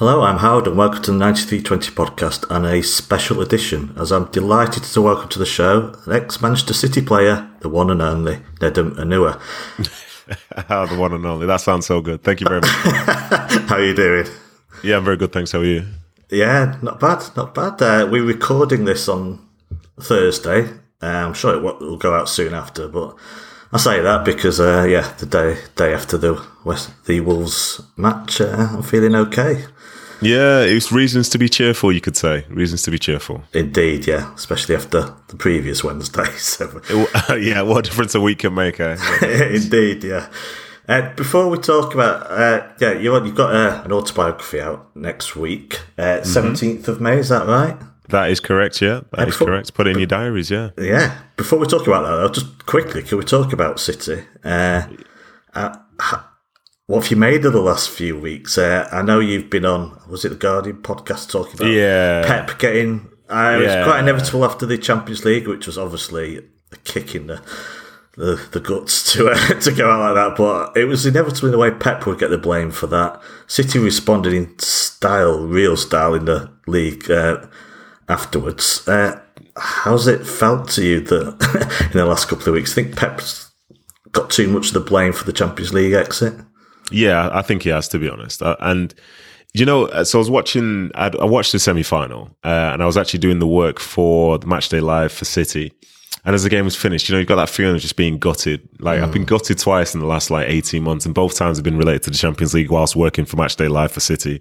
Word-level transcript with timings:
Hello, 0.00 0.22
I'm 0.22 0.38
Howard 0.38 0.66
and 0.66 0.78
welcome 0.78 1.02
to 1.02 1.10
the 1.10 1.18
9320 1.18 1.94
podcast 1.94 2.50
and 2.50 2.64
a 2.64 2.82
special 2.82 3.42
edition 3.42 3.92
as 3.98 4.10
I'm 4.10 4.30
delighted 4.30 4.82
to 4.84 5.02
welcome 5.02 5.28
to 5.28 5.38
the 5.38 5.44
show 5.44 5.94
an 6.06 6.12
ex-Manchester 6.12 6.72
City 6.72 7.02
player, 7.02 7.46
the 7.60 7.68
one 7.68 7.90
and 7.90 8.00
only 8.00 8.36
Nedum 8.60 8.92
Onuoha. 8.92 9.38
the 10.88 10.96
one 10.96 11.12
and 11.12 11.26
only. 11.26 11.46
That 11.46 11.60
sounds 11.60 11.84
so 11.84 12.00
good. 12.00 12.22
Thank 12.22 12.40
you 12.40 12.46
very 12.48 12.62
much. 12.62 12.70
How 13.68 13.74
are 13.74 13.84
you 13.84 13.94
doing? 13.94 14.26
Yeah, 14.82 14.96
I'm 14.96 15.04
very 15.04 15.18
good. 15.18 15.34
Thanks. 15.34 15.52
How 15.52 15.58
are 15.58 15.64
you? 15.66 15.84
Yeah, 16.30 16.78
not 16.80 16.98
bad, 16.98 17.22
not 17.36 17.54
bad. 17.54 17.82
Uh, 17.82 18.08
we're 18.10 18.24
recording 18.24 18.86
this 18.86 19.06
on 19.06 19.46
Thursday. 20.00 20.62
Uh, 21.02 21.26
I'm 21.26 21.34
sure 21.34 21.54
it 21.54 21.62
will 21.62 21.98
go 21.98 22.14
out 22.14 22.30
soon 22.30 22.54
after, 22.54 22.88
but 22.88 23.16
I 23.70 23.76
say 23.76 24.00
that 24.00 24.24
because, 24.24 24.60
uh, 24.60 24.86
yeah, 24.88 25.12
the 25.18 25.26
day 25.26 25.58
day 25.76 25.92
after 25.92 26.16
the 26.16 26.42
West 26.64 26.90
the 27.04 27.20
Wolves 27.20 27.82
match, 27.98 28.40
uh, 28.40 28.68
I'm 28.70 28.82
feeling 28.82 29.14
okay. 29.14 29.66
Yeah, 30.22 30.60
it's 30.60 30.92
reasons 30.92 31.28
to 31.30 31.38
be 31.38 31.48
cheerful, 31.48 31.92
you 31.92 32.00
could 32.00 32.16
say. 32.16 32.44
Reasons 32.48 32.82
to 32.82 32.90
be 32.90 32.98
cheerful. 32.98 33.42
Indeed, 33.52 34.06
yeah, 34.06 34.34
especially 34.34 34.74
after 34.76 35.14
the 35.28 35.36
previous 35.36 35.82
Wednesday. 35.84 36.26
So. 36.40 36.80
yeah, 37.36 37.62
what 37.62 37.84
difference 37.84 38.14
a 38.14 38.20
week 38.20 38.40
can 38.40 38.54
make, 38.54 38.80
eh? 38.80 38.96
Indeed, 39.54 40.04
yeah. 40.04 40.28
Uh, 40.88 41.14
before 41.14 41.48
we 41.48 41.58
talk 41.58 41.94
about, 41.94 42.30
uh, 42.30 42.66
yeah, 42.80 42.92
you, 42.92 43.14
you've 43.24 43.34
got 43.34 43.54
uh, 43.54 43.82
an 43.84 43.92
autobiography 43.92 44.60
out 44.60 44.94
next 44.96 45.36
week, 45.36 45.80
uh, 45.96 46.20
17th 46.22 46.88
of 46.88 47.00
May, 47.00 47.18
is 47.18 47.28
that 47.28 47.46
right? 47.46 47.76
That 48.08 48.30
is 48.30 48.40
correct, 48.40 48.82
yeah. 48.82 49.02
That 49.12 49.28
is 49.28 49.36
correct. 49.36 49.72
Put 49.74 49.86
in 49.86 49.98
your 49.98 50.06
diaries, 50.06 50.50
yeah. 50.50 50.70
Yeah. 50.76 51.16
Before 51.36 51.58
we 51.58 51.66
talk 51.66 51.86
about 51.86 52.02
that, 52.02 52.16
though, 52.16 52.28
just 52.28 52.66
quickly, 52.66 53.02
can 53.04 53.18
we 53.18 53.24
talk 53.24 53.52
about 53.52 53.78
City? 53.78 54.24
Uh, 54.42 54.88
uh, 55.54 55.76
what 56.90 57.04
have 57.04 57.10
you 57.12 57.16
made 57.16 57.44
of 57.44 57.52
the 57.52 57.60
last 57.60 57.88
few 57.88 58.18
weeks? 58.18 58.58
Uh, 58.58 58.88
I 58.90 59.02
know 59.02 59.20
you've 59.20 59.48
been 59.48 59.64
on, 59.64 59.96
was 60.08 60.24
it 60.24 60.30
the 60.30 60.34
Guardian 60.34 60.82
podcast 60.82 61.30
talking 61.30 61.54
about 61.54 61.70
yeah. 61.70 62.26
Pep 62.26 62.58
getting. 62.58 63.08
Uh, 63.28 63.58
it 63.60 63.64
was 63.64 63.86
quite 63.86 64.00
inevitable 64.00 64.44
after 64.44 64.66
the 64.66 64.76
Champions 64.76 65.24
League, 65.24 65.46
which 65.46 65.68
was 65.68 65.78
obviously 65.78 66.38
a 66.72 66.76
kick 66.78 67.14
in 67.14 67.28
the 67.28 67.40
the, 68.16 68.44
the 68.50 68.58
guts 68.58 69.12
to 69.12 69.28
uh, 69.28 69.36
to 69.60 69.70
go 69.70 69.88
out 69.88 70.00
like 70.00 70.14
that. 70.16 70.36
But 70.36 70.76
it 70.76 70.86
was 70.86 71.06
inevitable 71.06 71.46
in 71.46 71.52
the 71.52 71.58
way 71.58 71.70
Pep 71.70 72.06
would 72.06 72.18
get 72.18 72.30
the 72.30 72.38
blame 72.38 72.72
for 72.72 72.88
that. 72.88 73.22
City 73.46 73.78
responded 73.78 74.32
in 74.32 74.58
style, 74.58 75.46
real 75.46 75.76
style, 75.76 76.14
in 76.14 76.24
the 76.24 76.52
league 76.66 77.08
uh, 77.08 77.46
afterwards. 78.08 78.88
Uh, 78.88 79.20
how's 79.56 80.08
it 80.08 80.26
felt 80.26 80.68
to 80.70 80.84
you 80.84 81.00
that 81.02 81.84
in 81.92 81.98
the 81.98 82.04
last 82.04 82.26
couple 82.26 82.48
of 82.48 82.54
weeks? 82.54 82.72
I 82.72 82.82
think 82.82 82.96
Pep's 82.96 83.52
got 84.10 84.28
too 84.28 84.48
much 84.48 84.68
of 84.68 84.74
the 84.74 84.80
blame 84.80 85.12
for 85.12 85.22
the 85.22 85.32
Champions 85.32 85.72
League 85.72 85.92
exit. 85.92 86.34
Yeah, 86.90 87.30
I 87.32 87.42
think 87.42 87.62
he 87.62 87.68
has 87.70 87.88
to 87.88 87.98
be 87.98 88.08
honest. 88.08 88.42
Uh, 88.42 88.56
and 88.60 88.94
you 89.52 89.64
know, 89.64 89.86
uh, 89.86 90.04
so 90.04 90.18
I 90.18 90.20
was 90.20 90.30
watching. 90.30 90.90
I'd, 90.94 91.16
i 91.16 91.24
watched 91.24 91.52
the 91.52 91.58
semi 91.58 91.82
final, 91.82 92.30
uh, 92.44 92.70
and 92.72 92.82
I 92.82 92.86
was 92.86 92.96
actually 92.96 93.20
doing 93.20 93.40
the 93.40 93.46
work 93.46 93.80
for 93.80 94.38
the 94.38 94.46
Matchday 94.46 94.82
Live 94.82 95.12
for 95.12 95.24
City. 95.24 95.72
And 96.24 96.34
as 96.34 96.42
the 96.42 96.50
game 96.50 96.66
was 96.66 96.76
finished, 96.76 97.08
you 97.08 97.14
know, 97.14 97.18
you've 97.18 97.28
got 97.28 97.36
that 97.36 97.48
feeling 97.48 97.76
of 97.76 97.80
just 97.80 97.96
being 97.96 98.18
gutted. 98.18 98.68
Like 98.78 99.00
mm. 99.00 99.04
I've 99.04 99.12
been 99.12 99.24
gutted 99.24 99.58
twice 99.58 99.94
in 99.94 100.00
the 100.00 100.06
last 100.06 100.30
like 100.30 100.48
eighteen 100.48 100.84
months, 100.84 101.04
and 101.04 101.14
both 101.14 101.34
times 101.34 101.56
have 101.56 101.64
been 101.64 101.78
related 101.78 102.04
to 102.04 102.10
the 102.10 102.18
Champions 102.18 102.54
League 102.54 102.70
whilst 102.70 102.94
working 102.94 103.24
for 103.24 103.36
Matchday 103.36 103.70
Live 103.70 103.92
for 103.92 104.00
City. 104.00 104.40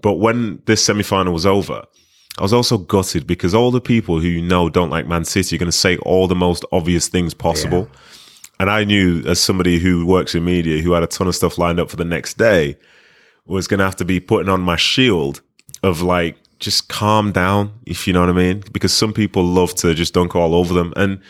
But 0.00 0.14
when 0.14 0.62
this 0.66 0.84
semi 0.84 1.02
final 1.02 1.32
was 1.32 1.44
over, 1.44 1.84
I 2.38 2.42
was 2.42 2.52
also 2.52 2.78
gutted 2.78 3.26
because 3.26 3.54
all 3.54 3.70
the 3.70 3.80
people 3.80 4.20
who 4.20 4.28
you 4.28 4.42
know 4.42 4.68
don't 4.68 4.90
like 4.90 5.06
Man 5.06 5.24
City 5.24 5.56
are 5.56 5.58
going 5.58 5.70
to 5.70 5.76
say 5.76 5.96
all 5.98 6.28
the 6.28 6.34
most 6.34 6.64
obvious 6.70 7.08
things 7.08 7.34
possible. 7.34 7.88
Yeah. 7.92 8.00
And 8.58 8.70
I 8.70 8.84
knew 8.84 9.22
as 9.26 9.38
somebody 9.38 9.78
who 9.78 10.06
works 10.06 10.34
in 10.34 10.44
media, 10.44 10.82
who 10.82 10.92
had 10.92 11.02
a 11.02 11.06
ton 11.06 11.26
of 11.26 11.34
stuff 11.34 11.58
lined 11.58 11.78
up 11.78 11.90
for 11.90 11.96
the 11.96 12.04
next 12.04 12.38
day, 12.38 12.76
was 13.46 13.68
going 13.68 13.78
to 13.78 13.84
have 13.84 13.96
to 13.96 14.04
be 14.04 14.18
putting 14.18 14.48
on 14.48 14.60
my 14.60 14.76
shield 14.76 15.42
of 15.82 16.02
like, 16.02 16.36
just 16.58 16.88
calm 16.88 17.32
down, 17.32 17.70
if 17.84 18.06
you 18.06 18.12
know 18.12 18.20
what 18.20 18.30
I 18.30 18.32
mean. 18.32 18.62
Because 18.72 18.92
some 18.92 19.12
people 19.12 19.44
love 19.44 19.74
to 19.76 19.92
just 19.94 20.14
dunk 20.14 20.34
all 20.34 20.54
over 20.54 20.72
them. 20.72 20.92
And, 20.96 21.20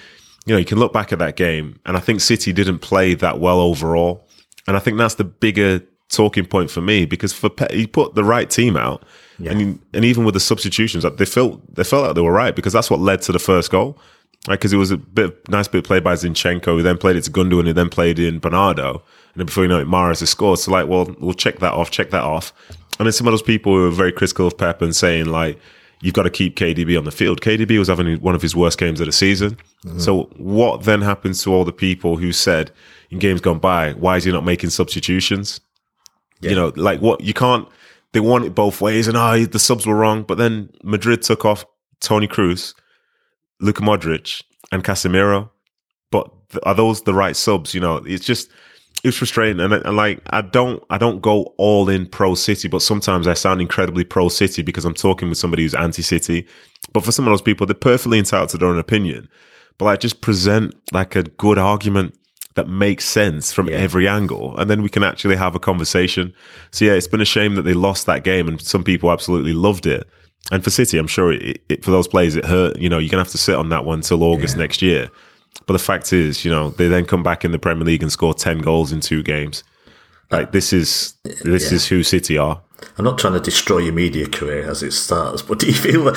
you 0.47 0.55
know, 0.55 0.59
you 0.59 0.65
can 0.65 0.78
look 0.78 0.93
back 0.93 1.12
at 1.12 1.19
that 1.19 1.37
game 1.37 1.81
and 1.84 1.97
I 1.97 2.00
think 2.00 2.21
City 2.21 2.53
didn't 2.53 2.78
play 2.78 3.15
that 3.15 3.41
well 3.41 3.61
overall. 3.61 4.27
And 4.69 4.77
I 4.77 4.81
think 4.81 4.99
that's 4.99 5.17
the 5.17 5.25
bigger 5.25 5.83
talking 6.09 6.47
point 6.47 6.71
for 6.71 6.81
me 6.81 7.05
because 7.05 7.33
for 7.33 7.50
he 7.71 7.87
put 7.87 8.15
the 8.15 8.23
right 8.23 8.49
team 8.49 8.77
out. 8.77 9.05
Yeah. 9.39 9.50
And, 9.50 9.81
and 9.93 10.05
even 10.05 10.25
with 10.25 10.34
the 10.34 10.41
substitutions, 10.41 11.05
they 11.17 11.25
felt 11.25 11.75
they 11.75 11.84
felt 11.84 12.06
like 12.06 12.15
they 12.15 12.21
were 12.21 12.33
right 12.33 12.55
because 12.55 12.73
that's 12.73 12.91
what 12.91 13.00
led 13.00 13.23
to 13.23 13.33
the 13.33 13.39
first 13.39 13.71
goal. 13.71 13.99
Right, 14.49 14.55
because 14.55 14.73
it 14.73 14.77
was 14.77 14.93
a 14.93 14.97
bit 14.97 15.49
nice 15.49 15.67
bit 15.67 15.84
played 15.84 16.05
by 16.05 16.15
Zinchenko, 16.15 16.67
who 16.67 16.83
then 16.83 16.99
played 16.99 17.17
it 17.17 17.23
to 17.23 17.33
Gundogan, 17.33 17.67
who 17.67 17.73
then 17.73 17.89
played 17.89 18.19
in 18.19 18.39
Bernardo, 18.39 18.91
and 18.93 19.41
then 19.41 19.47
before 19.47 19.65
you 19.65 19.69
know 19.69 19.81
it, 19.81 19.89
Mahrez 19.89 20.21
has 20.21 20.31
scored. 20.31 20.61
So 20.61 20.71
like, 20.71 20.87
well, 20.87 21.15
we'll 21.19 21.34
check 21.34 21.59
that 21.59 21.73
off, 21.73 21.91
check 21.91 22.11
that 22.11 22.23
off. 22.23 22.53
And 22.99 23.06
then 23.06 23.12
some 23.12 23.27
of 23.27 23.33
those 23.33 23.43
people 23.43 23.75
who 23.75 23.83
were 23.83 23.91
very 23.91 24.12
critical 24.12 24.47
of 24.47 24.56
Pep 24.56 24.83
and 24.83 24.95
saying 24.95 25.27
like, 25.27 25.59
you've 26.01 26.15
got 26.15 26.23
to 26.23 26.31
keep 26.31 26.56
KDB 26.56 26.97
on 26.97 27.05
the 27.05 27.11
field. 27.11 27.41
KDB 27.41 27.79
was 27.79 27.89
having 27.89 28.21
one 28.21 28.35
of 28.35 28.43
his 28.43 28.55
worst 28.55 28.79
games 28.79 29.01
of 29.01 29.06
the 29.06 29.12
season. 29.12 29.59
Mm-hmm. 29.85 29.99
So 29.99 30.25
what 30.37 30.85
then 30.85 31.03
happens 31.03 31.43
to 31.43 31.53
all 31.53 31.65
the 31.65 31.73
people 31.73 32.17
who 32.17 32.33
said 32.33 32.71
in 33.11 33.19
games 33.19 33.41
gone 33.41 33.59
by, 33.59 33.93
why 33.93 34.17
is 34.17 34.25
he 34.25 34.33
not 34.33 34.45
making 34.45 34.71
substitutions? 34.71 35.61
Yeah. 36.41 36.51
You 36.51 36.56
know, 36.56 36.73
like 36.77 37.01
what 37.01 37.21
you 37.21 37.35
can't. 37.35 37.69
They 38.12 38.21
want 38.21 38.45
it 38.47 38.55
both 38.55 38.81
ways, 38.81 39.09
and 39.09 39.17
ah, 39.17 39.33
oh, 39.33 39.45
the 39.45 39.59
subs 39.59 39.87
were 39.87 39.95
wrong. 39.95 40.23
But 40.23 40.39
then 40.39 40.71
Madrid 40.83 41.21
took 41.21 41.45
off 41.45 41.67
Tony 42.01 42.27
Kroos 42.27 42.73
Luka 43.61 43.83
Modric 43.83 44.43
and 44.72 44.84
Casemiro. 44.84 45.50
But 46.11 46.31
are 46.62 46.75
those 46.75 47.03
the 47.03 47.15
right 47.15 47.37
subs? 47.37 47.75
You 47.75 47.81
know, 47.81 47.97
it's 47.97 48.25
just 48.25 48.50
it's 49.05 49.17
frustrating, 49.17 49.61
and, 49.61 49.72
and, 49.72 49.97
like 49.97 50.21
I 50.31 50.41
don't 50.41 50.83
I 50.91 50.99
don't 50.99 51.21
go 51.21 51.55
all 51.59 51.89
in 51.89 52.06
pro 52.06 52.34
City, 52.34 52.69
but 52.69 52.83
sometimes 52.83 53.27
I 53.27 53.34
sound 53.34 53.61
incredibly 53.61 54.05
pro 54.05 54.28
City 54.28 54.62
because 54.62 54.84
I'm 54.84 54.94
talking 54.94 55.28
with 55.28 55.39
somebody 55.39 55.62
who's 55.62 55.75
anti 55.75 56.03
City. 56.03 56.47
But 56.93 57.05
for 57.05 57.12
some 57.12 57.27
of 57.27 57.33
those 57.33 57.43
people, 57.43 57.67
they're 57.67 57.75
perfectly 57.75 58.19
entitled 58.19 58.49
to 58.50 58.59
their 58.59 58.69
own 58.69 58.78
opinion. 58.78 59.28
But 59.78 59.87
like, 59.87 60.00
just 60.00 60.21
present 60.21 60.75
like 60.93 61.15
a 61.15 61.25
good 61.25 61.59
argument 61.59 62.17
that 62.55 62.69
makes 62.69 63.05
sense 63.05 63.53
from 63.53 63.69
yeah. 63.69 63.77
every 63.77 64.09
angle, 64.09 64.56
and 64.56 64.71
then 64.71 64.83
we 64.83 64.88
can 64.88 65.03
actually 65.03 65.37
have 65.37 65.55
a 65.55 65.61
conversation. 65.61 66.33
So 66.71 66.87
yeah, 66.87 66.93
it's 66.93 67.09
been 67.09 67.21
a 67.21 67.27
shame 67.27 67.55
that 67.56 67.62
they 67.62 67.75
lost 67.75 68.06
that 68.06 68.25
game, 68.25 68.49
and 68.49 68.61
some 68.61 68.83
people 68.83 69.12
absolutely 69.12 69.53
loved 69.53 69.87
it. 69.87 70.09
And 70.53 70.62
for 70.62 70.71
City, 70.71 70.99
I'm 70.99 71.07
sure 71.07 71.33
it, 71.33 71.62
it, 71.69 71.84
for 71.84 71.91
those 71.91 72.07
players, 72.07 72.37
it 72.37 72.45
hurt. 72.45 72.79
You 72.79 72.89
know, 72.89 72.99
you're 72.99 73.11
going 73.11 73.23
to 73.23 73.25
have 73.25 73.33
to 73.33 73.39
sit 73.39 73.57
on 73.57 73.69
that 73.71 73.84
one 73.84 74.01
till 74.01 74.23
August 74.23 74.57
yeah. 74.57 74.62
next 74.62 74.83
year. 74.83 75.11
But 75.67 75.73
the 75.73 75.79
fact 75.79 76.12
is, 76.12 76.45
you 76.45 76.51
know, 76.51 76.71
they 76.71 76.89
then 76.89 77.07
come 77.07 77.23
back 77.23 77.45
in 77.45 77.53
the 77.53 77.59
Premier 77.59 77.84
League 77.84 78.03
and 78.03 78.12
score 78.12 78.34
10 78.34 78.59
goals 78.59 78.93
in 78.93 79.01
two 79.01 79.23
games. 79.23 79.65
Like, 80.31 80.53
this 80.53 80.73
is 80.73 81.15
this 81.45 81.71
yeah. 81.71 81.77
is 81.77 81.87
who 81.87 82.03
City 82.03 82.37
are. 82.37 82.61
I'm 82.99 83.05
not 83.05 83.19
trying 83.19 83.35
to 83.35 83.41
destroy 83.41 83.79
your 83.79 83.93
media 83.93 84.27
career 84.29 84.69
as 84.69 84.83
it 84.83 84.93
starts, 84.93 85.41
but 85.41 85.59
do 85.61 85.67
you 85.67 85.73
feel 85.73 86.09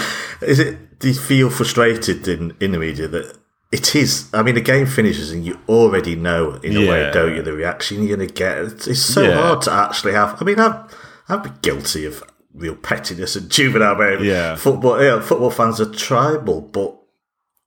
is 0.41 0.59
it 0.59 1.00
do 1.00 1.09
you 1.09 1.13
feel 1.13 1.50
frustrated 1.50 2.28
in, 2.28 2.56
in 2.59 2.72
the 2.72 2.79
media 2.79 3.07
that 3.07 3.38
it 3.72 3.95
is. 3.95 4.29
I 4.34 4.41
mean, 4.41 4.56
the 4.56 4.62
game 4.62 4.88
finishes 4.88 5.31
and 5.31 5.45
you 5.45 5.59
already 5.69 6.16
know 6.16 6.56
in 6.63 6.75
a 6.75 6.79
yeah. 6.79 6.89
way, 6.89 7.12
don't 7.12 7.35
you, 7.35 7.44
the 7.44 7.53
reaction 7.53 8.01
you're 8.01 8.18
going 8.18 8.28
to 8.28 8.34
get. 8.34 8.57
It's 8.88 9.00
so 9.00 9.31
hard 9.31 9.62
to 9.63 9.72
actually 9.72 10.13
have. 10.13 10.41
I 10.41 10.45
mean, 10.45 10.59
I've, 10.59 10.95
I've 11.28 11.44
been 11.44 11.56
guilty 11.62 12.06
of 12.06 12.23
real 12.53 12.75
pettiness 12.75 13.35
and 13.35 13.49
juvenile 13.49 13.95
behaviour. 13.95 14.25
Yeah. 14.25 14.55
Football, 14.55 15.01
yeah, 15.01 15.21
football 15.21 15.51
fans 15.51 15.79
are 15.79 15.91
tribal, 15.91 16.61
but 16.61 16.95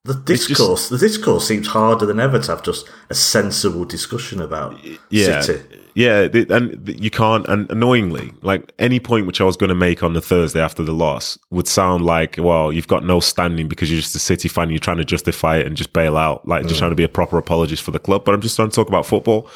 the 0.04 0.14
discourse, 0.14 0.88
just, 0.88 0.90
the 0.90 0.98
discourse 0.98 1.46
seems 1.46 1.68
harder 1.68 2.06
than 2.06 2.18
ever 2.18 2.40
to 2.40 2.50
have 2.50 2.64
just 2.64 2.88
a 3.08 3.14
sensible 3.14 3.84
discussion 3.84 4.40
about 4.40 4.76
yeah, 5.10 5.40
City. 5.40 5.78
Yeah, 5.94 6.26
and 6.50 6.88
you 7.00 7.10
can't. 7.10 7.46
And 7.46 7.70
annoyingly, 7.70 8.32
like 8.42 8.72
any 8.80 8.98
point 8.98 9.26
which 9.28 9.40
I 9.40 9.44
was 9.44 9.56
going 9.56 9.68
to 9.68 9.76
make 9.76 10.02
on 10.02 10.14
the 10.14 10.20
Thursday 10.20 10.60
after 10.60 10.82
the 10.82 10.92
loss 10.92 11.38
would 11.50 11.68
sound 11.68 12.04
like, 12.04 12.36
well, 12.38 12.72
you've 12.72 12.88
got 12.88 13.04
no 13.04 13.20
standing 13.20 13.68
because 13.68 13.92
you're 13.92 14.00
just 14.00 14.16
a 14.16 14.18
City 14.18 14.48
fan. 14.48 14.70
You're 14.70 14.80
trying 14.80 14.96
to 14.96 15.04
justify 15.04 15.58
it 15.58 15.66
and 15.66 15.76
just 15.76 15.92
bail 15.92 16.16
out, 16.16 16.48
like 16.48 16.64
just 16.64 16.76
mm. 16.76 16.78
trying 16.78 16.90
to 16.90 16.96
be 16.96 17.04
a 17.04 17.08
proper 17.08 17.38
apologist 17.38 17.84
for 17.84 17.92
the 17.92 18.00
club. 18.00 18.24
But 18.24 18.34
I'm 18.34 18.40
just 18.40 18.56
trying 18.56 18.70
to 18.70 18.74
talk 18.74 18.88
about 18.88 19.06
football. 19.06 19.48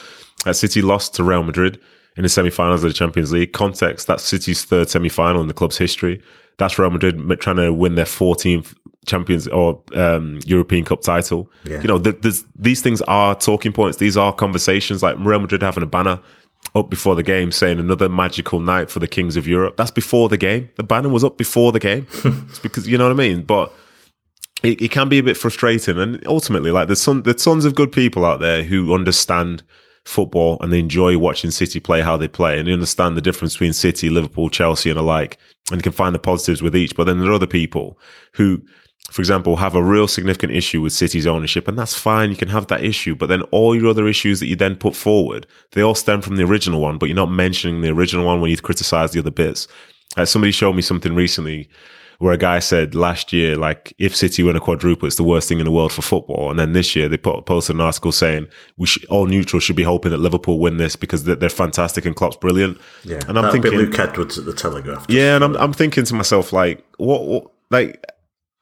That 0.45 0.55
City 0.55 0.81
lost 0.81 1.15
to 1.15 1.25
Real 1.25 1.43
Madrid 1.43 1.81
in 2.17 2.23
the 2.23 2.29
semi-finals 2.29 2.83
of 2.83 2.91
the 2.91 2.95
Champions 2.95 3.33
League. 3.33 3.53
Context: 3.53 4.07
that's 4.07 4.23
City's 4.23 4.65
third 4.65 4.89
semi-final 4.89 5.41
in 5.41 5.49
the 5.49 5.55
club's 5.55 5.79
history. 5.79 6.23
That's 6.59 6.79
Real 6.79 6.91
Madrid 6.91 7.21
trying 7.41 7.57
to 7.57 7.73
win 7.73 7.97
their 7.97 8.07
14th 8.07 8.75
Champions 9.07 9.47
or 9.49 9.81
um, 9.95 10.41
European 10.45 10.85
Cup 10.85 11.03
title. 11.03 11.51
Yeah. 11.65 11.81
You 11.81 11.89
know, 11.89 11.99
these 11.99 12.83
things 12.83 13.03
are 13.03 13.35
talking 13.35 13.73
points. 13.73 13.99
These 13.99 14.17
are 14.17 14.33
conversations. 14.33 15.03
Like 15.03 15.17
Real 15.19 15.41
Madrid 15.41 15.63
having 15.63 15.83
a 15.83 15.87
banner 15.87 16.21
up 16.75 16.91
before 16.91 17.15
the 17.15 17.23
game 17.23 17.53
saying 17.53 17.79
another 17.79 18.09
magical 18.09 18.61
night 18.61 18.91
for 18.91 18.99
the 18.99 19.09
kings 19.09 19.37
of 19.37 19.47
Europe. 19.47 19.77
That's 19.77 19.91
before 19.91 20.29
the 20.29 20.37
game. 20.37 20.69
The 20.77 20.83
banner 20.83 21.09
was 21.09 21.25
up 21.25 21.39
before 21.39 21.73
the 21.73 21.79
game. 21.79 22.07
it's 22.25 22.59
because 22.59 22.89
you 22.89 22.99
know 22.99 23.05
what 23.05 23.13
I 23.13 23.15
mean. 23.15 23.43
But 23.43 23.73
it, 24.63 24.81
it, 24.83 24.91
can 24.91 25.09
be 25.09 25.19
a 25.19 25.23
bit 25.23 25.37
frustrating, 25.37 25.99
and 25.99 26.27
ultimately, 26.27 26.71
like 26.71 26.89
there's 26.89 27.01
some 27.01 27.23
there's 27.23 27.45
tons 27.45 27.65
of 27.65 27.75
good 27.75 27.93
people 27.93 28.25
out 28.25 28.41
there 28.41 28.63
who 28.65 28.95
understand 28.95 29.63
football 30.07 30.57
and 30.61 30.73
they 30.73 30.79
enjoy 30.79 31.19
watching 31.19 31.51
City 31.51 31.81
play 31.81 32.01
how 32.01 32.17
they 32.17 32.29
play 32.29 32.59
and 32.59 32.69
they 32.69 32.73
understand 32.73 33.17
the 33.17 33.23
difference 33.23 33.55
between 33.55 33.73
City, 33.73 34.09
Liverpool, 34.09 34.49
Chelsea 34.49 34.91
and 34.91 34.99
alike 34.99 35.39
and 35.71 35.79
you 35.79 35.83
can 35.83 35.93
find 35.93 36.15
the 36.15 36.21
positives 36.21 36.63
with 36.63 36.77
each. 36.77 36.95
But 36.95 37.05
then 37.05 37.19
there 37.19 37.31
are 37.31 37.35
other 37.35 37.47
people 37.47 37.99
who, 38.35 38.63
for 39.11 39.21
example, 39.21 39.57
have 39.57 39.75
a 39.75 39.83
real 39.83 40.07
significant 40.07 40.53
issue 40.53 40.81
with 40.81 40.93
City's 40.93 41.27
ownership 41.27 41.67
and 41.67 41.79
that's 41.79 41.97
fine. 41.97 42.31
You 42.31 42.37
can 42.37 42.49
have 42.49 42.69
that 42.69 42.85
issue. 42.85 43.17
But 43.17 43.27
then 43.27 43.43
all 43.51 43.75
your 43.75 43.89
other 43.89 44.07
issues 44.07 44.41
that 44.41 44.47
you 44.47 44.57
then 44.57 44.77
put 44.77 44.95
forward, 44.95 45.47
they 45.73 45.83
all 45.83 45.95
stem 45.95 46.23
from 46.23 46.37
the 46.37 46.45
original 46.45 46.81
one, 46.81 46.99
but 46.99 47.07
you're 47.07 47.17
not 47.17 47.31
mentioning 47.31 47.81
the 47.81 47.91
original 47.91 48.25
one 48.25 48.41
when 48.41 48.51
you 48.51 48.57
criticize 48.57 49.11
the 49.11 49.21
other 49.21 49.31
bits. 49.31 49.67
Uh, 50.17 50.25
somebody 50.25 50.53
showed 50.53 50.75
me 50.75 50.83
something 50.83 51.15
recently 51.15 51.69
where 52.19 52.33
a 52.33 52.39
guy 52.39 52.59
said 52.59 52.95
last 52.95 53.33
year, 53.33 53.57
like, 53.57 53.95
if 53.99 54.15
City 54.15 54.43
win 54.43 54.57
a 54.57 54.61
quadruple, 54.61 55.07
it's 55.07 55.17
the 55.17 55.23
worst 55.23 55.49
thing 55.49 55.59
in 55.59 55.65
the 55.65 55.71
world 55.71 55.93
for 55.93 56.03
football. 56.03 56.51
And 56.51 56.59
then 56.59 56.73
this 56.73 56.97
year, 56.97 57.09
they 57.09 57.17
put 57.17 57.47
posted 57.47 57.77
an 57.77 57.81
article 57.81 58.13
saying 58.13 58.49
we 58.77 58.87
should, 58.87 59.05
all 59.07 59.27
neutrals 59.27 59.63
should 59.63 59.77
be 59.77 59.83
hoping 59.83 60.11
that 60.11 60.19
Liverpool 60.19 60.59
win 60.59 60.77
this 60.77 60.97
because 60.97 61.25
they're, 61.25 61.37
they're 61.37 61.49
fantastic 61.49 62.05
and 62.05 62.17
Klopp's 62.17 62.37
brilliant. 62.37 62.81
Yeah, 63.05 63.21
and 63.29 63.39
I'm 63.39 63.53
thinking 63.53 63.73
Luke 63.73 63.99
Edwards 63.99 64.39
at 64.39 64.45
the 64.45 64.53
Telegraph. 64.53 65.07
Yeah, 65.09 65.37
and 65.37 65.45
I'm 65.45 65.57
I'm 65.57 65.73
thinking 65.73 66.05
to 66.05 66.15
myself 66.15 66.53
like, 66.53 66.85
what, 66.99 67.25
what 67.25 67.51
like. 67.71 68.05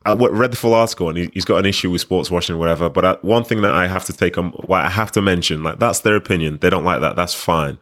I 0.07 0.13
read 0.13 0.53
the 0.53 0.57
full 0.59 0.75
article 0.75 1.09
and 1.09 1.17
he's 1.33 1.47
got 1.47 1.57
an 1.57 1.65
issue 1.65 1.91
with 1.91 2.03
sports 2.03 2.31
washing 2.31 2.57
or 2.57 2.59
whatever. 2.59 2.91
But 2.91 3.25
one 3.25 3.43
thing 3.43 3.63
that 3.63 3.73
I 3.73 3.87
have 3.87 4.05
to 4.05 4.13
take 4.13 4.37
on, 4.37 4.51
what 4.51 4.85
I 4.85 4.91
have 4.91 5.11
to 5.13 5.23
mention, 5.23 5.63
like 5.63 5.79
that's 5.79 6.01
their 6.01 6.15
opinion. 6.15 6.59
They 6.61 6.69
don't 6.69 6.85
like 6.85 7.01
that. 7.01 7.17
That's 7.17 7.33
fine. 7.33 7.79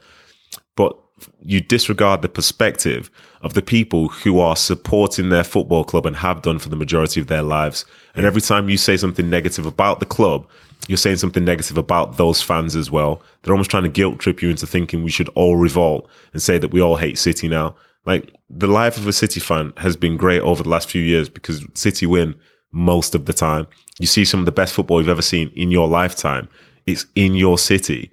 But 0.77 0.97
you 1.41 1.61
disregard 1.61 2.23
the 2.23 2.29
perspective 2.29 3.11
of 3.43 3.55
the 3.55 3.63
people 3.63 4.09
who 4.09 4.39
are 4.39 4.57
supporting 4.57 5.29
their 5.29 5.45
football 5.45 5.85
club 5.85 6.07
and 6.07 6.17
have 6.17 6.43
done 6.43 6.59
for 6.59 6.69
the 6.69 6.77
majority 6.77 7.21
of 7.21 7.27
their 7.27 7.43
lives. 7.43 7.85
And 8.15 8.25
every 8.25 8.41
time 8.41 8.69
you 8.69 8.77
say 8.77 8.97
something 8.97 9.29
negative 9.29 9.67
about 9.67 10.01
the 10.01 10.07
club, 10.07 10.47
you're 10.89 10.97
saying 10.97 11.17
something 11.17 11.45
negative 11.45 11.77
about 11.77 12.17
those 12.17 12.43
fans 12.43 12.75
as 12.75 12.91
well. 12.91 13.23
They're 13.43 13.55
almost 13.55 13.71
trying 13.71 13.85
to 13.85 13.89
guilt 13.89 14.19
trip 14.19 14.43
you 14.43 14.51
into 14.51 14.67
thinking 14.67 15.03
we 15.03 15.11
should 15.11 15.29
all 15.31 15.57
revolt 15.57 16.09
and 16.33 16.43
say 16.43 16.59
that 16.59 16.73
we 16.73 16.81
all 16.81 16.97
hate 16.97 17.19
City 17.19 17.49
now. 17.49 17.75
Like 18.05 18.35
the 18.51 18.67
life 18.67 18.97
of 18.97 19.07
a 19.07 19.13
City 19.13 19.41
fan 19.41 19.73
has 19.77 19.97
been 19.97 20.17
great 20.17 20.41
over 20.41 20.63
the 20.63 20.69
last 20.69 20.91
few 20.91 21.03
years 21.03 21.29
because 21.29 21.65
City 21.75 22.07
win 22.07 22.35
most 22.73 23.15
of 23.15 23.27
the 23.27 23.33
time. 23.33 23.67
You 23.99 24.07
see 24.07 24.25
some 24.25 24.41
of 24.41 24.47
the 24.47 24.53
best 24.53 24.73
football 24.73 25.01
you've 25.01 25.09
ever 25.09 25.23
seen 25.23 25.53
in 25.55 25.71
your 25.71 25.87
lifetime. 25.87 26.49
It's 26.87 27.07
in 27.15 27.35
your 27.35 27.59
city. 27.59 28.11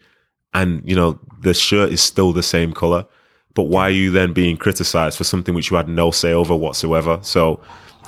And, 0.53 0.87
you 0.87 0.95
know, 0.95 1.19
the 1.41 1.53
shirt 1.53 1.91
is 1.91 2.01
still 2.01 2.33
the 2.33 2.43
same 2.43 2.73
color. 2.73 3.05
But 3.53 3.63
why 3.63 3.87
are 3.87 3.91
you 3.91 4.11
then 4.11 4.33
being 4.33 4.57
criticized 4.57 5.17
for 5.17 5.23
something 5.23 5.53
which 5.55 5.71
you 5.71 5.77
had 5.77 5.89
no 5.89 6.11
say 6.11 6.33
over 6.33 6.55
whatsoever? 6.55 7.19
So, 7.21 7.59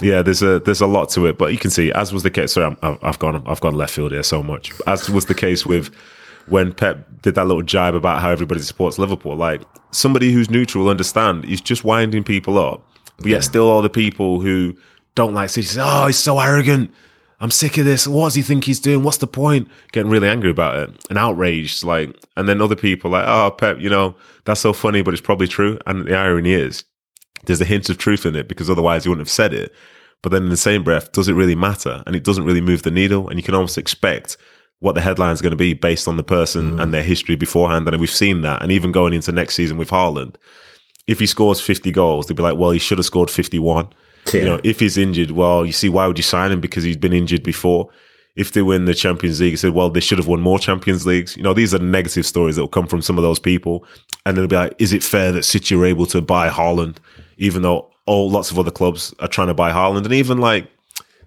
yeah, 0.01 0.21
there's 0.21 0.41
a 0.41 0.59
there's 0.59 0.81
a 0.81 0.88
lot 0.88 1.09
to 1.11 1.25
it. 1.25 1.38
But 1.38 1.51
you 1.51 1.57
can 1.57 1.71
see, 1.71 1.91
as 1.93 2.13
was 2.13 2.23
the 2.23 2.29
case. 2.29 2.53
Sorry, 2.53 2.75
i 2.81 2.97
have 3.01 3.19
gone 3.19 3.43
I've 3.47 3.61
gone 3.61 3.73
left 3.73 3.93
field 3.93 4.11
here 4.11 4.23
so 4.23 4.43
much. 4.43 4.71
As 4.88 5.09
was 5.09 5.25
the 5.25 5.35
case 5.35 5.65
with 5.65 5.93
when 6.47 6.73
Pep 6.73 7.07
did 7.21 7.35
that 7.35 7.47
little 7.47 7.63
jibe 7.63 7.95
about 7.95 8.21
how 8.21 8.29
everybody 8.29 8.61
supports 8.61 8.97
Liverpool. 8.97 9.35
Like 9.35 9.61
somebody 9.91 10.31
who's 10.31 10.49
neutral 10.49 10.83
will 10.83 10.91
understand. 10.91 11.45
He's 11.45 11.61
just 11.61 11.83
winding 11.83 12.23
people 12.23 12.57
up. 12.57 12.85
But 13.17 13.27
yet, 13.27 13.43
still, 13.43 13.69
all 13.69 13.81
the 13.81 13.89
people 13.89 14.41
who 14.41 14.75
don't 15.15 15.33
like 15.33 15.49
City 15.49 15.67
say, 15.67 15.81
"Oh, 15.83 16.07
he's 16.07 16.17
so 16.17 16.39
arrogant." 16.39 16.91
I'm 17.41 17.49
sick 17.49 17.79
of 17.79 17.85
this. 17.85 18.07
What 18.07 18.27
does 18.27 18.35
he 18.35 18.43
think 18.43 18.65
he's 18.65 18.79
doing? 18.79 19.01
What's 19.03 19.17
the 19.17 19.25
point? 19.25 19.67
Getting 19.91 20.11
really 20.11 20.29
angry 20.29 20.51
about 20.51 20.77
it 20.77 21.05
and 21.09 21.17
outraged. 21.17 21.83
Like, 21.83 22.15
and 22.38 22.47
then 22.47 22.61
other 22.61 22.75
people 22.75 23.09
like, 23.09 23.27
oh, 23.27 23.49
Pep, 23.49 23.79
you 23.79 23.89
know, 23.89 24.15
that's 24.45 24.61
so 24.61 24.73
funny, 24.73 25.01
but 25.01 25.15
it's 25.15 25.21
probably 25.21 25.47
true. 25.47 25.79
And 25.88 26.05
the 26.05 26.15
irony 26.15 26.53
is, 26.53 26.83
there's 27.45 27.59
a 27.59 27.65
hint 27.65 27.89
of 27.89 27.97
truth 27.97 28.27
in 28.27 28.35
it 28.35 28.47
because 28.47 28.69
otherwise 28.69 29.05
you 29.05 29.11
wouldn't 29.11 29.27
have 29.27 29.31
said 29.31 29.53
it. 29.53 29.73
But 30.21 30.31
then 30.31 30.43
in 30.43 30.49
the 30.49 30.57
same 30.57 30.83
breath, 30.83 31.11
does 31.13 31.27
it 31.27 31.33
really 31.33 31.55
matter? 31.55 32.03
And 32.05 32.15
it 32.15 32.23
doesn't 32.23 32.45
really 32.45 32.61
move 32.61 32.83
the 32.83 32.91
needle. 32.91 33.27
And 33.27 33.39
you 33.39 33.43
can 33.43 33.55
almost 33.55 33.79
expect 33.79 34.38
what 34.77 34.93
the 34.93 35.01
headline 35.01 35.33
is 35.33 35.41
going 35.41 35.49
to 35.49 35.57
be 35.57 35.73
based 35.73 36.07
on 36.07 36.17
the 36.17 36.23
person 36.23 36.73
mm. 36.73 36.81
and 36.81 36.93
their 36.93 37.01
history 37.01 37.35
beforehand. 37.35 37.88
And 37.88 37.99
we've 37.99 38.09
seen 38.11 38.41
that. 38.41 38.61
And 38.61 38.71
even 38.71 38.91
going 38.91 39.13
into 39.13 39.31
next 39.31 39.55
season 39.55 39.77
with 39.77 39.89
Haaland, 39.89 40.35
if 41.07 41.19
he 41.19 41.25
scores 41.25 41.59
50 41.59 41.91
goals, 41.91 42.27
they'd 42.27 42.38
be 42.38 42.43
like, 42.43 42.57
well, 42.57 42.69
he 42.69 42.77
should 42.77 42.99
have 42.99 43.05
scored 43.05 43.31
51 43.31 43.91
yeah. 44.33 44.39
You 44.39 44.45
know, 44.45 44.62
if 44.63 44.79
he's 44.79 44.97
injured, 44.97 45.31
well, 45.31 45.65
you 45.65 45.71
see, 45.71 45.89
why 45.89 46.07
would 46.07 46.18
you 46.18 46.23
sign 46.23 46.51
him? 46.51 46.62
Because 46.62 46.83
he's 46.83 46.97
been 46.97 47.13
injured 47.13 47.44
before. 47.44 47.89
If 48.35 48.53
they 48.53 48.62
win 48.62 48.85
the 48.85 48.94
Champions 48.94 49.41
League, 49.41 49.51
you 49.51 49.57
said, 49.57 49.73
well, 49.73 49.89
they 49.89 50.00
should 50.00 50.18
have 50.18 50.27
won 50.27 50.39
more 50.39 50.57
Champions 50.57 51.06
Leagues. 51.06 51.35
You 51.35 51.44
know, 51.44 51.53
these 51.53 51.73
are 51.73 51.79
negative 51.79 52.25
stories 52.25 52.56
that 52.56 52.62
will 52.62 52.69
come 52.69 52.88
from 52.88 53.01
some 53.01 53.18
of 53.18 53.23
those 53.23 53.39
people. 53.39 53.85
And 54.25 54.38
they'll 54.38 54.47
be 54.47 54.56
like, 54.56 54.75
is 54.79 54.94
it 54.94 55.03
fair 55.03 55.31
that 55.33 55.44
City 55.44 55.75
are 55.75 55.85
able 55.85 56.06
to 56.07 56.21
buy 56.21 56.50
Haaland, 56.50 56.97
even 57.38 57.62
though 57.62 57.89
all 58.06 58.29
lots 58.29 58.50
of 58.50 58.57
other 58.57 58.71
clubs 58.71 59.13
are 59.19 59.27
trying 59.27 59.47
to 59.47 59.53
buy 59.53 59.71
Haaland? 59.71 60.06
And 60.06 60.13
even 60.13 60.38
like 60.38 60.67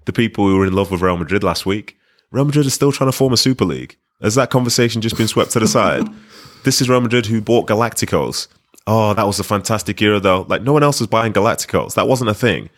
the 0.06 0.12
people 0.12 0.47
who 0.47 0.56
were 0.56 0.67
in 0.67 0.73
love 0.73 0.90
with 0.90 1.02
Real 1.02 1.19
Madrid 1.19 1.44
last 1.44 1.67
week, 1.67 1.99
Real 2.31 2.47
Madrid 2.47 2.67
is 2.67 2.75
still 2.75 2.93
trying 2.93 3.11
to 3.11 3.17
form 3.17 3.32
a 3.32 3.37
Super 3.37 3.64
League. 3.67 3.97
Has 4.23 4.35
that 4.37 4.50
conversation 4.50 5.02
just 5.02 5.19
been 5.19 5.29
swept 5.29 5.50
to 5.52 5.61
the 5.61 5.69
side? 5.69 6.08
This 6.64 6.81
is 6.81 6.88
Real 6.88 7.02
Madrid 7.02 7.26
who 7.26 7.43
bought 7.43 7.69
Galacticos. 7.69 8.49
Oh, 8.87 9.12
that 9.12 9.26
was 9.26 9.38
a 9.38 9.44
fantastic 9.44 10.00
era, 10.00 10.19
though. 10.19 10.47
Like, 10.49 10.62
no 10.62 10.73
one 10.73 10.82
else 10.82 10.99
was 10.99 11.06
buying 11.06 11.35
Galacticos. 11.35 11.94
That 11.94 12.08
wasn't 12.08 12.31
a 12.31 12.35
thing. 12.35 12.70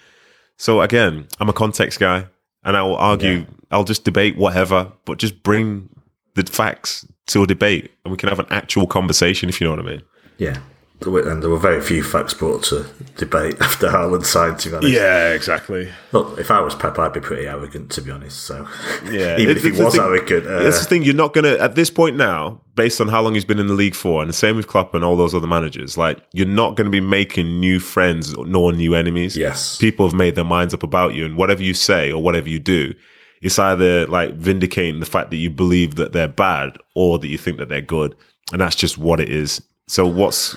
So 0.57 0.81
again, 0.81 1.27
I'm 1.41 1.49
a 1.49 1.53
context 1.53 2.01
guy, 2.01 2.27
and 2.65 2.77
I 2.77 2.83
will 2.83 2.97
argue. 2.97 3.31
Yeah. 3.31 3.45
I'll 3.71 3.85
just 3.85 4.05
debate 4.05 4.37
whatever, 4.37 4.93
but 5.05 5.19
just 5.19 5.43
bring 5.43 5.89
the 6.35 6.45
facts 6.45 7.07
to 7.29 7.43
a 7.43 7.47
debate, 7.47 7.91
and 8.05 8.13
we 8.13 8.17
can 8.17 8.29
have 8.29 8.39
an 8.39 8.47
actual 8.51 8.87
conversation. 8.87 9.49
If 9.49 9.61
you 9.61 9.67
know 9.67 9.73
what 9.73 9.81
I 9.81 9.89
mean. 9.91 10.03
Yeah, 10.39 10.59
and 11.03 11.43
there 11.43 11.51
were 11.51 11.59
very 11.59 11.81
few 11.81 12.03
facts 12.03 12.33
brought 12.33 12.65
to 12.65 12.87
debate 13.17 13.57
after 13.61 13.89
Haaland 13.89 14.25
signed. 14.25 14.59
To 14.61 14.71
be 14.71 14.77
honest, 14.77 14.93
yeah, 14.93 15.33
exactly. 15.33 15.93
Look, 16.13 16.39
if 16.39 16.51
I 16.51 16.61
was 16.61 16.75
Pep, 16.75 16.99
I'd 16.99 17.13
be 17.13 17.21
pretty 17.21 17.47
arrogant, 17.47 17.91
to 17.93 18.03
be 18.03 18.11
honest. 18.11 18.43
So, 18.43 18.67
yeah, 19.05 19.37
even 19.39 19.57
it, 19.57 19.59
if 19.59 19.63
he 19.63 19.83
was 19.83 19.95
thing, 19.95 20.03
arrogant, 20.03 20.47
uh, 20.47 20.63
that's 20.63 20.81
the 20.81 20.87
thing. 20.87 21.03
You're 21.03 21.15
not 21.15 21.35
gonna 21.35 21.55
at 21.55 21.75
this 21.75 21.91
point 21.91 22.17
now, 22.17 22.61
based 22.75 23.01
on 23.01 23.09
how 23.09 23.21
long 23.21 23.35
he's 23.35 23.45
been 23.45 23.59
in 23.59 23.67
the 23.67 23.75
league 23.75 23.95
for, 23.95 24.23
and 24.23 24.29
the 24.29 24.35
same 24.35 24.57
with 24.57 24.67
Klopp 24.67 24.95
and 24.95 25.05
all 25.05 25.17
those 25.17 25.35
other 25.35 25.47
managers. 25.47 25.99
Like, 25.99 26.23
you're 26.33 26.47
not 26.47 26.77
going 26.77 26.87
to 26.87 26.91
be 26.91 27.01
making 27.01 27.61
new 27.61 27.79
friends 27.79 28.37
nor 28.39 28.73
new 28.73 28.95
enemies. 28.95 29.37
Yes, 29.37 29.77
people 29.77 30.07
have 30.07 30.15
made 30.15 30.35
their 30.35 30.45
minds 30.45 30.73
up 30.73 30.83
about 30.83 31.15
you, 31.15 31.25
and 31.27 31.37
whatever 31.37 31.63
you 31.63 31.75
say 31.75 32.11
or 32.11 32.23
whatever 32.23 32.49
you 32.49 32.59
do. 32.59 32.95
It's 33.43 33.59
either 33.59 34.07
like 34.07 34.35
vindicating 34.35 34.99
the 34.99 35.07
fact 35.07 35.31
that 35.31 35.37
you 35.37 35.51
believe 35.51 35.97
that 35.97 36.13
they're 36.13 36.27
bad 36.27 36.79
or 36.95 37.19
that 37.19 37.29
you 37.29 37.37
think 37.37 37.59
that 37.59 37.69
they're 37.69 37.83
good. 37.83 38.17
And 38.51 38.63
that's 38.63 38.75
just 38.75 38.97
what 38.97 39.21
it 39.21 39.29
is 39.29 39.61
so 39.89 40.07
what's 40.07 40.57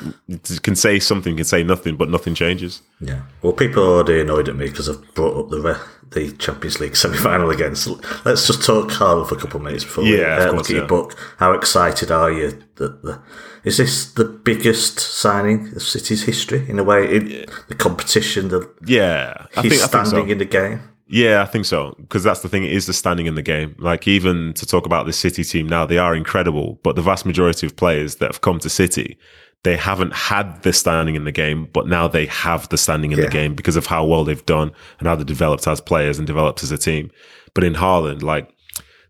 can 0.64 0.76
say 0.76 1.00
something, 1.00 1.36
can 1.36 1.46
say 1.46 1.64
nothing, 1.64 1.96
but 1.96 2.10
nothing 2.10 2.34
changes. 2.34 2.82
Yeah. 3.00 3.22
Well, 3.42 3.54
people 3.54 3.84
are 3.84 3.98
already 3.98 4.22
annoyed 4.22 4.50
at 4.50 4.56
me 4.56 4.68
because 4.68 4.90
I've 4.90 5.14
brought 5.14 5.46
up 5.46 5.50
the 5.50 5.80
the 6.12 6.32
Champions 6.38 6.80
League 6.80 6.96
semi 6.96 7.18
final 7.18 7.52
again. 7.52 7.76
So 7.76 8.00
let's 8.26 8.48
just 8.48 8.64
talk 8.64 8.90
Carlo 8.90 9.26
for 9.26 9.36
a 9.36 9.40
couple 9.40 9.58
of 9.58 9.64
minutes 9.64 9.84
before 9.84 10.04
yeah, 10.04 10.40
we 10.40 10.46
uh, 10.46 10.52
look 10.54 10.70
at 10.70 10.76
your 10.76 10.88
book. 10.88 11.16
How 11.38 11.54
excited 11.54 12.12
are 12.12 12.32
you 12.32 12.64
that 12.76 13.04
the 13.04 13.22
is 13.64 13.78
this 13.78 14.14
the 14.14 14.26
biggest 14.26 15.00
signing 15.00 15.74
of 15.76 15.84
City's 15.84 16.24
history 16.24 16.68
in 16.70 16.80
a 16.80 16.84
way? 16.84 17.14
In 17.14 17.30
yeah. 17.30 17.46
the 17.68 17.76
competition, 17.76 18.48
the 18.48 18.70
yeah, 18.86 19.46
I 19.56 19.62
think, 19.62 19.74
standing 19.76 20.00
I 20.00 20.18
think 20.18 20.28
so. 20.28 20.32
in 20.32 20.38
the 20.38 20.46
game. 20.46 20.89
Yeah, 21.12 21.42
I 21.42 21.46
think 21.46 21.66
so. 21.66 21.96
Because 22.00 22.24
that's 22.24 22.42
the 22.42 22.50
thing, 22.50 22.64
it 22.64 22.72
is 22.72 22.86
the 22.86 22.94
standing 22.94 23.26
in 23.26 23.34
the 23.34 23.42
game. 23.42 23.76
Like, 23.80 24.08
even 24.08 24.54
to 24.54 24.66
talk 24.66 24.86
about 24.86 25.08
the 25.08 25.14
City 25.14 25.44
team 25.44 25.68
now, 25.68 25.86
they 25.86 25.98
are 25.98 26.16
incredible, 26.16 26.80
but 26.84 26.96
the 26.96 27.02
vast 27.02 27.26
majority 27.26 27.66
of 27.66 27.76
players 27.76 28.18
that 28.18 28.28
have 28.28 28.42
come 28.42 28.60
to 28.60 28.70
City, 28.70 29.18
they 29.64 29.76
haven't 29.76 30.14
had 30.14 30.62
the 30.62 30.72
standing 30.72 31.16
in 31.16 31.24
the 31.24 31.32
game, 31.32 31.68
but 31.74 31.88
now 31.88 32.08
they 32.08 32.28
have 32.28 32.70
the 32.70 32.78
standing 32.78 33.12
in 33.12 33.18
yeah. 33.18 33.26
the 33.26 33.32
game 33.32 33.56
because 33.56 33.76
of 33.76 33.88
how 33.88 34.06
well 34.06 34.24
they've 34.24 34.46
done 34.46 34.72
and 35.00 35.08
how 35.08 35.16
they've 35.16 35.26
developed 35.26 35.68
as 35.68 35.82
players 35.82 36.20
and 36.20 36.28
developed 36.28 36.62
as 36.62 36.72
a 36.72 36.78
team. 36.78 37.10
But 37.56 37.64
in 37.64 37.74
Haaland, 37.74 38.22
like, 38.22 38.48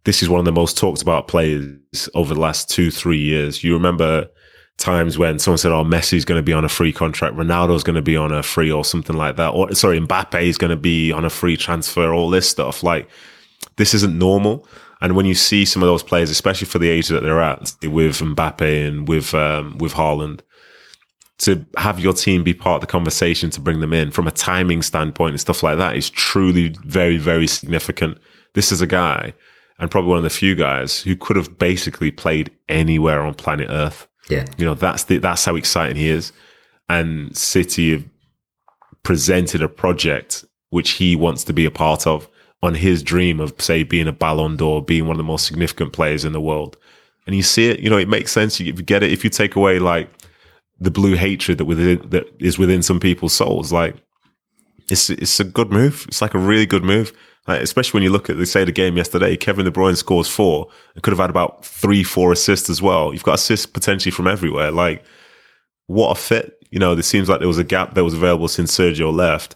this 0.06 0.24
is 0.24 0.30
one 0.30 0.40
of 0.40 0.46
the 0.46 0.54
most 0.54 0.78
talked 0.78 1.02
about 1.02 1.28
players 1.28 2.10
over 2.14 2.34
the 2.34 2.40
last 2.40 2.70
two, 2.70 2.92
three 2.92 3.20
years. 3.20 3.62
You 3.62 3.74
remember 3.74 4.30
times 4.80 5.18
when 5.18 5.38
someone 5.38 5.58
said, 5.58 5.72
"Oh, 5.72 5.84
Messi's 5.84 6.26
going 6.26 6.40
to 6.40 6.44
be 6.44 6.54
on 6.54 6.66
a 6.66 6.70
free 6.70 6.92
contract, 6.92 7.36
Ronaldo's 7.36 7.84
going 7.84 7.96
to 7.96 8.02
be 8.02 8.18
on 8.18 8.32
a 8.32 8.42
free 8.42 8.72
or 8.72 8.84
something 8.84 9.16
like 9.16 9.36
that," 9.36 9.50
or 9.50 9.74
sorry, 9.76 10.00
Mbappe 10.00 10.42
is 10.42 10.58
going 10.58 10.72
to 10.72 10.78
be 10.78 11.12
on 11.12 11.26
a 11.26 11.30
free 11.30 11.58
transfer, 11.58 12.14
all 12.14 12.30
this 12.30 12.50
stuff. 12.50 12.82
Like 12.82 13.08
this 13.76 13.94
isn't 13.94 14.18
normal. 14.18 14.68
And 15.02 15.16
when 15.16 15.26
you 15.26 15.36
see 15.36 15.64
some 15.64 15.82
of 15.82 15.88
those 15.88 16.04
players, 16.04 16.30
especially 16.30 16.68
for 16.68 16.80
the 16.80 16.90
age 16.90 17.08
that 17.08 17.24
they're 17.24 17.42
at, 17.42 17.60
with 17.84 18.20
Mbappe 18.20 18.88
and 18.88 19.08
with 19.08 19.34
um, 19.34 19.78
with 19.78 19.94
Haaland, 19.94 20.42
to 21.40 21.66
have 21.78 22.00
your 22.00 22.14
team 22.14 22.44
be 22.44 22.54
part 22.54 22.76
of 22.76 22.82
the 22.82 22.92
conversation 22.92 23.50
to 23.52 23.62
bring 23.62 23.80
them 23.80 23.94
in 23.94 24.12
from 24.12 24.28
a 24.28 24.32
timing 24.32 24.82
standpoint 24.82 25.32
and 25.32 25.40
stuff 25.40 25.64
like 25.64 25.78
that 25.78 25.96
is 25.96 26.10
truly 26.10 26.76
very, 26.84 27.18
very 27.18 27.48
significant. 27.48 28.18
This 28.56 28.72
is 28.74 28.82
a 28.82 28.88
guy, 28.88 29.34
and 29.78 29.90
probably 29.90 30.10
one 30.10 30.18
of 30.18 30.24
the 30.24 30.30
few 30.30 30.54
guys 30.54 31.02
who 31.02 31.16
could 31.16 31.38
have 31.38 31.58
basically 31.58 32.12
played 32.12 32.52
anywhere 32.68 33.22
on 33.22 33.34
planet 33.36 33.70
Earth 33.70 34.09
yeah, 34.30 34.46
you 34.58 34.66
know 34.66 34.76
that's 34.76 35.06
the, 35.06 35.18
that's 35.18 35.46
how 35.46 35.56
exciting 35.56 35.98
he 35.98 36.10
is, 36.10 36.32
and 36.88 37.36
City 37.36 37.92
have 37.92 38.06
presented 39.04 39.62
a 39.62 39.70
project 39.70 40.46
which 40.70 40.92
he 40.92 41.16
wants 41.16 41.44
to 41.46 41.54
be 41.54 41.66
a 41.66 41.72
part 41.72 42.06
of 42.06 42.28
on 42.62 42.76
his 42.76 43.02
dream 43.02 43.40
of 43.40 43.54
say 43.60 43.84
being 43.84 44.08
a 44.08 44.12
Ballon 44.12 44.56
d'Or, 44.56 44.84
being 44.84 45.06
one 45.06 45.16
of 45.16 45.18
the 45.18 45.24
most 45.24 45.46
significant 45.46 45.94
players 45.94 46.26
in 46.26 46.34
the 46.34 46.42
world, 46.42 46.78
and 47.26 47.36
you 47.36 47.44
see 47.44 47.70
it. 47.70 47.80
You 47.80 47.90
know, 47.90 47.98
it 47.98 48.10
makes 48.10 48.32
sense. 48.32 48.60
You 48.60 48.72
get 48.74 49.04
it 49.04 49.12
if 49.12 49.24
you 49.24 49.30
take 49.30 49.56
away 49.56 49.80
like 49.80 50.10
the 50.80 50.92
blue 50.92 51.16
hatred 51.16 51.58
that 51.58 51.66
within 51.66 52.08
that 52.10 52.26
is 52.40 52.58
within 52.58 52.82
some 52.82 53.00
people's 53.00 53.34
souls. 53.34 53.72
Like 53.72 53.96
it's 54.90 55.10
it's 55.10 55.40
a 55.40 55.44
good 55.44 55.72
move. 55.72 56.06
It's 56.08 56.22
like 56.22 56.34
a 56.34 56.40
really 56.40 56.66
good 56.66 56.84
move. 56.84 57.14
Like, 57.50 57.64
especially 57.64 57.98
when 57.98 58.04
you 58.04 58.12
look 58.12 58.30
at, 58.30 58.38
they 58.38 58.46
say 58.46 58.64
the 58.64 58.72
game 58.72 58.96
yesterday, 58.96 59.36
Kevin 59.36 59.66
De 59.66 59.72
Bruyne 59.72 59.98
scores 59.98 60.28
four 60.28 60.68
and 60.94 61.02
could 61.02 61.10
have 61.10 61.20
had 61.20 61.32
about 61.32 61.66
three, 61.66 62.04
four 62.04 62.32
assists 62.32 62.70
as 62.70 62.80
well. 62.80 63.12
You've 63.12 63.24
got 63.24 63.40
assists 63.40 63.66
potentially 63.66 64.12
from 64.12 64.28
everywhere. 64.28 64.70
Like, 64.70 65.04
what 65.88 66.12
a 66.12 66.22
fit. 66.22 66.64
You 66.70 66.78
know, 66.78 66.92
it 66.94 67.02
seems 67.02 67.28
like 67.28 67.40
there 67.40 67.48
was 67.48 67.58
a 67.58 67.64
gap 67.64 67.96
that 67.96 68.04
was 68.04 68.14
available 68.14 68.50
since 68.50 68.78
Sergio 68.78 69.12
left. 69.12 69.56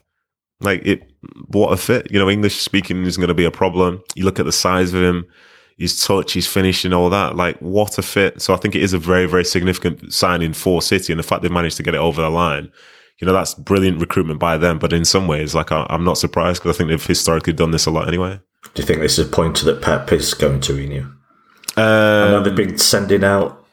Like, 0.60 0.84
it, 0.84 1.04
what 1.50 1.72
a 1.72 1.78
fit. 1.78 2.12
You 2.12 2.18
know, 2.18 2.32
English 2.32 2.58
speaking 2.62 3.06
isn't 3.06 3.22
going 3.22 3.28
to 3.28 3.36
be 3.36 3.46
a 3.46 3.52
problem. 3.52 4.02
You 4.16 4.26
look 4.26 4.40
at 4.40 4.48
the 4.48 4.52
size 4.52 4.92
of 4.92 5.04
him, 5.04 5.28
his 5.78 6.04
touch, 6.04 6.34
his 6.34 6.48
finishing, 6.48 6.94
all 6.94 7.12
that. 7.12 7.36
Like, 7.36 7.60
what 7.60 8.00
a 8.00 8.02
fit. 8.02 8.42
So 8.42 8.56
I 8.56 8.58
think 8.58 8.74
it 8.74 8.82
is 8.82 8.94
a 8.94 8.98
very, 8.98 9.28
very 9.28 9.46
significant 9.46 10.12
signing 10.12 10.54
for 10.54 10.82
City. 10.82 11.14
And 11.14 11.20
the 11.20 11.24
fact 11.24 11.44
they've 11.44 11.52
managed 11.52 11.78
to 11.78 11.84
get 11.84 11.94
it 11.94 12.00
over 12.00 12.24
the 12.24 12.32
line 12.32 12.72
you 13.20 13.28
know, 13.28 13.34
that's 13.34 13.54
brilliant 13.54 14.00
recruitment 14.00 14.40
by 14.40 14.58
them. 14.58 14.80
But 14.80 14.94
in 14.94 15.06
some 15.06 15.28
ways, 15.28 15.56
like 15.56 15.72
I, 15.72 15.86
am 15.90 16.04
not 16.04 16.18
surprised 16.18 16.62
because 16.62 16.76
I 16.76 16.78
think 16.78 16.90
they've 16.90 17.06
historically 17.06 17.54
done 17.54 17.72
this 17.72 17.86
a 17.86 17.92
lot 17.92 18.08
anyway. 18.08 18.40
Do 18.74 18.82
you 18.82 18.86
think 18.86 19.02
this 19.02 19.20
is 19.20 19.28
a 19.28 19.30
pointer 19.30 19.66
that 19.66 19.82
Pep 19.82 20.12
is 20.12 20.34
going 20.34 20.62
to 20.62 20.74
renew? 20.74 21.04
Um, 21.76 21.78
I 21.78 22.32
know 22.32 22.44
they've 22.44 22.56
been 22.56 22.78
sending 22.78 23.24
out, 23.24 23.66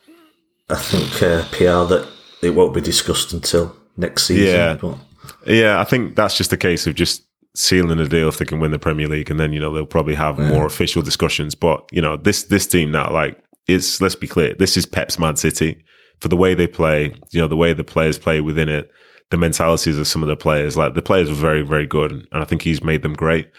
I 0.68 0.76
think, 0.76 1.22
uh, 1.22 1.44
PR 1.50 1.92
that 1.92 2.08
it 2.42 2.50
won't 2.50 2.74
be 2.74 2.80
discussed 2.80 3.32
until 3.32 3.76
next 3.96 4.24
season. 4.24 4.46
Yeah, 4.46 4.74
but. 4.74 4.98
yeah. 5.46 5.80
I 5.80 5.84
think 5.84 6.16
that's 6.16 6.36
just 6.36 6.52
a 6.52 6.56
case 6.56 6.86
of 6.86 6.94
just 6.94 7.24
sealing 7.54 7.98
the 7.98 8.08
deal 8.08 8.28
if 8.28 8.38
they 8.38 8.44
can 8.44 8.60
win 8.60 8.70
the 8.70 8.78
Premier 8.78 9.08
League, 9.08 9.30
and 9.30 9.38
then 9.38 9.52
you 9.52 9.60
know 9.60 9.72
they'll 9.72 9.86
probably 9.86 10.14
have 10.14 10.38
yeah. 10.38 10.48
more 10.48 10.66
official 10.66 11.02
discussions. 11.02 11.54
But 11.54 11.84
you 11.92 12.00
know 12.00 12.16
this 12.16 12.44
this 12.44 12.66
team 12.66 12.90
now, 12.90 13.12
like, 13.12 13.42
it's 13.66 14.00
let's 14.00 14.14
be 14.14 14.26
clear, 14.26 14.54
this 14.54 14.76
is 14.76 14.86
Pep's 14.86 15.18
Man 15.18 15.36
City 15.36 15.84
for 16.20 16.28
the 16.28 16.36
way 16.36 16.54
they 16.54 16.66
play. 16.66 17.14
You 17.30 17.40
know 17.40 17.48
the 17.48 17.56
way 17.56 17.72
the 17.72 17.84
players 17.84 18.18
play 18.18 18.40
within 18.40 18.68
it, 18.68 18.90
the 19.30 19.36
mentalities 19.36 19.98
of 19.98 20.06
some 20.06 20.22
of 20.22 20.28
the 20.28 20.36
players. 20.36 20.76
Like 20.76 20.94
the 20.94 21.02
players 21.02 21.28
were 21.28 21.36
very 21.36 21.62
very 21.62 21.86
good, 21.86 22.12
and 22.12 22.42
I 22.42 22.44
think 22.44 22.62
he's 22.62 22.82
made 22.82 23.02
them 23.02 23.14
great. 23.14 23.50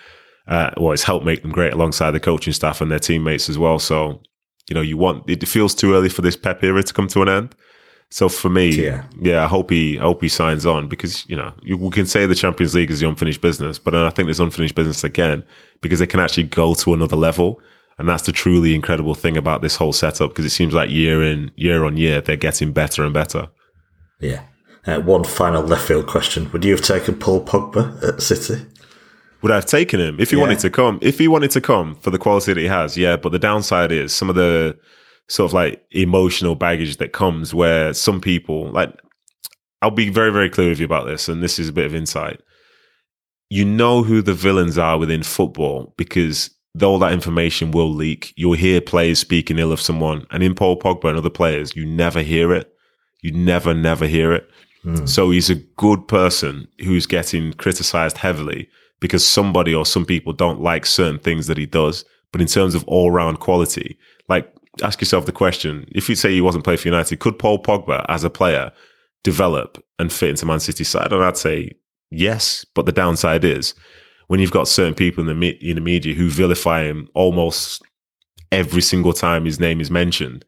Uh, 0.47 0.71
well, 0.77 0.91
it's 0.91 1.03
helped 1.03 1.25
make 1.25 1.41
them 1.41 1.51
great 1.51 1.73
alongside 1.73 2.11
the 2.11 2.19
coaching 2.19 2.53
staff 2.53 2.81
and 2.81 2.91
their 2.91 2.99
teammates 2.99 3.49
as 3.49 3.57
well. 3.57 3.79
So 3.79 4.21
you 4.69 4.75
know 4.75 4.81
you 4.81 4.97
want 4.97 5.29
it 5.29 5.47
feels 5.47 5.75
too 5.75 5.93
early 5.93 6.09
for 6.09 6.21
this 6.21 6.35
Pep 6.35 6.63
era 6.63 6.83
to 6.83 6.93
come 6.93 7.07
to 7.09 7.21
an 7.21 7.29
end. 7.29 7.55
So 8.11 8.27
for 8.27 8.49
me, 8.49 8.71
yeah. 8.71 9.05
yeah, 9.21 9.45
I 9.45 9.47
hope 9.47 9.69
he, 9.69 9.97
I 9.97 10.01
hope 10.01 10.21
he 10.21 10.27
signs 10.27 10.65
on 10.65 10.89
because 10.89 11.27
you 11.29 11.35
know 11.35 11.53
you, 11.63 11.77
we 11.77 11.89
can 11.91 12.05
say 12.05 12.25
the 12.25 12.35
Champions 12.35 12.75
League 12.75 12.91
is 12.91 12.99
the 12.99 13.07
unfinished 13.07 13.39
business, 13.39 13.79
but 13.79 13.95
I 13.95 14.09
think 14.09 14.27
there's 14.27 14.41
unfinished 14.41 14.75
business 14.75 15.05
again 15.05 15.45
because 15.79 15.99
they 15.99 16.07
can 16.07 16.19
actually 16.19 16.43
go 16.43 16.73
to 16.73 16.93
another 16.93 17.15
level, 17.15 17.61
and 17.97 18.09
that's 18.09 18.23
the 18.23 18.33
truly 18.33 18.75
incredible 18.75 19.15
thing 19.15 19.37
about 19.37 19.61
this 19.61 19.77
whole 19.77 19.93
setup 19.93 20.31
because 20.31 20.43
it 20.43 20.49
seems 20.49 20.73
like 20.73 20.89
year 20.89 21.23
in 21.23 21.51
year 21.55 21.85
on 21.85 21.95
year 21.95 22.19
they're 22.19 22.35
getting 22.35 22.73
better 22.73 23.05
and 23.05 23.13
better. 23.13 23.47
Yeah. 24.19 24.41
Uh, 24.85 24.99
one 24.99 25.23
final 25.23 25.63
left 25.63 25.87
field 25.87 26.07
question: 26.07 26.51
Would 26.51 26.63
you 26.63 26.71
have 26.71 26.81
taken 26.81 27.15
Paul 27.15 27.45
Pogba 27.45 28.03
at 28.07 28.21
City? 28.21 28.65
Would 29.41 29.51
I 29.51 29.55
have 29.55 29.65
taken 29.65 29.99
him 29.99 30.19
if 30.19 30.29
he 30.29 30.35
yeah. 30.35 30.43
wanted 30.43 30.59
to 30.59 30.69
come? 30.69 30.99
If 31.01 31.17
he 31.17 31.27
wanted 31.27 31.51
to 31.51 31.61
come 31.61 31.95
for 31.95 32.11
the 32.11 32.19
quality 32.19 32.53
that 32.53 32.59
he 32.59 32.67
has, 32.67 32.97
yeah. 32.97 33.17
But 33.17 33.31
the 33.31 33.39
downside 33.39 33.91
is 33.91 34.13
some 34.13 34.29
of 34.29 34.35
the 34.35 34.77
sort 35.27 35.49
of 35.49 35.53
like 35.53 35.83
emotional 35.91 36.55
baggage 36.55 36.97
that 36.97 37.13
comes 37.13 37.53
where 37.53 37.93
some 37.93 38.19
people 38.21 38.69
like 38.71 38.93
I'll 39.81 39.91
be 39.91 40.09
very, 40.09 40.31
very 40.31 40.49
clear 40.49 40.69
with 40.69 40.79
you 40.79 40.85
about 40.85 41.07
this, 41.07 41.27
and 41.27 41.41
this 41.41 41.57
is 41.57 41.69
a 41.69 41.73
bit 41.73 41.85
of 41.85 41.95
insight. 41.95 42.39
You 43.49 43.65
know 43.65 44.03
who 44.03 44.21
the 44.21 44.33
villains 44.33 44.77
are 44.77 44.97
within 44.97 45.23
football 45.23 45.93
because 45.97 46.51
all 46.81 46.99
that 46.99 47.13
information 47.13 47.71
will 47.71 47.91
leak. 47.91 48.33
You'll 48.37 48.53
hear 48.53 48.79
players 48.79 49.19
speaking 49.19 49.59
ill 49.59 49.71
of 49.71 49.81
someone, 49.81 50.25
and 50.29 50.43
in 50.43 50.55
Paul 50.55 50.77
Pogba 50.77 51.09
and 51.09 51.17
other 51.17 51.29
players, 51.29 51.75
you 51.75 51.85
never 51.85 52.21
hear 52.21 52.53
it. 52.53 52.71
You 53.21 53.31
never, 53.31 53.73
never 53.73 54.07
hear 54.07 54.33
it. 54.33 54.49
Mm. 54.85 55.07
So 55.07 55.29
he's 55.31 55.49
a 55.49 55.55
good 55.55 56.07
person 56.07 56.67
who's 56.79 57.05
getting 57.05 57.53
criticized 57.53 58.17
heavily 58.17 58.69
because 58.99 59.25
somebody 59.25 59.73
or 59.73 59.85
some 59.85 60.05
people 60.05 60.33
don't 60.33 60.61
like 60.61 60.85
certain 60.85 61.19
things 61.19 61.47
that 61.47 61.57
he 61.57 61.65
does. 61.65 62.05
But 62.31 62.41
in 62.41 62.47
terms 62.47 62.75
of 62.75 62.83
all 62.85 63.11
round 63.11 63.39
quality, 63.39 63.97
like 64.29 64.51
ask 64.81 65.01
yourself 65.01 65.25
the 65.25 65.31
question: 65.31 65.85
If 65.91 66.09
you 66.09 66.15
say 66.15 66.31
he 66.31 66.41
wasn't 66.41 66.63
playing 66.63 66.79
for 66.79 66.87
United, 66.87 67.19
could 67.19 67.37
Paul 67.37 67.61
Pogba 67.61 68.05
as 68.07 68.23
a 68.23 68.29
player 68.29 68.71
develop 69.23 69.83
and 69.99 70.11
fit 70.11 70.29
into 70.29 70.45
Man 70.45 70.59
City's 70.59 70.87
side? 70.87 71.11
And 71.11 71.23
I'd 71.23 71.37
say 71.37 71.71
yes, 72.09 72.65
but 72.73 72.85
the 72.85 72.91
downside 72.91 73.43
is 73.43 73.73
when 74.27 74.39
you've 74.39 74.51
got 74.51 74.67
certain 74.67 74.95
people 74.95 75.27
in 75.27 75.39
the 75.39 75.69
in 75.69 75.75
the 75.75 75.81
media 75.81 76.15
who 76.15 76.29
vilify 76.29 76.83
him 76.83 77.09
almost 77.13 77.83
every 78.51 78.81
single 78.81 79.13
time 79.13 79.45
his 79.45 79.59
name 79.59 79.81
is 79.81 79.91
mentioned, 79.91 80.45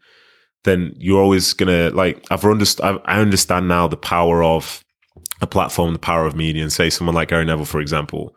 then 0.63 0.96
you're 0.98 1.22
always 1.22 1.53
gonna 1.53 1.89
like. 1.91 2.25
I've 2.32 2.46
understood. 2.46 3.01
I 3.05 3.20
understand 3.20 3.67
now 3.67 3.88
the 3.88 3.98
power 3.98 4.43
of 4.43 4.84
a 5.41 5.48
platform, 5.48 5.93
the 5.93 6.00
power 6.00 6.25
of 6.25 6.36
media, 6.36 6.63
and 6.63 6.72
say 6.72 6.89
someone 6.89 7.15
like 7.15 7.29
Gary 7.29 7.46
Neville, 7.46 7.65
for 7.65 7.82
example 7.82 8.36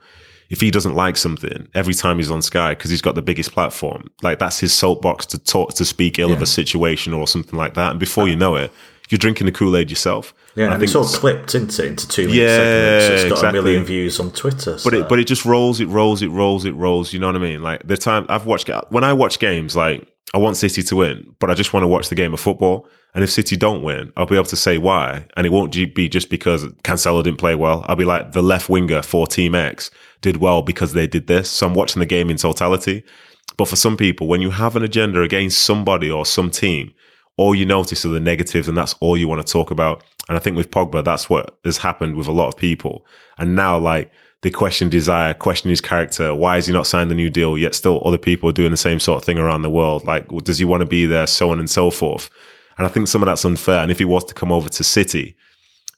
if 0.49 0.61
he 0.61 0.71
doesn't 0.71 0.95
like 0.95 1.17
something 1.17 1.69
every 1.75 1.95
time 1.95 2.19
he's 2.19 2.31
on 2.31 2.43
Sky 2.43 2.71
because 2.71 2.91
he's 2.91 3.03
got 3.03 3.15
the 3.15 3.23
biggest 3.23 3.53
platform, 3.53 4.11
like 4.23 4.39
that's 4.39 4.61
his 4.61 4.73
soapbox 4.73 5.27
to 5.27 5.39
talk 5.39 5.75
to 5.75 5.85
speak 5.85 6.19
ill 6.19 6.31
yeah. 6.31 6.37
of 6.37 6.43
a 6.43 6.47
situation 6.47 7.13
or 7.13 7.27
something 7.27 7.59
like 7.59 7.75
that. 7.75 7.93
And 7.93 8.01
before 8.01 8.29
you 8.29 8.37
know 8.37 8.55
it, 8.57 8.71
you're 9.09 9.19
drinking 9.19 9.47
the 9.47 9.53
Kool 9.53 9.77
Aid 9.77 9.91
yourself. 9.91 10.35
Yeah, 10.55 10.67
and, 10.67 10.75
and 10.75 10.83
it's 10.83 10.95
all 10.95 11.05
clipped 11.05 11.55
into 11.55 11.85
into 11.85 12.09
two 12.09 12.29
minutes. 12.29 12.39
Yeah, 12.39 12.57
segments. 12.57 13.07
It's 13.07 13.23
got 13.25 13.39
exactly. 13.39 13.59
a 13.59 13.63
million 13.63 13.85
views 13.85 14.21
on 14.21 14.31
Twitter. 14.33 14.79
So. 14.79 14.91
But 14.91 14.99
it 14.99 15.09
but 15.09 15.19
it 15.19 15.27
just 15.27 15.45
rolls, 15.45 15.81
it 15.81 15.87
rolls, 15.87 16.23
it 16.23 16.29
rolls, 16.29 16.65
it 16.65 16.73
rolls. 16.73 17.13
You 17.13 17.21
know 17.21 17.27
what 17.27 17.37
I 17.37 17.41
mean? 17.41 17.63
Like 17.63 17.87
the 17.87 17.97
time 17.97 18.27
I've 18.29 18.47
watched 18.47 18.71
when 18.91 19.05
I 19.05 19.13
watch 19.13 19.39
games, 19.39 19.77
like 19.77 20.09
I 20.35 20.39
want 20.39 20.57
City 20.57 20.83
to 20.83 20.97
win, 20.97 21.35
but 21.39 21.51
I 21.51 21.55
just 21.55 21.73
want 21.73 21.85
to 21.85 21.89
watch 21.89 22.09
the 22.09 22.15
game 22.15 22.35
of 22.35 22.41
football. 22.41 22.89
And 23.15 23.25
if 23.25 23.31
City 23.31 23.57
don't 23.57 23.83
win, 23.83 24.13
I'll 24.17 24.27
be 24.27 24.35
able 24.35 24.45
to 24.47 24.57
say 24.57 24.77
why. 24.77 25.27
And 25.37 25.47
it 25.47 25.51
won't 25.51 25.73
be 25.73 26.09
just 26.09 26.29
because 26.29 26.65
Cancelo 26.83 27.23
didn't 27.23 27.39
play 27.39 27.55
well. 27.55 27.85
I'll 27.89 27.97
be 27.97 28.05
like 28.05 28.33
the 28.33 28.43
left 28.43 28.69
winger 28.69 29.03
for 29.03 29.27
Team 29.27 29.55
X 29.55 29.91
did 30.21 30.39
well 30.39 30.63
because 30.63 30.93
they 30.93 31.07
did 31.07 31.27
this. 31.27 31.49
So 31.49 31.67
I'm 31.67 31.75
watching 31.75 32.01
the 32.01 32.07
game 32.07 32.29
in 32.29 32.37
totality. 32.37 33.05
But 33.57 33.69
for 33.69 33.77
some 33.77 33.97
people, 33.97 34.27
when 34.27 34.43
you 34.43 34.51
have 34.51 34.77
an 34.77 34.83
agenda 34.83 35.23
against 35.23 35.63
somebody 35.63 36.11
or 36.11 36.27
some 36.27 36.51
team, 36.51 36.93
all 37.39 37.55
you 37.55 37.65
notice 37.65 38.05
are 38.05 38.11
the 38.11 38.21
negatives 38.21 38.69
and 38.69 38.77
that's 38.77 38.95
all 39.01 39.17
you 39.17 39.29
want 39.29 39.47
to 39.47 39.51
talk 39.51 39.71
about. 39.71 40.03
And 40.29 40.37
I 40.37 40.41
think 40.41 40.57
with 40.57 40.71
Pogba, 40.71 41.05
that's 41.05 41.31
what 41.31 41.59
has 41.65 41.79
happened 41.79 42.17
with 42.17 42.27
a 42.27 42.33
lot 42.33 42.49
of 42.49 42.57
people. 42.57 43.07
And 43.39 43.55
now, 43.55 43.79
like, 43.79 44.11
they 44.47 44.51
question 44.51 44.89
desire, 44.89 45.35
question 45.35 45.71
his 45.71 45.81
character. 45.81 46.33
Why 46.33 46.55
has 46.55 46.69
he 46.69 46.73
not 46.73 46.87
signed 46.87 47.11
the 47.11 47.17
new 47.17 47.31
deal? 47.31 47.59
Yet 47.59 47.75
still 47.75 48.01
other 48.05 48.17
people 48.17 48.49
are 48.49 48.53
doing 48.53 48.71
the 48.71 48.77
same 48.77 49.01
sort 49.01 49.19
of 49.19 49.25
thing 49.25 49.39
around 49.39 49.63
the 49.63 49.71
world. 49.71 50.05
Like, 50.05 50.29
does 50.45 50.59
he 50.59 50.65
want 50.65 50.83
to 50.83 50.87
be 50.87 51.05
there? 51.05 51.27
So 51.27 51.51
on 51.51 51.59
and 51.59 51.69
so 51.69 51.91
forth. 51.91 52.31
And 52.79 52.87
I 52.87 52.91
think 52.91 53.09
some 53.09 53.23
of 53.23 53.27
that's 53.27 53.45
unfair. 53.45 53.81
And 53.81 53.91
if 53.91 53.99
he 53.99 54.05
was 54.05 54.25
to 54.27 54.35
come 54.35 54.53
over 54.53 54.69
to 54.69 54.85
City, 54.85 55.37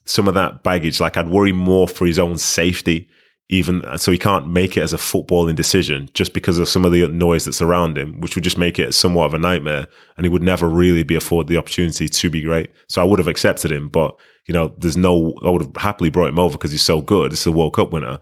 some 0.05 0.27
of 0.27 0.33
that 0.33 0.63
baggage, 0.63 0.99
like 0.99 1.15
I'd 1.15 1.29
worry 1.29 1.51
more 1.51 1.87
for 1.87 2.07
his 2.07 2.17
own 2.17 2.39
safety 2.39 3.07
even 3.51 3.83
so 3.97 4.11
he 4.11 4.17
can't 4.17 4.47
make 4.47 4.77
it 4.77 4.81
as 4.81 4.93
a 4.93 4.97
footballing 4.97 5.55
decision 5.55 6.07
just 6.13 6.33
because 6.33 6.59
of 6.59 6.69
some 6.69 6.85
of 6.85 6.91
the 6.91 7.07
noise 7.07 7.45
that's 7.45 7.63
around 7.63 7.97
him, 7.97 8.19
which 8.21 8.35
would 8.35 8.43
just 8.43 8.59
make 8.59 8.77
it 8.77 8.93
somewhat 8.93 9.25
of 9.25 9.33
a 9.33 9.39
nightmare. 9.39 9.87
And 10.17 10.25
he 10.25 10.29
would 10.29 10.43
never 10.43 10.69
really 10.69 11.01
be 11.01 11.15
afforded 11.15 11.47
the 11.47 11.57
opportunity 11.57 12.07
to 12.07 12.29
be 12.29 12.43
great. 12.43 12.69
So 12.87 13.01
I 13.01 13.05
would 13.05 13.17
have 13.17 13.27
accepted 13.27 13.71
him, 13.71 13.89
but 13.89 14.15
you 14.45 14.53
know, 14.53 14.73
there's 14.77 14.97
no, 14.97 15.33
I 15.43 15.49
would 15.49 15.63
have 15.63 15.77
happily 15.77 16.11
brought 16.11 16.29
him 16.29 16.39
over 16.39 16.57
because 16.57 16.71
he's 16.71 16.83
so 16.83 17.01
good. 17.01 17.33
It's 17.33 17.45
a 17.47 17.51
World 17.51 17.73
Cup 17.73 17.91
winner. 17.91 18.19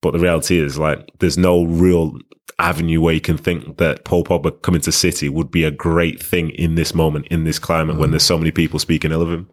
But 0.00 0.12
the 0.12 0.18
reality 0.18 0.58
is 0.58 0.78
like, 0.78 1.10
there's 1.18 1.38
no 1.38 1.64
real 1.64 2.16
avenue 2.58 3.00
where 3.00 3.14
you 3.14 3.20
can 3.20 3.36
think 3.36 3.78
that 3.78 4.04
Paul 4.04 4.24
Pogba 4.24 4.62
coming 4.62 4.80
to 4.82 4.92
City 4.92 5.28
would 5.28 5.50
be 5.50 5.64
a 5.64 5.70
great 5.70 6.22
thing 6.22 6.50
in 6.50 6.74
this 6.74 6.94
moment, 6.94 7.26
in 7.28 7.44
this 7.44 7.58
climate 7.58 7.96
mm. 7.96 8.00
when 8.00 8.10
there's 8.10 8.22
so 8.24 8.38
many 8.38 8.50
people 8.50 8.78
speaking 8.78 9.12
ill 9.12 9.22
of 9.22 9.30
him. 9.30 9.50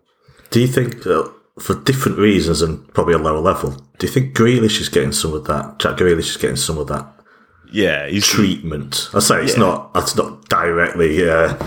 Do 0.51 0.59
you 0.61 0.67
think 0.67 1.03
for 1.59 1.75
different 1.83 2.17
reasons 2.17 2.61
and 2.61 2.85
probably 2.93 3.13
a 3.13 3.17
lower 3.17 3.39
level. 3.39 3.71
Do 3.97 4.07
you 4.07 4.13
think 4.13 4.35
Grealish 4.35 4.81
is 4.81 4.89
getting 4.89 5.11
some 5.11 5.33
of 5.33 5.45
that? 5.45 5.79
Jack 5.79 5.97
Grealish 5.97 6.29
is 6.29 6.37
getting 6.37 6.57
some 6.57 6.77
of 6.77 6.87
that. 6.87 7.07
Yeah, 7.71 8.09
treatment. 8.19 9.09
I 9.13 9.19
say 9.19 9.43
it's 9.43 9.53
yeah. 9.53 9.59
not. 9.59 9.93
That's 9.93 10.15
not 10.15 10.47
directly 10.49 11.27
uh, 11.27 11.57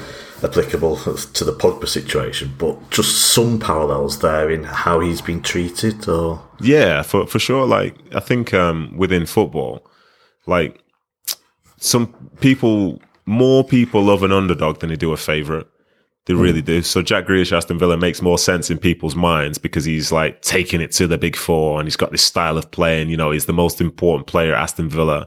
applicable 0.42 0.96
to 0.96 1.44
the 1.44 1.52
Pogba 1.52 1.88
situation, 1.88 2.54
but 2.58 2.90
just 2.90 3.32
some 3.32 3.58
parallels 3.58 4.20
there 4.20 4.50
in 4.50 4.64
how 4.64 5.00
he's 5.00 5.20
been 5.20 5.42
treated. 5.42 6.08
Or 6.08 6.42
yeah, 6.60 7.02
for 7.02 7.26
for 7.26 7.38
sure. 7.38 7.66
Like 7.66 7.96
I 8.14 8.20
think 8.20 8.54
um, 8.54 8.96
within 8.96 9.26
football, 9.26 9.86
like 10.46 10.82
some 11.78 12.12
people, 12.40 13.00
more 13.26 13.64
people 13.64 14.02
love 14.02 14.22
an 14.22 14.32
underdog 14.32 14.80
than 14.80 14.90
they 14.90 14.96
do 14.96 15.12
a 15.12 15.16
favorite. 15.16 15.66
They 16.26 16.34
hmm. 16.34 16.40
really 16.40 16.62
do. 16.62 16.82
So 16.82 17.02
Jack 17.02 17.26
Grealish, 17.26 17.56
Aston 17.56 17.78
Villa 17.78 17.96
makes 17.96 18.20
more 18.20 18.38
sense 18.38 18.70
in 18.70 18.78
people's 18.78 19.16
minds 19.16 19.58
because 19.58 19.84
he's 19.84 20.12
like 20.12 20.42
taking 20.42 20.80
it 20.80 20.92
to 20.92 21.06
the 21.06 21.18
big 21.18 21.36
four 21.36 21.78
and 21.78 21.86
he's 21.86 21.96
got 21.96 22.10
this 22.10 22.22
style 22.22 22.58
of 22.58 22.70
playing. 22.70 23.10
You 23.10 23.16
know, 23.16 23.30
he's 23.30 23.46
the 23.46 23.52
most 23.52 23.80
important 23.80 24.26
player 24.26 24.54
at 24.54 24.62
Aston 24.62 24.88
Villa. 24.88 25.26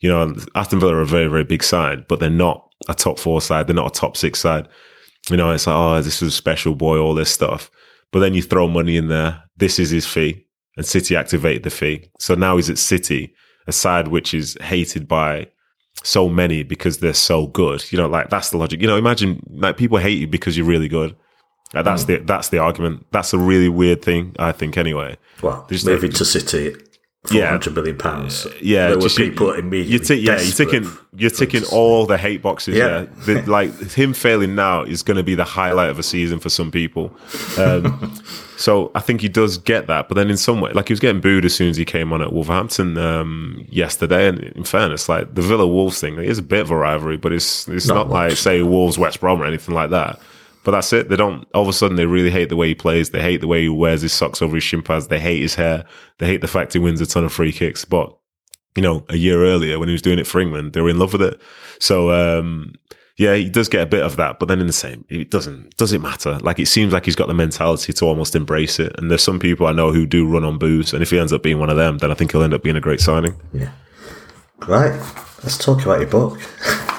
You 0.00 0.10
know, 0.10 0.34
Aston 0.54 0.80
Villa 0.80 0.96
are 0.96 1.00
a 1.00 1.06
very, 1.06 1.28
very 1.28 1.44
big 1.44 1.62
side, 1.62 2.08
but 2.08 2.18
they're 2.18 2.28
not 2.28 2.68
a 2.88 2.94
top 2.94 3.18
four 3.18 3.40
side. 3.40 3.66
They're 3.66 3.74
not 3.74 3.96
a 3.96 4.00
top 4.00 4.16
six 4.16 4.40
side. 4.40 4.68
You 5.30 5.36
know, 5.36 5.50
it's 5.52 5.66
like, 5.66 5.76
oh, 5.76 6.02
this 6.02 6.22
is 6.22 6.28
a 6.28 6.36
special 6.36 6.74
boy, 6.74 6.98
all 6.98 7.14
this 7.14 7.30
stuff. 7.30 7.70
But 8.10 8.20
then 8.20 8.34
you 8.34 8.42
throw 8.42 8.68
money 8.68 8.96
in 8.96 9.08
there. 9.08 9.42
This 9.56 9.78
is 9.78 9.90
his 9.90 10.06
fee. 10.06 10.46
And 10.76 10.86
City 10.86 11.16
activated 11.16 11.62
the 11.62 11.70
fee. 11.70 12.08
So 12.18 12.34
now 12.34 12.56
he's 12.56 12.70
at 12.70 12.78
City, 12.78 13.34
a 13.66 13.72
side 13.72 14.08
which 14.08 14.34
is 14.34 14.56
hated 14.60 15.06
by 15.06 15.48
so 16.02 16.28
many 16.28 16.62
because 16.62 16.98
they're 16.98 17.14
so 17.14 17.46
good. 17.46 17.90
You 17.92 17.98
know, 17.98 18.08
like 18.08 18.30
that's 18.30 18.50
the 18.50 18.56
logic. 18.56 18.80
You 18.80 18.86
know, 18.86 18.96
imagine 18.96 19.42
like 19.50 19.76
people 19.76 19.98
hate 19.98 20.18
you 20.18 20.26
because 20.26 20.56
you're 20.56 20.66
really 20.66 20.88
good. 20.88 21.14
Like, 21.74 21.84
that's 21.84 22.04
mm. 22.04 22.06
the 22.08 22.16
that's 22.18 22.48
the 22.48 22.58
argument. 22.58 23.06
That's 23.12 23.32
a 23.32 23.38
really 23.38 23.68
weird 23.68 24.02
thing, 24.02 24.34
I 24.38 24.52
think. 24.52 24.76
Anyway, 24.76 25.16
well, 25.42 25.66
moving 25.84 26.12
to 26.12 26.24
City 26.24 26.74
yeah. 27.30 27.50
hundred 27.50 27.74
million 27.74 27.96
pounds. 27.96 28.46
Yeah, 28.60 28.88
there 28.88 28.98
were 28.98 29.08
people 29.08 29.52
immediately. 29.52 29.92
You 29.92 29.98
t- 30.00 30.14
yeah, 30.26 30.40
you're 30.40 30.52
ticking 30.52 30.90
you're 31.14 31.30
ticking 31.30 31.62
all 31.70 32.04
the 32.04 32.18
hate 32.18 32.42
boxes. 32.42 32.76
Yeah, 32.76 33.02
yeah. 33.02 33.06
The, 33.26 33.42
like 33.50 33.72
him 33.92 34.12
failing 34.12 34.54
now 34.54 34.82
is 34.82 35.02
going 35.02 35.18
to 35.18 35.22
be 35.22 35.34
the 35.34 35.44
highlight 35.44 35.90
of 35.90 35.98
a 35.98 36.02
season 36.02 36.40
for 36.40 36.48
some 36.48 36.72
people. 36.72 37.14
Um, 37.58 38.12
so 38.56 38.90
I 38.94 39.00
think 39.00 39.20
he 39.20 39.28
does 39.28 39.56
get 39.56 39.86
that, 39.86 40.08
but 40.08 40.16
then 40.16 40.30
in 40.30 40.36
some 40.36 40.60
way, 40.60 40.72
like 40.72 40.88
he 40.88 40.92
was 40.92 41.00
getting 41.00 41.20
booed 41.20 41.44
as 41.44 41.54
soon 41.54 41.68
as 41.68 41.76
he 41.76 41.84
came 41.84 42.12
on 42.12 42.22
at 42.22 42.32
Wolverhampton 42.32 42.98
um, 42.98 43.64
yesterday. 43.70 44.26
And 44.26 44.40
in 44.40 44.64
fairness, 44.64 45.08
like 45.08 45.34
the 45.34 45.42
Villa 45.42 45.66
Wolves 45.66 46.00
thing, 46.00 46.18
it 46.18 46.24
is 46.24 46.38
a 46.38 46.42
bit 46.42 46.62
of 46.62 46.70
a 46.72 46.76
rivalry, 46.76 47.18
but 47.18 47.32
it's 47.32 47.68
it's 47.68 47.86
not, 47.86 48.08
not 48.08 48.10
like 48.10 48.36
say 48.36 48.62
Wolves 48.62 48.98
West 48.98 49.20
Brom 49.20 49.40
or 49.40 49.46
anything 49.46 49.74
like 49.74 49.90
that. 49.90 50.18
But 50.64 50.72
that's 50.72 50.92
it. 50.92 51.08
They 51.08 51.16
don't. 51.16 51.46
All 51.54 51.62
of 51.62 51.68
a 51.68 51.72
sudden, 51.72 51.96
they 51.96 52.06
really 52.06 52.30
hate 52.30 52.48
the 52.48 52.56
way 52.56 52.68
he 52.68 52.74
plays. 52.74 53.10
They 53.10 53.20
hate 53.20 53.40
the 53.40 53.48
way 53.48 53.62
he 53.62 53.68
wears 53.68 54.02
his 54.02 54.12
socks 54.12 54.40
over 54.40 54.54
his 54.54 54.64
shin 54.64 54.82
pads. 54.82 55.08
They 55.08 55.18
hate 55.18 55.42
his 55.42 55.56
hair. 55.56 55.84
They 56.18 56.26
hate 56.26 56.40
the 56.40 56.48
fact 56.48 56.72
he 56.72 56.78
wins 56.78 57.00
a 57.00 57.06
ton 57.06 57.24
of 57.24 57.32
free 57.32 57.52
kicks. 57.52 57.84
But 57.84 58.16
you 58.76 58.82
know, 58.82 59.04
a 59.08 59.16
year 59.16 59.44
earlier 59.44 59.78
when 59.78 59.88
he 59.88 59.92
was 59.92 60.02
doing 60.02 60.18
it 60.18 60.26
for 60.26 60.40
England, 60.40 60.72
they 60.72 60.80
were 60.80 60.90
in 60.90 60.98
love 60.98 61.12
with 61.12 61.22
it. 61.22 61.40
So 61.78 62.10
um, 62.12 62.74
yeah, 63.16 63.34
he 63.34 63.48
does 63.48 63.68
get 63.68 63.82
a 63.82 63.86
bit 63.86 64.02
of 64.02 64.16
that, 64.16 64.38
but 64.38 64.46
then 64.46 64.60
in 64.60 64.66
the 64.66 64.72
same, 64.72 65.04
it 65.08 65.30
doesn't 65.30 65.76
does 65.76 65.92
it 65.92 66.00
matter? 66.00 66.38
Like 66.38 66.58
it 66.58 66.66
seems 66.66 66.92
like 66.92 67.04
he's 67.04 67.16
got 67.16 67.28
the 67.28 67.34
mentality 67.34 67.92
to 67.92 68.04
almost 68.04 68.34
embrace 68.34 68.78
it. 68.80 68.94
And 68.98 69.10
there's 69.10 69.22
some 69.22 69.38
people 69.38 69.66
I 69.66 69.72
know 69.72 69.92
who 69.92 70.06
do 70.06 70.28
run 70.28 70.44
on 70.44 70.58
boos, 70.58 70.92
and 70.92 71.02
if 71.02 71.10
he 71.10 71.18
ends 71.18 71.32
up 71.32 71.42
being 71.42 71.58
one 71.58 71.70
of 71.70 71.76
them, 71.76 71.98
then 71.98 72.10
I 72.10 72.14
think 72.14 72.32
he'll 72.32 72.42
end 72.42 72.54
up 72.54 72.62
being 72.62 72.76
a 72.76 72.80
great 72.80 73.00
signing. 73.00 73.34
Yeah. 73.52 73.72
Right. 74.66 74.98
Let's 75.42 75.58
talk 75.58 75.82
about 75.82 76.00
your 76.00 76.08
book. 76.08 76.40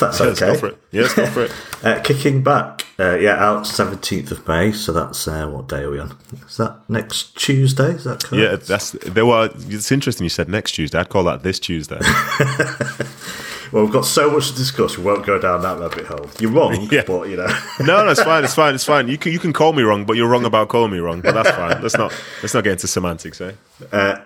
that's 0.00 0.20
okay. 0.20 0.28
Let's 0.28 0.40
go 0.40 0.54
for 0.56 0.66
it. 0.68 0.78
Let's 0.92 1.14
go 1.14 1.26
for 1.26 1.44
it. 1.44 1.52
uh, 1.84 2.00
kicking 2.02 2.42
back. 2.42 2.86
Uh, 2.98 3.16
yeah, 3.16 3.42
out 3.42 3.66
seventeenth 3.66 4.30
of 4.30 4.46
May. 4.46 4.72
So 4.72 4.92
that's 4.92 5.26
uh, 5.26 5.48
what 5.48 5.68
day 5.68 5.82
are 5.82 5.90
we 5.90 6.00
on? 6.00 6.16
Is 6.46 6.56
that 6.56 6.80
next 6.88 7.36
Tuesday? 7.36 7.92
Is 7.92 8.04
that 8.04 8.24
correct? 8.24 8.42
Yeah, 8.42 8.56
that's 8.56 8.90
there 8.90 9.24
were. 9.24 9.50
It's 9.54 9.92
interesting 9.92 10.24
you 10.24 10.30
said 10.30 10.48
next 10.48 10.72
Tuesday. 10.72 10.98
I'd 10.98 11.08
call 11.08 11.24
that 11.24 11.42
this 11.42 11.58
Tuesday. 11.58 11.98
well, 13.72 13.84
we've 13.84 13.92
got 13.92 14.04
so 14.04 14.30
much 14.30 14.50
to 14.50 14.56
discuss. 14.56 14.98
We 14.98 15.04
won't 15.04 15.24
go 15.24 15.38
down 15.38 15.62
that 15.62 15.78
rabbit 15.78 16.06
hole. 16.06 16.28
You're 16.38 16.50
wrong, 16.50 16.88
yeah. 16.90 17.04
but 17.06 17.28
you 17.28 17.36
know. 17.36 17.46
no, 17.80 18.04
no, 18.04 18.10
it's 18.10 18.22
fine. 18.22 18.44
It's 18.44 18.54
fine. 18.54 18.74
It's 18.74 18.84
fine. 18.84 19.08
You 19.08 19.16
can 19.16 19.32
you 19.32 19.38
can 19.38 19.52
call 19.52 19.72
me 19.72 19.82
wrong, 19.82 20.04
but 20.04 20.16
you're 20.16 20.28
wrong 20.28 20.44
about 20.44 20.68
calling 20.68 20.90
me 20.90 20.98
wrong. 20.98 21.20
But 21.20 21.34
that's 21.34 21.50
fine. 21.50 21.80
Let's 21.80 21.96
not 21.96 22.12
let's 22.42 22.54
not 22.54 22.64
get 22.64 22.72
into 22.72 22.88
semantics, 22.88 23.40
eh? 23.40 23.52
Uh, 23.92 24.20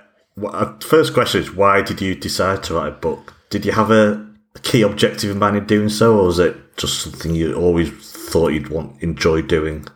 first 0.81 1.15
question 1.15 1.41
is 1.43 1.53
why 1.53 1.83
did 1.83 2.01
you 2.01 2.15
decide 2.15 2.63
to 2.65 2.75
write 2.75 2.89
a 2.89 2.97
book? 2.97 3.35
Did 3.51 3.65
you 3.65 3.73
have 3.73 3.91
a, 3.91 4.27
a 4.55 4.59
key 4.61 4.83
objective 4.83 5.31
in 5.31 5.39
mind 5.39 5.57
in 5.57 5.67
doing 5.67 5.89
so, 5.89 6.19
or 6.19 6.27
was 6.27 6.39
it 6.39 6.57
just 6.77 7.01
something 7.01 7.35
you 7.35 7.55
always 7.55 7.91
thought 7.91 8.49
you'd 8.49 8.69
want 8.69 9.03
enjoy 9.03 9.43
doing? 9.43 9.87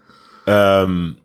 Um, 0.46 1.18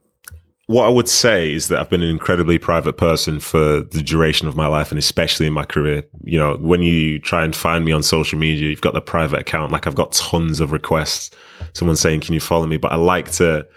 what 0.67 0.85
I 0.85 0.89
would 0.89 1.09
say 1.09 1.51
is 1.51 1.67
that 1.67 1.79
I've 1.79 1.89
been 1.89 2.01
an 2.01 2.09
incredibly 2.09 2.57
private 2.57 2.97
person 2.97 3.39
for 3.39 3.81
the 3.81 4.01
duration 4.01 4.47
of 4.47 4.55
my 4.55 4.67
life 4.67 4.91
and 4.91 4.97
especially 4.97 5.45
in 5.45 5.53
my 5.53 5.65
career. 5.65 6.03
You 6.23 6.39
know, 6.39 6.55
when 6.57 6.81
you 6.81 7.19
try 7.19 7.43
and 7.43 7.55
find 7.55 7.83
me 7.83 7.91
on 7.91 8.01
social 8.01 8.39
media, 8.39 8.69
you've 8.69 8.81
got 8.81 8.93
the 8.93 9.01
private 9.01 9.39
account. 9.39 9.71
Like 9.71 9.87
I've 9.87 9.95
got 9.95 10.13
tons 10.13 10.59
of 10.61 10.71
requests. 10.71 11.31
Someone 11.73 11.97
saying, 11.97 12.21
can 12.21 12.33
you 12.33 12.39
follow 12.39 12.65
me? 12.65 12.77
But 12.77 12.93
I 12.93 12.95
like 12.95 13.31
to 13.33 13.67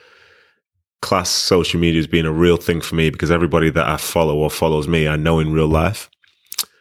class 1.03 1.29
social 1.29 1.81
media 1.81 1.99
as 1.99 2.07
being 2.07 2.25
a 2.25 2.33
real 2.33 2.57
thing 2.57 2.81
for 2.81 2.95
me 2.95 3.11
because 3.11 3.31
everybody 3.31 3.69
that 3.71 3.89
I 3.89 3.97
follow 3.97 4.37
or 4.37 4.51
follows 4.51 4.87
me, 4.87 5.09
I 5.09 5.17
know 5.17 5.41
in 5.41 5.53
real 5.53 5.69
life. 5.69 6.09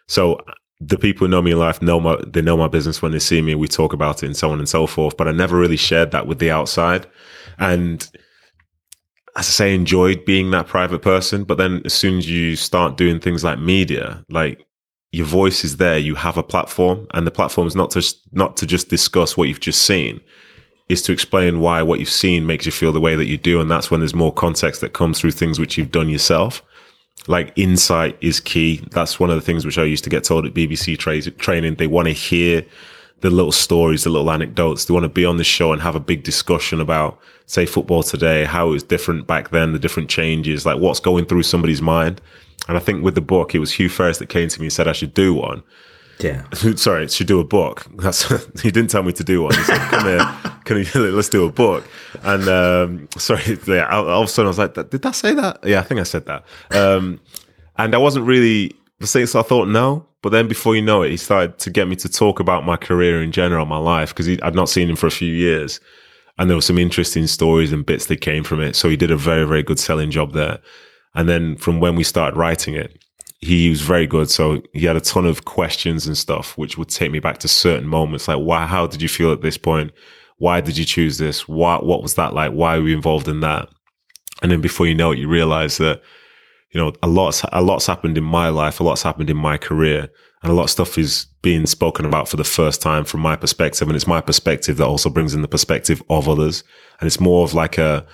So 0.08 0.40
the 0.80 0.98
people 0.98 1.26
who 1.26 1.32
know 1.32 1.42
me 1.42 1.52
in 1.52 1.60
life 1.60 1.82
know 1.82 2.00
my, 2.00 2.18
they 2.28 2.42
know 2.42 2.58
my 2.58 2.68
business 2.68 3.02
when 3.02 3.12
they 3.12 3.20
see 3.20 3.42
me. 3.42 3.56
We 3.56 3.68
talk 3.68 3.94
about 3.94 4.24
it 4.24 4.28
and 4.28 4.38
so 4.38 4.52
on 4.52 4.60
and 4.60 4.68
so 4.68 4.88
forth. 4.88 5.16
But 5.16 5.28
I 5.28 5.32
never 5.32 5.58
really 5.58 5.78
shared 5.78 6.12
that 6.12 6.28
with 6.28 6.40
the 6.40 6.52
outside. 6.52 7.08
And 7.58 8.02
as 9.38 9.48
I 9.48 9.52
say, 9.52 9.76
enjoyed 9.76 10.26
being 10.26 10.52
that 10.52 10.68
private 10.68 11.02
person. 11.02 11.44
But 11.44 11.58
then 11.58 11.82
as 11.86 11.94
soon 11.94 12.18
as 12.18 12.30
you 12.30 12.56
start 12.56 12.98
doing 12.98 13.20
things 13.20 13.44
like 13.44 13.60
media, 13.60 14.24
like 14.30 14.66
your 15.12 15.26
voice 15.26 15.64
is 15.64 15.78
there, 15.78 15.98
you 15.98 16.16
have 16.16 16.38
a 16.38 16.44
platform, 16.44 17.08
and 17.14 17.26
the 17.26 17.32
platform 17.32 17.68
is 17.68 17.76
not 17.76 17.92
to 17.92 18.04
not 18.34 18.58
to 18.58 18.66
just 18.66 18.90
discuss 18.90 19.38
what 19.38 19.48
you've 19.48 19.62
just 19.62 19.84
seen, 19.84 20.20
is 20.90 21.02
to 21.04 21.14
explain 21.14 21.62
why 21.62 21.82
what 21.82 22.00
you've 22.00 22.10
seen 22.10 22.46
makes 22.46 22.66
you 22.66 22.72
feel 22.74 22.92
the 22.92 23.00
way 23.00 23.16
that 23.16 23.28
you 23.28 23.38
do, 23.38 23.62
and 23.62 23.72
that's 23.72 23.90
when 23.90 24.02
there's 24.02 24.14
more 24.14 24.34
context 24.34 24.82
that 24.82 24.92
comes 24.92 25.20
through 25.20 25.32
things 25.32 25.58
which 25.58 25.78
you've 25.78 25.92
done 25.92 26.10
yourself. 26.10 26.62
Like 27.28 27.54
insight 27.56 28.18
is 28.22 28.40
key. 28.40 28.84
That's 28.92 29.20
one 29.20 29.30
of 29.30 29.36
the 29.36 29.42
things 29.42 29.66
which 29.66 29.78
I 29.78 29.84
used 29.84 30.04
to 30.04 30.10
get 30.10 30.24
told 30.24 30.46
at 30.46 30.54
BBC 30.54 30.98
tra- 30.98 31.22
training. 31.22 31.76
They 31.76 31.88
want 31.88 32.08
to 32.08 32.14
hear 32.14 32.64
the 33.22 33.30
little 33.30 33.52
stories, 33.52 34.04
the 34.04 34.10
little 34.12 34.30
anecdotes. 34.30 34.86
They 34.86 34.94
want 34.94 35.06
to 35.06 35.10
be 35.10 35.26
on 35.26 35.38
the 35.38 35.44
show 35.44 35.74
and 35.74 35.82
have 35.82 35.96
a 35.96 36.00
big 36.00 36.24
discussion 36.24 36.80
about, 36.80 37.20
say, 37.48 37.66
football 37.66 38.04
today, 38.04 38.46
how 38.46 38.68
it 38.68 38.72
was 38.72 38.84
different 38.84 39.26
back 39.26 39.50
then, 39.50 39.74
the 39.74 39.80
different 39.80 40.10
changes, 40.10 40.66
like 40.66 40.78
what's 40.78 41.00
going 41.00 41.26
through 41.26 41.44
somebody's 41.44 41.82
mind. 41.82 42.22
And 42.68 42.78
I 42.78 42.80
think 42.80 43.04
with 43.04 43.16
the 43.16 43.22
book, 43.22 43.56
it 43.56 43.60
was 43.60 43.72
Hugh 43.72 43.90
Ferris 43.90 44.20
that 44.20 44.30
came 44.30 44.50
to 44.50 44.60
me 44.60 44.68
and 44.68 44.74
said 44.74 44.88
I 44.88 44.94
should 44.94 45.14
do 45.14 45.34
one. 45.34 45.64
Yeah. 46.20 46.44
Sorry, 46.76 47.08
should 47.08 47.28
do 47.28 47.40
a 47.40 47.44
book. 47.44 47.88
That's 47.98 48.24
he 48.62 48.72
didn't 48.72 48.90
tell 48.90 49.04
me 49.04 49.12
to 49.14 49.24
do 49.24 49.44
one. 49.44 49.54
He 49.54 49.64
said, 49.64 49.78
"Come 49.90 50.06
here, 50.06 50.36
can 50.66 50.78
you, 50.94 51.12
let's 51.12 51.30
do 51.30 51.46
a 51.46 51.52
book." 51.52 51.88
And 52.24 52.48
um, 52.48 53.08
sorry, 53.18 53.58
yeah, 53.68 53.88
all 53.90 54.24
of 54.24 54.26
a 54.26 54.28
sudden 54.28 54.48
I 54.48 54.50
was 54.50 54.58
like, 54.58 54.74
"Did 54.90 55.06
I 55.06 55.12
say 55.12 55.34
that?" 55.34 55.60
Yeah, 55.64 55.80
I 55.80 55.84
think 55.84 56.00
I 56.00 56.04
said 56.04 56.26
that. 56.26 56.46
Um, 56.72 57.20
and 57.78 57.94
I 57.94 57.98
wasn't 57.98 58.26
really 58.26 58.74
the 59.00 59.08
saying, 59.08 59.28
so 59.28 59.40
I 59.40 59.44
thought 59.44 59.68
no. 59.68 60.06
But 60.22 60.30
then 60.30 60.48
before 60.48 60.76
you 60.76 60.82
know 60.82 61.04
it, 61.04 61.12
he 61.12 61.18
started 61.18 61.60
to 61.60 61.70
get 61.70 61.88
me 61.88 61.96
to 61.98 62.10
talk 62.10 62.40
about 62.40 62.66
my 62.66 62.78
career 62.78 63.22
in 63.22 63.32
general, 63.32 63.66
my 63.66 63.78
life, 63.78 64.10
because 64.10 64.28
I'd 64.28 64.56
not 64.56 64.70
seen 64.70 64.90
him 64.90 64.96
for 64.96 65.06
a 65.08 65.12
few 65.12 65.32
years. 65.32 65.80
And 66.38 66.50
there 66.50 66.58
were 66.58 66.62
some 66.62 66.80
interesting 66.80 67.28
stories 67.28 67.72
and 67.72 67.86
bits 67.86 68.08
that 68.08 68.22
came 68.22 68.44
from 68.44 68.60
it. 68.60 68.76
So 68.76 68.90
he 68.90 68.98
did 68.98 69.12
a 69.12 69.18
very, 69.18 69.46
very 69.46 69.62
good 69.64 69.80
selling 69.80 70.10
job 70.10 70.34
there. 70.34 70.60
And 71.14 71.30
then 71.30 71.56
from 71.58 71.80
when 71.80 71.96
we 71.96 72.04
started 72.04 72.38
writing 72.38 72.74
it, 72.74 72.98
he 73.46 73.70
was 73.70 73.82
very 73.82 74.08
good. 74.08 74.30
So 74.30 74.62
he 74.74 74.86
had 74.86 74.96
a 74.96 75.02
ton 75.02 75.26
of 75.26 75.46
questions 75.46 76.08
and 76.08 76.18
stuff, 76.18 76.58
which 76.58 76.78
would 76.78 76.90
take 76.90 77.12
me 77.12 77.20
back 77.20 77.38
to 77.40 77.48
certain 77.48 77.88
moments. 77.88 78.28
Like, 78.28 78.40
why, 78.40 78.66
how 78.66 78.88
did 78.88 79.02
you 79.02 79.08
feel 79.08 79.32
at 79.32 79.42
this 79.42 79.58
point? 79.58 79.92
Why 80.38 80.62
did 80.62 80.78
you 80.78 80.86
choose 80.86 81.18
this? 81.18 81.48
What, 81.48 81.86
what 81.86 82.02
was 82.02 82.16
that 82.16 82.34
like? 82.34 82.52
Why 82.52 82.78
were 82.78 82.88
you 82.88 82.96
involved 82.96 83.28
in 83.28 83.42
that? 83.42 83.70
And 84.42 84.52
then 84.52 84.62
before 84.62 84.88
you 84.88 84.96
know 84.96 85.12
it, 85.12 85.20
you 85.20 85.28
realize 85.28 85.78
that 85.78 86.02
you 86.76 86.82
know, 86.82 86.92
a 87.02 87.08
lot's 87.08 87.42
a 87.54 87.62
lot's 87.62 87.88
happened 87.88 88.18
in 88.18 88.24
my 88.26 88.50
life, 88.50 88.82
a 88.82 88.84
lot's 88.84 89.02
happened 89.02 89.30
in 89.30 89.38
my 89.38 89.58
career, 89.58 90.10
and 90.44 90.52
a 90.52 90.54
lot 90.54 90.64
of 90.64 90.70
stuff 90.70 90.98
is 90.98 91.26
being 91.42 91.66
spoken 91.66 92.06
about 92.06 92.28
for 92.28 92.36
the 92.36 92.44
first 92.44 92.82
time 92.82 93.06
from 93.06 93.22
my 93.22 93.38
perspective, 93.38 93.88
and 93.88 93.96
it's 93.96 94.06
my 94.06 94.20
perspective 94.20 94.76
that 94.76 94.86
also 94.86 95.10
brings 95.10 95.34
in 95.34 95.42
the 95.42 95.48
perspective 95.48 96.04
of 96.10 96.28
others, 96.28 96.66
and 97.00 97.08
it's 97.08 97.20
more 97.20 97.46
of 97.46 97.54
like 97.54 97.78
a 97.78 98.06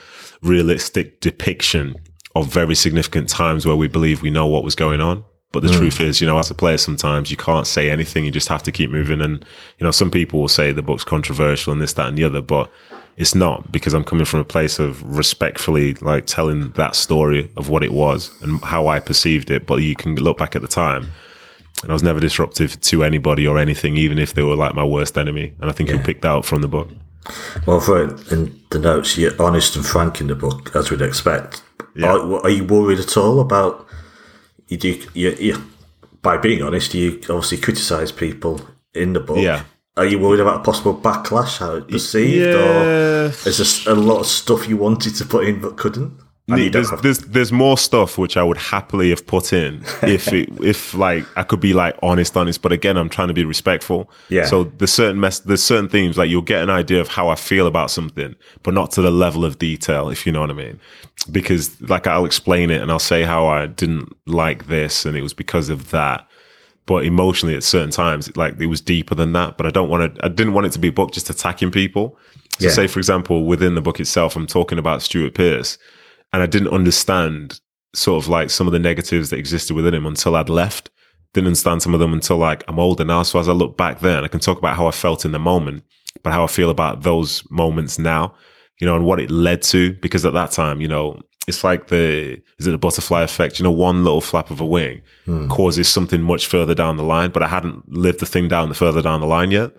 realistic 0.44 1.22
depiction 1.22 1.96
of 2.36 2.48
very 2.48 2.76
significant 2.76 3.30
times 3.30 3.66
where 3.66 3.76
we 3.76 3.88
believe 3.88 4.22
we 4.22 4.30
know 4.30 4.48
what 4.48 4.64
was 4.64 4.76
going 4.76 5.02
on. 5.02 5.24
But 5.52 5.64
the 5.64 5.70
mm. 5.70 5.78
truth 5.78 6.00
is, 6.00 6.22
you 6.22 6.28
know, 6.28 6.38
as 6.38 6.50
a 6.50 6.56
player, 6.56 6.78
sometimes 6.78 7.30
you 7.30 7.36
can't 7.36 7.68
say 7.68 7.90
anything. 7.90 8.24
You 8.24 8.32
just 8.32 8.48
have 8.48 8.64
to 8.64 8.72
keep 8.72 8.90
moving. 8.90 9.20
And, 9.20 9.44
you 9.80 9.84
know, 9.84 9.92
some 9.92 10.10
people 10.10 10.40
will 10.40 10.48
say 10.48 10.72
the 10.72 10.82
book's 10.82 11.04
controversial 11.04 11.74
and 11.74 11.82
this, 11.82 11.94
that, 11.94 12.08
and 12.08 12.18
the 12.18 12.24
other, 12.24 12.42
but 12.42 12.72
it's 13.18 13.36
not 13.36 13.70
because 13.70 13.94
I'm 13.94 14.06
coming 14.06 14.24
from 14.24 14.40
a 14.40 14.46
place 14.46 14.80
of 14.80 15.04
respectfully 15.04 15.96
like 15.96 16.26
telling 16.26 16.72
that 16.72 16.96
story 16.96 17.52
of 17.58 17.68
what 17.68 17.84
it 17.84 17.92
was 17.92 18.32
and 18.42 18.64
how 18.64 18.88
I 18.88 19.02
perceived 19.02 19.52
it. 19.52 19.68
But 19.68 19.82
you 19.82 19.96
can 19.96 20.16
look 20.16 20.38
back 20.38 20.56
at 20.56 20.62
the 20.62 20.70
time 20.70 21.12
and 21.84 21.92
I 21.92 21.94
was 21.94 22.04
never 22.04 22.20
disruptive 22.20 22.80
to 22.80 23.04
anybody 23.04 23.48
or 23.48 23.58
anything, 23.58 23.98
even 23.98 24.20
if 24.20 24.34
they 24.34 24.44
were 24.44 24.56
like 24.56 24.76
my 24.76 24.84
worst 24.84 25.18
enemy. 25.18 25.54
And 25.60 25.70
I 25.70 25.74
think 25.74 25.90
yeah. 25.90 25.98
you 25.98 26.02
picked 26.02 26.22
that 26.22 26.32
up 26.32 26.46
from 26.46 26.62
the 26.62 26.68
book. 26.68 26.90
Well, 27.66 27.80
for 27.80 28.04
in 28.32 28.60
the 28.70 28.80
notes, 28.80 29.18
you're 29.18 29.40
honest 29.42 29.76
and 29.76 29.86
frank 29.86 30.22
in 30.22 30.28
the 30.28 30.36
book, 30.36 30.76
as 30.76 30.90
we'd 30.90 31.02
expect. 31.02 31.62
Yeah. 31.96 32.14
Are, 32.14 32.44
are, 32.44 32.50
you 32.50 32.64
worried 32.64 33.00
at 33.00 33.18
all 33.18 33.40
about 33.40 33.88
you 34.68 34.78
do 34.78 35.02
you, 35.14 35.32
you, 35.32 35.64
by 36.22 36.38
being 36.38 36.62
honest? 36.62 36.94
You 36.94 37.20
obviously 37.24 37.58
criticise 37.58 38.12
people 38.12 38.62
in 38.94 39.14
the 39.14 39.20
book. 39.20 39.38
Yeah. 39.38 39.64
Are 39.98 40.06
you 40.06 40.20
worried 40.20 40.40
about 40.40 40.62
a 40.62 40.64
possible 40.64 40.96
backlash, 40.96 41.58
how 41.58 41.76
it's 41.76 41.92
perceived, 41.92 42.56
yeah. 42.56 43.26
or 43.26 43.26
is 43.46 43.84
there 43.84 43.94
a 43.94 43.98
lot 43.98 44.22
of 44.22 44.26
stuff 44.26 44.70
you 44.70 44.78
wanted 44.78 45.16
to 45.16 45.26
put 45.26 45.46
in 45.46 45.60
but 45.60 45.78
couldn't? 45.78 46.18
There's, 46.70 46.92
there's 47.02 47.20
there's 47.20 47.52
more 47.52 47.78
stuff 47.78 48.18
which 48.18 48.38
I 48.38 48.44
would 48.44 48.58
happily 48.58 49.10
have 49.10 49.26
put 49.26 49.54
in 49.54 49.84
if 50.04 50.32
it, 50.34 50.50
if 50.64 50.94
like 50.94 51.26
I 51.38 51.44
could 51.44 51.60
be 51.60 51.74
like 51.74 51.98
honest, 52.02 52.36
honest. 52.36 52.62
But 52.62 52.72
again, 52.72 52.98
I'm 52.98 53.10
trying 53.10 53.30
to 53.30 53.34
be 53.34 53.46
respectful. 53.46 54.10
Yeah. 54.30 54.46
So 54.46 54.66
there's 54.66 54.94
certain 54.94 55.20
mess, 55.20 55.40
there's 55.40 55.64
certain 55.64 55.90
themes 55.90 56.18
like 56.18 56.30
you'll 56.30 56.42
get 56.42 56.64
an 56.64 56.70
idea 56.70 57.02
of 57.02 57.08
how 57.08 57.30
I 57.30 57.36
feel 57.36 57.68
about 57.68 57.92
something, 57.92 58.36
but 58.64 58.74
not 58.74 58.92
to 58.92 59.02
the 59.02 59.12
level 59.12 59.46
of 59.46 59.60
detail, 59.60 60.10
if 60.10 60.26
you 60.26 60.32
know 60.32 60.42
what 60.42 60.50
I 60.50 60.54
mean. 60.54 60.80
Because 61.32 61.80
like 61.82 62.08
I'll 62.08 62.26
explain 62.26 62.70
it 62.72 62.82
and 62.82 62.92
I'll 62.92 63.00
say 63.00 63.24
how 63.24 63.48
I 63.48 63.68
didn't 63.68 64.16
like 64.26 64.68
this 64.68 65.06
and 65.06 65.16
it 65.16 65.22
was 65.22 65.34
because 65.34 65.70
of 65.70 65.92
that 65.92 66.28
but 66.88 67.06
emotionally 67.06 67.56
at 67.56 67.64
certain 67.64 67.92
times, 67.92 68.36
like 68.36 68.60
it 68.60 68.66
was 68.66 68.82
deeper 68.82 69.16
than 69.16 69.34
that. 69.34 69.56
But 69.56 69.66
I 69.66 69.70
don't 69.70 69.88
want 69.88 70.16
to, 70.16 70.26
I 70.26 70.28
didn't 70.28 70.54
want 70.54 70.68
it 70.68 70.74
to 70.74 70.80
be 70.80 70.90
a 70.90 70.92
book 70.92 71.12
just 71.12 71.30
attacking 71.30 71.72
people. 71.72 72.18
So 72.60 72.68
yeah. 72.68 72.74
say, 72.74 72.88
for 72.88 73.00
example, 73.00 73.46
within 73.46 73.76
the 73.76 73.82
book 73.82 74.00
itself, 74.00 74.36
I'm 74.36 74.48
talking 74.48 74.78
about 74.78 75.02
Stuart 75.02 75.34
Pearce 75.34 75.78
and 76.34 76.42
I 76.42 76.46
didn't 76.46 76.70
understand 76.70 77.60
sort 77.94 78.24
of 78.24 78.30
like 78.30 78.50
some 78.50 78.68
of 78.68 78.74
the 78.74 78.80
negatives 78.80 79.30
that 79.30 79.40
existed 79.40 79.76
within 79.76 79.94
him 79.94 80.06
until 80.06 80.36
I'd 80.36 80.50
left. 80.50 80.90
Didn't 81.34 81.48
understand 81.48 81.82
some 81.82 81.94
of 81.94 82.00
them 82.00 82.14
until 82.14 82.38
like 82.38 82.64
I'm 82.68 82.80
older 82.80 83.06
now. 83.06 83.24
So 83.24 83.40
as 83.40 83.50
I 83.50 83.54
look 83.54 83.78
back 83.78 84.00
then, 84.00 84.24
I 84.24 84.28
can 84.28 84.40
talk 84.40 84.58
about 84.58 84.76
how 84.76 84.88
I 84.88 84.92
felt 84.92 85.26
in 85.26 85.32
the 85.32 85.40
moment, 85.40 85.84
but 86.24 86.34
how 86.34 86.44
I 86.44 86.48
feel 86.48 86.70
about 86.70 87.04
those 87.04 87.44
moments 87.50 87.98
now, 88.00 88.34
you 88.80 88.88
know, 88.88 88.96
and 88.96 89.06
what 89.06 89.20
it 89.20 89.32
led 89.32 89.62
to. 89.64 89.94
Because 89.94 90.26
at 90.26 90.34
that 90.34 90.52
time, 90.52 90.82
you 90.82 90.88
know, 90.88 91.22
it's 91.48 91.64
like 91.64 91.88
the 91.88 92.42
is 92.60 92.68
it 92.68 92.72
the 92.72 92.78
butterfly 92.78 93.24
effect? 93.24 93.60
You 93.60 93.64
know, 93.64 93.72
one 93.72 94.04
little 94.04 94.22
flap 94.22 94.52
of 94.52 94.60
a 94.60 94.66
wing 94.66 95.02
hmm. 95.26 95.48
causes 95.48 95.88
something 95.88 96.22
much 96.22 96.48
further 96.48 96.76
down 96.76 96.98
the 96.98 97.04
line, 97.04 97.32
but 97.32 97.44
I 97.44 97.48
hadn't 97.48 97.92
lived 97.92 98.20
the 98.20 98.26
thing 98.26 98.48
down 98.48 98.70
the 98.70 98.76
further 98.76 99.02
down 99.02 99.22
the 99.22 99.28
line 99.28 99.52
yet. 99.52 99.72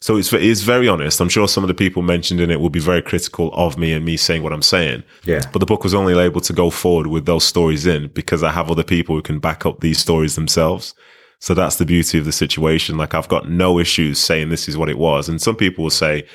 So 0.00 0.16
it's 0.16 0.32
it's 0.32 0.60
very 0.60 0.88
honest. 0.88 1.20
I'm 1.20 1.28
sure 1.28 1.48
some 1.48 1.64
of 1.64 1.68
the 1.68 1.74
people 1.74 2.02
mentioned 2.02 2.40
in 2.40 2.50
it 2.50 2.60
will 2.60 2.70
be 2.70 2.78
very 2.78 3.02
critical 3.02 3.52
of 3.54 3.76
me 3.76 3.92
and 3.92 4.04
me 4.04 4.16
saying 4.16 4.42
what 4.42 4.52
I'm 4.52 4.62
saying. 4.62 5.02
Yeah. 5.24 5.42
But 5.52 5.58
the 5.58 5.66
book 5.66 5.82
was 5.82 5.94
only 5.94 6.16
able 6.18 6.40
to 6.42 6.52
go 6.52 6.70
forward 6.70 7.08
with 7.08 7.26
those 7.26 7.44
stories 7.44 7.84
in 7.84 8.08
because 8.08 8.42
I 8.42 8.52
have 8.52 8.70
other 8.70 8.84
people 8.84 9.16
who 9.16 9.22
can 9.22 9.40
back 9.40 9.66
up 9.66 9.80
these 9.80 9.98
stories 9.98 10.36
themselves. 10.36 10.94
So 11.40 11.54
that's 11.54 11.76
the 11.76 11.86
beauty 11.86 12.18
of 12.18 12.24
the 12.24 12.32
situation. 12.32 12.96
Like 12.96 13.14
I've 13.14 13.28
got 13.28 13.48
no 13.48 13.78
issues 13.78 14.18
saying 14.18 14.50
this 14.50 14.68
is 14.68 14.76
what 14.76 14.88
it 14.88 14.98
was. 14.98 15.28
And 15.28 15.40
some 15.42 15.56
people 15.56 15.84
will 15.84 15.90
say, 15.90 16.26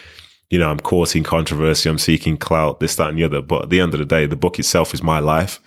you 0.49 0.59
know, 0.59 0.69
I'm 0.69 0.79
courting 0.79 1.23
controversy, 1.23 1.89
I'm 1.89 1.97
seeking 1.97 2.37
clout, 2.37 2.79
this, 2.79 2.95
that, 2.97 3.09
and 3.09 3.17
the 3.17 3.23
other. 3.23 3.41
But 3.41 3.63
at 3.63 3.69
the 3.69 3.79
end 3.79 3.93
of 3.93 3.99
the 3.99 4.05
day, 4.05 4.25
the 4.25 4.35
book 4.35 4.59
itself 4.59 4.93
is 4.93 5.01
my 5.01 5.19
life. 5.19 5.59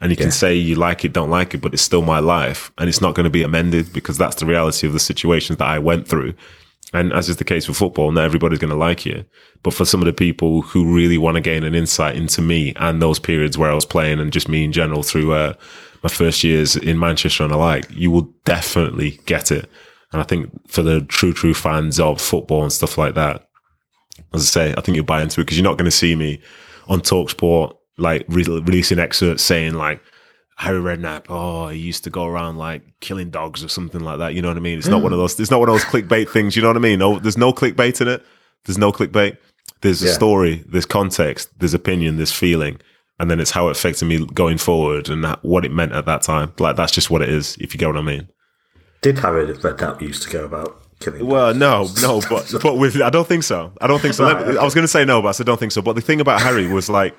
And 0.00 0.10
you 0.10 0.16
can 0.16 0.32
say 0.32 0.56
you 0.56 0.74
like 0.74 1.04
it, 1.04 1.12
don't 1.12 1.30
like 1.30 1.54
it, 1.54 1.60
but 1.60 1.72
it's 1.72 1.82
still 1.82 2.02
my 2.02 2.18
life. 2.18 2.72
And 2.76 2.88
it's 2.88 3.00
not 3.00 3.14
going 3.14 3.22
to 3.24 3.30
be 3.30 3.44
amended 3.44 3.92
because 3.92 4.18
that's 4.18 4.34
the 4.34 4.46
reality 4.46 4.84
of 4.84 4.92
the 4.92 4.98
situations 4.98 5.58
that 5.58 5.68
I 5.68 5.78
went 5.78 6.08
through. 6.08 6.34
And 6.92 7.12
as 7.12 7.28
is 7.28 7.36
the 7.36 7.44
case 7.44 7.68
with 7.68 7.78
football, 7.78 8.12
not 8.12 8.24
everybody's 8.24 8.58
going 8.58 8.70
to 8.70 8.76
like 8.76 9.06
you. 9.06 9.24
But 9.62 9.72
for 9.72 9.84
some 9.84 10.00
of 10.00 10.06
the 10.06 10.12
people 10.12 10.62
who 10.62 10.94
really 10.94 11.16
want 11.16 11.36
to 11.36 11.40
gain 11.40 11.64
an 11.64 11.74
insight 11.74 12.16
into 12.16 12.42
me 12.42 12.74
and 12.76 13.00
those 13.00 13.18
periods 13.18 13.56
where 13.56 13.70
I 13.70 13.74
was 13.74 13.86
playing 13.86 14.20
and 14.20 14.32
just 14.32 14.48
me 14.48 14.64
in 14.64 14.72
general 14.72 15.02
through 15.02 15.32
uh, 15.32 15.54
my 16.02 16.10
first 16.10 16.44
years 16.44 16.76
in 16.76 16.98
Manchester 16.98 17.44
and 17.44 17.52
alike, 17.52 17.86
you 17.90 18.10
will 18.10 18.30
definitely 18.44 19.20
get 19.24 19.50
it. 19.50 19.70
And 20.12 20.20
I 20.20 20.24
think 20.24 20.50
for 20.68 20.82
the 20.82 21.00
true, 21.02 21.32
true 21.32 21.54
fans 21.54 21.98
of 21.98 22.20
football 22.20 22.62
and 22.62 22.72
stuff 22.72 22.98
like 22.98 23.14
that, 23.14 23.48
as 24.34 24.42
I 24.42 24.44
say, 24.44 24.74
I 24.76 24.82
think 24.82 24.96
you'll 24.96 25.06
buy 25.06 25.22
into 25.22 25.40
it 25.40 25.44
because 25.44 25.56
you're 25.56 25.64
not 25.64 25.78
going 25.78 25.90
to 25.90 25.90
see 25.90 26.14
me 26.14 26.42
on 26.88 27.00
Talksport 27.00 27.74
like 27.96 28.24
re- 28.28 28.44
releasing 28.44 28.98
excerpts 28.98 29.42
saying 29.42 29.74
like 29.74 30.02
Harry 30.56 30.78
Redknapp, 30.78 31.26
oh, 31.28 31.68
he 31.68 31.78
used 31.78 32.04
to 32.04 32.10
go 32.10 32.26
around 32.26 32.56
like 32.56 32.82
killing 33.00 33.30
dogs 33.30 33.64
or 33.64 33.68
something 33.68 34.00
like 34.00 34.18
that. 34.18 34.34
You 34.34 34.42
know 34.42 34.48
what 34.48 34.56
I 34.56 34.60
mean? 34.60 34.78
It's 34.78 34.88
not 34.88 35.02
one 35.02 35.12
of 35.12 35.18
those. 35.18 35.38
It's 35.40 35.50
not 35.50 35.60
one 35.60 35.68
of 35.68 35.74
those 35.74 35.84
clickbait 35.84 36.28
things. 36.28 36.54
You 36.54 36.62
know 36.62 36.68
what 36.68 36.76
I 36.76 36.80
mean? 36.80 36.98
No, 36.98 37.18
there's 37.18 37.38
no 37.38 37.52
clickbait 37.52 38.00
in 38.00 38.08
it. 38.08 38.24
There's 38.64 38.78
no 38.78 38.92
clickbait. 38.92 39.38
There's 39.80 40.02
a 40.02 40.06
yeah. 40.06 40.12
story. 40.12 40.64
There's 40.68 40.86
context. 40.86 41.50
There's 41.58 41.74
opinion. 41.74 42.16
There's 42.16 42.32
feeling, 42.32 42.80
and 43.18 43.30
then 43.30 43.40
it's 43.40 43.50
how 43.50 43.68
it 43.68 43.72
affected 43.72 44.04
me 44.04 44.24
going 44.26 44.58
forward 44.58 45.08
and 45.08 45.24
that, 45.24 45.42
what 45.42 45.64
it 45.64 45.72
meant 45.72 45.92
at 45.92 46.06
that 46.06 46.22
time. 46.22 46.52
Like 46.58 46.76
that's 46.76 46.92
just 46.92 47.10
what 47.10 47.22
it 47.22 47.28
is. 47.28 47.56
If 47.58 47.74
you 47.74 47.78
get 47.78 47.88
what 47.88 47.96
I 47.96 48.02
mean. 48.02 48.28
Did 49.00 49.18
Harry 49.18 49.46
Redknapp 49.46 50.00
used 50.00 50.22
to 50.22 50.30
go 50.30 50.44
about 50.44 50.80
killing? 51.00 51.26
Well, 51.26 51.54
no, 51.54 51.88
no, 52.00 52.20
but 52.28 52.54
but 52.62 52.76
with 52.76 53.00
I 53.02 53.10
don't 53.10 53.26
think 53.26 53.42
so. 53.42 53.72
I 53.80 53.88
don't 53.88 54.00
think 54.00 54.14
so. 54.14 54.24
right, 54.24 54.36
okay. 54.36 54.58
I 54.58 54.62
was 54.62 54.74
going 54.74 54.84
to 54.84 54.88
say 54.88 55.04
no, 55.04 55.20
but 55.20 55.28
I 55.28 55.32
said 55.32 55.46
don't 55.46 55.58
think 55.58 55.72
so. 55.72 55.82
But 55.82 55.94
the 55.94 56.00
thing 56.00 56.20
about 56.20 56.40
Harry 56.40 56.68
was 56.68 56.88
like 56.88 57.16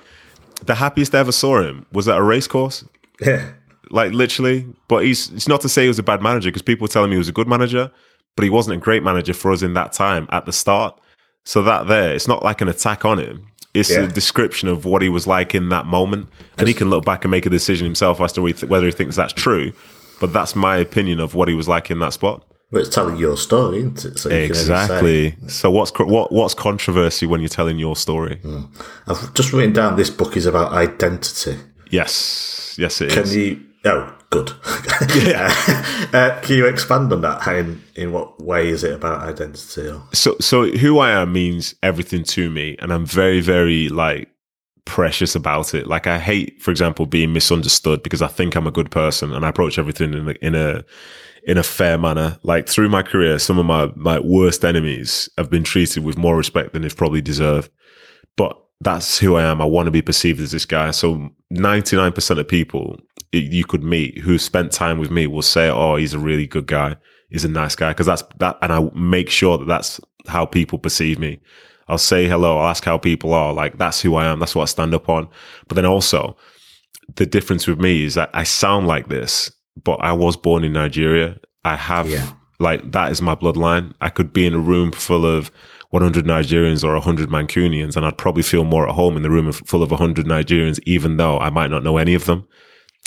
the 0.64 0.76
happiest 0.76 1.14
I 1.14 1.18
ever 1.18 1.32
saw 1.32 1.60
him 1.60 1.84
was 1.92 2.08
at 2.08 2.16
a 2.16 2.22
race 2.22 2.46
course. 2.46 2.84
Yeah. 3.20 3.52
Like 3.90 4.12
literally. 4.12 4.66
But 4.88 5.04
he's 5.04 5.30
it's 5.32 5.48
not 5.48 5.60
to 5.62 5.68
say 5.68 5.82
he 5.82 5.88
was 5.88 5.98
a 5.98 6.04
bad 6.04 6.22
manager 6.22 6.48
because 6.48 6.62
people 6.62 6.84
were 6.84 6.88
telling 6.88 7.10
me 7.10 7.14
he 7.14 7.18
was 7.18 7.28
a 7.28 7.32
good 7.32 7.48
manager, 7.48 7.90
but 8.36 8.44
he 8.44 8.50
wasn't 8.50 8.76
a 8.76 8.80
great 8.80 9.02
manager 9.02 9.34
for 9.34 9.52
us 9.52 9.62
in 9.62 9.74
that 9.74 9.92
time 9.92 10.28
at 10.30 10.46
the 10.46 10.52
start. 10.52 10.98
So 11.44 11.62
that 11.62 11.88
there, 11.88 12.14
it's 12.14 12.26
not 12.26 12.42
like 12.42 12.60
an 12.60 12.68
attack 12.68 13.04
on 13.04 13.18
him. 13.18 13.46
It's 13.74 13.90
yeah. 13.90 14.04
a 14.04 14.06
description 14.06 14.68
of 14.68 14.84
what 14.84 15.02
he 15.02 15.08
was 15.08 15.26
like 15.26 15.54
in 15.54 15.68
that 15.70 15.84
moment. 15.84 16.28
And 16.56 16.68
he 16.68 16.74
can 16.74 16.90
look 16.90 17.04
back 17.04 17.24
and 17.24 17.30
make 17.30 17.44
a 17.44 17.50
decision 17.50 17.84
himself 17.84 18.20
as 18.20 18.32
to 18.34 18.40
whether 18.66 18.86
he 18.86 18.92
thinks 18.92 19.16
that's 19.16 19.32
true. 19.32 19.72
But 20.20 20.32
that's 20.32 20.54
my 20.54 20.76
opinion 20.76 21.20
of 21.20 21.34
what 21.34 21.48
he 21.48 21.54
was 21.54 21.68
like 21.68 21.90
in 21.90 21.98
that 21.98 22.12
spot. 22.12 22.44
But 22.70 22.80
it's 22.80 22.94
telling 22.94 23.16
your 23.18 23.36
story, 23.36 23.78
isn't 23.78 24.04
it? 24.04 24.18
So 24.18 24.30
exactly. 24.30 25.36
So 25.48 25.70
what's 25.70 25.92
what 25.98 26.32
what's 26.32 26.54
controversy 26.54 27.26
when 27.26 27.40
you're 27.40 27.48
telling 27.48 27.78
your 27.78 27.94
story? 27.94 28.36
Mm. 28.42 28.68
I've 29.06 29.34
just 29.34 29.52
written 29.52 29.72
down 29.72 29.96
this 29.96 30.10
book 30.10 30.36
is 30.36 30.46
about 30.46 30.72
identity. 30.72 31.58
Yes, 31.90 32.12
yes, 32.78 33.00
it 33.00 33.10
can 33.10 33.22
is. 33.22 33.36
you? 33.36 33.64
Oh, 33.84 34.16
good. 34.30 34.50
yeah. 35.14 35.52
uh, 36.12 36.40
can 36.40 36.56
you 36.56 36.66
expand 36.66 37.12
on 37.12 37.20
that? 37.20 37.42
How 37.42 37.54
in, 37.54 37.82
in 37.94 38.12
what 38.12 38.40
way 38.42 38.68
is 38.68 38.82
it 38.82 38.92
about 38.94 39.20
identity? 39.28 39.88
Or? 39.88 40.02
So, 40.12 40.36
so 40.40 40.66
who 40.70 40.98
I 40.98 41.10
am 41.10 41.32
means 41.32 41.74
everything 41.82 42.24
to 42.24 42.50
me, 42.50 42.76
and 42.80 42.92
I'm 42.92 43.04
very, 43.04 43.40
very 43.40 43.88
like 43.88 44.28
precious 44.84 45.34
about 45.34 45.74
it. 45.74 45.86
Like 45.86 46.06
I 46.06 46.18
hate, 46.18 46.60
for 46.62 46.70
example, 46.70 47.06
being 47.06 47.32
misunderstood 47.32 48.02
because 48.02 48.22
I 48.22 48.28
think 48.28 48.54
I'm 48.54 48.66
a 48.66 48.72
good 48.72 48.90
person 48.90 49.32
and 49.32 49.44
I 49.44 49.48
approach 49.48 49.78
everything 49.78 50.14
in 50.14 50.28
a, 50.28 50.32
in 50.42 50.54
a 50.54 50.84
in 51.46 51.58
a 51.58 51.62
fair 51.62 51.98
manner. 51.98 52.38
Like 52.42 52.68
through 52.68 52.88
my 52.88 53.02
career, 53.02 53.38
some 53.38 53.58
of 53.58 53.66
my 53.66 53.90
my 53.96 54.20
worst 54.20 54.64
enemies 54.64 55.28
have 55.38 55.50
been 55.50 55.64
treated 55.64 56.04
with 56.04 56.18
more 56.18 56.36
respect 56.36 56.72
than 56.72 56.82
they've 56.82 56.96
probably 56.96 57.22
deserved. 57.22 57.70
But 58.36 58.60
that's 58.84 59.18
who 59.18 59.36
I 59.36 59.42
am. 59.42 59.60
I 59.60 59.64
want 59.64 59.86
to 59.86 59.90
be 59.90 60.02
perceived 60.02 60.40
as 60.40 60.52
this 60.52 60.66
guy. 60.66 60.90
So 60.90 61.30
99% 61.52 62.38
of 62.38 62.46
people 62.46 62.98
you 63.32 63.64
could 63.64 63.82
meet 63.82 64.18
who 64.18 64.38
spent 64.38 64.70
time 64.70 64.98
with 64.98 65.10
me 65.10 65.26
will 65.26 65.42
say, 65.42 65.68
"Oh, 65.68 65.96
he's 65.96 66.14
a 66.14 66.18
really 66.18 66.46
good 66.46 66.66
guy. 66.66 66.96
He's 67.30 67.44
a 67.44 67.48
nice 67.48 67.74
guy." 67.74 67.90
Because 67.90 68.06
that's 68.06 68.22
that, 68.38 68.56
and 68.62 68.72
I 68.72 68.88
make 68.94 69.28
sure 69.28 69.58
that 69.58 69.66
that's 69.66 70.00
how 70.28 70.46
people 70.46 70.78
perceive 70.78 71.18
me. 71.18 71.40
I'll 71.88 71.98
say 71.98 72.28
hello. 72.28 72.58
I'll 72.58 72.68
ask 72.68 72.84
how 72.84 72.98
people 72.98 73.34
are. 73.34 73.52
Like 73.52 73.78
that's 73.78 74.00
who 74.00 74.14
I 74.14 74.26
am. 74.26 74.38
That's 74.38 74.54
what 74.54 74.62
I 74.62 74.66
stand 74.66 74.94
up 74.94 75.08
on. 75.08 75.28
But 75.66 75.74
then 75.74 75.86
also, 75.86 76.36
the 77.16 77.26
difference 77.26 77.66
with 77.66 77.80
me 77.80 78.04
is 78.04 78.14
that 78.14 78.30
I 78.32 78.44
sound 78.44 78.86
like 78.86 79.08
this, 79.08 79.50
but 79.82 79.96
I 79.96 80.12
was 80.12 80.36
born 80.36 80.62
in 80.62 80.72
Nigeria. 80.72 81.38
I 81.64 81.76
have 81.76 82.08
yeah. 82.08 82.30
like 82.60 82.92
that 82.92 83.10
is 83.10 83.20
my 83.20 83.34
bloodline. 83.34 83.94
I 84.00 84.10
could 84.10 84.32
be 84.32 84.46
in 84.46 84.54
a 84.54 84.58
room 84.58 84.92
full 84.92 85.26
of 85.26 85.50
100 85.94 86.24
Nigerians 86.26 86.82
or 86.82 86.92
100 86.94 87.28
Mancunians, 87.28 87.96
and 87.96 88.04
I'd 88.04 88.18
probably 88.18 88.42
feel 88.42 88.64
more 88.64 88.88
at 88.88 88.94
home 88.94 89.16
in 89.16 89.22
the 89.22 89.30
room 89.30 89.52
full 89.52 89.82
of 89.82 89.90
100 89.90 90.26
Nigerians, 90.26 90.80
even 90.84 91.18
though 91.18 91.38
I 91.38 91.50
might 91.50 91.70
not 91.70 91.84
know 91.84 91.98
any 91.98 92.14
of 92.14 92.24
them. 92.26 92.46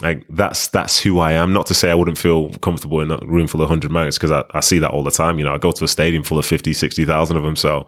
Like 0.02 0.26
that's 0.30 0.67
that's 0.67 1.02
who 1.02 1.19
I 1.19 1.34
am. 1.34 1.52
Not 1.52 1.65
to 1.67 1.73
say 1.73 1.91
I 1.91 1.95
wouldn't 1.95 2.17
feel 2.17 2.50
comfortable 2.60 3.02
in 3.02 3.12
a 3.12 3.17
room 3.26 3.47
full 3.47 3.62
of 3.62 3.69
100 3.69 3.91
Mancs 3.91 4.13
because 4.13 4.32
I, 4.32 4.43
I 4.52 4.62
see 4.62 4.80
that 4.80 4.91
all 4.91 5.04
the 5.04 5.12
time. 5.12 5.38
You 5.38 5.45
know, 5.45 5.54
I 5.54 5.58
go 5.58 5.71
to 5.71 5.84
a 5.84 5.88
stadium 5.88 6.23
full 6.23 6.38
of 6.38 6.45
50, 6.45 6.71
60,000 6.71 7.36
of 7.36 7.43
them. 7.43 7.56
So, 7.56 7.88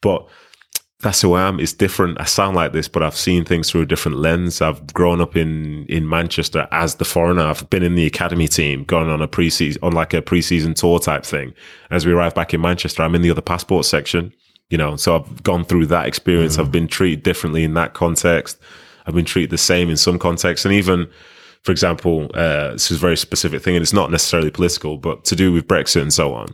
but 0.00 0.26
that's 1.00 1.20
who 1.20 1.34
I 1.34 1.46
am. 1.46 1.60
It's 1.60 1.72
different. 1.72 2.20
I 2.20 2.24
sound 2.24 2.56
like 2.56 2.72
this, 2.72 2.88
but 2.88 3.04
I've 3.04 3.16
seen 3.16 3.44
things 3.44 3.70
through 3.70 3.82
a 3.82 3.86
different 3.86 4.18
lens. 4.18 4.60
I've 4.60 4.92
grown 4.92 5.20
up 5.20 5.36
in 5.36 5.86
in 5.86 6.08
Manchester 6.08 6.66
as 6.72 6.96
the 6.96 7.04
foreigner. 7.04 7.42
I've 7.42 7.70
been 7.70 7.84
in 7.84 7.94
the 7.94 8.06
academy 8.06 8.48
team, 8.48 8.82
gone 8.84 9.08
on 9.08 9.22
a 9.22 9.28
preseason 9.28 9.78
on 9.82 9.92
like 9.92 10.12
a 10.12 10.22
preseason 10.22 10.74
tour 10.74 10.98
type 10.98 11.24
thing. 11.24 11.54
As 11.90 12.04
we 12.04 12.12
arrive 12.12 12.34
back 12.34 12.52
in 12.52 12.60
Manchester, 12.60 13.02
I'm 13.02 13.14
in 13.14 13.22
the 13.22 13.30
other 13.30 13.40
passport 13.40 13.84
section. 13.84 14.32
You 14.70 14.76
know, 14.76 14.96
so 14.96 15.16
I've 15.16 15.42
gone 15.44 15.64
through 15.64 15.86
that 15.86 16.06
experience. 16.06 16.56
Mm. 16.56 16.60
I've 16.60 16.72
been 16.72 16.88
treated 16.88 17.22
differently 17.22 17.64
in 17.64 17.74
that 17.74 17.94
context. 17.94 18.58
I've 19.06 19.14
been 19.14 19.24
treated 19.24 19.50
the 19.50 19.58
same 19.58 19.88
in 19.88 19.96
some 19.96 20.18
contexts, 20.18 20.66
and 20.66 20.74
even, 20.74 21.08
for 21.62 21.72
example, 21.72 22.28
uh, 22.34 22.72
this 22.72 22.90
is 22.90 22.98
a 22.98 23.00
very 23.00 23.16
specific 23.16 23.62
thing, 23.62 23.76
and 23.76 23.82
it's 23.82 23.94
not 23.94 24.10
necessarily 24.10 24.50
political, 24.50 24.98
but 24.98 25.24
to 25.26 25.36
do 25.36 25.52
with 25.52 25.66
Brexit 25.66 26.02
and 26.02 26.12
so 26.12 26.34
on. 26.34 26.48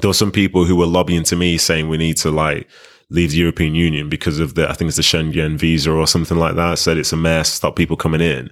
There 0.00 0.08
were 0.08 0.14
some 0.14 0.32
people 0.32 0.64
who 0.64 0.76
were 0.76 0.86
lobbying 0.86 1.24
to 1.24 1.36
me 1.36 1.58
saying 1.58 1.88
we 1.88 1.98
need 1.98 2.16
to 2.18 2.30
like 2.30 2.66
leave 3.12 3.30
the 3.30 3.36
European 3.36 3.74
Union 3.74 4.08
because 4.08 4.38
of 4.38 4.54
the, 4.54 4.68
I 4.68 4.72
think 4.72 4.88
it's 4.88 4.96
the 4.96 5.02
Schengen 5.02 5.56
visa 5.56 5.90
or 5.90 6.06
something 6.06 6.38
like 6.38 6.56
that. 6.56 6.78
Said 6.78 6.96
it's 6.96 7.12
a 7.12 7.16
mess, 7.16 7.50
stop 7.50 7.76
people 7.76 7.96
coming 7.96 8.20
in. 8.20 8.50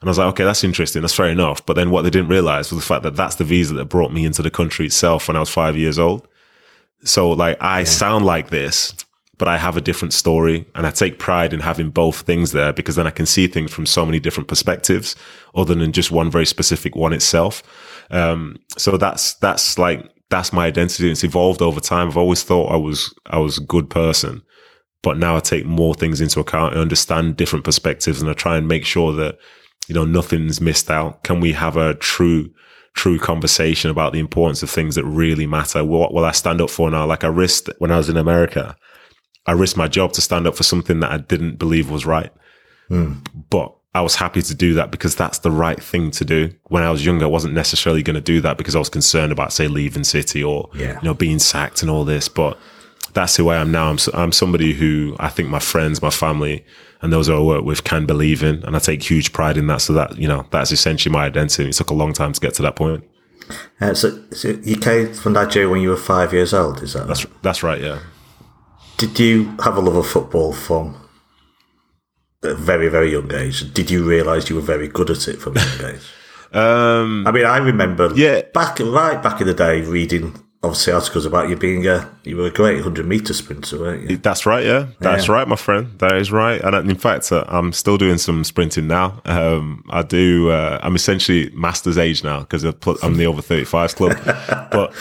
And 0.00 0.08
I 0.08 0.10
was 0.10 0.18
like, 0.18 0.28
okay, 0.28 0.44
that's 0.44 0.64
interesting. 0.64 1.00
That's 1.00 1.14
fair 1.14 1.30
enough. 1.30 1.64
But 1.64 1.74
then 1.74 1.90
what 1.90 2.02
they 2.02 2.10
didn't 2.10 2.28
realize 2.28 2.70
was 2.70 2.80
the 2.80 2.86
fact 2.86 3.04
that 3.04 3.16
that's 3.16 3.36
the 3.36 3.44
visa 3.44 3.74
that 3.74 3.86
brought 3.86 4.12
me 4.12 4.24
into 4.24 4.42
the 4.42 4.50
country 4.50 4.86
itself 4.86 5.28
when 5.28 5.36
I 5.36 5.40
was 5.40 5.48
five 5.48 5.76
years 5.76 5.98
old. 5.98 6.26
So 7.04 7.30
like 7.30 7.56
I 7.60 7.80
yeah. 7.80 7.84
sound 7.84 8.26
like 8.26 8.50
this, 8.50 8.94
but 9.38 9.48
I 9.48 9.58
have 9.58 9.76
a 9.76 9.80
different 9.80 10.12
story 10.12 10.66
and 10.74 10.86
I 10.86 10.90
take 10.90 11.18
pride 11.18 11.52
in 11.52 11.60
having 11.60 11.90
both 11.90 12.22
things 12.22 12.52
there 12.52 12.72
because 12.72 12.96
then 12.96 13.06
I 13.06 13.10
can 13.10 13.26
see 13.26 13.46
things 13.46 13.72
from 13.72 13.86
so 13.86 14.04
many 14.04 14.20
different 14.20 14.48
perspectives 14.48 15.16
other 15.54 15.74
than 15.74 15.92
just 15.92 16.10
one 16.10 16.30
very 16.30 16.46
specific 16.46 16.94
one 16.96 17.12
itself. 17.12 17.62
Um, 18.10 18.58
so 18.76 18.96
that's, 18.96 19.34
that's 19.34 19.78
like 19.78 20.11
that's 20.32 20.52
my 20.52 20.66
identity. 20.66 21.10
It's 21.10 21.24
evolved 21.24 21.60
over 21.60 21.78
time. 21.78 22.08
I've 22.08 22.16
always 22.16 22.42
thought 22.42 22.72
I 22.72 22.76
was 22.76 23.14
I 23.26 23.38
was 23.38 23.58
a 23.58 23.62
good 23.62 23.90
person, 23.90 24.42
but 25.02 25.18
now 25.18 25.36
I 25.36 25.40
take 25.40 25.66
more 25.66 25.94
things 25.94 26.22
into 26.22 26.40
account. 26.40 26.74
I 26.74 26.80
understand 26.80 27.36
different 27.36 27.66
perspectives, 27.66 28.20
and 28.20 28.30
I 28.30 28.32
try 28.32 28.56
and 28.56 28.66
make 28.66 28.86
sure 28.86 29.12
that 29.12 29.36
you 29.88 29.94
know 29.94 30.06
nothing's 30.06 30.60
missed 30.60 30.90
out. 30.90 31.22
Can 31.22 31.40
we 31.40 31.52
have 31.52 31.76
a 31.76 31.94
true 31.94 32.50
true 32.94 33.18
conversation 33.18 33.90
about 33.90 34.14
the 34.14 34.20
importance 34.20 34.62
of 34.62 34.70
things 34.70 34.94
that 34.94 35.04
really 35.04 35.46
matter? 35.46 35.84
What 35.84 36.14
will 36.14 36.24
I 36.24 36.32
stand 36.32 36.62
up 36.62 36.70
for 36.70 36.90
now? 36.90 37.04
Like 37.06 37.24
I 37.24 37.28
risked 37.28 37.68
when 37.78 37.90
I 37.90 37.98
was 37.98 38.08
in 38.08 38.16
America, 38.16 38.74
I 39.46 39.52
risked 39.52 39.76
my 39.76 39.88
job 39.88 40.14
to 40.14 40.22
stand 40.22 40.46
up 40.46 40.56
for 40.56 40.62
something 40.62 41.00
that 41.00 41.12
I 41.12 41.18
didn't 41.18 41.58
believe 41.58 41.90
was 41.90 42.06
right. 42.06 42.32
Mm. 42.90 43.26
But 43.50 43.74
I 43.94 44.00
was 44.00 44.14
happy 44.14 44.40
to 44.40 44.54
do 44.54 44.74
that 44.74 44.90
because 44.90 45.14
that's 45.14 45.40
the 45.40 45.50
right 45.50 45.82
thing 45.82 46.10
to 46.12 46.24
do. 46.24 46.50
When 46.68 46.82
I 46.82 46.90
was 46.90 47.04
younger, 47.04 47.26
I 47.26 47.28
wasn't 47.28 47.52
necessarily 47.52 48.02
going 48.02 48.14
to 48.14 48.22
do 48.22 48.40
that 48.40 48.56
because 48.56 48.74
I 48.74 48.78
was 48.78 48.88
concerned 48.88 49.32
about, 49.32 49.52
say, 49.52 49.68
leaving 49.68 50.04
City 50.04 50.42
or 50.42 50.70
yeah. 50.74 50.98
you 51.00 51.02
know 51.02 51.14
being 51.14 51.38
sacked 51.38 51.82
and 51.82 51.90
all 51.90 52.04
this. 52.04 52.28
But 52.28 52.58
that's 53.12 53.36
who 53.36 53.50
I 53.50 53.56
am 53.56 53.70
now. 53.70 53.90
I'm 53.90 53.98
I'm 54.14 54.32
somebody 54.32 54.72
who 54.72 55.14
I 55.20 55.28
think 55.28 55.50
my 55.50 55.58
friends, 55.58 56.00
my 56.00 56.10
family, 56.10 56.64
and 57.02 57.12
those 57.12 57.26
who 57.26 57.36
I 57.36 57.40
work 57.40 57.64
with 57.64 57.84
can 57.84 58.06
believe 58.06 58.42
in, 58.42 58.64
and 58.64 58.74
I 58.74 58.78
take 58.78 59.02
huge 59.02 59.34
pride 59.34 59.58
in 59.58 59.66
that. 59.66 59.82
So 59.82 59.92
that 59.92 60.16
you 60.16 60.26
know 60.26 60.46
that's 60.50 60.72
essentially 60.72 61.12
my 61.12 61.26
identity. 61.26 61.68
It 61.68 61.74
took 61.74 61.90
a 61.90 61.94
long 61.94 62.14
time 62.14 62.32
to 62.32 62.40
get 62.40 62.54
to 62.54 62.62
that 62.62 62.76
point. 62.76 63.04
Uh, 63.80 63.92
so, 63.92 64.22
so, 64.30 64.48
you 64.62 64.76
came 64.76 65.12
from 65.12 65.34
Nigeria 65.34 65.68
when 65.68 65.82
you 65.82 65.90
were 65.90 65.96
five 65.96 66.32
years 66.32 66.54
old, 66.54 66.82
is 66.82 66.94
that? 66.94 67.06
That's 67.08 67.26
right? 67.26 67.42
that's 67.42 67.62
right. 67.62 67.80
Yeah. 67.82 67.98
Did 68.96 69.18
you 69.18 69.56
have 69.64 69.76
a 69.76 69.80
love 69.80 69.96
of 69.96 70.06
football 70.06 70.52
from 70.52 70.96
a 72.42 72.54
very, 72.54 72.88
very 72.88 73.12
young 73.12 73.32
age. 73.32 73.72
Did 73.72 73.90
you 73.90 74.04
realise 74.04 74.48
you 74.50 74.56
were 74.56 74.62
very 74.62 74.88
good 74.88 75.10
at 75.10 75.28
it 75.28 75.40
from 75.40 75.56
a 75.56 75.60
young 75.60 75.94
age? 75.94 76.12
um, 76.52 77.26
I 77.26 77.32
mean, 77.32 77.46
I 77.46 77.58
remember 77.58 78.12
yeah. 78.14 78.42
back 78.52 78.78
right 78.80 79.22
back 79.22 79.40
in 79.40 79.46
the 79.46 79.54
day 79.54 79.82
reading 79.82 80.34
obviously 80.62 80.92
articles 80.92 81.26
about 81.26 81.48
you 81.48 81.56
being 81.56 81.86
a 81.86 82.08
you 82.24 82.36
were 82.36 82.46
a 82.46 82.50
great 82.50 82.82
hundred 82.82 83.06
meter 83.06 83.34
sprinter, 83.34 83.78
weren't 83.78 84.08
you? 84.08 84.16
That's 84.16 84.46
right, 84.46 84.64
yeah, 84.64 84.86
that's 85.00 85.26
yeah. 85.26 85.34
right, 85.34 85.48
my 85.48 85.56
friend. 85.56 85.98
That 85.98 86.16
is 86.16 86.30
right, 86.30 86.60
and 86.60 86.90
in 86.90 86.96
fact, 86.96 87.32
uh, 87.32 87.44
I'm 87.48 87.72
still 87.72 87.98
doing 87.98 88.18
some 88.18 88.44
sprinting 88.44 88.86
now. 88.86 89.20
Um, 89.24 89.84
I 89.90 90.02
do. 90.02 90.50
Uh, 90.50 90.78
I'm 90.82 90.94
essentially 90.94 91.50
master's 91.50 91.98
age 91.98 92.22
now 92.22 92.40
because 92.40 92.64
I'm 92.64 93.16
the 93.16 93.26
over 93.26 93.42
35s 93.42 93.96
club, 93.96 94.16
but. 94.70 94.94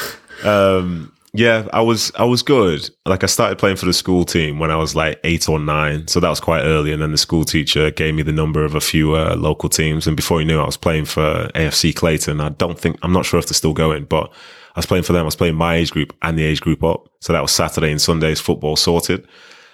Um, 0.44 1.12
yeah, 1.34 1.68
I 1.72 1.82
was 1.82 2.12
I 2.16 2.26
was 2.26 2.44
good. 2.44 2.90
Like 3.06 3.24
I 3.24 3.28
started 3.28 3.58
playing 3.58 3.78
for 3.78 3.86
the 3.86 3.94
school 3.94 4.26
team 4.26 4.60
when 4.60 4.70
I 4.70 4.76
was 4.76 4.96
like 4.96 5.20
eight 5.24 5.48
or 5.48 5.60
nine, 5.60 6.08
so 6.08 6.20
that 6.20 6.30
was 6.30 6.42
quite 6.42 6.64
early. 6.64 6.92
And 6.92 7.02
then 7.02 7.12
the 7.12 7.18
school 7.18 7.46
teacher 7.46 7.90
gave 7.90 8.16
me 8.16 8.22
the 8.22 8.34
number 8.34 8.66
of 8.66 8.76
a 8.76 8.82
few 8.82 9.16
uh, 9.16 9.36
local 9.38 9.70
teams, 9.70 10.08
and 10.08 10.18
before 10.18 10.42
you 10.42 10.46
knew, 10.46 10.60
it, 10.60 10.64
I 10.64 10.66
was 10.66 10.76
playing 10.76 11.06
for 11.06 11.50
AFC 11.56 11.96
Clayton. 11.96 12.42
I 12.42 12.50
don't 12.50 12.78
think 12.78 12.98
I'm 13.02 13.14
not 13.14 13.26
sure 13.26 13.40
if 13.40 13.48
they're 13.48 13.54
still 13.54 13.74
going, 13.74 14.06
but 14.06 14.30
I 14.76 14.80
was 14.80 14.86
playing 14.86 15.04
for 15.04 15.14
them. 15.14 15.22
I 15.22 15.26
was 15.26 15.38
playing 15.38 15.56
my 15.56 15.76
age 15.76 15.92
group 15.92 16.14
and 16.22 16.38
the 16.38 16.44
age 16.44 16.60
group 16.60 16.84
up, 16.84 17.08
so 17.22 17.32
that 17.32 17.42
was 17.42 17.54
Saturday 17.54 17.92
and 17.92 18.02
Sundays 18.02 18.42
football 18.42 18.76
sorted, 18.76 19.26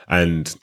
and 0.10 0.56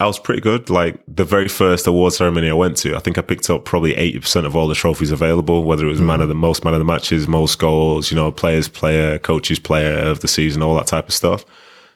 I 0.00 0.06
was 0.06 0.18
pretty 0.18 0.40
good. 0.40 0.70
Like 0.70 1.00
the 1.06 1.24
very 1.24 1.48
first 1.48 1.86
award 1.86 2.12
ceremony 2.12 2.48
I 2.48 2.54
went 2.54 2.76
to, 2.78 2.96
I 2.96 2.98
think 2.98 3.18
I 3.18 3.22
picked 3.22 3.50
up 3.50 3.64
probably 3.64 3.94
80% 3.94 4.46
of 4.46 4.56
all 4.56 4.66
the 4.66 4.74
trophies 4.74 5.10
available, 5.10 5.64
whether 5.64 5.84
it 5.84 5.90
was 5.90 6.00
mm. 6.00 6.06
man 6.06 6.20
of 6.20 6.28
the 6.28 6.34
most 6.34 6.64
man 6.64 6.74
of 6.74 6.80
the 6.80 6.84
matches, 6.84 7.28
most 7.28 7.58
goals, 7.58 8.10
you 8.10 8.16
know, 8.16 8.32
players 8.32 8.68
player, 8.68 9.18
coaches 9.18 9.58
player 9.58 9.98
of 9.98 10.20
the 10.20 10.28
season, 10.28 10.62
all 10.62 10.74
that 10.76 10.86
type 10.86 11.08
of 11.08 11.14
stuff. 11.14 11.44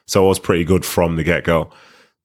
So 0.06 0.24
I 0.24 0.28
was 0.28 0.38
pretty 0.38 0.64
good 0.64 0.84
from 0.84 1.16
the 1.16 1.24
get 1.24 1.44
go. 1.44 1.70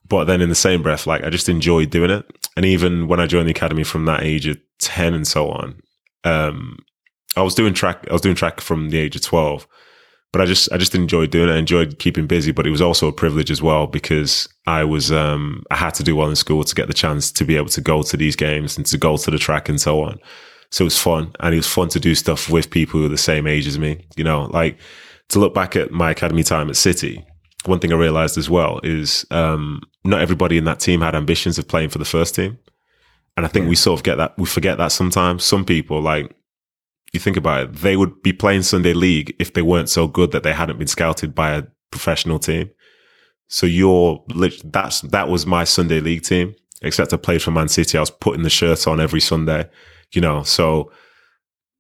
But 0.08 0.26
then 0.26 0.42
in 0.42 0.50
the 0.50 0.56
same 0.56 0.84
breath, 0.84 1.08
like 1.08 1.24
I 1.24 1.30
just 1.30 1.48
enjoyed 1.48 1.90
doing 1.90 2.12
it. 2.12 2.26
And 2.58 2.66
even 2.66 3.08
when 3.08 3.22
I 3.22 3.28
joined 3.28 3.48
the 3.48 3.52
academy 3.52 3.86
from 3.86 4.06
that 4.06 4.24
age 4.24 4.46
of 4.46 4.58
10 4.80 5.14
and 5.14 5.26
so 5.26 5.50
on, 5.50 5.82
um, 6.26 6.78
I 7.38 7.42
was 7.42 7.56
doing 7.56 7.74
track, 7.74 8.06
I 8.10 8.14
was 8.14 8.22
doing 8.22 8.36
track 8.36 8.60
from 8.60 8.90
the 8.90 8.98
age 8.98 9.16
of 9.16 9.22
12 9.22 9.66
but 10.32 10.42
I 10.42 10.46
just 10.46 10.72
I 10.72 10.78
just 10.78 10.96
enjoyed 10.96 11.30
doing 11.30 11.50
it. 11.50 11.54
I 11.54 11.58
enjoyed 11.58 12.00
keeping 12.00 12.26
busy, 12.26 12.52
but 12.52 12.66
it 12.66 12.72
was 12.72 12.82
also 12.82 13.08
a 13.08 13.14
privilege 13.14 13.52
as 13.52 13.62
well 13.62 13.86
because 13.88 14.48
I 14.66 14.84
was 14.84 15.12
um, 15.12 15.64
I 15.72 15.76
had 15.76 15.94
to 15.96 16.04
do 16.04 16.16
well 16.16 16.30
in 16.30 16.36
school 16.36 16.64
to 16.64 16.76
get 16.76 16.88
the 16.88 16.94
chance 16.94 17.32
to 17.34 17.44
be 17.44 17.58
able 17.58 17.70
to 17.70 17.82
go 17.82 18.02
to 18.04 18.18
these 18.18 18.36
games 18.36 18.78
and 18.78 18.86
to 18.88 18.98
go 18.98 19.18
to 19.18 19.32
the 19.32 19.38
track 19.38 19.68
and 19.68 19.80
so 19.80 20.02
on. 20.02 20.20
So 20.70 20.84
it 20.84 20.86
was 20.86 21.02
fun, 21.02 21.34
and 21.42 21.54
it 21.54 21.58
was 21.58 21.68
fun 21.68 21.90
to 21.90 22.00
do 22.00 22.16
stuff 22.16 22.50
with 22.50 22.70
people 22.70 23.00
who 23.00 23.06
are 23.06 23.10
the 23.10 23.18
same 23.18 23.46
age 23.46 23.68
as 23.68 23.78
me. 23.78 24.06
You 24.16 24.24
know, 24.24 24.44
like 24.46 24.78
to 25.30 25.40
look 25.40 25.54
back 25.54 25.76
at 25.76 25.92
my 25.92 26.12
academy 26.12 26.44
time 26.44 26.70
at 26.70 26.78
City. 26.78 27.26
One 27.66 27.80
thing 27.80 27.92
I 27.94 27.98
realized 27.98 28.38
as 28.38 28.50
well 28.50 28.80
is 28.84 29.26
um, 29.30 29.82
not 30.04 30.22
everybody 30.22 30.58
in 30.58 30.64
that 30.64 30.80
team 30.80 31.02
had 31.02 31.14
ambitions 31.14 31.60
of 31.60 31.68
playing 31.68 31.90
for 31.90 32.00
the 32.00 32.06
first 32.06 32.36
team, 32.36 32.58
and 33.36 33.46
I 33.46 33.50
think 33.50 33.66
yeah. 33.66 33.70
we 33.70 33.76
sort 33.76 34.00
of 34.00 34.04
get 34.04 34.16
that 34.16 34.38
we 34.38 34.46
forget 34.46 34.78
that 34.78 34.94
sometimes. 34.94 35.44
Some 35.44 35.66
people 35.66 36.02
like 36.02 36.34
you 37.12 37.20
think 37.20 37.38
about 37.38 37.64
it, 37.64 37.74
they 37.76 37.98
would 37.98 38.22
be 38.24 38.34
playing 38.34 38.64
Sunday 38.64 38.94
League 38.94 39.36
if 39.40 39.54
they 39.54 39.62
weren't 39.62 39.90
so 39.90 40.08
good 40.08 40.32
that 40.32 40.44
they 40.44 40.54
hadn't 40.54 40.80
been 40.80 40.88
scouted 40.88 41.36
by 41.36 41.52
a 41.52 41.64
professional 41.92 42.40
team. 42.40 42.70
So 43.50 43.66
you're 43.66 44.24
that's 44.64 45.02
that 45.02 45.28
was 45.28 45.46
my 45.46 45.66
Sunday 45.66 46.00
League 46.00 46.24
team. 46.24 46.56
Except 46.82 47.14
I 47.14 47.18
played 47.18 47.44
for 47.44 47.52
Man 47.52 47.68
City, 47.68 47.98
I 47.98 48.02
was 48.02 48.10
putting 48.10 48.44
the 48.44 48.50
shirt 48.50 48.88
on 48.88 49.00
every 49.00 49.22
Sunday. 49.22 49.70
You 50.14 50.22
know, 50.22 50.44
so 50.44 50.92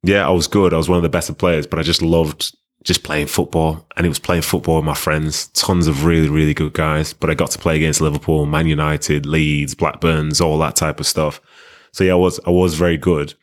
yeah, 0.04 0.28
I 0.28 0.32
was 0.32 0.48
good. 0.48 0.74
I 0.74 0.78
was 0.78 0.90
one 0.90 0.98
of 0.98 1.04
the 1.04 1.10
better 1.10 1.34
players, 1.34 1.66
but 1.66 1.80
I 1.80 1.84
just 1.84 2.02
loved 2.02 2.56
just 2.84 3.04
playing 3.04 3.28
football, 3.28 3.88
and 3.96 4.06
it 4.06 4.10
was 4.10 4.20
playing 4.20 4.42
football 4.42 4.78
with 4.78 4.86
my 4.86 4.96
friends. 4.96 5.48
Tons 5.50 5.88
of 5.88 6.06
really, 6.06 6.30
really 6.30 6.54
good 6.54 6.74
guys. 6.74 7.14
But 7.14 7.30
I 7.30 7.36
got 7.36 7.52
to 7.52 7.60
play 7.60 7.78
against 7.78 8.02
Liverpool, 8.02 8.46
Man 8.46 8.68
United, 8.68 9.26
Leeds, 9.26 9.76
Blackburns, 9.76 10.42
all 10.42 10.58
that 10.60 10.76
type 10.76 11.00
of 11.00 11.08
stuff. 11.08 11.40
So 11.94 12.04
yeah, 12.04 12.14
I 12.14 12.16
was 12.16 12.40
I 12.46 12.50
was 12.50 12.76
very 12.76 12.98
good. 12.98 13.34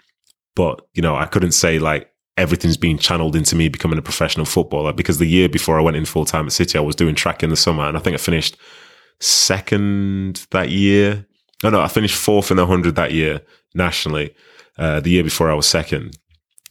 But, 0.59 0.85
you 0.93 1.03
know, 1.03 1.15
I 1.15 1.27
couldn't 1.27 1.53
say 1.53 1.79
like 1.79 2.11
everything's 2.37 2.77
being 2.77 2.99
channeled 2.99 3.37
into 3.37 3.55
me 3.55 3.69
becoming 3.69 3.97
a 3.97 4.03
professional 4.03 4.45
footballer 4.45 4.93
because 4.93 5.19
the 5.19 5.25
year 5.25 5.49
before 5.49 5.79
I 5.79 5.83
went 5.83 5.97
in 5.97 6.05
full 6.05 6.25
time 6.25 6.47
at 6.47 6.53
City, 6.53 6.77
I 6.77 6.81
was 6.81 6.97
doing 6.97 7.15
track 7.15 7.45
in 7.45 7.51
the 7.51 7.57
summer 7.57 7.85
and 7.85 7.97
I 7.97 8.01
think 8.01 8.15
I 8.15 8.17
finished 8.17 8.57
second 9.21 10.49
that 10.51 10.71
year. 10.71 11.25
No, 11.63 11.71
no, 11.71 11.81
I 11.81 11.87
finished 11.87 12.17
fourth 12.17 12.51
in 12.51 12.57
the 12.57 12.65
100 12.65 12.97
that 12.97 13.13
year 13.13 13.41
nationally. 13.73 14.35
Uh, 14.77 14.99
the 14.99 15.11
year 15.11 15.23
before 15.23 15.49
I 15.49 15.55
was 15.55 15.67
second. 15.67 16.19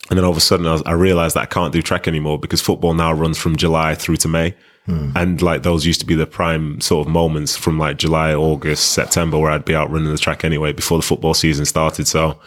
And 0.10 0.17
then 0.17 0.26
all 0.26 0.32
of 0.32 0.38
a 0.38 0.41
sudden 0.41 0.67
I, 0.67 0.73
was, 0.73 0.84
I, 0.86 0.91
realized 0.91 1.38
that 1.38 1.43
I 1.43 1.45
can't 1.45 1.71
do 1.71 1.82
track 1.82 2.10
anymore 2.10 2.38
because 2.38 2.60
football 2.60 2.93
now 2.93 3.13
runs 3.13 3.38
from 3.38 3.56
July 3.56 3.95
through 3.95 4.17
to 4.17 4.28
May. 4.28 4.54
Hmm. 4.86 5.12
And 5.15 5.41
like 5.41 5.63
those 5.63 5.86
used 5.86 6.02
to 6.02 6.06
be 6.06 6.15
the 6.15 6.28
prime 6.28 6.82
sort 6.82 7.08
of 7.08 7.13
moments 7.13 7.56
from 7.56 7.80
like 7.80 7.97
July, 7.97 8.34
August, 8.34 8.91
September 8.91 9.38
where 9.38 9.52
I'd 9.52 9.63
be 9.63 9.76
out 9.76 9.89
running 9.89 10.12
the 10.12 10.17
track 10.17 10.43
anyway 10.43 10.73
before 10.73 10.97
the 10.97 11.06
football 11.06 11.34
season 11.34 11.65
started. 11.65 12.06
So 12.06 12.38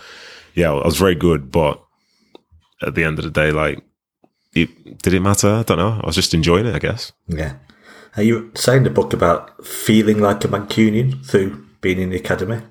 yeah, 0.55 0.71
I 0.71 0.85
was 0.85 0.99
very 0.99 1.15
good, 1.15 1.51
but 1.51 1.83
at 2.83 2.95
the 2.95 3.05
end 3.05 3.19
of 3.19 3.25
the 3.25 3.31
day, 3.31 3.51
like, 3.51 3.83
it, 4.55 5.03
did 5.03 5.15
it 5.15 5.21
matter? 5.21 5.49
I 5.49 5.63
don't 5.63 5.79
know. 5.79 6.01
I 6.03 6.07
was 6.07 6.17
just 6.17 6.35
enjoying 6.35 6.67
it, 6.67 6.75
I 6.75 6.79
guess. 6.79 7.13
Yeah. 7.29 7.55
Are 8.17 8.23
you 8.23 8.51
saying 8.55 8.83
the 8.83 8.91
book 8.91 9.13
about 9.13 9.65
feeling 9.65 10.19
like 10.19 10.45
a 10.45 10.49
Mancunian 10.49 11.25
through 11.25 11.65
being 11.81 12.01
in 12.01 12.11
the 12.11 12.17
academy? 12.17 12.63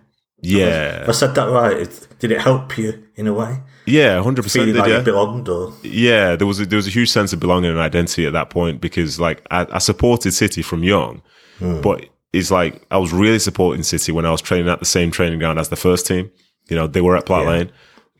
Yeah. 0.42 1.06
I 1.08 1.12
said 1.12 1.36
that 1.36 1.46
right. 1.46 2.08
Did 2.20 2.32
it 2.32 2.42
help 2.42 2.78
you 2.78 3.04
in 3.16 3.28
a 3.28 3.34
way? 3.34 3.62
Yeah, 3.90 4.22
hundred 4.22 4.44
percent. 4.44 4.66
Feeling 4.66 4.80
like 4.80 4.90
yeah. 4.90 5.00
you 5.00 5.04
belonged, 5.04 5.50
or 5.50 5.74
yeah, 5.84 6.36
there 6.36 6.46
was 6.46 6.60
a, 6.60 6.66
there 6.66 6.78
was 6.78 6.88
a 6.88 6.92
huge 6.92 7.10
sense 7.10 7.34
of 7.34 7.40
belonging 7.40 7.72
and 7.72 7.80
identity 7.80 8.26
at 8.26 8.34
that 8.34 8.50
point 8.50 8.82
because 8.82 9.20
like 9.20 9.42
I, 9.50 9.66
I 9.72 9.78
supported 9.80 10.32
City 10.32 10.62
from 10.62 10.84
young, 10.84 11.22
hmm. 11.58 11.82
but 11.82 12.06
it's 12.32 12.52
like 12.52 12.86
I 12.92 12.98
was 12.98 13.12
really 13.12 13.40
supporting 13.40 13.84
City 13.84 14.12
when 14.12 14.26
I 14.26 14.32
was 14.32 14.42
training 14.42 14.70
at 14.70 14.80
the 14.80 14.86
same 14.86 15.12
training 15.12 15.40
ground 15.40 15.58
as 15.60 15.70
the 15.70 15.76
first 15.76 16.06
team. 16.06 16.32
You 16.70 16.76
know, 16.76 16.88
they 16.88 17.02
were 17.02 17.18
at 17.18 17.26
Platt 17.26 17.44
yeah. 17.44 17.50
Lane. 17.50 17.72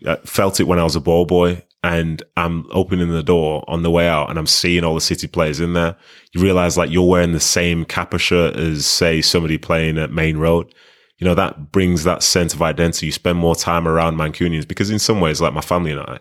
I 0.08 0.16
felt 0.18 0.60
it 0.60 0.68
when 0.68 0.80
I 0.80 0.84
was 0.84 0.96
a 0.96 1.02
ball 1.02 1.26
boy 1.26 1.64
and 1.84 2.22
I'm 2.36 2.66
opening 2.72 3.10
the 3.10 3.24
door 3.24 3.64
on 3.68 3.84
the 3.84 3.92
way 3.92 4.08
out 4.08 4.30
and 4.30 4.38
I'm 4.38 4.48
seeing 4.48 4.84
all 4.84 4.96
the 4.96 5.02
City 5.02 5.28
players 5.28 5.60
in 5.60 5.74
there. 5.74 5.96
You 6.34 6.42
realize 6.42 6.78
like 6.78 6.90
you're 6.90 7.08
wearing 7.08 7.32
the 7.32 7.40
same 7.40 7.86
Kappa 7.86 8.18
shirt 8.18 8.56
as 8.56 8.86
say 8.86 9.22
somebody 9.22 9.58
playing 9.58 9.98
at 9.98 10.12
Maine 10.12 10.38
Road. 10.38 10.74
You 11.18 11.26
know, 11.26 11.36
that 11.36 11.72
brings 11.72 12.04
that 12.04 12.24
sense 12.24 12.54
of 12.54 12.62
identity. 12.62 13.08
You 13.08 13.12
spend 13.12 13.38
more 13.38 13.56
time 13.56 13.88
around 13.88 14.18
Mancunians 14.18 14.68
because 14.68 14.90
in 14.90 15.00
some 15.00 15.20
ways, 15.20 15.42
like 15.42 15.54
my 15.54 15.62
family 15.62 15.92
and 15.92 16.00
I, 16.00 16.20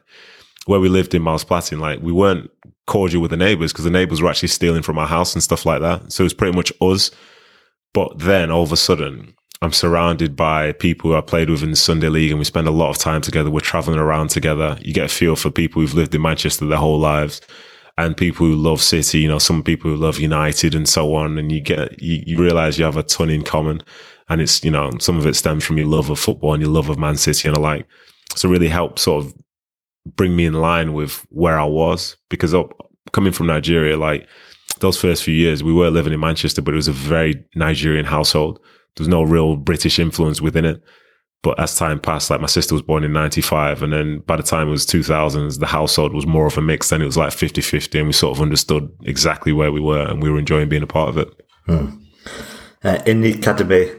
where 0.66 0.80
we 0.80 0.88
lived 0.88 1.14
in 1.14 1.22
Miles 1.22 1.44
Platting, 1.44 1.78
like 1.78 2.00
we 2.00 2.12
weren't 2.12 2.50
cordial 2.86 3.22
with 3.22 3.30
the 3.30 3.36
neighbors 3.36 3.72
because 3.72 3.84
the 3.84 3.90
neighbors 3.90 4.20
were 4.20 4.28
actually 4.28 4.48
stealing 4.48 4.82
from 4.82 4.98
our 4.98 5.06
house 5.06 5.34
and 5.34 5.42
stuff 5.42 5.64
like 5.64 5.80
that. 5.80 6.12
So 6.12 6.22
it 6.22 6.26
was 6.26 6.34
pretty 6.34 6.56
much 6.56 6.72
us. 6.80 7.12
But 7.94 8.18
then 8.18 8.50
all 8.50 8.64
of 8.64 8.72
a 8.72 8.76
sudden, 8.76 9.34
I'm 9.60 9.72
surrounded 9.72 10.36
by 10.36 10.72
people 10.72 11.16
I 11.16 11.20
played 11.20 11.50
with 11.50 11.64
in 11.64 11.70
the 11.70 11.76
Sunday 11.76 12.08
League 12.08 12.30
and 12.30 12.38
we 12.38 12.44
spend 12.44 12.68
a 12.68 12.72
lot 12.72 12.90
of 12.90 12.98
time 12.98 13.20
together. 13.20 13.50
We're 13.50 13.60
traveling 13.60 13.98
around 13.98 14.28
together. 14.28 14.78
You 14.80 14.94
get 14.94 15.06
a 15.06 15.08
feel 15.08 15.34
for 15.34 15.50
people 15.50 15.82
who've 15.82 15.94
lived 15.94 16.14
in 16.14 16.22
Manchester 16.22 16.64
their 16.66 16.78
whole 16.78 16.98
lives 16.98 17.40
and 17.96 18.16
people 18.16 18.46
who 18.46 18.54
love 18.54 18.80
City, 18.80 19.18
you 19.18 19.28
know, 19.28 19.40
some 19.40 19.64
people 19.64 19.90
who 19.90 19.96
love 19.96 20.20
United 20.20 20.76
and 20.76 20.88
so 20.88 21.12
on. 21.16 21.38
And 21.38 21.50
you 21.50 21.60
get, 21.60 22.00
you, 22.00 22.22
you 22.24 22.38
realize 22.40 22.78
you 22.78 22.84
have 22.84 22.96
a 22.96 23.02
ton 23.02 23.30
in 23.30 23.42
common. 23.42 23.82
And 24.28 24.40
it's, 24.40 24.62
you 24.62 24.70
know, 24.70 24.92
some 25.00 25.18
of 25.18 25.26
it 25.26 25.34
stems 25.34 25.64
from 25.64 25.76
your 25.76 25.88
love 25.88 26.08
of 26.08 26.20
football 26.20 26.54
and 26.54 26.62
your 26.62 26.70
love 26.70 26.88
of 26.88 26.98
Man 26.98 27.16
City 27.16 27.48
and 27.48 27.56
the 27.56 27.60
like. 27.60 27.84
So 28.36 28.48
really 28.48 28.68
helped 28.68 29.00
sort 29.00 29.24
of 29.24 29.34
bring 30.14 30.36
me 30.36 30.46
in 30.46 30.54
line 30.54 30.92
with 30.92 31.26
where 31.30 31.58
I 31.58 31.64
was 31.64 32.16
because 32.30 32.54
coming 33.10 33.32
from 33.32 33.48
Nigeria, 33.48 33.96
like 33.96 34.28
those 34.78 35.00
first 35.00 35.24
few 35.24 35.34
years, 35.34 35.64
we 35.64 35.72
were 35.72 35.90
living 35.90 36.12
in 36.12 36.20
Manchester, 36.20 36.62
but 36.62 36.74
it 36.74 36.76
was 36.76 36.86
a 36.86 36.92
very 36.92 37.44
Nigerian 37.56 38.04
household 38.04 38.60
there's 38.98 39.08
no 39.08 39.22
real 39.22 39.56
British 39.56 39.98
influence 39.98 40.40
within 40.40 40.64
it. 40.64 40.82
But 41.42 41.60
as 41.60 41.76
time 41.76 42.00
passed, 42.00 42.30
like 42.30 42.40
my 42.40 42.48
sister 42.48 42.74
was 42.74 42.82
born 42.82 43.04
in 43.04 43.12
95. 43.12 43.82
And 43.82 43.92
then 43.92 44.18
by 44.26 44.36
the 44.36 44.42
time 44.42 44.66
it 44.66 44.72
was 44.72 44.84
2000s, 44.86 45.60
the 45.60 45.66
household 45.66 46.12
was 46.12 46.26
more 46.26 46.46
of 46.46 46.58
a 46.58 46.60
mix. 46.60 46.90
Then 46.90 47.00
it 47.00 47.06
was 47.06 47.16
like 47.16 47.32
50 47.32 47.60
50. 47.60 47.98
And 47.98 48.08
we 48.08 48.12
sort 48.12 48.36
of 48.36 48.42
understood 48.42 48.90
exactly 49.04 49.52
where 49.52 49.70
we 49.70 49.80
were 49.80 50.02
and 50.02 50.20
we 50.20 50.30
were 50.30 50.38
enjoying 50.38 50.68
being 50.68 50.82
a 50.82 50.88
part 50.88 51.10
of 51.10 51.18
it. 51.18 51.28
Hmm. 51.66 51.86
Uh, 52.82 53.00
in 53.06 53.20
the 53.20 53.32
academy, 53.32 53.92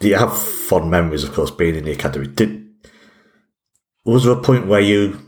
do 0.00 0.08
you 0.08 0.16
have 0.16 0.36
fond 0.36 0.90
memories, 0.90 1.22
of 1.22 1.32
course, 1.32 1.52
being 1.52 1.76
in 1.76 1.84
the 1.84 1.92
academy? 1.92 2.26
Did 2.26 2.68
Was 4.04 4.24
there 4.24 4.32
a 4.32 4.42
point 4.42 4.66
where 4.66 4.80
you 4.80 5.20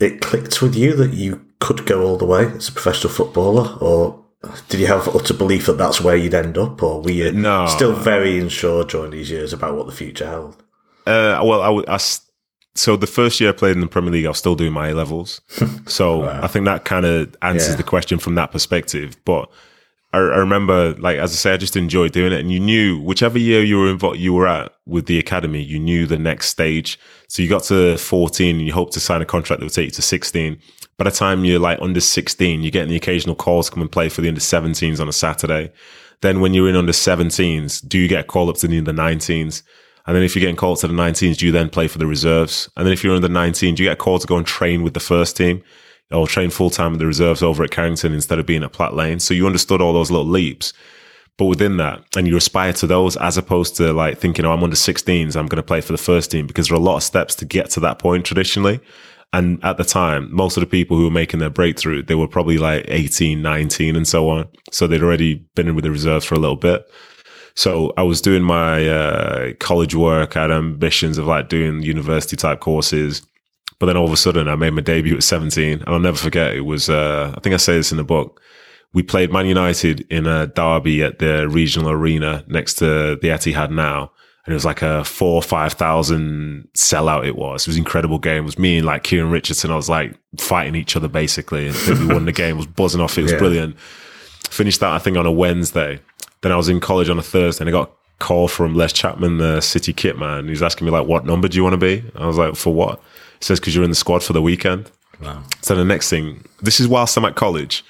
it 0.00 0.20
clicked 0.20 0.60
with 0.60 0.74
you 0.74 0.96
that 0.96 1.12
you 1.12 1.44
could 1.60 1.86
go 1.86 2.02
all 2.04 2.16
the 2.16 2.24
way 2.24 2.46
as 2.46 2.68
a 2.68 2.72
professional 2.72 3.12
footballer? 3.12 3.78
Or 3.80 4.24
did 4.68 4.80
you 4.80 4.86
have 4.86 5.08
utter 5.14 5.34
belief 5.34 5.66
that 5.66 5.76
that's 5.76 6.00
where 6.00 6.16
you'd 6.16 6.34
end 6.34 6.56
up, 6.56 6.82
or 6.82 7.02
were 7.02 7.10
you 7.10 7.30
no. 7.32 7.66
still 7.66 7.92
very 7.92 8.38
unsure 8.38 8.84
during 8.84 9.10
these 9.10 9.30
years 9.30 9.52
about 9.52 9.76
what 9.76 9.86
the 9.86 9.92
future 9.92 10.26
held? 10.26 10.56
Uh, 11.06 11.40
well, 11.44 11.60
I, 11.60 11.94
I, 11.94 11.98
so 12.74 12.96
the 12.96 13.06
first 13.06 13.40
year 13.40 13.50
I 13.50 13.52
played 13.52 13.74
in 13.74 13.80
the 13.80 13.86
Premier 13.86 14.12
League, 14.12 14.24
I 14.24 14.28
was 14.30 14.38
still 14.38 14.54
doing 14.54 14.72
my 14.72 14.88
A 14.88 14.94
levels. 14.94 15.40
So 15.86 16.18
wow. 16.20 16.40
I 16.40 16.46
think 16.46 16.66
that 16.66 16.84
kind 16.84 17.04
of 17.04 17.34
answers 17.42 17.70
yeah. 17.70 17.76
the 17.76 17.82
question 17.82 18.20
from 18.20 18.36
that 18.36 18.52
perspective. 18.52 19.16
But 19.24 19.50
I, 20.12 20.18
I, 20.18 20.36
remember, 20.36 20.94
like 20.94 21.18
as 21.18 21.32
I 21.32 21.34
say, 21.34 21.52
I 21.52 21.56
just 21.56 21.74
enjoyed 21.74 22.12
doing 22.12 22.32
it, 22.32 22.38
and 22.38 22.52
you 22.52 22.60
knew 22.60 23.00
whichever 23.00 23.38
year 23.40 23.64
you 23.64 23.76
were 23.76 23.90
involved, 23.90 24.20
you 24.20 24.32
were 24.32 24.46
at 24.46 24.72
with 24.86 25.06
the 25.06 25.18
academy, 25.18 25.60
you 25.60 25.80
knew 25.80 26.06
the 26.06 26.18
next 26.18 26.48
stage. 26.48 26.96
So 27.26 27.42
you 27.42 27.48
got 27.48 27.64
to 27.64 27.98
fourteen, 27.98 28.58
and 28.58 28.66
you 28.66 28.72
hoped 28.72 28.92
to 28.92 29.00
sign 29.00 29.20
a 29.20 29.26
contract 29.26 29.58
that 29.58 29.66
would 29.66 29.72
take 29.72 29.86
you 29.86 29.90
to 29.90 30.02
sixteen 30.02 30.60
by 31.00 31.04
the 31.04 31.10
time 31.10 31.46
you're 31.46 31.58
like 31.58 31.78
under 31.80 31.98
16, 31.98 32.60
you're 32.60 32.70
getting 32.70 32.90
the 32.90 32.96
occasional 32.96 33.34
calls 33.34 33.64
to 33.64 33.72
come 33.72 33.80
and 33.80 33.90
play 33.90 34.10
for 34.10 34.20
the 34.20 34.28
under 34.28 34.38
17s 34.38 35.00
on 35.00 35.08
a 35.08 35.14
Saturday. 35.14 35.72
Then 36.20 36.42
when 36.42 36.52
you're 36.52 36.68
in 36.68 36.76
under 36.76 36.92
17s, 36.92 37.88
do 37.88 37.98
you 37.98 38.06
get 38.06 38.20
a 38.20 38.24
call 38.24 38.50
up 38.50 38.56
to 38.56 38.68
the 38.68 38.76
under 38.76 38.92
19s? 38.92 39.62
And 40.06 40.14
then 40.14 40.22
if 40.22 40.36
you're 40.36 40.42
getting 40.42 40.56
called 40.56 40.78
to 40.80 40.88
the 40.88 40.92
19s, 40.92 41.38
do 41.38 41.46
you 41.46 41.52
then 41.52 41.70
play 41.70 41.88
for 41.88 41.96
the 41.96 42.06
reserves? 42.06 42.68
And 42.76 42.84
then 42.84 42.92
if 42.92 43.02
you're 43.02 43.14
under 43.14 43.30
19, 43.30 43.76
do 43.76 43.82
you 43.82 43.88
get 43.88 43.94
a 43.94 43.96
call 43.96 44.18
to 44.18 44.26
go 44.26 44.36
and 44.36 44.46
train 44.46 44.82
with 44.82 44.92
the 44.92 45.00
first 45.00 45.38
team 45.38 45.62
or 46.10 46.26
train 46.26 46.50
full 46.50 46.68
time 46.68 46.90
with 46.90 47.00
the 47.00 47.06
reserves 47.06 47.42
over 47.42 47.64
at 47.64 47.70
Carrington 47.70 48.12
instead 48.12 48.38
of 48.38 48.44
being 48.44 48.62
at 48.62 48.74
Platt 48.74 48.92
Lane? 48.92 49.20
So 49.20 49.32
you 49.32 49.46
understood 49.46 49.80
all 49.80 49.94
those 49.94 50.10
little 50.10 50.28
leaps. 50.28 50.74
But 51.38 51.46
within 51.46 51.78
that, 51.78 52.04
and 52.14 52.28
you 52.28 52.36
aspire 52.36 52.74
to 52.74 52.86
those 52.86 53.16
as 53.16 53.38
opposed 53.38 53.74
to 53.76 53.94
like 53.94 54.18
thinking, 54.18 54.44
oh, 54.44 54.52
I'm 54.52 54.62
under 54.62 54.76
16s, 54.76 55.34
I'm 55.34 55.46
going 55.46 55.56
to 55.56 55.62
play 55.62 55.80
for 55.80 55.92
the 55.92 55.96
first 55.96 56.30
team 56.30 56.46
because 56.46 56.68
there 56.68 56.76
are 56.76 56.80
a 56.80 56.84
lot 56.84 56.96
of 56.98 57.02
steps 57.02 57.34
to 57.36 57.46
get 57.46 57.70
to 57.70 57.80
that 57.80 57.98
point 57.98 58.26
traditionally. 58.26 58.80
And 59.32 59.62
at 59.64 59.76
the 59.76 59.84
time, 59.84 60.34
most 60.34 60.56
of 60.56 60.60
the 60.60 60.66
people 60.66 60.96
who 60.96 61.04
were 61.04 61.10
making 61.10 61.38
their 61.38 61.50
breakthrough, 61.50 62.02
they 62.02 62.16
were 62.16 62.26
probably 62.26 62.58
like 62.58 62.84
18, 62.88 63.40
19 63.40 63.94
and 63.94 64.06
so 64.06 64.28
on. 64.28 64.48
So 64.72 64.86
they'd 64.86 65.02
already 65.02 65.46
been 65.54 65.68
in 65.68 65.76
with 65.76 65.84
the 65.84 65.90
reserves 65.90 66.24
for 66.24 66.34
a 66.34 66.38
little 66.38 66.56
bit. 66.56 66.84
So 67.54 67.92
I 67.96 68.02
was 68.02 68.20
doing 68.20 68.42
my 68.42 68.88
uh, 68.88 69.52
college 69.60 69.94
work. 69.94 70.36
I 70.36 70.42
had 70.42 70.50
ambitions 70.50 71.18
of 71.18 71.26
like 71.26 71.48
doing 71.48 71.82
university 71.82 72.36
type 72.36 72.60
courses. 72.60 73.22
But 73.78 73.86
then 73.86 73.96
all 73.96 74.06
of 74.06 74.12
a 74.12 74.16
sudden, 74.16 74.48
I 74.48 74.56
made 74.56 74.70
my 74.70 74.82
debut 74.82 75.16
at 75.16 75.22
17. 75.22 75.80
And 75.80 75.88
I'll 75.88 76.00
never 76.00 76.16
forget, 76.16 76.54
it 76.54 76.62
was, 76.62 76.90
uh, 76.90 77.32
I 77.36 77.40
think 77.40 77.54
I 77.54 77.58
say 77.58 77.74
this 77.74 77.92
in 77.92 77.98
the 77.98 78.04
book. 78.04 78.40
We 78.92 79.02
played 79.02 79.32
Man 79.32 79.46
United 79.46 80.00
in 80.10 80.26
a 80.26 80.48
derby 80.48 81.02
at 81.02 81.20
the 81.20 81.48
regional 81.48 81.90
arena 81.90 82.44
next 82.48 82.74
to 82.74 83.16
the 83.16 83.28
Etihad 83.28 83.70
now. 83.70 84.10
And 84.44 84.52
it 84.52 84.54
was 84.54 84.64
like 84.64 84.82
a 84.82 85.04
four 85.04 85.34
or 85.34 85.42
5,000 85.42 86.68
sellout 86.74 87.26
it 87.26 87.36
was. 87.36 87.62
It 87.62 87.68
was 87.68 87.76
an 87.76 87.82
incredible 87.82 88.18
game. 88.18 88.38
It 88.38 88.46
was 88.46 88.58
me 88.58 88.78
and 88.78 88.86
like 88.86 89.02
Kieran 89.02 89.30
Richardson. 89.30 89.70
I 89.70 89.76
was 89.76 89.88
like 89.88 90.14
fighting 90.38 90.74
each 90.74 90.96
other 90.96 91.08
basically. 91.08 91.68
And 91.68 91.76
we 91.98 92.06
won 92.06 92.24
the 92.24 92.32
game. 92.32 92.56
was 92.56 92.66
buzzing 92.66 93.00
off. 93.00 93.18
It 93.18 93.22
was 93.22 93.32
yeah. 93.32 93.38
brilliant. 93.38 93.78
Finished 94.48 94.80
that, 94.80 94.92
I 94.92 94.98
think, 94.98 95.16
on 95.16 95.26
a 95.26 95.32
Wednesday. 95.32 96.00
Then 96.40 96.52
I 96.52 96.56
was 96.56 96.68
in 96.68 96.80
college 96.80 97.10
on 97.10 97.18
a 97.18 97.22
Thursday 97.22 97.62
and 97.62 97.68
I 97.68 97.72
got 97.72 97.90
a 97.90 97.92
call 98.18 98.48
from 98.48 98.74
Les 98.74 98.92
Chapman, 98.92 99.38
the 99.38 99.60
city 99.60 99.92
kit 99.92 100.18
man. 100.18 100.48
He's 100.48 100.62
asking 100.62 100.86
me 100.86 100.90
like, 100.90 101.06
what 101.06 101.26
number 101.26 101.46
do 101.46 101.56
you 101.56 101.62
want 101.62 101.74
to 101.74 101.78
be? 101.78 102.02
I 102.16 102.26
was 102.26 102.38
like, 102.38 102.56
for 102.56 102.72
what? 102.72 102.98
He 103.38 103.44
says, 103.44 103.60
because 103.60 103.74
you're 103.74 103.84
in 103.84 103.90
the 103.90 103.96
squad 103.96 104.22
for 104.22 104.32
the 104.32 104.42
weekend. 104.42 104.90
Wow. 105.20 105.42
So 105.60 105.74
the 105.74 105.84
next 105.84 106.08
thing, 106.08 106.44
this 106.60 106.80
is 106.80 106.88
whilst 106.88 107.16
I'm 107.16 107.24
at 107.26 107.36
college. 107.36 107.84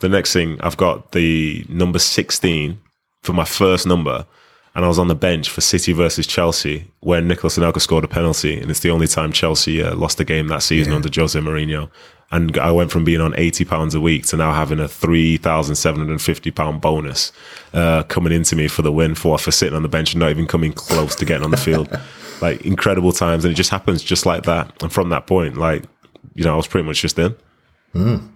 The 0.00 0.08
next 0.08 0.32
thing, 0.32 0.60
I've 0.60 0.76
got 0.76 1.12
the 1.12 1.64
number 1.68 2.00
16 2.00 2.80
for 3.22 3.32
my 3.32 3.44
first 3.44 3.86
number. 3.86 4.26
And 4.74 4.84
I 4.84 4.88
was 4.88 4.98
on 4.98 5.08
the 5.08 5.14
bench 5.14 5.50
for 5.50 5.60
City 5.60 5.92
versus 5.92 6.26
Chelsea 6.26 6.90
when 7.00 7.28
Nicolas 7.28 7.58
Anelka 7.58 7.80
scored 7.80 8.04
a 8.04 8.08
penalty. 8.08 8.58
And 8.58 8.70
it's 8.70 8.80
the 8.80 8.90
only 8.90 9.06
time 9.06 9.30
Chelsea 9.32 9.82
uh, 9.82 9.94
lost 9.94 10.18
a 10.18 10.24
game 10.24 10.48
that 10.48 10.62
season 10.62 10.92
yeah. 10.92 10.96
under 10.96 11.10
Jose 11.14 11.38
Mourinho 11.38 11.90
and 12.32 12.56
I 12.56 12.72
went 12.72 12.90
from 12.90 13.04
being 13.04 13.20
on 13.20 13.34
eighty 13.36 13.64
pounds 13.64 13.94
a 13.94 14.00
week 14.00 14.26
to 14.26 14.36
now 14.36 14.52
having 14.52 14.80
a 14.80 14.88
three 14.88 15.36
thousand 15.36 15.76
seven 15.76 16.00
hundred 16.00 16.12
and 16.12 16.22
fifty 16.22 16.50
pound 16.50 16.80
bonus 16.80 17.30
uh, 17.74 18.02
coming 18.04 18.32
into 18.32 18.56
me 18.56 18.68
for 18.68 18.82
the 18.82 18.90
win 18.90 19.14
for 19.14 19.38
for 19.38 19.50
sitting 19.50 19.76
on 19.76 19.82
the 19.82 19.88
bench 19.88 20.14
and 20.14 20.20
not 20.20 20.30
even 20.30 20.46
coming 20.46 20.72
close 20.72 21.14
to 21.16 21.24
getting 21.24 21.44
on 21.44 21.50
the 21.50 21.56
field. 21.56 21.88
like 22.40 22.62
incredible 22.62 23.12
times, 23.12 23.44
and 23.44 23.52
it 23.52 23.54
just 23.54 23.70
happens 23.70 24.02
just 24.02 24.26
like 24.26 24.44
that. 24.44 24.82
And 24.82 24.90
from 24.90 25.10
that 25.10 25.26
point, 25.26 25.58
like 25.58 25.84
you 26.34 26.42
know, 26.42 26.54
I 26.54 26.56
was 26.56 26.66
pretty 26.66 26.86
much 26.86 27.02
just 27.02 27.18
in. 27.18 27.36
Mm. 27.94 28.30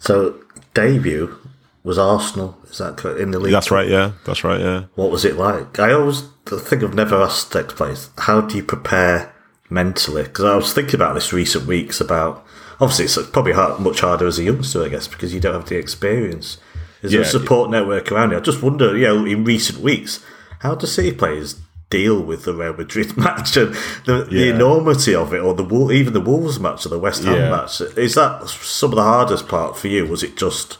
So 0.00 0.34
debut 0.74 1.34
was 1.82 1.98
Arsenal. 1.98 2.58
Is 2.64 2.78
that 2.78 2.96
correct? 2.96 3.20
in 3.20 3.30
the 3.30 3.38
league? 3.38 3.52
That's 3.52 3.70
right. 3.70 3.88
Yeah, 3.88 4.12
that's 4.24 4.44
right. 4.44 4.60
Yeah. 4.60 4.84
What 4.94 5.10
was 5.10 5.24
it 5.24 5.36
like? 5.36 5.78
I 5.78 5.92
always 5.92 6.22
think 6.46 6.82
I've 6.82 6.94
never 6.94 7.22
asked 7.22 7.54
ex 7.56 7.72
players 7.72 8.10
how 8.18 8.40
do 8.40 8.56
you 8.56 8.62
prepare 8.62 9.34
mentally 9.68 10.24
because 10.24 10.44
I 10.44 10.56
was 10.56 10.72
thinking 10.72 10.96
about 10.96 11.14
this 11.14 11.32
recent 11.32 11.66
weeks 11.66 12.00
about 12.00 12.44
obviously 12.80 13.04
it's 13.04 13.30
probably 13.30 13.52
hard, 13.52 13.80
much 13.80 14.00
harder 14.00 14.26
as 14.26 14.38
a 14.38 14.44
youngster, 14.44 14.84
I 14.84 14.88
guess, 14.88 15.06
because 15.06 15.32
you 15.32 15.40
don't 15.40 15.54
have 15.54 15.68
the 15.68 15.76
experience. 15.76 16.58
Is 17.02 17.12
there 17.12 17.22
a 17.22 17.24
support 17.24 17.70
network 17.70 18.12
around 18.12 18.32
you? 18.32 18.36
I 18.36 18.40
just 18.40 18.62
wonder, 18.62 18.96
you 18.96 19.06
know, 19.06 19.24
in 19.24 19.44
recent 19.44 19.78
weeks, 19.80 20.22
how 20.60 20.74
do 20.74 20.86
City 20.86 21.12
players 21.12 21.58
deal 21.88 22.22
with 22.22 22.44
the 22.44 22.54
Real 22.54 22.74
Madrid 22.74 23.16
match 23.16 23.56
and 23.56 23.74
the, 24.04 24.28
yeah. 24.30 24.38
the 24.38 24.50
enormity 24.50 25.14
of 25.14 25.32
it, 25.32 25.38
or 25.38 25.54
the 25.54 25.90
even 25.92 26.12
the 26.12 26.20
Wolves 26.20 26.60
match 26.60 26.84
or 26.84 26.90
the 26.90 26.98
West 26.98 27.24
Ham 27.24 27.36
yeah. 27.36 27.50
match? 27.50 27.80
Is 27.80 28.16
that 28.16 28.48
some 28.48 28.90
of 28.90 28.96
the 28.96 29.02
hardest 29.02 29.48
part 29.48 29.78
for 29.78 29.88
you? 29.88 30.06
Was 30.06 30.22
it 30.22 30.36
just 30.36 30.78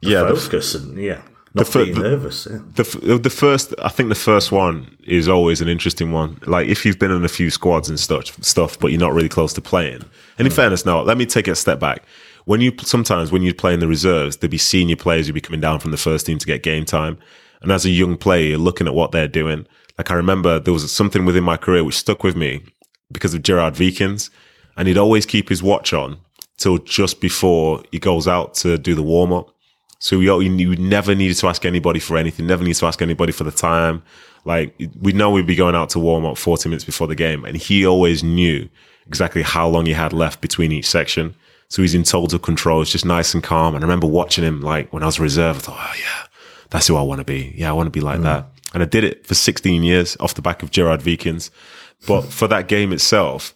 yeah, 0.00 0.28
focus 0.28 0.74
and 0.74 0.96
yeah? 0.98 1.22
not 1.54 1.66
the, 1.66 1.84
being 1.84 1.94
the, 1.94 2.00
nervous. 2.00 2.46
Yeah. 2.50 2.58
The 2.74 3.18
the 3.18 3.30
first, 3.30 3.74
I 3.82 3.88
think 3.88 4.08
the 4.08 4.14
first 4.14 4.52
one 4.52 4.96
is 5.04 5.28
always 5.28 5.60
an 5.60 5.68
interesting 5.68 6.12
one. 6.12 6.38
Like 6.46 6.68
if 6.68 6.84
you've 6.84 6.98
been 6.98 7.10
in 7.10 7.24
a 7.24 7.28
few 7.28 7.50
squads 7.50 7.88
and 7.88 7.98
stuff, 7.98 8.42
stuff, 8.42 8.78
but 8.78 8.88
you're 8.88 9.00
not 9.00 9.12
really 9.12 9.28
close 9.28 9.52
to 9.54 9.60
playing. 9.60 10.04
And 10.38 10.46
in 10.46 10.52
mm. 10.52 10.56
fairness, 10.56 10.86
now 10.86 11.00
let 11.00 11.18
me 11.18 11.26
take 11.26 11.48
a 11.48 11.56
step 11.56 11.80
back. 11.80 12.04
When 12.44 12.60
you 12.60 12.72
sometimes 12.80 13.32
when 13.32 13.42
you 13.42 13.52
play 13.52 13.74
in 13.74 13.80
the 13.80 13.88
reserves, 13.88 14.36
there'd 14.36 14.50
be 14.50 14.58
senior 14.58 14.96
players 14.96 15.26
who'd 15.26 15.34
be 15.34 15.40
coming 15.40 15.60
down 15.60 15.80
from 15.80 15.90
the 15.90 15.96
first 15.96 16.26
team 16.26 16.38
to 16.38 16.46
get 16.46 16.62
game 16.62 16.84
time. 16.84 17.18
And 17.62 17.72
as 17.72 17.84
a 17.84 17.90
young 17.90 18.16
player, 18.16 18.56
looking 18.56 18.86
at 18.86 18.94
what 18.94 19.12
they're 19.12 19.28
doing. 19.28 19.66
Like 19.98 20.10
I 20.10 20.14
remember 20.14 20.58
there 20.58 20.72
was 20.72 20.90
something 20.90 21.26
within 21.26 21.44
my 21.44 21.58
career 21.58 21.84
which 21.84 21.96
stuck 21.96 22.24
with 22.24 22.34
me 22.34 22.62
because 23.12 23.34
of 23.34 23.42
Gerard 23.42 23.78
Wiekens, 23.78 24.30
and 24.76 24.88
he'd 24.88 24.96
always 24.96 25.26
keep 25.26 25.50
his 25.50 25.62
watch 25.62 25.92
on 25.92 26.16
till 26.56 26.78
just 26.78 27.20
before 27.20 27.82
he 27.90 27.98
goes 27.98 28.26
out 28.26 28.54
to 28.54 28.78
do 28.78 28.94
the 28.94 29.02
warm 29.02 29.32
up. 29.32 29.54
So 30.00 30.18
we 30.18 30.24
you 30.24 30.76
never 30.76 31.14
needed 31.14 31.36
to 31.36 31.46
ask 31.46 31.64
anybody 31.66 32.00
for 32.00 32.16
anything, 32.16 32.46
never 32.46 32.64
needed 32.64 32.78
to 32.78 32.86
ask 32.86 33.02
anybody 33.02 33.32
for 33.32 33.44
the 33.44 33.50
time. 33.50 34.02
Like 34.46 34.74
we 34.98 35.12
know 35.12 35.30
we'd 35.30 35.46
be 35.46 35.54
going 35.54 35.74
out 35.74 35.90
to 35.90 35.98
warm 35.98 36.24
up 36.24 36.38
40 36.38 36.70
minutes 36.70 36.84
before 36.84 37.06
the 37.06 37.14
game. 37.14 37.44
And 37.44 37.54
he 37.54 37.86
always 37.86 38.24
knew 38.24 38.68
exactly 39.06 39.42
how 39.42 39.68
long 39.68 39.84
he 39.84 39.92
had 39.92 40.14
left 40.14 40.40
between 40.40 40.72
each 40.72 40.88
section. 40.88 41.34
So 41.68 41.82
he's 41.82 41.94
in 41.94 42.02
total 42.02 42.38
control. 42.38 42.80
It's 42.80 42.90
just 42.90 43.04
nice 43.04 43.34
and 43.34 43.42
calm. 43.42 43.74
And 43.74 43.84
I 43.84 43.86
remember 43.86 44.06
watching 44.06 44.42
him 44.42 44.62
like 44.62 44.90
when 44.90 45.02
I 45.02 45.06
was 45.06 45.18
a 45.18 45.22
reserve, 45.22 45.56
I 45.56 45.60
thought, 45.60 45.78
oh 45.78 45.94
yeah, 45.98 46.26
that's 46.70 46.86
who 46.86 46.96
I 46.96 47.02
want 47.02 47.18
to 47.18 47.24
be. 47.24 47.52
Yeah, 47.54 47.68
I 47.68 47.72
want 47.72 47.86
to 47.86 47.90
be 47.90 48.00
like 48.00 48.20
mm. 48.20 48.24
that. 48.24 48.46
And 48.72 48.82
I 48.82 48.86
did 48.86 49.04
it 49.04 49.26
for 49.26 49.34
16 49.34 49.82
years 49.82 50.16
off 50.18 50.34
the 50.34 50.42
back 50.42 50.62
of 50.62 50.70
Gerard 50.70 51.04
Wiekens. 51.04 51.50
But 52.06 52.22
for 52.22 52.48
that 52.48 52.68
game 52.68 52.90
itself, 52.90 53.54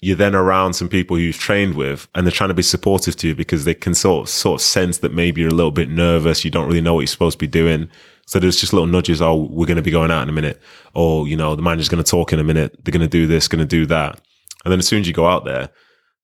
you're 0.00 0.16
then 0.16 0.34
around 0.34 0.74
some 0.74 0.88
people 0.88 1.18
you've 1.18 1.38
trained 1.38 1.74
with 1.74 2.06
and 2.14 2.24
they're 2.24 2.32
trying 2.32 2.48
to 2.48 2.54
be 2.54 2.62
supportive 2.62 3.16
to 3.16 3.28
you 3.28 3.34
because 3.34 3.64
they 3.64 3.74
can 3.74 3.94
sort 3.94 4.22
of, 4.22 4.28
sort 4.28 4.60
of 4.60 4.64
sense 4.64 4.98
that 4.98 5.12
maybe 5.12 5.40
you're 5.40 5.50
a 5.50 5.54
little 5.54 5.72
bit 5.72 5.90
nervous. 5.90 6.44
You 6.44 6.50
don't 6.50 6.68
really 6.68 6.80
know 6.80 6.94
what 6.94 7.00
you're 7.00 7.08
supposed 7.08 7.38
to 7.38 7.44
be 7.44 7.48
doing. 7.48 7.90
So 8.26 8.38
there's 8.38 8.60
just 8.60 8.72
little 8.72 8.86
nudges. 8.86 9.20
Oh, 9.20 9.34
we're 9.34 9.66
going 9.66 9.76
to 9.76 9.82
be 9.82 9.90
going 9.90 10.10
out 10.10 10.22
in 10.22 10.28
a 10.28 10.32
minute. 10.32 10.60
Or, 10.94 11.26
you 11.26 11.36
know, 11.36 11.56
the 11.56 11.62
manager's 11.62 11.88
going 11.88 12.02
to 12.02 12.08
talk 12.08 12.32
in 12.32 12.38
a 12.38 12.44
minute. 12.44 12.78
They're 12.84 12.92
going 12.92 13.00
to 13.00 13.08
do 13.08 13.26
this, 13.26 13.48
going 13.48 13.58
to 13.60 13.66
do 13.66 13.86
that. 13.86 14.20
And 14.64 14.70
then 14.70 14.78
as 14.78 14.86
soon 14.86 15.00
as 15.00 15.08
you 15.08 15.14
go 15.14 15.26
out 15.26 15.44
there, 15.44 15.70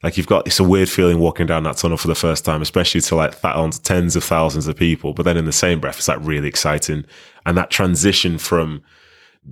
like 0.05 0.17
you've 0.17 0.27
got, 0.27 0.47
it's 0.47 0.61
a 0.61 0.65
weird 0.65 0.89
feeling 0.89 1.19
walking 1.19 1.47
down 1.47 1.63
that 1.65 1.79
tunnel 1.79 1.97
for 1.97 2.09
the 2.09 2.15
first 2.15 2.45
time, 2.45 2.63
especially 2.63 3.01
to 3.01 3.17
like 3.17 3.35
thousands, 3.35 3.79
tens 3.81 4.15
of 4.15 4.23
thousands 4.23 4.69
of 4.69 4.77
people. 4.77 5.15
But 5.15 5.23
then 5.25 5.37
in 5.37 5.47
the 5.47 5.53
same 5.53 5.81
breath, 5.81 5.97
it's 5.97 6.09
like 6.09 6.19
really 6.21 6.47
exciting. 6.47 7.07
And 7.47 7.57
that 7.57 7.71
transition 7.71 8.39
from, 8.39 8.83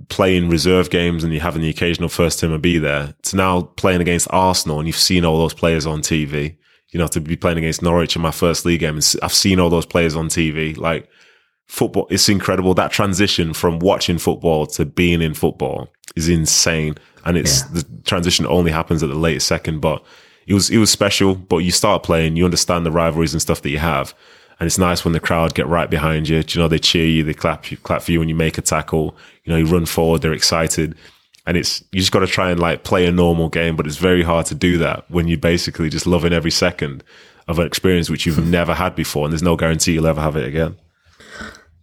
playing 0.09 0.49
reserve 0.49 0.89
games 0.89 1.23
and 1.23 1.33
you're 1.33 1.41
having 1.41 1.61
the 1.61 1.69
occasional 1.69 2.09
first 2.09 2.41
teamer 2.41 2.61
be 2.61 2.77
there 2.77 3.13
to 3.23 3.35
now 3.35 3.61
playing 3.61 4.01
against 4.01 4.27
Arsenal 4.31 4.79
and 4.79 4.87
you've 4.87 4.95
seen 4.95 5.23
all 5.23 5.37
those 5.37 5.53
players 5.53 5.85
on 5.85 6.01
TV. 6.01 6.57
You 6.89 6.99
know, 6.99 7.07
to 7.07 7.19
be 7.19 7.35
playing 7.35 7.57
against 7.57 7.81
Norwich 7.81 8.15
in 8.15 8.21
my 8.21 8.29
first 8.29 8.65
league 8.65 8.81
game, 8.81 8.95
and 8.95 9.15
I've 9.23 9.33
seen 9.33 9.59
all 9.59 9.71
those 9.71 9.85
players 9.85 10.15
on 10.15 10.27
TV. 10.27 10.77
Like 10.77 11.09
football, 11.65 12.05
it's 12.11 12.29
incredible. 12.29 12.75
That 12.75 12.91
transition 12.91 13.51
from 13.53 13.79
watching 13.79 14.19
football 14.19 14.67
to 14.67 14.85
being 14.85 15.19
in 15.19 15.33
football 15.33 15.91
is 16.15 16.29
insane, 16.29 16.95
and 17.25 17.35
it's 17.35 17.61
yeah. 17.61 17.81
the 17.81 18.01
transition 18.03 18.45
only 18.45 18.69
happens 18.69 19.01
at 19.01 19.09
the 19.09 19.15
latest 19.15 19.47
second. 19.47 19.79
But 19.79 20.05
it 20.45 20.53
was 20.53 20.69
it 20.69 20.77
was 20.77 20.91
special. 20.91 21.33
But 21.33 21.59
you 21.59 21.71
start 21.71 22.03
playing, 22.03 22.35
you 22.35 22.45
understand 22.45 22.85
the 22.85 22.91
rivalries 22.91 23.33
and 23.33 23.41
stuff 23.41 23.63
that 23.63 23.71
you 23.71 23.79
have, 23.79 24.13
and 24.59 24.67
it's 24.67 24.77
nice 24.77 25.03
when 25.03 25.13
the 25.13 25.19
crowd 25.19 25.55
get 25.55 25.67
right 25.67 25.89
behind 25.89 26.29
you. 26.29 26.43
You 26.47 26.61
know, 26.61 26.67
they 26.67 26.79
cheer 26.79 27.05
you, 27.05 27.23
they 27.23 27.33
clap 27.33 27.71
you, 27.71 27.77
clap 27.77 28.01
for 28.01 28.11
you 28.11 28.19
when 28.19 28.29
you 28.29 28.35
make 28.35 28.57
a 28.57 28.61
tackle. 28.61 29.15
You 29.43 29.51
know, 29.51 29.57
you 29.57 29.65
run 29.65 29.85
forward, 29.85 30.21
they're 30.21 30.33
excited. 30.33 30.95
And 31.45 31.57
it's, 31.57 31.83
you 31.91 31.99
just 31.99 32.11
got 32.11 32.19
to 32.19 32.27
try 32.27 32.51
and 32.51 32.59
like 32.59 32.83
play 32.83 33.05
a 33.05 33.11
normal 33.11 33.49
game, 33.49 33.75
but 33.75 33.85
it's 33.85 33.97
very 33.97 34.23
hard 34.23 34.45
to 34.47 34.55
do 34.55 34.77
that 34.77 35.09
when 35.11 35.27
you're 35.27 35.37
basically 35.37 35.89
just 35.89 36.07
loving 36.07 36.31
every 36.31 36.51
second 36.51 37.03
of 37.47 37.59
an 37.59 37.67
experience 37.67 38.09
which 38.09 38.25
you've 38.25 38.45
never 38.47 38.73
had 38.73 38.95
before. 38.95 39.25
And 39.25 39.33
there's 39.33 39.43
no 39.43 39.57
guarantee 39.57 39.93
you'll 39.93 40.07
ever 40.07 40.21
have 40.21 40.37
it 40.37 40.47
again. 40.47 40.77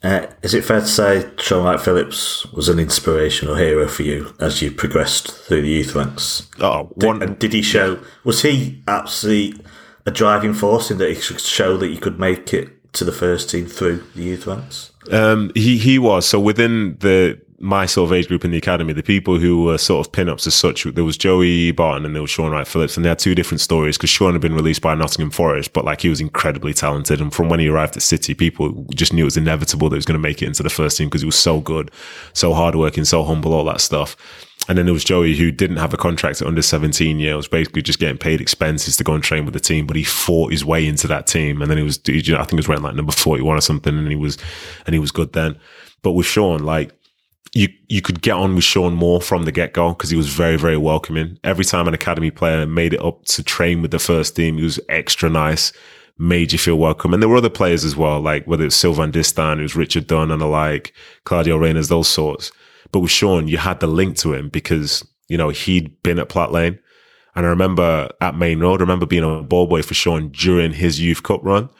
Uh, 0.02 0.26
is 0.42 0.54
it 0.54 0.64
fair 0.64 0.80
to 0.80 0.86
say 0.86 1.30
Shaun 1.36 1.62
Wright-Phillips 1.64 2.46
was 2.52 2.70
an 2.70 2.78
inspirational 2.78 3.56
hero 3.56 3.86
for 3.86 4.02
you 4.02 4.34
as 4.40 4.62
you 4.62 4.70
progressed 4.70 5.30
through 5.30 5.60
the 5.60 5.68
youth 5.68 5.94
ranks? 5.94 6.48
Oh, 6.58 6.84
one, 6.94 7.18
did, 7.18 7.38
did 7.38 7.52
he 7.52 7.60
show? 7.60 8.02
Was 8.24 8.40
he 8.40 8.82
absolutely 8.88 9.62
a 10.06 10.10
driving 10.10 10.54
force 10.54 10.90
in 10.90 10.98
that 10.98 11.08
he 11.10 11.20
should 11.20 11.40
show 11.40 11.76
that 11.76 11.86
he 11.86 11.96
could 11.96 12.18
make 12.18 12.52
it 12.52 12.92
to 12.94 13.04
the 13.04 13.12
first 13.12 13.50
team 13.50 13.66
through 13.66 14.04
the 14.14 14.22
youth 14.22 14.46
ranks? 14.46 14.92
Um, 15.10 15.50
he 15.54 15.78
he 15.78 15.98
was 15.98 16.26
so 16.26 16.38
within 16.38 16.96
the 17.00 17.40
my 17.62 17.84
sort 17.84 18.08
of 18.08 18.12
age 18.14 18.26
group 18.26 18.42
in 18.42 18.50
the 18.50 18.56
academy, 18.56 18.94
the 18.94 19.02
people 19.02 19.38
who 19.38 19.64
were 19.64 19.76
sort 19.76 20.04
of 20.04 20.10
pin-ups 20.12 20.46
as 20.46 20.54
such, 20.54 20.84
there 20.84 21.04
was 21.04 21.18
Joey 21.18 21.72
Barton 21.72 22.06
and 22.06 22.14
there 22.14 22.22
was 22.22 22.30
Shaun 22.30 22.50
Wright-Phillips, 22.50 22.96
and 22.96 23.04
they 23.04 23.10
had 23.10 23.18
two 23.18 23.34
different 23.34 23.60
stories 23.60 23.98
because 23.98 24.08
Shaun 24.08 24.32
had 24.32 24.40
been 24.40 24.54
released 24.54 24.80
by 24.80 24.94
Nottingham 24.94 25.30
Forest, 25.30 25.74
but 25.74 25.84
like 25.84 26.00
he 26.00 26.08
was 26.08 26.22
incredibly 26.22 26.72
talented. 26.72 27.20
And 27.20 27.32
from 27.32 27.50
when 27.50 27.60
he 27.60 27.68
arrived 27.68 27.96
at 27.96 28.02
City, 28.02 28.32
people 28.32 28.86
just 28.94 29.12
knew 29.12 29.24
it 29.24 29.26
was 29.26 29.36
inevitable 29.36 29.90
that 29.90 29.96
he 29.96 29.98
was 29.98 30.06
going 30.06 30.18
to 30.18 30.26
make 30.26 30.40
it 30.40 30.46
into 30.46 30.62
the 30.62 30.70
first 30.70 30.96
team 30.96 31.08
because 31.08 31.20
he 31.20 31.26
was 31.26 31.36
so 31.36 31.60
good, 31.60 31.90
so 32.32 32.54
hardworking, 32.54 33.04
so 33.04 33.22
humble, 33.24 33.52
all 33.52 33.64
that 33.64 33.82
stuff. 33.82 34.16
And 34.68 34.78
then 34.78 34.84
there 34.84 34.92
was 34.92 35.04
Joey 35.04 35.36
who 35.36 35.50
didn't 35.50 35.78
have 35.78 35.94
a 35.94 35.96
contract 35.96 36.40
at 36.40 36.46
under 36.46 36.62
17 36.62 37.18
years, 37.18 37.36
was 37.36 37.48
basically 37.48 37.82
just 37.82 37.98
getting 37.98 38.18
paid 38.18 38.40
expenses 38.40 38.96
to 38.98 39.04
go 39.04 39.14
and 39.14 39.24
train 39.24 39.44
with 39.44 39.54
the 39.54 39.60
team, 39.60 39.86
but 39.86 39.96
he 39.96 40.04
fought 40.04 40.52
his 40.52 40.64
way 40.64 40.86
into 40.86 41.08
that 41.08 41.26
team. 41.26 41.60
And 41.60 41.70
then 41.70 41.78
he 41.78 41.82
was, 41.82 41.98
I 41.98 42.12
think 42.12 42.50
he 42.50 42.56
was 42.56 42.68
wearing 42.68 42.82
like 42.82 42.94
number 42.94 43.12
41 43.12 43.56
or 43.56 43.60
something 43.60 43.98
and 43.98 44.08
he 44.08 44.16
was, 44.16 44.38
and 44.86 44.94
he 44.94 45.00
was 45.00 45.10
good 45.10 45.32
then. 45.32 45.58
But 46.02 46.12
with 46.12 46.26
Shaun, 46.26 46.62
like, 46.62 46.92
you 47.52 47.68
you 47.88 48.00
could 48.00 48.22
get 48.22 48.34
on 48.34 48.54
with 48.54 48.64
Shaun 48.64 48.94
more 48.94 49.20
from 49.20 49.44
the 49.44 49.52
get 49.52 49.72
go 49.72 49.88
because 49.88 50.10
he 50.10 50.16
was 50.16 50.28
very 50.28 50.56
very 50.56 50.76
welcoming. 50.76 51.38
Every 51.42 51.64
time 51.64 51.88
an 51.88 51.94
academy 51.94 52.30
player 52.30 52.66
made 52.66 52.94
it 52.94 53.02
up 53.02 53.24
to 53.26 53.42
train 53.42 53.82
with 53.82 53.90
the 53.90 53.98
first 53.98 54.36
team, 54.36 54.56
he 54.56 54.62
was 54.62 54.78
extra 54.88 55.28
nice, 55.28 55.72
made 56.16 56.52
you 56.52 56.58
feel 56.58 56.78
welcome. 56.78 57.12
And 57.12 57.22
there 57.22 57.28
were 57.28 57.36
other 57.36 57.50
players 57.50 57.84
as 57.84 57.96
well, 57.96 58.20
like 58.20 58.46
whether 58.46 58.64
it's 58.64 58.76
Sylvain 58.76 59.10
Distin, 59.10 59.58
it 59.58 59.62
was 59.62 59.74
Richard 59.74 60.06
Dunne 60.06 60.30
and 60.30 60.40
the 60.40 60.46
like, 60.46 60.94
Claudio 61.24 61.58
Reynas, 61.58 61.88
those 61.88 62.08
sorts. 62.08 62.52
But 62.92 63.00
with 63.00 63.10
Shaun, 63.10 63.48
you 63.48 63.58
had 63.58 63.80
the 63.80 63.86
link 63.86 64.16
to 64.18 64.34
him 64.34 64.48
because 64.48 65.06
you 65.28 65.36
know 65.36 65.50
he'd 65.50 66.02
been 66.02 66.18
at 66.18 66.28
Platt 66.28 66.52
Lane. 66.52 66.78
And 67.34 67.46
I 67.46 67.48
remember 67.48 68.10
at 68.20 68.34
Maine 68.34 68.58
Road, 68.58 68.80
I 68.80 68.82
remember 68.82 69.06
being 69.06 69.22
a 69.22 69.42
ball 69.42 69.66
boy 69.66 69.82
for 69.82 69.94
Shaun 69.94 70.30
during 70.30 70.72
his 70.72 71.00
youth 71.00 71.22
cup 71.22 71.40
run. 71.44 71.70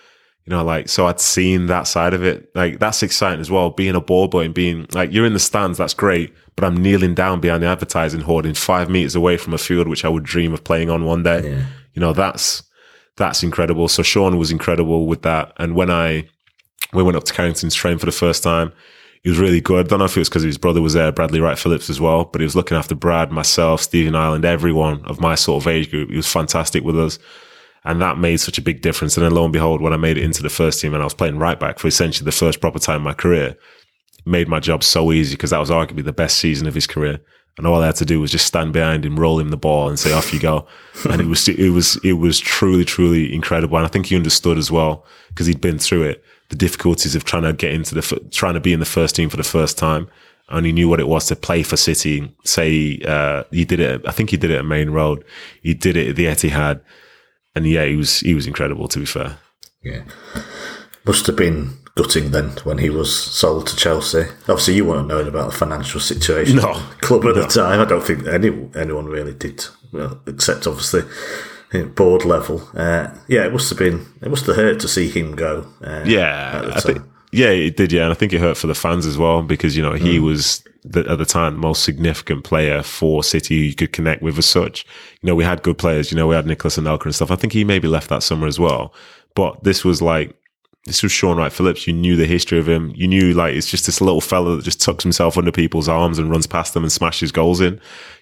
You 0.47 0.51
know, 0.57 0.65
like, 0.65 0.89
so 0.89 1.07
I'd 1.07 1.21
seen 1.21 1.67
that 1.67 1.87
side 1.87 2.15
of 2.15 2.25
it. 2.25 2.51
Like, 2.55 2.79
that's 2.79 3.03
exciting 3.03 3.41
as 3.41 3.51
well. 3.51 3.71
Being 3.71 3.95
a 3.95 4.01
ball 4.01 4.27
boy 4.27 4.45
and 4.45 4.55
being 4.55 4.87
like, 4.93 5.13
you're 5.13 5.27
in 5.27 5.33
the 5.35 5.39
stands, 5.39 5.79
that's 5.79 5.93
great. 5.93 6.35
But 6.57 6.65
I'm 6.65 6.77
kneeling 6.77 7.15
down 7.15 7.41
behind 7.41 7.63
the 7.63 7.67
advertising 7.67 8.23
hoarding 8.23 8.55
five 8.55 8.89
meters 8.89 9.15
away 9.15 9.37
from 9.37 9.53
a 9.53 9.59
field 9.59 9.87
which 9.87 10.05
I 10.05 10.09
would 10.09 10.25
dream 10.25 10.55
of 10.55 10.65
playing 10.65 10.89
on 10.89 11.05
one 11.05 11.23
day. 11.23 11.51
Yeah. 11.51 11.67
You 11.95 12.01
know, 12.01 12.13
that's, 12.13 12.63
that's 13.17 13.43
incredible. 13.43 13.89
So 13.89 14.03
Shaun 14.03 14.39
was 14.39 14.51
incredible 14.51 15.07
with 15.07 15.23
that. 15.23 15.53
And 15.59 15.75
when 15.75 15.91
I, 15.91 16.29
we 16.93 17.03
went 17.03 17.17
up 17.17 17.25
to 17.25 17.35
Carrington's 17.35 17.75
train 17.75 17.99
for 17.99 18.07
the 18.07 18.13
first 18.13 18.43
time, 18.43 18.73
he 19.23 19.29
was 19.29 19.39
really 19.39 19.61
good. 19.61 19.87
I 19.87 19.89
don't 19.89 19.99
know 19.99 20.07
if 20.07 20.17
it 20.17 20.21
was 20.21 20.29
because 20.29 20.43
his 20.43 20.59
brother 20.59 20.81
was 20.81 20.95
there, 20.95 21.13
Bradley 21.13 21.41
Wright 21.41 21.59
Phillips 21.59 21.91
as 21.91 22.01
well, 22.01 22.25
but 22.25 22.41
he 22.41 22.45
was 22.45 22.57
looking 22.57 22.77
after 22.77 22.95
Brad, 22.95 23.31
myself, 23.31 23.83
Stephen 23.83 24.15
Ireland, 24.15 24.45
everyone 24.45 25.05
of 25.05 25.21
my 25.21 25.35
sort 25.35 25.63
of 25.63 25.69
age 25.69 25.91
group. 25.91 26.11
He 26.11 26.17
was 26.17 26.31
fantastic 26.31 26.83
with 26.85 26.99
us. 26.99 27.19
And 27.85 28.01
that 28.03 28.19
made 28.19 28.39
such 28.39 28.59
a 28.59 28.63
big 28.63 28.83
difference. 28.83 29.17
And 29.17 29.25
then 29.25 29.33
lo 29.33 29.45
and 29.45 29.53
behold, 29.53 29.81
when 29.81 29.93
I 29.93 29.99
made 29.99 30.19
it 30.19 30.25
into 30.25 30.43
the 30.43 30.51
first 30.51 30.81
team 30.81 30.93
and 30.93 31.03
I 31.03 31.07
was 31.07 31.15
playing 31.15 31.39
right 31.39 31.59
back 31.59 31.79
for 31.79 31.89
essentially 31.89 32.25
the 32.25 32.33
first 32.33 32.61
proper 32.61 32.79
time 32.79 32.97
in 32.97 33.03
my 33.03 33.15
career, 33.15 33.57
made 34.27 34.49
my 34.49 34.61
job 34.61 34.83
so 34.83 35.13
easy 35.13 35.35
because 35.35 35.51
that 35.51 35.61
was 35.61 35.71
arguably 35.71 36.05
the 36.05 36.13
best 36.13 36.39
season 36.39 36.67
of 36.67 36.75
his 36.75 36.87
career. 36.87 37.21
And 37.59 37.67
all 37.67 37.83
I 37.83 37.87
had 37.87 37.97
to 37.97 38.05
do 38.05 38.21
was 38.21 38.31
just 38.31 38.47
stand 38.47 38.73
behind 38.73 39.05
him, 39.05 39.19
roll 39.19 39.39
him 39.39 39.51
the 39.51 39.57
ball, 39.57 39.89
and 39.89 39.99
say, 39.99 40.13
"Off 40.13 40.33
you 40.33 40.41
go." 40.41 40.67
and 41.11 41.21
it 41.21 41.27
was 41.27 41.47
it 41.49 41.71
was 41.71 41.97
it 42.05 42.15
was 42.15 42.39
truly 42.39 42.85
truly 42.85 43.35
incredible. 43.35 43.77
And 43.77 43.85
I 43.85 43.89
think 43.89 44.07
he 44.07 44.17
understood 44.17 44.57
as 44.57 44.71
well 44.71 45.05
because 45.29 45.47
he'd 45.47 45.61
been 45.61 45.79
through 45.79 46.05
it, 46.05 46.25
the 46.51 46.57
difficulties 46.57 47.17
of 47.17 47.25
trying 47.25 47.43
to 47.43 47.53
get 47.53 47.73
into 47.73 47.95
the 47.95 48.29
trying 48.31 48.55
to 48.55 48.61
be 48.61 48.73
in 48.73 48.81
the 48.81 48.87
first 48.87 49.17
team 49.17 49.29
for 49.29 49.37
the 49.37 49.43
first 49.43 49.79
time. 49.79 50.09
And 50.49 50.67
he 50.67 50.73
knew 50.73 50.89
what 50.89 50.99
it 50.99 51.07
was 51.07 51.27
to 51.27 51.37
play 51.37 51.63
for 51.63 51.77
City. 51.77 52.35
Say 52.45 53.01
uh, 53.07 53.45
he 53.53 53.65
did 53.65 53.81
it. 53.81 54.07
I 54.07 54.11
think 54.11 54.31
he 54.31 54.37
did 54.37 54.51
it 54.51 54.59
at 54.59 54.65
Maine 54.65 54.91
Road. 54.91 55.25
He 55.63 55.75
did 55.75 55.97
it 55.97 56.09
at 56.09 56.17
the 56.17 56.27
Etihad 56.27 56.81
and 57.55 57.67
yeah, 57.67 57.85
he 57.85 57.97
was 57.97 58.21
he 58.21 58.35
was 58.35 58.47
incredible. 58.47 58.89
To 58.89 58.99
be 58.99 59.07
fair, 59.07 59.39
yeah, 59.83 60.03
must 61.05 61.27
have 61.27 61.37
been 61.37 61.79
gutting 61.97 62.31
then 62.31 62.51
when 62.65 62.79
he 62.79 62.91
was 62.91 63.15
sold 63.15 63.67
to 63.67 63.77
Chelsea. 63.77 64.25
Obviously, 64.43 64.75
you 64.75 64.85
weren't 64.85 65.09
knowing 65.09 65.29
about 65.29 65.51
the 65.51 65.57
financial 65.57 66.01
situation 66.01 66.57
no, 66.57 66.75
club 67.01 67.25
at 67.27 67.35
no. 67.35 67.43
the 67.43 67.47
time. 67.47 67.81
I 67.81 67.85
don't 67.85 68.05
think 68.05 68.27
any 68.27 68.49
anyone 68.75 69.07
really 69.07 69.35
did, 69.35 69.65
well, 69.93 70.21
except 70.27 70.67
obviously 70.67 71.03
board 71.95 72.25
level. 72.25 72.69
Uh, 72.75 73.09
yeah, 73.29 73.47
it 73.47 73.53
must 73.53 73.71
have 73.71 73.79
been 73.79 74.07
it 74.21 74.29
must 74.29 74.47
have 74.47 74.57
hurt 74.57 74.81
to 74.81 74.89
see 74.89 75.09
him 75.09 75.37
go. 75.37 75.67
Uh, 75.83 76.03
yeah, 76.05 76.73
I 76.75 76.81
think 76.81 77.03
yeah, 77.33 77.51
it 77.51 77.77
did. 77.77 77.93
Yeah, 77.93 78.05
and 78.05 78.13
I 78.13 78.15
think 78.15 78.33
it 78.33 78.41
hurt 78.41 78.57
for 78.57 78.67
the 78.67 78.75
fans 78.75 79.07
as 79.07 79.17
well 79.17 79.43
because 79.43 79.77
you 79.77 79.83
know 79.83 79.93
he 79.93 80.19
mm. 80.19 80.23
was 80.23 80.65
the, 80.83 81.09
at 81.09 81.19
the 81.19 81.25
time 81.25 81.55
the 81.55 81.61
most 81.61 81.85
significant 81.85 82.45
player 82.45 82.83
for 82.83 83.23
City 83.23 83.55
you 83.55 83.75
could 83.75 83.93
connect 83.93 84.23
with 84.23 84.37
as 84.39 84.47
such. 84.47 84.85
You 85.23 85.29
know, 85.29 85.35
we 85.35 85.45
had 85.45 85.63
good 85.63 85.79
players. 85.79 86.11
You 86.11 86.17
know, 86.17 86.27
we 86.27 86.35
had 86.35 86.47
Nicolas 86.47 86.77
and 86.77 86.87
Anelka 86.87 87.05
and 87.05 87.15
stuff. 87.15 87.31
I 87.31 87.37
think 87.37 87.53
he 87.53 87.65
maybe 87.65 87.89
left 87.89 88.09
that 88.09 88.23
summer 88.23 88.47
as 88.47 88.59
well. 88.59 88.93
But 89.35 89.63
this 89.63 89.85
was 89.85 90.03
like 90.03 90.35
this 90.87 91.03
was 91.03 91.13
Shaun 91.13 91.37
Wright 91.37 91.53
Phillips. 91.53 91.87
You 91.87 91.93
knew 91.93 92.17
the 92.17 92.27
history 92.27 92.59
of 92.59 92.67
him. 92.67 92.93
You 92.97 93.07
knew 93.07 93.35
like 93.35 93.55
it's 93.55 93.71
just 93.71 93.85
this 93.85 94.01
little 94.01 94.23
fella 94.23 94.57
that 94.57 94.65
just 94.65 94.81
tucks 94.81 95.03
himself 95.03 95.37
under 95.37 95.53
people's 95.53 95.89
arms 95.89 96.19
and 96.19 96.31
runs 96.31 96.47
past 96.47 96.73
them 96.73 96.85
and 96.85 96.91
smashes 96.91 97.31
goals 97.31 97.61
in. 97.61 97.75
You 97.75 97.81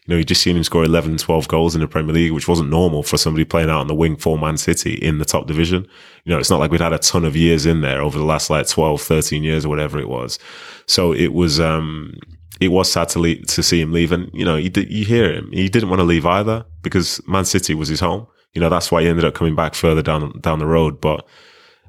know, 0.09 0.17
you 0.17 0.25
just 0.25 0.43
seen 0.43 0.57
him 0.57 0.65
score 0.65 0.85
11, 0.85 1.19
12 1.19 1.47
goals 1.47 1.77
in 1.77 1.81
the 1.81 1.87
Premier 1.87 2.13
League, 2.13 2.33
which 2.33 2.49
wasn't 2.49 2.71
normal 2.71 3.05
for 3.05 3.17
somebody 3.17 3.45
playing 3.45 3.71
out 3.71 3.81
on 3.81 3.87
the 3.87 3.95
wing 3.95 4.17
for 4.17 4.37
Man 4.37 4.57
City 4.57 4.95
in 4.95 5.19
the 5.19 5.25
top 5.25 5.47
division. 5.47 5.87
You 6.25 6.33
know, 6.33 6.39
it's 6.39 6.51
not 6.51 6.59
like 6.59 6.73
we'd 6.73 6.81
had 6.81 6.93
a 6.93 6.99
ton 6.99 7.25
of 7.25 7.37
years 7.37 7.65
in 7.65 7.81
there 7.81 8.01
over 8.01 8.19
the 8.19 8.25
last 8.25 8.51
like 8.51 8.67
12, 8.67 9.03
13 9.03 9.45
years 9.45 9.65
or 9.65 9.69
whatever 9.69 10.01
it 10.01 10.09
was. 10.09 10.41
So 10.87 11.13
it 11.13 11.33
was, 11.35 11.61
um, 11.61 12.15
it 12.61 12.69
was 12.69 12.91
sad 12.91 13.09
to 13.11 13.21
leave, 13.21 13.47
to 13.47 13.63
see 13.63 13.81
him 13.81 13.93
leave. 13.93 14.11
And, 14.11 14.31
you 14.35 14.45
know, 14.45 14.57
you, 14.57 14.71
you 14.75 15.05
hear 15.05 15.33
him. 15.33 15.53
He 15.53 15.69
didn't 15.69 15.91
want 15.91 16.01
to 16.01 16.05
leave 16.05 16.27
either 16.27 16.65
because 16.83 17.21
Man 17.29 17.45
City 17.45 17.75
was 17.75 17.89
his 17.89 18.01
home. 18.01 18.27
You 18.53 18.61
know, 18.61 18.69
that's 18.69 18.91
why 18.91 19.03
he 19.03 19.09
ended 19.09 19.25
up 19.25 19.35
coming 19.35 19.55
back 19.55 19.75
further 19.75 20.03
down, 20.03 20.41
down 20.41 20.59
the 20.59 20.67
road. 20.67 21.01
But 21.01 21.25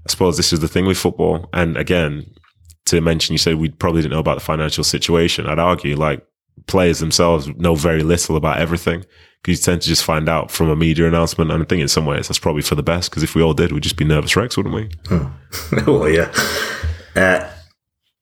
I 0.10 0.12
suppose 0.12 0.38
this 0.38 0.52
is 0.52 0.60
the 0.60 0.68
thing 0.68 0.88
with 0.88 0.98
football. 0.98 1.48
And 1.54 1.78
again, 1.78 2.26
to 2.86 3.00
mention, 3.00 3.34
you 3.34 3.38
said 3.38 3.58
we 3.58 3.70
probably 3.70 4.02
didn't 4.02 4.14
know 4.14 4.20
about 4.20 4.40
the 4.40 4.44
financial 4.44 4.84
situation. 4.84 5.46
I'd 5.46 5.60
argue 5.60 5.96
like 5.96 6.26
players 6.66 6.98
themselves 6.98 7.48
know 7.58 7.76
very 7.76 8.02
little 8.02 8.36
about 8.36 8.58
everything 8.58 9.06
because 9.44 9.60
you 9.60 9.64
tend 9.64 9.84
to 9.84 9.88
just 9.88 10.04
find 10.04 10.28
out 10.28 10.50
from 10.50 10.68
a 10.68 10.76
media 10.76 11.08
announcement. 11.08 11.52
And 11.52 11.62
I 11.62 11.66
think 11.68 11.84
in 11.84 11.88
some 11.88 12.08
ways 12.08 12.28
that's 12.28 12.40
probably 12.40 12.64
for 12.64 12.74
the 12.74 12.82
best 12.82 13.12
because 13.12 13.22
if 13.22 13.36
we 13.36 13.44
all 13.44 13.54
did, 13.54 13.72
we'd 13.72 13.84
just 13.84 13.98
be 13.98 14.04
nervous 14.04 14.36
wrecks, 14.36 14.58
wouldn't 14.58 14.74
we? 14.74 14.90
Hmm. 15.06 15.86
well, 15.86 16.10
yeah. 16.10 16.34
Uh, 17.16 17.48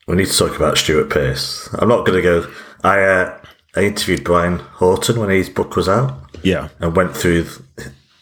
we 0.09 0.17
need 0.17 0.27
to 0.27 0.37
talk 0.37 0.57
about 0.57 0.77
Stuart 0.77 1.09
Pearce. 1.09 1.69
I'm 1.75 1.87
not 1.87 2.05
going 2.05 2.21
to 2.21 2.21
go. 2.21 2.51
I 2.83 3.01
uh, 3.01 3.39
I 3.77 3.83
interviewed 3.85 4.25
Brian 4.25 4.59
Horton 4.59 5.21
when 5.21 5.29
his 5.29 5.49
book 5.49 5.77
was 5.77 5.87
out. 5.87 6.19
Yeah, 6.43 6.67
and 6.81 6.97
went 6.97 7.15
through 7.15 7.47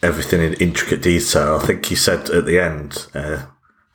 everything 0.04 0.40
in 0.40 0.54
intricate 0.54 1.02
detail. 1.02 1.58
I 1.60 1.66
think 1.66 1.86
he 1.86 1.96
said 1.96 2.30
at 2.30 2.46
the 2.46 2.60
end, 2.60 3.08
uh, 3.12 3.46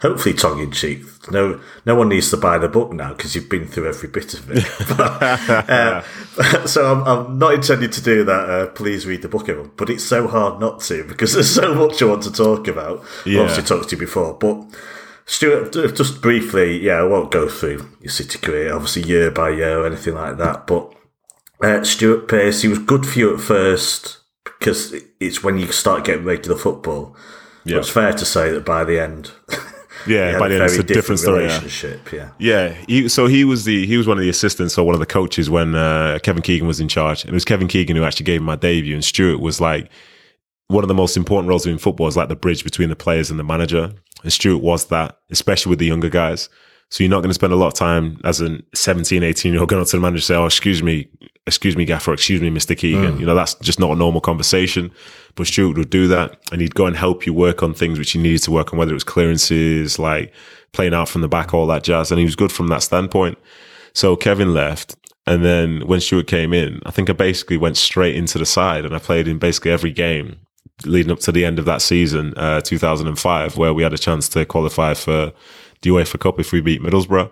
hopefully 0.02 0.34
tongue 0.34 0.60
in 0.60 0.72
cheek. 0.72 1.04
No, 1.32 1.62
no 1.86 1.96
one 1.96 2.10
needs 2.10 2.30
to 2.32 2.38
buy 2.38 2.58
the 2.58 2.68
book 2.68 2.92
now 2.92 3.14
because 3.14 3.36
you've 3.36 3.50
been 3.50 3.68
through 3.68 3.88
every 3.88 4.10
bit 4.10 4.34
of 4.34 4.50
it. 4.52 4.66
but, 4.98 5.70
uh, 5.70 6.02
so 6.66 6.92
I'm, 6.92 7.04
I'm, 7.08 7.40
not 7.40 7.54
intending 7.54 7.92
to 7.92 8.02
do 8.02 8.24
that. 8.24 8.50
Uh, 8.50 8.68
please 8.68 9.06
read 9.06 9.22
the 9.22 9.30
book, 9.30 9.48
everyone. 9.48 9.72
But 9.78 9.90
it's 9.90 10.04
so 10.04 10.28
hard 10.28 10.60
not 10.60 10.82
to 10.82 11.04
because 11.04 11.34
there's 11.34 11.54
so 11.54 11.74
much 11.76 12.02
I 12.02 12.06
want 12.06 12.24
to 12.24 12.32
talk 12.32 12.68
about. 12.68 13.04
Yeah. 13.26 13.42
Obviously, 13.42 13.64
talked 13.64 13.90
to 13.90 13.96
you 13.96 14.00
before, 14.00 14.34
but. 14.34 14.66
Stuart, 15.28 15.72
just 15.96 16.22
briefly, 16.22 16.84
yeah, 16.84 16.96
I 16.96 17.04
won't 17.04 17.32
go 17.32 17.48
through 17.48 17.88
your 18.02 18.10
City 18.12 18.38
career, 18.38 18.74
obviously 18.74 19.04
year 19.04 19.32
by 19.32 19.52
year 19.52 19.80
or 19.80 19.86
anything 19.86 20.16
like 20.16 20.38
that. 20.38 20.68
But 20.68 20.94
uh, 21.62 21.84
Stuart 21.86 22.28
Pearce, 22.28 22.64
he 22.64 22.68
was 22.68 22.80
good 22.80 23.06
for 23.06 23.18
you 23.18 23.36
at 23.36 23.40
first 23.40 24.18
because 24.44 24.94
it's 25.22 25.42
when 25.42 25.58
you 25.58 25.72
start 25.72 26.04
getting 26.04 26.26
regular 26.26 26.58
football. 26.58 27.16
Yeah. 27.64 27.78
It's 27.78 27.90
fair 27.90 28.12
to 28.12 28.26
say 28.26 28.52
that 28.52 28.66
by 28.66 28.84
the 28.84 29.00
end, 29.00 29.32
Yeah, 30.08 30.40
by 30.40 30.48
the 30.48 30.56
end, 30.56 30.64
it's 30.64 30.76
a 30.76 30.84
different, 30.84 31.20
story. 31.20 31.44
Relationship, 31.44 32.12
yeah. 32.12 32.30
Yeah, 32.40 32.68
yeah 32.70 32.76
he, 32.88 33.10
so 33.10 33.28
he 33.28 33.44
was 33.44 33.66
the 33.66 33.86
he 33.86 33.98
was 33.98 34.08
one 34.08 34.18
of 34.18 34.24
the 34.24 34.30
assistants 34.30 34.78
or 34.78 34.86
one 34.86 34.96
of 34.96 35.00
the 35.00 35.06
coaches 35.06 35.50
when 35.50 35.76
uh, 35.76 36.20
Kevin 36.24 36.42
Keegan 36.42 36.68
was 36.68 36.80
in 36.80 36.88
charge, 36.88 37.24
and 37.24 37.32
it 37.32 37.34
was 37.34 37.46
Kevin 37.46 37.68
Keegan 37.68 37.96
who 37.96 38.04
actually 38.04 38.26
gave 38.26 38.42
him 38.42 38.46
my 38.46 38.56
debut. 38.56 38.96
And 38.96 39.04
Stuart 39.04 39.40
was 39.40 39.62
like 39.62 39.90
one 40.68 40.84
of 40.84 40.88
the 40.88 40.94
most 40.94 41.18
important 41.18 41.50
roles 41.50 41.66
in 41.66 41.78
football 41.78 42.08
is 42.08 42.18
like 42.18 42.30
the 42.30 42.36
bridge 42.36 42.64
between 42.64 42.90
the 42.90 42.96
players 42.96 43.30
and 43.30 43.40
the 43.40 43.44
manager. 43.44 43.92
And 44.24 44.32
Stuart 44.32 44.64
was 44.64 44.86
that, 44.86 45.18
especially 45.30 45.72
with 45.72 45.80
the 45.80 45.86
younger 45.86 46.10
guys. 46.10 46.50
So 46.92 47.04
you're 47.04 47.10
not 47.10 47.22
going 47.22 47.30
to 47.30 47.34
spend 47.34 47.54
a 47.54 47.56
lot 47.56 47.68
of 47.68 47.74
time 47.74 48.20
as 48.26 48.42
a 48.42 48.60
17, 48.76 49.24
18 49.24 49.54
year 49.54 49.62
old 49.62 49.70
going 49.70 49.82
up 49.82 49.88
to 49.88 49.98
the 49.98 50.02
manager 50.02 50.18
and 50.18 50.24
say, 50.24 50.36
Oh, 50.36 50.46
excuse 50.46 50.84
me, 50.84 51.08
excuse 51.48 51.78
me, 51.78 51.86
Gaffer, 51.86 52.14
excuse 52.14 52.42
me, 52.42 52.50
Mr. 52.50 52.78
Keegan. 52.78 53.16
Mm. 53.16 53.20
You 53.22 53.26
know, 53.26 53.34
that's 53.34 53.56
just 53.56 53.80
not 53.80 53.92
a 53.92 53.96
normal 53.96 54.20
conversation. 54.20 54.92
But 55.36 55.48
Stuart 55.48 55.78
would 55.78 55.90
do 55.90 56.08
that 56.10 56.38
and 56.52 56.60
he'd 56.60 56.76
go 56.76 56.86
and 56.86 56.96
help 56.96 57.26
you 57.26 57.34
work 57.34 57.64
on 57.64 57.74
things 57.74 57.98
which 57.98 58.14
you 58.14 58.22
needed 58.22 58.44
to 58.44 58.52
work 58.52 58.74
on, 58.74 58.80
whether 58.80 58.92
it 58.92 58.96
was 58.96 59.06
clearances, 59.06 59.98
like 59.98 60.34
playing 60.74 60.94
out 60.94 61.08
from 61.08 61.22
the 61.22 61.30
back, 61.30 61.54
all 61.54 61.66
that 61.68 61.84
jazz. 61.84 62.12
And 62.12 62.20
he 62.20 62.26
was 62.26 62.36
good 62.36 62.52
from 62.52 62.68
that 62.68 62.84
standpoint. 62.84 63.38
So 63.94 64.18
Kevin 64.18 64.54
left. 64.54 64.96
And 65.26 65.46
then 65.46 65.88
when 65.88 66.02
Stuart 66.02 66.28
came 66.28 66.52
in, 66.52 66.82
I 66.86 66.92
think 66.92 67.10
I 67.10 67.14
basically 67.14 67.56
went 67.56 67.78
straight 67.78 68.16
into 68.16 68.38
the 68.38 68.46
side 68.46 68.86
and 68.86 68.94
I 68.94 69.00
played 69.00 69.30
in 69.30 69.38
basically 69.38 69.72
every 69.72 69.92
game 69.92 70.40
leading 70.86 71.12
up 71.12 71.20
to 71.20 71.32
the 71.32 71.46
end 71.46 71.60
of 71.60 71.66
that 71.66 71.82
season, 71.82 72.34
uh, 72.38 72.60
2005, 72.62 73.56
where 73.56 73.74
we 73.74 73.84
had 73.84 73.94
a 73.94 73.98
chance 73.98 74.28
to 74.30 74.46
qualify 74.46 74.94
for 74.94 75.32
the 75.82 75.90
UEFA 75.90 76.20
Cup 76.20 76.40
if 76.40 76.52
we 76.52 76.62
beat 76.62 76.82
Middlesbrough. 76.82 77.32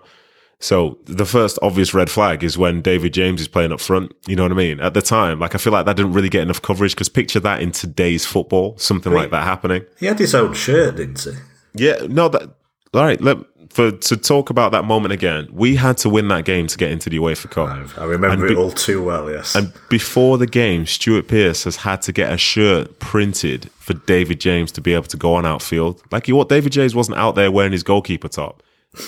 So 0.62 0.98
the 1.06 1.24
first 1.24 1.58
obvious 1.62 1.94
red 1.94 2.10
flag 2.10 2.44
is 2.44 2.58
when 2.58 2.82
David 2.82 3.14
James 3.14 3.40
is 3.40 3.48
playing 3.48 3.72
up 3.72 3.80
front. 3.80 4.12
You 4.26 4.36
know 4.36 4.42
what 4.42 4.52
I 4.52 4.56
mean? 4.56 4.78
At 4.78 4.92
the 4.92 5.00
time, 5.00 5.40
like 5.40 5.54
I 5.54 5.58
feel 5.58 5.72
like 5.72 5.86
that 5.86 5.96
didn't 5.96 6.12
really 6.12 6.28
get 6.28 6.42
enough 6.42 6.60
coverage 6.60 6.94
because 6.94 7.08
picture 7.08 7.40
that 7.40 7.62
in 7.62 7.72
today's 7.72 8.26
football, 8.26 8.76
something 8.76 9.12
like 9.12 9.30
that 9.30 9.44
happening. 9.44 9.86
He 9.98 10.06
had 10.06 10.18
his 10.18 10.34
own 10.34 10.52
shirt, 10.52 10.96
didn't 10.96 11.22
he? 11.22 11.32
Yeah, 11.74 12.06
no, 12.08 12.28
that 12.28 12.50
all 12.92 13.04
right. 13.04 13.20
Let 13.20 13.38
for 13.70 13.92
to 13.92 14.16
talk 14.16 14.50
about 14.50 14.72
that 14.72 14.84
moment 14.84 15.12
again. 15.12 15.48
We 15.52 15.76
had 15.76 15.96
to 15.98 16.08
win 16.08 16.28
that 16.28 16.44
game 16.44 16.66
to 16.66 16.76
get 16.76 16.90
into 16.90 17.08
the 17.08 17.18
UEFA 17.18 17.50
Cup. 17.50 17.68
I, 17.68 18.02
I 18.02 18.04
remember 18.04 18.48
be, 18.48 18.52
it 18.52 18.58
all 18.58 18.72
too 18.72 19.02
well. 19.02 19.30
Yes. 19.30 19.54
And 19.54 19.72
before 19.88 20.38
the 20.38 20.46
game, 20.46 20.86
Stuart 20.86 21.28
Pearce 21.28 21.64
has 21.64 21.76
had 21.76 22.02
to 22.02 22.12
get 22.12 22.32
a 22.32 22.36
shirt 22.36 22.98
printed 22.98 23.70
for 23.78 23.94
David 23.94 24.40
James 24.40 24.72
to 24.72 24.80
be 24.80 24.92
able 24.92 25.04
to 25.04 25.16
go 25.16 25.34
on 25.34 25.46
outfield. 25.46 26.02
Like 26.10 26.26
you 26.26 26.34
what 26.34 26.48
David 26.48 26.72
James 26.72 26.94
wasn't 26.94 27.18
out 27.18 27.36
there 27.36 27.50
wearing 27.50 27.72
his 27.72 27.84
goalkeeper 27.84 28.28
top. 28.28 28.62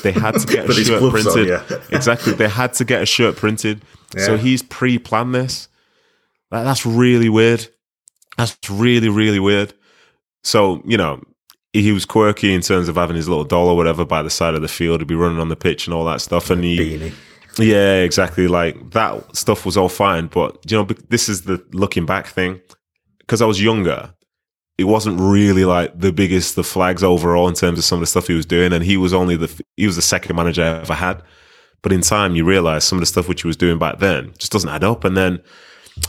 They 0.05 0.13
had 0.13 0.39
to 0.39 0.47
get 0.53 0.71
a 0.71 0.73
shirt 0.73 1.11
printed. 1.11 1.51
On, 1.53 1.69
yeah. 1.69 1.79
exactly. 1.91 2.33
They 2.33 2.49
had 2.49 2.73
to 2.75 2.85
get 2.85 3.03
a 3.03 3.07
shirt 3.07 3.37
printed. 3.37 3.83
Yeah. 4.17 4.27
So 4.27 4.37
he's 4.37 4.63
pre-planned 4.63 5.35
this. 5.35 5.69
that's 6.51 6.87
really 6.87 7.29
weird. 7.29 7.67
That's 8.39 8.57
really, 8.71 9.09
really 9.09 9.41
weird. 9.41 9.75
So, 10.45 10.83
you 10.87 10.97
know, 10.97 11.23
he 11.73 11.93
was 11.93 12.05
quirky 12.05 12.53
in 12.53 12.61
terms 12.61 12.89
of 12.89 12.97
having 12.97 13.17
his 13.17 13.29
little 13.29 13.45
doll 13.45 13.69
or 13.69 13.77
whatever 13.77 14.05
by 14.05 14.23
the 14.23 14.31
side 14.31 14.55
of 14.55 14.63
the 14.63 14.69
field. 14.69 15.01
He'd 15.01 15.09
be 15.09 15.15
running 15.15 15.39
on 15.39 15.49
the 15.49 15.57
pitch 15.57 15.87
and 15.87 15.95
all 15.95 16.05
that 16.05 16.21
stuff. 16.21 16.51
And 16.51 16.63
he, 16.63 16.77
Beanie. 16.77 17.13
yeah, 17.59 17.97
exactly. 17.97 18.47
Like 18.47 18.91
that 18.91 19.35
stuff 19.35 19.65
was 19.65 19.77
all 19.77 19.89
fine. 19.89 20.27
But, 20.27 20.71
you 20.71 20.77
know, 20.77 20.85
this 21.09 21.29
is 21.29 21.43
the 21.43 21.65
looking 21.73 22.05
back 22.05 22.27
thing. 22.27 22.61
Because 23.21 23.41
I 23.41 23.47
was 23.47 23.63
younger, 23.63 24.13
it 24.77 24.85
wasn't 24.85 25.19
really 25.19 25.65
like 25.65 25.99
the 25.99 26.13
biggest 26.13 26.57
the 26.57 26.65
flags 26.65 27.03
overall 27.03 27.49
in 27.49 27.55
terms 27.55 27.79
of 27.79 27.85
some 27.85 27.97
of 27.97 28.01
the 28.01 28.07
stuff 28.07 28.27
he 28.27 28.35
was 28.35 28.47
doing. 28.47 28.73
And 28.73 28.85
he 28.85 28.99
was 28.99 29.15
only 29.15 29.37
the 29.37 29.63
he 29.77 29.87
was 29.87 29.97
the 29.97 30.03
second 30.03 30.37
manager 30.37 30.63
I 30.63 30.81
ever 30.81 30.95
had. 30.95 31.23
But 31.81 31.93
in 31.93 32.03
time, 32.03 32.37
you 32.37 32.45
realize 32.45 32.85
some 32.85 32.99
of 32.99 33.01
the 33.01 33.07
stuff 33.07 33.29
which 33.29 33.43
he 33.43 33.49
was 33.49 33.57
doing 33.57 33.79
back 33.79 33.99
then 33.99 34.35
just 34.39 34.53
doesn't 34.53 34.71
add 34.71 34.85
up. 34.85 35.05
And 35.05 35.17
then 35.17 35.43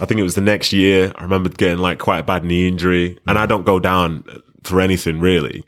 I 0.02 0.06
think 0.06 0.20
it 0.20 0.24
was 0.24 0.36
the 0.36 0.42
next 0.42 0.74
year. 0.74 1.14
I 1.16 1.24
remember 1.24 1.50
getting 1.50 1.80
like 1.80 2.00
quite 2.00 2.20
a 2.20 2.24
bad 2.24 2.44
knee 2.44 2.68
injury, 2.68 3.18
and 3.28 3.40
I 3.40 3.46
don't 3.46 3.66
go 3.66 3.80
down 3.80 4.26
for 4.64 4.82
anything 4.82 5.20
really. 5.20 5.64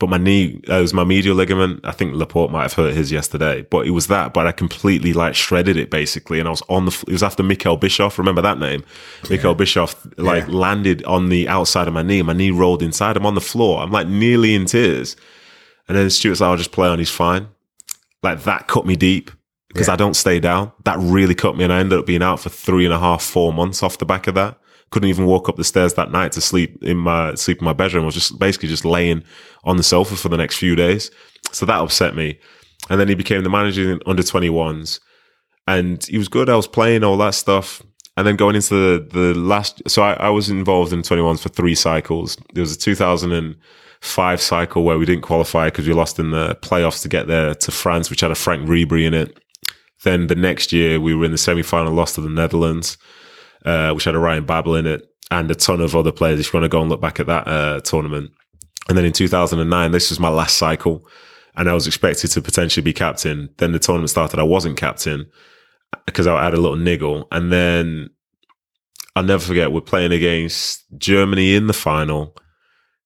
But 0.00 0.08
my 0.08 0.16
knee, 0.16 0.62
uh, 0.66 0.78
it 0.78 0.80
was 0.80 0.94
my 0.94 1.04
medial 1.04 1.36
ligament. 1.36 1.80
I 1.84 1.92
think 1.92 2.14
Laporte 2.14 2.50
might 2.50 2.62
have 2.62 2.72
hurt 2.72 2.94
his 2.94 3.12
yesterday, 3.12 3.66
but 3.70 3.86
it 3.86 3.90
was 3.90 4.06
that. 4.06 4.32
But 4.32 4.46
I 4.46 4.52
completely 4.52 5.12
like 5.12 5.34
shredded 5.34 5.76
it 5.76 5.90
basically, 5.90 6.38
and 6.38 6.48
I 6.48 6.50
was 6.50 6.62
on 6.70 6.86
the. 6.86 7.04
It 7.06 7.12
was 7.12 7.22
after 7.22 7.42
Mikkel 7.42 7.78
Bischoff. 7.78 8.18
Remember 8.18 8.40
that 8.40 8.58
name? 8.58 8.82
Yeah. 9.24 9.36
Mikkel 9.36 9.58
Bischoff 9.58 9.94
like 10.16 10.46
yeah. 10.46 10.54
landed 10.54 11.04
on 11.04 11.28
the 11.28 11.46
outside 11.48 11.86
of 11.86 11.92
my 11.92 12.02
knee. 12.02 12.22
My 12.22 12.32
knee 12.32 12.50
rolled 12.50 12.82
inside. 12.82 13.18
I'm 13.18 13.26
on 13.26 13.34
the 13.34 13.42
floor. 13.42 13.82
I'm 13.82 13.90
like 13.90 14.08
nearly 14.08 14.54
in 14.54 14.64
tears. 14.64 15.16
And 15.86 15.98
then 15.98 16.08
Stuart's 16.08 16.40
like, 16.40 16.48
"I'll 16.48 16.56
just 16.56 16.72
play 16.72 16.88
on. 16.88 16.98
He's 16.98 17.10
fine." 17.10 17.48
Like 18.22 18.44
that 18.44 18.68
cut 18.68 18.86
me 18.86 18.96
deep 18.96 19.30
because 19.68 19.88
yeah. 19.88 19.94
I 19.94 19.96
don't 19.96 20.14
stay 20.14 20.40
down. 20.40 20.72
That 20.84 20.96
really 20.98 21.34
cut 21.34 21.58
me, 21.58 21.64
and 21.64 21.72
I 21.72 21.78
ended 21.78 21.98
up 21.98 22.06
being 22.06 22.22
out 22.22 22.40
for 22.40 22.48
three 22.48 22.86
and 22.86 22.94
a 22.94 22.98
half, 22.98 23.22
four 23.22 23.52
months 23.52 23.82
off 23.82 23.98
the 23.98 24.06
back 24.06 24.26
of 24.26 24.34
that 24.34 24.58
couldn't 24.90 25.08
even 25.08 25.26
walk 25.26 25.48
up 25.48 25.56
the 25.56 25.64
stairs 25.64 25.94
that 25.94 26.10
night 26.10 26.32
to 26.32 26.40
sleep 26.40 26.82
in 26.82 26.96
my 26.96 27.34
sleep 27.34 27.58
in 27.58 27.64
my 27.64 27.72
bedroom. 27.72 28.02
I 28.02 28.06
was 28.06 28.14
just 28.14 28.38
basically 28.38 28.68
just 28.68 28.84
laying 28.84 29.22
on 29.64 29.76
the 29.76 29.82
sofa 29.82 30.16
for 30.16 30.28
the 30.28 30.36
next 30.36 30.56
few 30.56 30.74
days. 30.74 31.10
So 31.52 31.66
that 31.66 31.80
upset 31.80 32.14
me. 32.14 32.38
And 32.88 33.00
then 33.00 33.08
he 33.08 33.14
became 33.14 33.42
the 33.42 33.50
manager 33.50 33.92
in 33.92 34.00
under 34.06 34.22
21s. 34.22 35.00
And 35.66 36.04
he 36.04 36.18
was 36.18 36.28
good. 36.28 36.48
I 36.48 36.56
was 36.56 36.66
playing 36.66 37.04
all 37.04 37.16
that 37.18 37.34
stuff. 37.34 37.82
And 38.16 38.26
then 38.26 38.36
going 38.36 38.56
into 38.56 38.74
the, 38.74 39.08
the 39.08 39.38
last, 39.38 39.82
so 39.88 40.02
I, 40.02 40.14
I 40.14 40.28
was 40.30 40.50
involved 40.50 40.92
in 40.92 41.02
21s 41.02 41.40
for 41.40 41.48
three 41.50 41.74
cycles. 41.74 42.36
There 42.54 42.62
was 42.62 42.74
a 42.74 42.78
2005 42.78 44.40
cycle 44.40 44.82
where 44.82 44.98
we 44.98 45.06
didn't 45.06 45.22
qualify 45.22 45.66
because 45.68 45.86
we 45.86 45.92
lost 45.92 46.18
in 46.18 46.32
the 46.32 46.56
playoffs 46.56 47.02
to 47.02 47.08
get 47.08 47.28
there 47.28 47.54
to 47.54 47.70
France, 47.70 48.10
which 48.10 48.20
had 48.20 48.32
a 48.32 48.34
Franck 48.34 48.68
Ribery 48.68 49.06
in 49.06 49.14
it. 49.14 49.38
Then 50.02 50.26
the 50.26 50.34
next 50.34 50.72
year 50.72 50.98
we 50.98 51.14
were 51.14 51.24
in 51.24 51.32
the 51.32 51.38
semi 51.38 51.62
final, 51.62 51.92
lost 51.92 52.16
to 52.16 52.20
the 52.20 52.28
Netherlands 52.28 52.98
uh, 53.64 53.92
which 53.92 54.04
had 54.04 54.14
a 54.14 54.18
Ryan 54.18 54.44
Babel 54.44 54.76
in 54.76 54.86
it, 54.86 55.06
and 55.30 55.50
a 55.50 55.54
ton 55.54 55.80
of 55.80 55.94
other 55.94 56.12
players. 56.12 56.40
If 56.40 56.52
you 56.52 56.58
want 56.58 56.64
to 56.64 56.68
go 56.68 56.80
and 56.80 56.90
look 56.90 57.00
back 57.00 57.20
at 57.20 57.26
that 57.26 57.46
uh, 57.46 57.80
tournament, 57.80 58.30
and 58.88 58.96
then 58.96 59.04
in 59.04 59.12
2009, 59.12 59.92
this 59.92 60.10
was 60.10 60.20
my 60.20 60.28
last 60.28 60.56
cycle, 60.56 61.06
and 61.56 61.68
I 61.68 61.74
was 61.74 61.86
expected 61.86 62.28
to 62.32 62.42
potentially 62.42 62.82
be 62.82 62.92
captain. 62.92 63.50
Then 63.58 63.72
the 63.72 63.78
tournament 63.78 64.10
started, 64.10 64.40
I 64.40 64.44
wasn't 64.44 64.76
captain 64.76 65.30
because 66.06 66.26
I 66.26 66.42
had 66.42 66.54
a 66.54 66.60
little 66.60 66.76
niggle, 66.76 67.28
and 67.30 67.52
then 67.52 68.10
I'll 69.16 69.22
never 69.22 69.42
forget 69.42 69.72
we're 69.72 69.80
playing 69.80 70.12
against 70.12 70.84
Germany 70.96 71.54
in 71.54 71.66
the 71.66 71.72
final. 71.72 72.36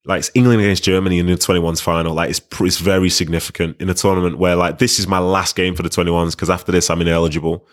Like 0.06 0.20
it's 0.20 0.30
England 0.34 0.60
against 0.60 0.84
Germany 0.84 1.18
in 1.18 1.26
the 1.26 1.32
21s 1.32 1.80
final. 1.80 2.14
Like 2.14 2.30
it's, 2.30 2.40
it's 2.60 2.78
very 2.78 3.08
significant 3.08 3.80
in 3.80 3.88
a 3.88 3.94
tournament 3.94 4.38
where 4.38 4.54
like 4.54 4.78
this 4.78 4.98
is 4.98 5.08
my 5.08 5.18
last 5.18 5.56
game 5.56 5.74
for 5.74 5.82
the 5.82 5.88
21s 5.88 6.32
because 6.32 6.50
after 6.50 6.72
this 6.72 6.90
I'm 6.90 7.00
ineligible 7.00 7.66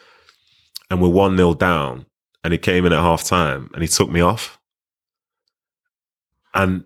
and 0.90 1.02
we're 1.02 1.10
1 1.10 1.36
0 1.36 1.56
down 1.56 2.06
and 2.44 2.54
he 2.54 2.58
came 2.58 2.86
in 2.86 2.94
at 2.94 3.00
half 3.00 3.24
time 3.24 3.70
and 3.74 3.82
he 3.82 3.88
took 3.88 4.10
me 4.10 4.22
off. 4.22 4.60
And 6.54 6.84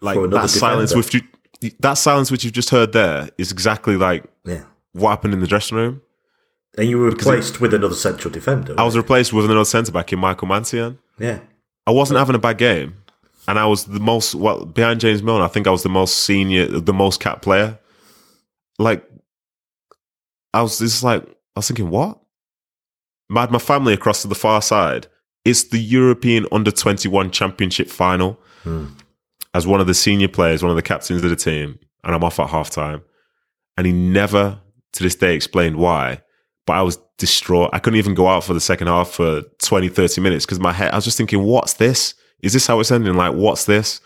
like 0.00 0.18
that 0.30 0.50
silence 0.50 0.94
with 0.94 1.14
you, 1.14 1.22
that 1.80 1.94
silence 1.94 2.30
which 2.30 2.44
you've 2.44 2.52
just 2.52 2.70
heard 2.70 2.92
there 2.92 3.30
is 3.38 3.52
exactly 3.52 3.96
like 3.96 4.24
yeah. 4.44 4.64
what 4.92 5.10
happened 5.10 5.34
in 5.34 5.40
the 5.40 5.46
dressing 5.46 5.76
room. 5.76 6.02
And 6.78 6.88
you 6.88 6.98
were 6.98 7.10
replaced 7.10 7.56
it, 7.56 7.60
with 7.60 7.74
another 7.74 7.94
central 7.94 8.32
defender. 8.32 8.74
I 8.78 8.84
was 8.84 8.96
replaced 8.96 9.32
with 9.32 9.44
another 9.44 9.64
centre 9.64 9.92
back 9.92 10.12
in 10.12 10.18
Michael 10.18 10.48
Mancienne. 10.48 10.98
Yeah. 11.18 11.40
I 11.86 11.90
wasn't 11.90 12.18
having 12.18 12.34
a 12.34 12.38
bad 12.38 12.58
game. 12.58 12.96
And 13.48 13.58
I 13.58 13.66
was 13.66 13.84
the 13.86 14.00
most 14.00 14.34
well 14.36 14.64
behind 14.64 15.00
James 15.00 15.22
Milner, 15.22 15.44
I 15.44 15.48
think 15.48 15.66
I 15.66 15.70
was 15.70 15.82
the 15.82 15.88
most 15.88 16.22
senior 16.22 16.66
the 16.66 16.92
most 16.92 17.18
cap 17.18 17.42
player. 17.42 17.78
Like 18.78 19.04
I 20.54 20.62
was 20.62 20.78
just 20.78 21.02
like 21.02 21.24
I 21.24 21.58
was 21.58 21.66
thinking, 21.66 21.90
what? 21.90 22.21
I 23.36 23.42
had 23.42 23.50
my 23.50 23.58
family 23.58 23.92
across 23.92 24.22
to 24.22 24.28
the 24.28 24.34
far 24.34 24.62
side. 24.62 25.06
It's 25.44 25.64
the 25.64 25.78
European 25.78 26.46
Under 26.52 26.70
21 26.70 27.30
Championship 27.30 27.88
final. 27.88 28.38
Hmm. 28.62 28.86
As 29.54 29.66
one 29.66 29.80
of 29.80 29.86
the 29.86 29.94
senior 29.94 30.28
players, 30.28 30.62
one 30.62 30.70
of 30.70 30.76
the 30.76 30.82
captains 30.82 31.22
of 31.22 31.28
the 31.28 31.36
team, 31.36 31.78
and 32.04 32.14
I'm 32.14 32.24
off 32.24 32.40
at 32.40 32.48
halftime. 32.48 33.02
And 33.76 33.86
he 33.86 33.92
never, 33.92 34.60
to 34.94 35.02
this 35.02 35.14
day, 35.14 35.34
explained 35.34 35.76
why. 35.76 36.22
But 36.66 36.74
I 36.74 36.82
was 36.82 36.98
distraught. 37.18 37.70
I 37.72 37.78
couldn't 37.78 37.98
even 37.98 38.14
go 38.14 38.28
out 38.28 38.44
for 38.44 38.54
the 38.54 38.60
second 38.60 38.86
half 38.86 39.10
for 39.10 39.42
20, 39.58 39.88
30 39.88 40.20
minutes 40.20 40.46
because 40.46 40.60
my 40.60 40.72
head, 40.72 40.92
I 40.92 40.96
was 40.96 41.04
just 41.04 41.18
thinking, 41.18 41.42
what's 41.42 41.74
this? 41.74 42.14
Is 42.40 42.52
this 42.52 42.66
how 42.66 42.80
it's 42.80 42.90
ending? 42.90 43.14
Like, 43.14 43.34
what's 43.34 43.66
this? 43.66 44.00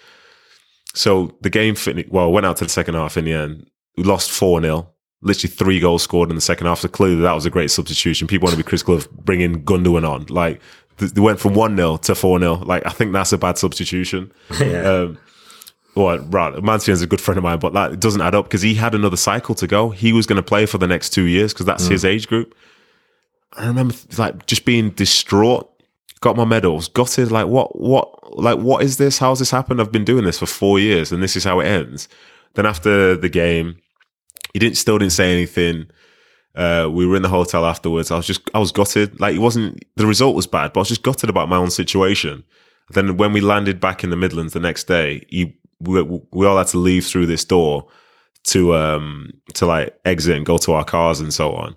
So 0.94 1.36
the 1.42 1.50
game, 1.50 1.76
well, 2.08 2.32
went 2.32 2.46
out 2.46 2.56
to 2.58 2.64
the 2.64 2.70
second 2.70 2.94
half 2.94 3.16
in 3.16 3.24
the 3.24 3.32
end. 3.32 3.70
We 3.96 4.04
lost 4.04 4.30
4 4.30 4.60
0 4.62 4.90
literally 5.22 5.52
three 5.52 5.80
goals 5.80 6.02
scored 6.02 6.30
in 6.30 6.36
the 6.36 6.42
second 6.42 6.66
half. 6.66 6.80
So 6.80 6.88
clearly 6.88 7.22
that 7.22 7.32
was 7.32 7.46
a 7.46 7.50
great 7.50 7.70
substitution. 7.70 8.26
People 8.26 8.46
want 8.46 8.56
to 8.56 8.62
be 8.62 8.68
critical 8.68 8.94
of 8.94 9.10
bringing 9.10 9.64
Gundogan 9.64 10.08
on. 10.08 10.26
Like 10.26 10.60
they 10.98 11.20
went 11.20 11.40
from 11.40 11.54
1 11.54 11.76
0 11.76 11.96
to 11.98 12.14
4 12.14 12.38
0. 12.38 12.54
Like 12.56 12.86
I 12.86 12.90
think 12.90 13.12
that's 13.12 13.32
a 13.32 13.38
bad 13.38 13.58
substitution. 13.58 14.32
yeah. 14.60 14.82
Um, 14.82 15.18
well, 15.94 16.18
right, 16.18 16.54
a 16.54 17.06
good 17.06 17.22
friend 17.22 17.38
of 17.38 17.44
mine, 17.44 17.58
but 17.58 17.72
that 17.72 17.98
doesn't 18.00 18.20
add 18.20 18.34
up 18.34 18.44
because 18.44 18.60
he 18.60 18.74
had 18.74 18.94
another 18.94 19.16
cycle 19.16 19.54
to 19.54 19.66
go. 19.66 19.88
He 19.88 20.12
was 20.12 20.26
going 20.26 20.36
to 20.36 20.42
play 20.42 20.66
for 20.66 20.76
the 20.76 20.86
next 20.86 21.10
two 21.10 21.22
years 21.22 21.54
because 21.54 21.64
that's 21.64 21.86
mm. 21.86 21.92
his 21.92 22.04
age 22.04 22.28
group. 22.28 22.54
I 23.54 23.66
remember 23.66 23.94
like 24.18 24.44
just 24.46 24.64
being 24.66 24.90
distraught. 24.90 25.72
Got 26.20 26.36
my 26.36 26.44
medals, 26.44 26.88
gutted. 26.88 27.30
Like 27.30 27.46
what? 27.46 27.78
What? 27.78 28.38
Like 28.38 28.58
what 28.58 28.82
is 28.82 28.98
this? 28.98 29.18
How's 29.18 29.38
this 29.38 29.50
happened? 29.50 29.80
I've 29.80 29.92
been 29.92 30.04
doing 30.04 30.24
this 30.24 30.38
for 30.38 30.46
four 30.46 30.78
years, 30.78 31.12
and 31.12 31.22
this 31.22 31.34
is 31.34 31.44
how 31.44 31.60
it 31.60 31.66
ends. 31.66 32.08
Then 32.54 32.66
after 32.66 33.16
the 33.16 33.28
game, 33.30 33.78
he 34.56 34.58
didn't 34.58 34.78
still 34.78 34.96
didn't 34.96 35.12
say 35.12 35.34
anything. 35.34 35.86
Uh, 36.54 36.88
we 36.90 37.06
were 37.06 37.14
in 37.14 37.20
the 37.20 37.28
hotel 37.28 37.66
afterwards. 37.66 38.10
I 38.10 38.16
was 38.16 38.26
just 38.26 38.40
I 38.54 38.58
was 38.58 38.72
gutted. 38.72 39.20
Like 39.20 39.36
it 39.36 39.40
wasn't 39.40 39.84
the 39.96 40.06
result 40.06 40.34
was 40.34 40.46
bad, 40.46 40.72
but 40.72 40.80
I 40.80 40.84
was 40.84 40.88
just 40.88 41.02
gutted 41.02 41.28
about 41.28 41.50
my 41.50 41.58
own 41.58 41.70
situation. 41.70 42.42
Then 42.88 43.18
when 43.18 43.34
we 43.34 43.42
landed 43.42 43.80
back 43.80 44.02
in 44.02 44.08
the 44.08 44.16
Midlands 44.16 44.54
the 44.54 44.60
next 44.60 44.84
day, 44.84 45.26
he, 45.28 45.58
we, 45.78 46.02
we 46.32 46.46
all 46.46 46.56
had 46.56 46.68
to 46.68 46.78
leave 46.78 47.04
through 47.04 47.26
this 47.26 47.44
door 47.44 47.86
to 48.44 48.74
um 48.74 49.30
to 49.52 49.66
like 49.66 49.94
exit 50.06 50.38
and 50.38 50.46
go 50.46 50.56
to 50.56 50.72
our 50.72 50.84
cars 50.84 51.20
and 51.20 51.34
so 51.34 51.52
on. 51.52 51.76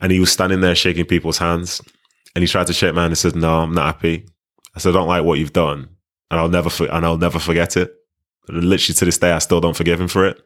And 0.00 0.10
he 0.10 0.20
was 0.20 0.32
standing 0.32 0.62
there 0.62 0.74
shaking 0.74 1.04
people's 1.04 1.36
hands, 1.36 1.82
and 2.34 2.42
he 2.42 2.48
tried 2.48 2.68
to 2.68 2.72
shake 2.72 2.94
my 2.94 3.02
hand 3.02 3.10
and 3.10 3.18
said, 3.18 3.36
"No, 3.36 3.58
I'm 3.58 3.74
not 3.74 3.94
happy." 3.94 4.24
I 4.74 4.78
said, 4.78 4.94
"I 4.94 4.98
don't 5.00 5.08
like 5.08 5.24
what 5.24 5.38
you've 5.38 5.52
done, 5.52 5.90
and 6.30 6.40
I'll 6.40 6.48
never 6.48 6.70
and 6.86 7.04
I'll 7.04 7.18
never 7.18 7.38
forget 7.38 7.76
it." 7.76 7.94
And 8.48 8.64
literally 8.64 8.94
to 8.94 9.04
this 9.04 9.18
day, 9.18 9.32
I 9.32 9.38
still 9.38 9.60
don't 9.60 9.76
forgive 9.76 10.00
him 10.00 10.08
for 10.08 10.24
it 10.24 10.42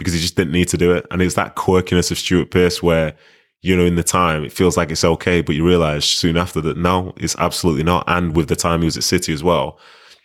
because 0.00 0.14
he 0.14 0.20
just 0.20 0.34
didn't 0.34 0.52
need 0.52 0.68
to 0.68 0.78
do 0.78 0.92
it. 0.92 1.06
And 1.10 1.20
it's 1.20 1.34
that 1.34 1.56
quirkiness 1.56 2.10
of 2.10 2.16
Stuart 2.16 2.50
Pearce 2.50 2.82
where, 2.82 3.14
you 3.60 3.76
know, 3.76 3.84
in 3.84 3.96
the 3.96 4.02
time 4.02 4.44
it 4.44 4.50
feels 4.50 4.74
like 4.74 4.90
it's 4.90 5.04
okay, 5.04 5.42
but 5.42 5.54
you 5.54 5.66
realize 5.66 6.06
soon 6.06 6.38
after 6.38 6.62
that 6.62 6.78
no, 6.78 7.12
it's 7.18 7.36
absolutely 7.38 7.82
not. 7.82 8.04
And 8.06 8.34
with 8.34 8.48
the 8.48 8.56
time 8.56 8.80
he 8.80 8.86
was 8.86 8.96
at 8.96 9.04
City 9.04 9.34
as 9.34 9.44
well. 9.44 9.78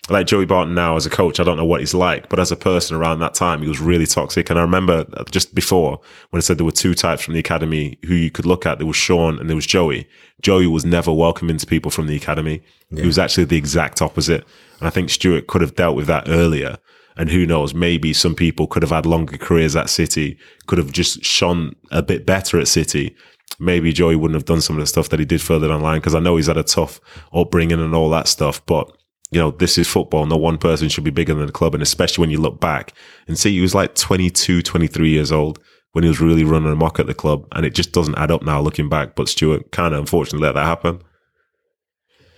Like 0.07 0.28
Joey 0.28 0.45
Barton 0.45 0.76
now 0.76 0.95
as 0.95 1.05
a 1.05 1.09
coach, 1.09 1.39
I 1.39 1.43
don't 1.43 1.57
know 1.57 1.65
what 1.65 1.82
he's 1.82 1.93
like, 1.93 2.30
but 2.30 2.39
as 2.39 2.53
a 2.53 2.55
person 2.55 2.95
around 2.95 3.19
that 3.19 3.34
time, 3.34 3.61
he 3.61 3.67
was 3.67 3.82
really 3.82 4.05
toxic. 4.05 4.49
And 4.49 4.57
I 4.57 4.61
remember 4.61 5.05
just 5.30 5.53
before 5.53 5.99
when 6.30 6.39
I 6.39 6.41
said 6.41 6.57
there 6.57 6.65
were 6.65 6.71
two 6.71 6.93
types 6.93 7.23
from 7.23 7.34
the 7.34 7.39
academy 7.41 7.97
who 8.05 8.13
you 8.13 8.32
could 8.32 8.45
look 8.45 8.65
at, 8.65 8.78
there 8.78 8.88
was 8.88 8.95
Shaun 8.95 9.38
and 9.39 9.49
there 9.49 9.55
was 9.57 9.65
Joey. 9.65 10.07
Joey 10.41 10.67
was 10.67 10.86
never 10.86 11.11
welcoming 11.11 11.57
to 11.57 11.65
people 11.65 11.91
from 11.91 12.07
the 12.07 12.15
academy. 12.15 12.61
Yeah. 12.91 13.01
He 13.01 13.07
was 13.07 13.19
actually 13.19 13.45
the 13.45 13.57
exact 13.57 14.01
opposite. 14.01 14.45
And 14.80 14.88
I 14.88 14.91
think 14.91 15.09
Stuart 15.09 15.47
could 15.47 15.61
have 15.61 15.76
dealt 15.76 15.97
with 15.97 16.07
that 16.07 16.30
earlier. 16.30 16.78
And 17.18 17.30
who 17.30 17.45
knows, 17.45 17.74
maybe 17.74 18.13
some 18.13 18.36
people 18.36 18.68
could 18.68 18.84
have 18.84 18.91
had 18.91 19.05
longer 19.05 19.38
careers 19.38 19.76
at 19.76 19.89
City, 19.89 20.38
could 20.68 20.78
have 20.78 20.91
just 20.91 21.24
shone 21.24 21.76
a 21.91 22.01
bit 22.01 22.26
better 22.26 22.59
at 22.59 22.68
City. 22.68 23.16
Maybe 23.57 23.93
Joey 23.93 24.18
wouldn't 24.18 24.36
have 24.36 24.45
done 24.45 24.61
some 24.61 24.76
of 24.76 24.82
the 24.82 24.88
stuff 24.88 25.09
that 25.09 25.20
he 25.20 25.26
did 25.26 25.41
further 25.41 25.70
down 25.70 25.80
the 25.80 25.86
line 25.86 25.99
because 25.99 26.16
I 26.16 26.20
know 26.20 26.36
he's 26.36 26.47
had 26.47 26.57
a 26.57 26.63
tough 26.63 26.99
upbringing 27.34 27.80
and 27.80 27.95
all 27.95 28.09
that 28.09 28.28
stuff. 28.28 28.66
But, 28.66 28.91
you 29.32 29.39
know, 29.39 29.51
this 29.51 29.78
is 29.78 29.88
football. 29.88 30.26
No 30.26 30.36
one 30.36 30.57
person 30.57 30.89
should 30.89 31.05
be 31.05 31.11
bigger 31.11 31.34
than 31.34 31.45
the 31.45 31.53
club. 31.53 31.74
And 31.74 31.82
especially 31.82 32.22
when 32.22 32.32
you 32.32 32.41
look 32.41 32.59
back 32.59 32.93
and 33.28 33.39
see 33.39 33.51
he 33.51 33.61
was 33.61 33.76
like 33.76 33.95
22, 33.95 34.61
23 34.61 35.09
years 35.09 35.32
old 35.32 35.59
when 35.93 36.03
he 36.03 36.09
was 36.09 36.20
really 36.20 36.43
running 36.43 36.72
amok 36.72 36.99
at 36.99 37.07
the 37.07 37.13
club. 37.13 37.47
And 37.53 37.66
it 37.66 37.74
just 37.74 37.93
doesn't 37.93 38.18
add 38.18 38.32
up 38.32 38.43
now 38.43 38.59
looking 38.59 38.89
back. 38.89 39.16
But 39.16 39.30
Stuart 39.30 39.72
kind 39.72 39.93
of 39.93 40.01
unfortunately 40.01 40.45
let 40.45 40.55
that 40.55 40.66
happen. 40.66 41.01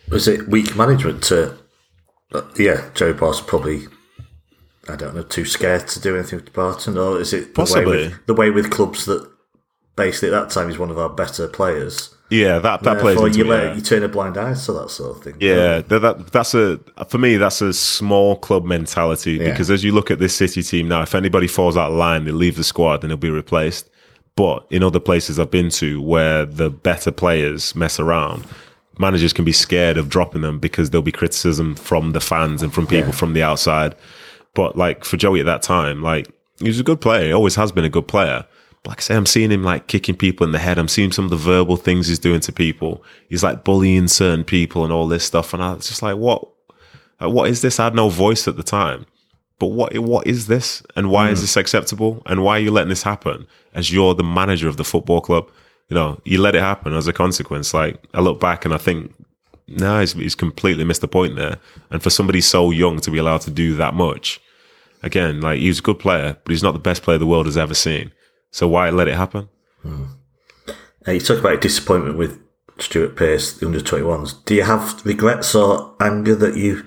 Was 0.09 0.27
it 0.27 0.47
weak 0.47 0.75
management 0.75 1.23
to, 1.23 1.57
uh, 2.31 2.41
yeah, 2.57 2.89
Joe 2.93 3.13
Boss 3.13 3.41
probably 3.41 3.87
I 4.89 4.95
don't 4.95 5.15
know, 5.15 5.23
too 5.23 5.45
scared 5.45 5.87
to 5.89 5.99
do 5.99 6.15
anything 6.15 6.39
with 6.39 6.53
Barton, 6.53 6.97
or 6.97 7.19
is 7.19 7.33
it 7.33 7.47
the 7.47 7.53
Possibly. 7.53 7.85
way 7.85 8.07
with, 8.07 8.25
the 8.25 8.33
way 8.33 8.51
with 8.51 8.71
clubs 8.71 9.05
that 9.05 9.29
basically 9.95 10.29
at 10.29 10.31
that 10.31 10.49
time 10.49 10.69
he's 10.69 10.77
one 10.77 10.91
of 10.91 10.97
our 10.97 11.09
better 11.09 11.47
players? 11.47 12.13
Yeah, 12.29 12.59
that 12.59 12.83
that 12.83 12.99
plays 12.99 13.21
into 13.21 13.37
you, 13.37 13.43
let, 13.45 13.63
yeah. 13.63 13.75
you 13.75 13.81
turn 13.81 14.03
a 14.03 14.09
blind 14.09 14.37
eye 14.37 14.53
to 14.53 14.73
that 14.73 14.89
sort 14.89 15.17
of 15.17 15.23
thing. 15.23 15.35
Yeah, 15.39 15.79
that, 15.79 15.99
that, 15.99 16.31
that's 16.33 16.53
a 16.53 16.77
for 17.07 17.17
me 17.17 17.37
that's 17.37 17.61
a 17.61 17.71
small 17.71 18.35
club 18.35 18.65
mentality 18.65 19.33
yeah. 19.33 19.45
because 19.45 19.71
as 19.71 19.83
you 19.83 19.93
look 19.93 20.11
at 20.11 20.19
this 20.19 20.35
City 20.35 20.61
team 20.61 20.89
now, 20.89 21.01
if 21.03 21.15
anybody 21.15 21.47
falls 21.47 21.77
out 21.77 21.91
of 21.91 21.97
line, 21.97 22.25
they 22.25 22.31
leave 22.31 22.57
the 22.57 22.65
squad 22.65 23.03
and 23.03 23.11
they'll 23.11 23.17
be 23.17 23.29
replaced. 23.29 23.89
But 24.35 24.67
in 24.69 24.83
other 24.83 24.99
places 24.99 25.39
I've 25.39 25.51
been 25.51 25.69
to 25.71 26.01
where 26.01 26.45
the 26.45 26.69
better 26.69 27.11
players 27.11 27.75
mess 27.75 27.97
around, 27.97 28.45
managers 28.99 29.31
can 29.31 29.45
be 29.45 29.53
scared 29.53 29.97
of 29.97 30.09
dropping 30.09 30.41
them 30.41 30.59
because 30.59 30.89
there'll 30.89 31.01
be 31.01 31.13
criticism 31.13 31.75
from 31.75 32.11
the 32.11 32.19
fans 32.19 32.61
and 32.61 32.73
from 32.73 32.87
people 32.87 33.07
yeah. 33.07 33.15
from 33.15 33.33
the 33.33 33.43
outside. 33.43 33.95
But 34.57 34.75
like 34.75 35.05
for 35.05 35.17
Joey 35.17 35.39
at 35.39 35.45
that 35.45 35.61
time, 35.61 36.01
like 36.01 36.27
he 36.57 36.67
was 36.67 36.79
a 36.79 36.83
good 36.83 36.99
player. 36.99 37.27
He 37.27 37.31
always 37.31 37.53
has 37.53 37.71
been 37.71 37.85
a 37.85 37.89
good 37.89 38.07
player. 38.07 38.43
like 38.87 38.97
I 38.97 39.01
say, 39.01 39.15
I'm 39.15 39.27
seeing 39.27 39.51
him 39.51 39.63
like 39.63 39.85
kicking 39.85 40.15
people 40.15 40.47
in 40.47 40.51
the 40.51 40.57
head. 40.57 40.79
I'm 40.79 40.87
seeing 40.87 41.11
some 41.11 41.25
of 41.25 41.29
the 41.29 41.37
verbal 41.37 41.77
things 41.77 42.07
he's 42.07 42.17
doing 42.17 42.39
to 42.39 42.51
people. 42.51 43.03
He's 43.29 43.43
like 43.43 43.63
bullying 43.63 44.07
certain 44.07 44.43
people 44.43 44.83
and 44.83 44.91
all 44.91 45.07
this 45.07 45.23
stuff. 45.23 45.53
And 45.53 45.61
I 45.61 45.73
was 45.73 45.87
just 45.87 46.01
like, 46.01 46.17
what? 46.17 46.47
what 47.19 47.51
is 47.51 47.61
this? 47.61 47.79
I 47.79 47.83
had 47.83 47.93
no 47.93 48.09
voice 48.09 48.47
at 48.47 48.57
the 48.57 48.63
time. 48.63 49.05
But 49.59 49.67
what 49.67 49.95
what 49.99 50.25
is 50.25 50.47
this? 50.47 50.81
And 50.95 51.11
why 51.11 51.29
mm. 51.29 51.33
is 51.33 51.41
this 51.41 51.55
acceptable? 51.55 52.23
And 52.25 52.43
why 52.43 52.57
are 52.57 52.61
you 52.61 52.71
letting 52.71 52.89
this 52.89 53.03
happen? 53.03 53.45
As 53.75 53.93
you're 53.93 54.15
the 54.15 54.23
manager 54.23 54.67
of 54.67 54.77
the 54.77 54.83
football 54.83 55.21
club, 55.21 55.51
you 55.87 55.93
know, 55.93 56.19
you 56.25 56.41
let 56.41 56.55
it 56.55 56.61
happen 56.61 56.93
as 56.93 57.07
a 57.07 57.13
consequence. 57.13 57.75
Like 57.75 58.03
I 58.15 58.21
look 58.21 58.39
back 58.39 58.65
and 58.65 58.73
I 58.73 58.79
think, 58.79 59.13
no, 59.67 59.99
he's, 59.99 60.13
he's 60.13 60.35
completely 60.35 60.83
missed 60.83 61.01
the 61.01 61.07
point 61.07 61.35
there. 61.35 61.59
And 61.91 62.01
for 62.01 62.09
somebody 62.09 62.41
so 62.41 62.71
young 62.71 62.99
to 63.01 63.11
be 63.11 63.19
allowed 63.19 63.41
to 63.41 63.51
do 63.51 63.75
that 63.75 63.93
much, 63.93 64.41
again, 65.03 65.41
like 65.41 65.59
he's 65.59 65.79
a 65.79 65.83
good 65.83 65.99
player, 65.99 66.37
but 66.43 66.51
he's 66.51 66.63
not 66.63 66.73
the 66.73 66.79
best 66.79 67.03
player 67.03 67.17
the 67.17 67.25
world 67.25 67.45
has 67.45 67.57
ever 67.57 67.73
seen. 67.73 68.11
So 68.51 68.67
why 68.67 68.89
let 68.89 69.07
it 69.07 69.15
happen? 69.15 69.49
Hmm. 69.81 70.05
Now 71.05 71.13
you 71.13 71.19
talk 71.19 71.39
about 71.39 71.61
disappointment 71.61 72.17
with 72.17 72.41
Stuart 72.79 73.15
Pearce, 73.15 73.53
the 73.53 73.65
under 73.65 73.79
21s. 73.79 74.43
Do 74.45 74.55
you 74.55 74.63
have 74.63 75.05
regrets 75.05 75.55
or 75.55 75.95
anger 75.99 76.35
that 76.35 76.55
you 76.55 76.85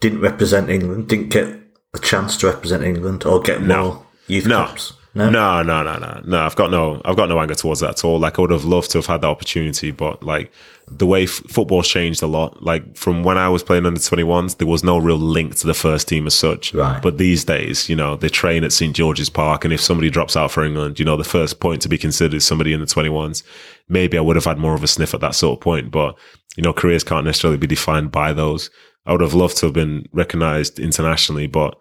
didn't 0.00 0.20
represent 0.20 0.70
England, 0.70 1.08
didn't 1.08 1.28
get 1.28 1.48
a 1.94 1.98
chance 1.98 2.36
to 2.38 2.46
represent 2.46 2.84
England 2.84 3.24
or 3.24 3.40
get 3.40 3.62
no. 3.62 3.82
more 3.82 4.06
youth 4.26 4.46
no. 4.46 4.72
No? 5.14 5.30
no, 5.30 5.62
no, 5.62 5.82
no, 5.82 5.98
no, 5.98 6.20
no. 6.24 6.40
I've 6.40 6.54
got 6.54 6.70
no, 6.70 7.00
I've 7.04 7.16
got 7.16 7.28
no 7.28 7.40
anger 7.40 7.54
towards 7.54 7.80
that 7.80 7.90
at 7.90 8.04
all. 8.04 8.18
Like 8.18 8.38
I 8.38 8.42
would 8.42 8.50
have 8.50 8.64
loved 8.64 8.90
to 8.92 8.98
have 8.98 9.06
had 9.06 9.22
that 9.22 9.28
opportunity, 9.28 9.90
but 9.90 10.22
like 10.22 10.52
the 10.90 11.06
way 11.06 11.24
f- 11.24 11.42
football's 11.48 11.88
changed 11.88 12.22
a 12.22 12.26
lot. 12.26 12.62
Like 12.62 12.96
from 12.96 13.22
when 13.22 13.38
I 13.38 13.48
was 13.48 13.62
playing 13.62 13.86
under 13.86 14.00
21s, 14.00 14.58
there 14.58 14.66
was 14.66 14.84
no 14.84 14.98
real 14.98 15.18
link 15.18 15.56
to 15.56 15.66
the 15.66 15.74
first 15.74 16.08
team 16.08 16.26
as 16.26 16.34
such. 16.34 16.74
Right. 16.74 17.00
But 17.02 17.18
these 17.18 17.44
days, 17.44 17.88
you 17.88 17.96
know, 17.96 18.16
they 18.16 18.28
train 18.28 18.64
at 18.64 18.72
St 18.72 18.94
George's 18.94 19.30
Park, 19.30 19.64
and 19.64 19.72
if 19.72 19.80
somebody 19.80 20.10
drops 20.10 20.36
out 20.36 20.50
for 20.50 20.64
England, 20.64 20.98
you 20.98 21.04
know, 21.04 21.16
the 21.16 21.24
first 21.24 21.60
point 21.60 21.82
to 21.82 21.88
be 21.88 21.98
considered 21.98 22.36
is 22.36 22.46
somebody 22.46 22.72
in 22.72 22.80
the 22.80 22.86
21s. 22.86 23.42
Maybe 23.88 24.18
I 24.18 24.20
would 24.20 24.36
have 24.36 24.44
had 24.44 24.58
more 24.58 24.74
of 24.74 24.82
a 24.82 24.88
sniff 24.88 25.14
at 25.14 25.20
that 25.20 25.34
sort 25.34 25.58
of 25.58 25.62
point, 25.62 25.90
but 25.90 26.16
you 26.56 26.62
know, 26.62 26.72
careers 26.72 27.04
can't 27.04 27.24
necessarily 27.24 27.58
be 27.58 27.66
defined 27.66 28.10
by 28.10 28.32
those. 28.32 28.70
I 29.06 29.12
would 29.12 29.20
have 29.20 29.34
loved 29.34 29.56
to 29.58 29.66
have 29.66 29.74
been 29.74 30.08
recognized 30.12 30.78
internationally, 30.78 31.46
but 31.46 31.78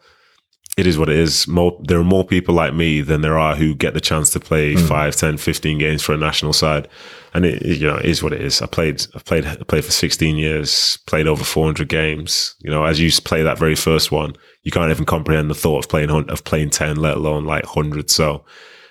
it 0.77 0.85
is 0.85 0.99
what 0.99 1.09
it 1.09 1.17
is. 1.17 1.47
More, 1.47 1.77
there 1.83 1.99
are 1.99 2.03
more 2.03 2.23
people 2.23 2.53
like 2.53 2.73
me 2.73 3.01
than 3.01 3.21
there 3.21 3.37
are 3.37 3.55
who 3.55 3.73
get 3.73 3.95
the 3.95 3.99
chance 3.99 4.29
to 4.31 4.39
play 4.39 4.75
mm. 4.75 4.87
5, 4.87 5.15
10, 5.15 5.37
15 5.37 5.77
games 5.79 6.03
for 6.03 6.13
a 6.13 6.17
national 6.17 6.53
side. 6.53 6.87
And 7.33 7.45
it, 7.45 7.61
you 7.63 7.87
know, 7.87 7.97
it 7.97 8.05
is 8.05 8.23
what 8.23 8.33
it 8.33 8.41
is. 8.41 8.61
I 8.61 8.67
played, 8.67 9.05
I 9.15 9.19
played, 9.19 9.45
I 9.45 9.57
played 9.57 9.85
for 9.85 9.91
16 9.91 10.37
years, 10.37 10.97
played 11.05 11.27
over 11.27 11.43
400 11.43 11.87
games. 11.87 12.55
You 12.59 12.71
know, 12.71 12.85
as 12.85 12.99
you 12.99 13.11
play 13.21 13.43
that 13.43 13.59
very 13.59 13.75
first 13.75 14.11
one, 14.11 14.35
you 14.63 14.71
can't 14.71 14.91
even 14.91 15.05
comprehend 15.05 15.49
the 15.49 15.55
thought 15.55 15.85
of 15.85 15.89
playing, 15.89 16.09
of 16.09 16.43
playing 16.43 16.69
10, 16.69 16.97
let 16.97 17.17
alone 17.17 17.45
like 17.45 17.65
100. 17.65 18.09
So 18.09 18.45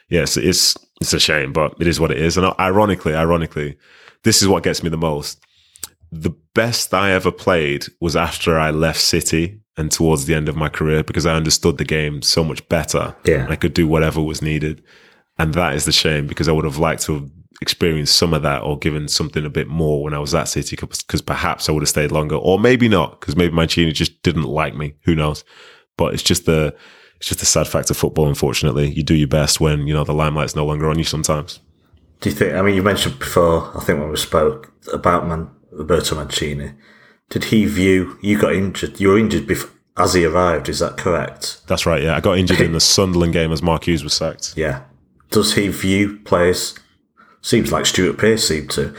yes, 0.09 0.37
it's, 0.37 0.77
it's 1.01 1.13
a 1.13 1.21
shame, 1.21 1.53
but 1.53 1.75
it 1.81 1.87
is 1.87 2.01
what 2.01 2.11
it 2.11 2.19
is. 2.19 2.37
And 2.37 2.47
uh, 2.47 2.55
ironically, 2.59 3.15
ironically, 3.15 3.77
this 4.23 4.43
is 4.43 4.49
what 4.49 4.63
gets 4.63 4.83
me 4.83 4.91
the 4.91 4.97
most. 4.97 5.41
The 6.13 6.35
best 6.55 6.95
I 6.95 7.11
ever 7.13 7.33
played 7.33 7.87
was 8.01 8.17
after 8.17 8.59
I 8.59 8.71
left 8.71 9.01
City 9.01 9.61
and 9.77 9.91
towards 9.91 10.27
the 10.27 10.35
end 10.35 10.49
of 10.49 10.57
my 10.57 10.69
career 10.69 11.03
because 11.03 11.27
I 11.27 11.35
understood 11.35 11.79
the 11.79 11.85
game 11.85 12.23
so 12.23 12.43
much 12.43 12.67
better. 12.69 13.15
Yeah. 13.25 13.47
I 13.49 13.57
could 13.57 13.75
do 13.75 13.87
whatever 13.87 14.23
was 14.23 14.41
needed. 14.41 14.83
And 15.39 15.53
that 15.55 15.75
is 15.75 15.85
the 15.85 15.93
shame 15.93 16.27
because 16.27 16.49
I 16.49 16.53
would 16.53 16.65
have 16.65 16.79
liked 16.79 17.03
to 17.03 17.15
have 17.15 17.36
experienced 17.61 18.17
some 18.17 18.35
of 18.35 18.43
that 18.43 18.63
or 18.63 18.79
given 18.79 19.09
something 19.09 19.45
a 19.45 19.51
bit 19.51 19.69
more 19.69 20.03
when 20.03 20.15
I 20.15 20.19
was 20.19 20.35
at 20.35 20.45
City 20.45 20.77
because 20.77 21.23
perhaps 21.23 21.69
I 21.69 21.73
would 21.73 21.83
have 21.83 21.89
stayed 21.89 22.13
longer 22.13 22.37
or 22.37 22.59
maybe 22.59 22.89
not 22.89 23.21
because 23.21 23.37
maybe 23.37 23.55
Mancini 23.55 23.93
just 23.93 24.23
didn't 24.23 24.45
like 24.45 24.75
me. 24.75 24.95
Who 25.05 25.15
knows? 25.15 25.45
But 25.97 26.15
it's 26.15 26.23
just 26.23 26.47
the, 26.47 26.77
it's 27.17 27.29
just 27.29 27.43
a 27.43 27.47
sad 27.47 27.67
fact 27.67 27.91
of 27.91 27.97
football, 27.97 28.29
unfortunately. 28.29 28.91
You 28.91 29.03
do 29.03 29.15
your 29.15 29.29
best 29.29 29.61
when, 29.61 29.87
you 29.87 29.95
know, 29.95 30.05
the 30.05 30.13
limelight's 30.13 30.55
no 30.55 30.67
longer 30.67 30.91
on 30.91 30.99
you 30.99 31.05
sometimes. 31.05 31.61
Do 32.21 32.31
you 32.31 32.37
think, 32.37 32.55
I 32.55 32.63
mean, 32.63 32.75
you 32.75 32.83
mentioned 32.83 33.19
before, 33.19 33.71
I 33.77 33.83
think 33.85 34.01
when 34.01 34.11
we 34.11 34.17
spoke 34.17 34.73
about 34.93 35.27
Man, 35.27 35.51
Roberto 35.71 36.15
Mancini, 36.15 36.73
did 37.31 37.45
he 37.45 37.65
view 37.65 38.19
you 38.21 38.39
got 38.39 38.55
injured? 38.55 39.01
You 39.01 39.09
were 39.09 39.19
injured 39.19 39.47
before, 39.47 39.71
as 39.97 40.15
he 40.15 40.25
arrived. 40.25 40.69
Is 40.69 40.79
that 40.79 40.97
correct? 40.97 41.67
That's 41.67 41.87
right. 41.87 42.03
Yeah, 42.03 42.17
I 42.17 42.21
got 42.21 42.39
injured 42.39 42.61
in 42.63 42.73
the 42.73 42.81
Sunderland 42.81 43.33
game 43.33 43.53
as 43.53 43.63
Mark 43.63 43.87
Hughes 43.87 44.05
was 44.05 44.15
sacked. 44.15 44.55
Yeah. 44.57 44.83
Does 45.31 45.55
he 45.55 45.69
view 45.69 46.19
players? 46.25 46.79
Seems 47.43 47.73
like 47.73 47.87
Stuart 47.87 48.19
Pearce 48.19 48.47
seemed 48.47 48.71
to. 48.71 48.95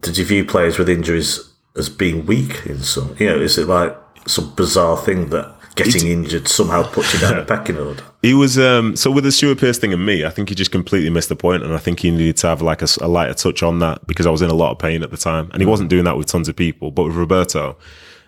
Did 0.00 0.18
you 0.18 0.24
view 0.24 0.44
players 0.44 0.78
with 0.78 0.88
injuries 0.88 1.52
as 1.76 1.88
being 1.88 2.26
weak 2.26 2.66
in 2.66 2.80
some? 2.80 3.16
You 3.18 3.26
know, 3.28 3.40
is 3.40 3.58
it 3.58 3.66
like 3.66 3.96
some 4.26 4.54
bizarre 4.54 4.96
thing 4.96 5.30
that 5.30 5.54
getting 5.76 6.06
injured 6.08 6.48
somehow 6.48 6.82
puts 6.90 7.12
you 7.14 7.20
down 7.20 7.36
the 7.36 7.44
pecking 7.44 7.78
order? 7.78 8.02
He 8.22 8.34
was 8.34 8.58
um, 8.58 8.96
so 8.96 9.10
with 9.10 9.24
the 9.24 9.32
Stuart 9.32 9.58
Pearce 9.58 9.78
thing 9.78 9.92
and 9.92 10.04
me. 10.04 10.24
I 10.24 10.30
think 10.30 10.48
he 10.48 10.54
just 10.54 10.72
completely 10.72 11.10
missed 11.10 11.28
the 11.28 11.36
point, 11.36 11.62
and 11.62 11.72
I 11.72 11.78
think 11.78 12.00
he 12.00 12.10
needed 12.10 12.36
to 12.38 12.48
have 12.48 12.62
like 12.62 12.82
a, 12.82 12.88
a 13.00 13.08
lighter 13.08 13.34
touch 13.34 13.62
on 13.62 13.78
that 13.80 14.06
because 14.06 14.26
I 14.26 14.30
was 14.30 14.42
in 14.42 14.50
a 14.50 14.54
lot 14.54 14.72
of 14.72 14.78
pain 14.78 15.02
at 15.02 15.10
the 15.10 15.16
time, 15.16 15.50
and 15.52 15.62
he 15.62 15.66
wasn't 15.66 15.90
doing 15.90 16.04
that 16.04 16.16
with 16.16 16.26
tons 16.26 16.48
of 16.48 16.56
people. 16.56 16.90
But 16.90 17.04
with 17.04 17.14
Roberto, 17.14 17.76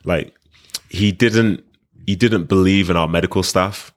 like 0.05 0.35
he 0.89 1.11
didn't 1.11 1.65
he 2.07 2.15
didn't 2.17 2.45
believe 2.45 2.91
in 2.91 2.97
our 2.97 3.09
medical 3.09 3.43
staff. 3.43 3.93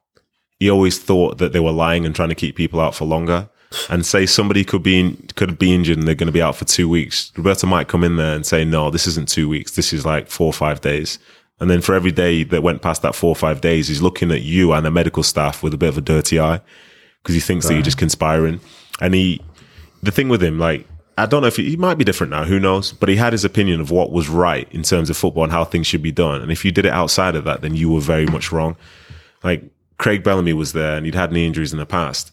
He 0.58 0.70
always 0.70 0.98
thought 0.98 1.38
that 1.38 1.52
they 1.52 1.60
were 1.60 1.72
lying 1.72 2.04
and 2.06 2.14
trying 2.14 2.28
to 2.28 2.34
keep 2.34 2.56
people 2.56 2.80
out 2.80 2.94
for 2.94 3.04
longer. 3.04 3.48
And 3.88 4.04
say 4.04 4.26
somebody 4.26 4.64
could 4.64 4.82
be 4.82 5.00
in, 5.00 5.28
could 5.36 5.58
be 5.58 5.74
injured 5.74 5.98
and 5.98 6.06
they're 6.06 6.14
going 6.14 6.26
to 6.26 6.32
be 6.32 6.42
out 6.42 6.56
for 6.56 6.64
two 6.64 6.88
weeks. 6.88 7.32
Roberto 7.36 7.66
might 7.66 7.88
come 7.88 8.04
in 8.04 8.16
there 8.16 8.34
and 8.34 8.46
say, 8.46 8.64
"No, 8.64 8.90
this 8.90 9.06
isn't 9.06 9.28
two 9.28 9.48
weeks. 9.48 9.72
This 9.72 9.92
is 9.92 10.04
like 10.06 10.28
four 10.28 10.46
or 10.46 10.52
five 10.52 10.80
days." 10.80 11.18
And 11.60 11.70
then 11.70 11.80
for 11.80 11.94
every 11.94 12.10
day 12.10 12.42
that 12.42 12.62
went 12.62 12.82
past 12.82 13.02
that 13.02 13.14
four 13.14 13.28
or 13.28 13.36
five 13.36 13.60
days, 13.60 13.86
he's 13.86 14.02
looking 14.02 14.32
at 14.32 14.42
you 14.42 14.72
and 14.72 14.84
the 14.84 14.90
medical 14.90 15.22
staff 15.22 15.62
with 15.62 15.72
a 15.72 15.76
bit 15.76 15.90
of 15.90 15.96
a 15.96 16.00
dirty 16.00 16.40
eye 16.40 16.60
because 17.22 17.36
he 17.36 17.40
thinks 17.40 17.64
right. 17.64 17.68
that 17.68 17.74
you're 17.74 17.84
just 17.84 17.98
conspiring. 17.98 18.58
And 19.00 19.14
he, 19.14 19.40
the 20.02 20.10
thing 20.10 20.28
with 20.28 20.42
him, 20.42 20.58
like, 20.58 20.88
I 21.16 21.26
don't 21.26 21.42
know 21.42 21.46
if 21.46 21.56
he, 21.56 21.70
he, 21.70 21.76
might 21.76 21.98
be 21.98 22.04
different 22.04 22.32
now, 22.32 22.44
who 22.44 22.58
knows? 22.58 22.92
But 22.92 23.08
he 23.08 23.14
had 23.14 23.32
his 23.32 23.44
opinion 23.44 23.80
of 23.80 23.92
what 23.92 24.10
was 24.10 24.28
right 24.28 24.66
in 24.72 24.82
terms 24.82 25.08
of 25.08 25.16
football 25.16 25.44
and 25.44 25.52
how 25.52 25.64
things 25.64 25.86
should 25.86 26.02
be 26.02 26.10
done. 26.10 26.42
And 26.42 26.50
if 26.50 26.64
you 26.64 26.72
did 26.72 26.84
it 26.84 26.92
outside 26.92 27.36
of 27.36 27.44
that, 27.44 27.60
then 27.60 27.76
you 27.76 27.90
were 27.90 28.00
very 28.00 28.26
much 28.26 28.50
wrong. 28.50 28.76
Like 29.44 29.62
Craig 29.98 30.24
Bellamy 30.24 30.54
was 30.54 30.72
there 30.72 30.96
and 30.96 31.06
he'd 31.06 31.14
had 31.14 31.30
knee 31.30 31.46
injuries 31.46 31.72
in 31.72 31.78
the 31.78 31.86
past 31.86 32.32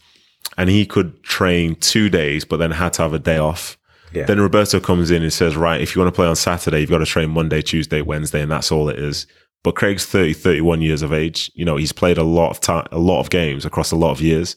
and 0.57 0.69
he 0.69 0.85
could 0.85 1.23
train 1.23 1.75
two 1.75 2.09
days, 2.09 2.45
but 2.45 2.57
then 2.57 2.71
had 2.71 2.93
to 2.93 3.01
have 3.03 3.13
a 3.13 3.19
day 3.19 3.37
off 3.37 3.77
yeah. 4.11 4.25
Then 4.25 4.39
Roberto 4.39 4.79
comes 4.79 5.11
in 5.11 5.21
and 5.21 5.31
says, 5.31 5.55
right, 5.55 5.81
if 5.81 5.95
you 5.95 6.01
want 6.01 6.13
to 6.13 6.15
play 6.15 6.27
on 6.27 6.35
Saturday, 6.35 6.79
you've 6.79 6.89
got 6.89 6.99
to 6.99 7.05
train 7.05 7.29
Monday, 7.29 7.61
Tuesday, 7.61 8.01
Wednesday, 8.01 8.41
and 8.41 8.51
that's 8.51 8.71
all 8.71 8.89
it 8.89 8.97
is. 8.97 9.27
But 9.63 9.75
Craig's 9.75 10.05
30, 10.05 10.33
31 10.33 10.81
years 10.81 11.01
of 11.01 11.13
age. 11.13 11.51
You 11.53 11.65
know, 11.65 11.75
he's 11.75 11.91
played 11.91 12.17
a 12.17 12.23
lot 12.23 12.49
of 12.49 12.59
time, 12.59 12.87
a 12.91 12.97
lot 12.97 13.19
of 13.19 13.29
games 13.29 13.65
across 13.65 13.91
a 13.91 13.95
lot 13.95 14.11
of 14.11 14.21
years. 14.21 14.55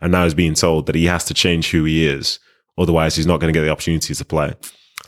And 0.00 0.12
now 0.12 0.24
he's 0.24 0.34
being 0.34 0.54
told 0.54 0.86
that 0.86 0.94
he 0.94 1.04
has 1.06 1.24
to 1.26 1.34
change 1.34 1.70
who 1.70 1.84
he 1.84 2.06
is. 2.06 2.38
Otherwise, 2.76 3.16
he's 3.16 3.26
not 3.26 3.40
going 3.40 3.52
to 3.52 3.58
get 3.58 3.64
the 3.64 3.70
opportunity 3.70 4.14
to 4.14 4.24
play. 4.24 4.54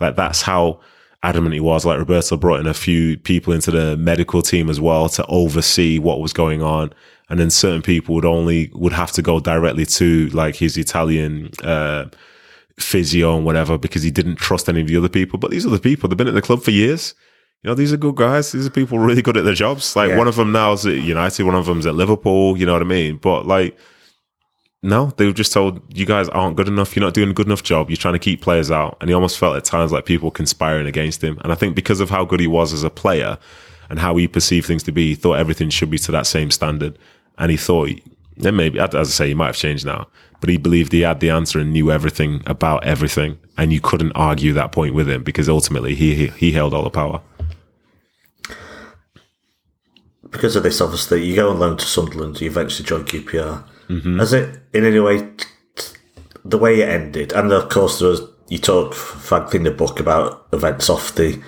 Like 0.00 0.16
that's 0.16 0.42
how 0.42 0.80
adamant 1.22 1.54
he 1.54 1.60
was. 1.60 1.86
Like 1.86 1.98
Roberto 1.98 2.36
brought 2.36 2.60
in 2.60 2.66
a 2.66 2.74
few 2.74 3.16
people 3.16 3.52
into 3.52 3.70
the 3.70 3.96
medical 3.96 4.42
team 4.42 4.68
as 4.68 4.80
well 4.80 5.08
to 5.10 5.24
oversee 5.26 5.98
what 5.98 6.20
was 6.20 6.32
going 6.32 6.62
on. 6.62 6.92
And 7.30 7.40
then 7.40 7.48
certain 7.48 7.80
people 7.80 8.14
would 8.16 8.24
only, 8.26 8.70
would 8.74 8.92
have 8.92 9.12
to 9.12 9.22
go 9.22 9.40
directly 9.40 9.86
to 9.86 10.28
like 10.28 10.56
his 10.56 10.76
Italian, 10.76 11.50
uh, 11.62 12.06
physio 12.78 13.36
and 13.36 13.44
whatever 13.44 13.78
because 13.78 14.02
he 14.02 14.10
didn't 14.10 14.36
trust 14.36 14.68
any 14.68 14.80
of 14.80 14.88
the 14.88 14.96
other 14.96 15.08
people. 15.08 15.38
But 15.38 15.50
these 15.50 15.66
are 15.66 15.70
the 15.70 15.78
people, 15.78 16.08
they've 16.08 16.16
been 16.16 16.28
at 16.28 16.34
the 16.34 16.42
club 16.42 16.62
for 16.62 16.70
years. 16.70 17.14
You 17.62 17.68
know, 17.68 17.74
these 17.74 17.92
are 17.92 17.98
good 17.98 18.16
guys. 18.16 18.52
These 18.52 18.66
are 18.66 18.70
people 18.70 18.98
really 18.98 19.22
good 19.22 19.36
at 19.36 19.44
their 19.44 19.54
jobs. 19.54 19.94
Like 19.94 20.10
yeah. 20.10 20.18
one 20.18 20.28
of 20.28 20.36
them 20.36 20.50
now 20.50 20.72
is 20.72 20.86
at 20.86 20.94
United, 20.94 21.44
one 21.44 21.54
of 21.54 21.66
them's 21.66 21.86
at 21.86 21.94
Liverpool, 21.94 22.56
you 22.56 22.64
know 22.64 22.72
what 22.72 22.82
I 22.82 22.86
mean? 22.86 23.18
But 23.18 23.46
like, 23.46 23.76
no, 24.82 25.12
they 25.18 25.26
were 25.26 25.32
just 25.32 25.52
told 25.52 25.82
you 25.94 26.06
guys 26.06 26.30
aren't 26.30 26.56
good 26.56 26.68
enough. 26.68 26.96
You're 26.96 27.04
not 27.04 27.12
doing 27.12 27.30
a 27.30 27.34
good 27.34 27.46
enough 27.46 27.62
job. 27.62 27.90
You're 27.90 27.98
trying 27.98 28.14
to 28.14 28.18
keep 28.18 28.40
players 28.40 28.70
out. 28.70 28.96
And 29.00 29.10
he 29.10 29.14
almost 29.14 29.38
felt 29.38 29.56
at 29.56 29.64
times 29.64 29.92
like 29.92 30.06
people 30.06 30.30
conspiring 30.30 30.86
against 30.86 31.22
him. 31.22 31.38
And 31.42 31.52
I 31.52 31.54
think 31.54 31.76
because 31.76 32.00
of 32.00 32.08
how 32.08 32.24
good 32.24 32.40
he 32.40 32.46
was 32.46 32.72
as 32.72 32.82
a 32.82 32.88
player 32.88 33.36
and 33.90 33.98
how 33.98 34.16
he 34.16 34.26
perceived 34.26 34.66
things 34.66 34.82
to 34.84 34.92
be, 34.92 35.08
he 35.08 35.14
thought 35.14 35.34
everything 35.34 35.68
should 35.68 35.90
be 35.90 35.98
to 35.98 36.12
that 36.12 36.26
same 36.26 36.50
standard. 36.50 36.98
And 37.40 37.50
he 37.50 37.56
thought, 37.56 37.90
then 38.36 38.54
maybe, 38.54 38.78
as 38.78 38.94
I 38.94 39.02
say, 39.04 39.28
he 39.28 39.34
might 39.34 39.46
have 39.46 39.56
changed 39.56 39.84
now 39.84 40.06
but 40.40 40.48
he 40.48 40.56
believed 40.56 40.92
he 40.92 41.02
had 41.02 41.20
the 41.20 41.30
answer 41.30 41.58
and 41.58 41.72
knew 41.72 41.90
everything 41.90 42.42
about 42.46 42.84
everything. 42.84 43.38
And 43.58 43.72
you 43.72 43.80
couldn't 43.80 44.12
argue 44.12 44.52
that 44.54 44.72
point 44.72 44.94
with 44.94 45.08
him 45.08 45.22
because 45.22 45.48
ultimately 45.48 45.94
he, 45.94 46.14
he, 46.14 46.26
he 46.28 46.52
held 46.52 46.72
all 46.72 46.82
the 46.82 46.90
power. 46.90 47.20
Because 50.30 50.56
of 50.56 50.62
this, 50.62 50.80
obviously, 50.80 51.24
you 51.24 51.36
go 51.36 51.50
on 51.50 51.58
loan 51.58 51.76
to 51.76 51.84
Sunderland, 51.84 52.40
you 52.40 52.48
eventually 52.48 52.86
join 52.86 53.04
QPR. 53.04 53.64
Mm-hmm. 53.88 54.18
Has 54.18 54.32
it 54.32 54.60
in 54.72 54.84
any 54.84 55.00
way, 55.00 55.28
the 56.44 56.56
way 56.56 56.80
it 56.80 56.88
ended, 56.88 57.32
and 57.32 57.52
of 57.52 57.68
course, 57.68 57.98
there 57.98 58.10
was, 58.10 58.22
you 58.48 58.58
talk, 58.58 58.94
frankly, 58.94 59.58
in 59.58 59.64
the 59.64 59.72
book 59.72 59.98
about 59.98 60.46
events 60.52 60.88
off 60.88 61.16
the 61.16 61.42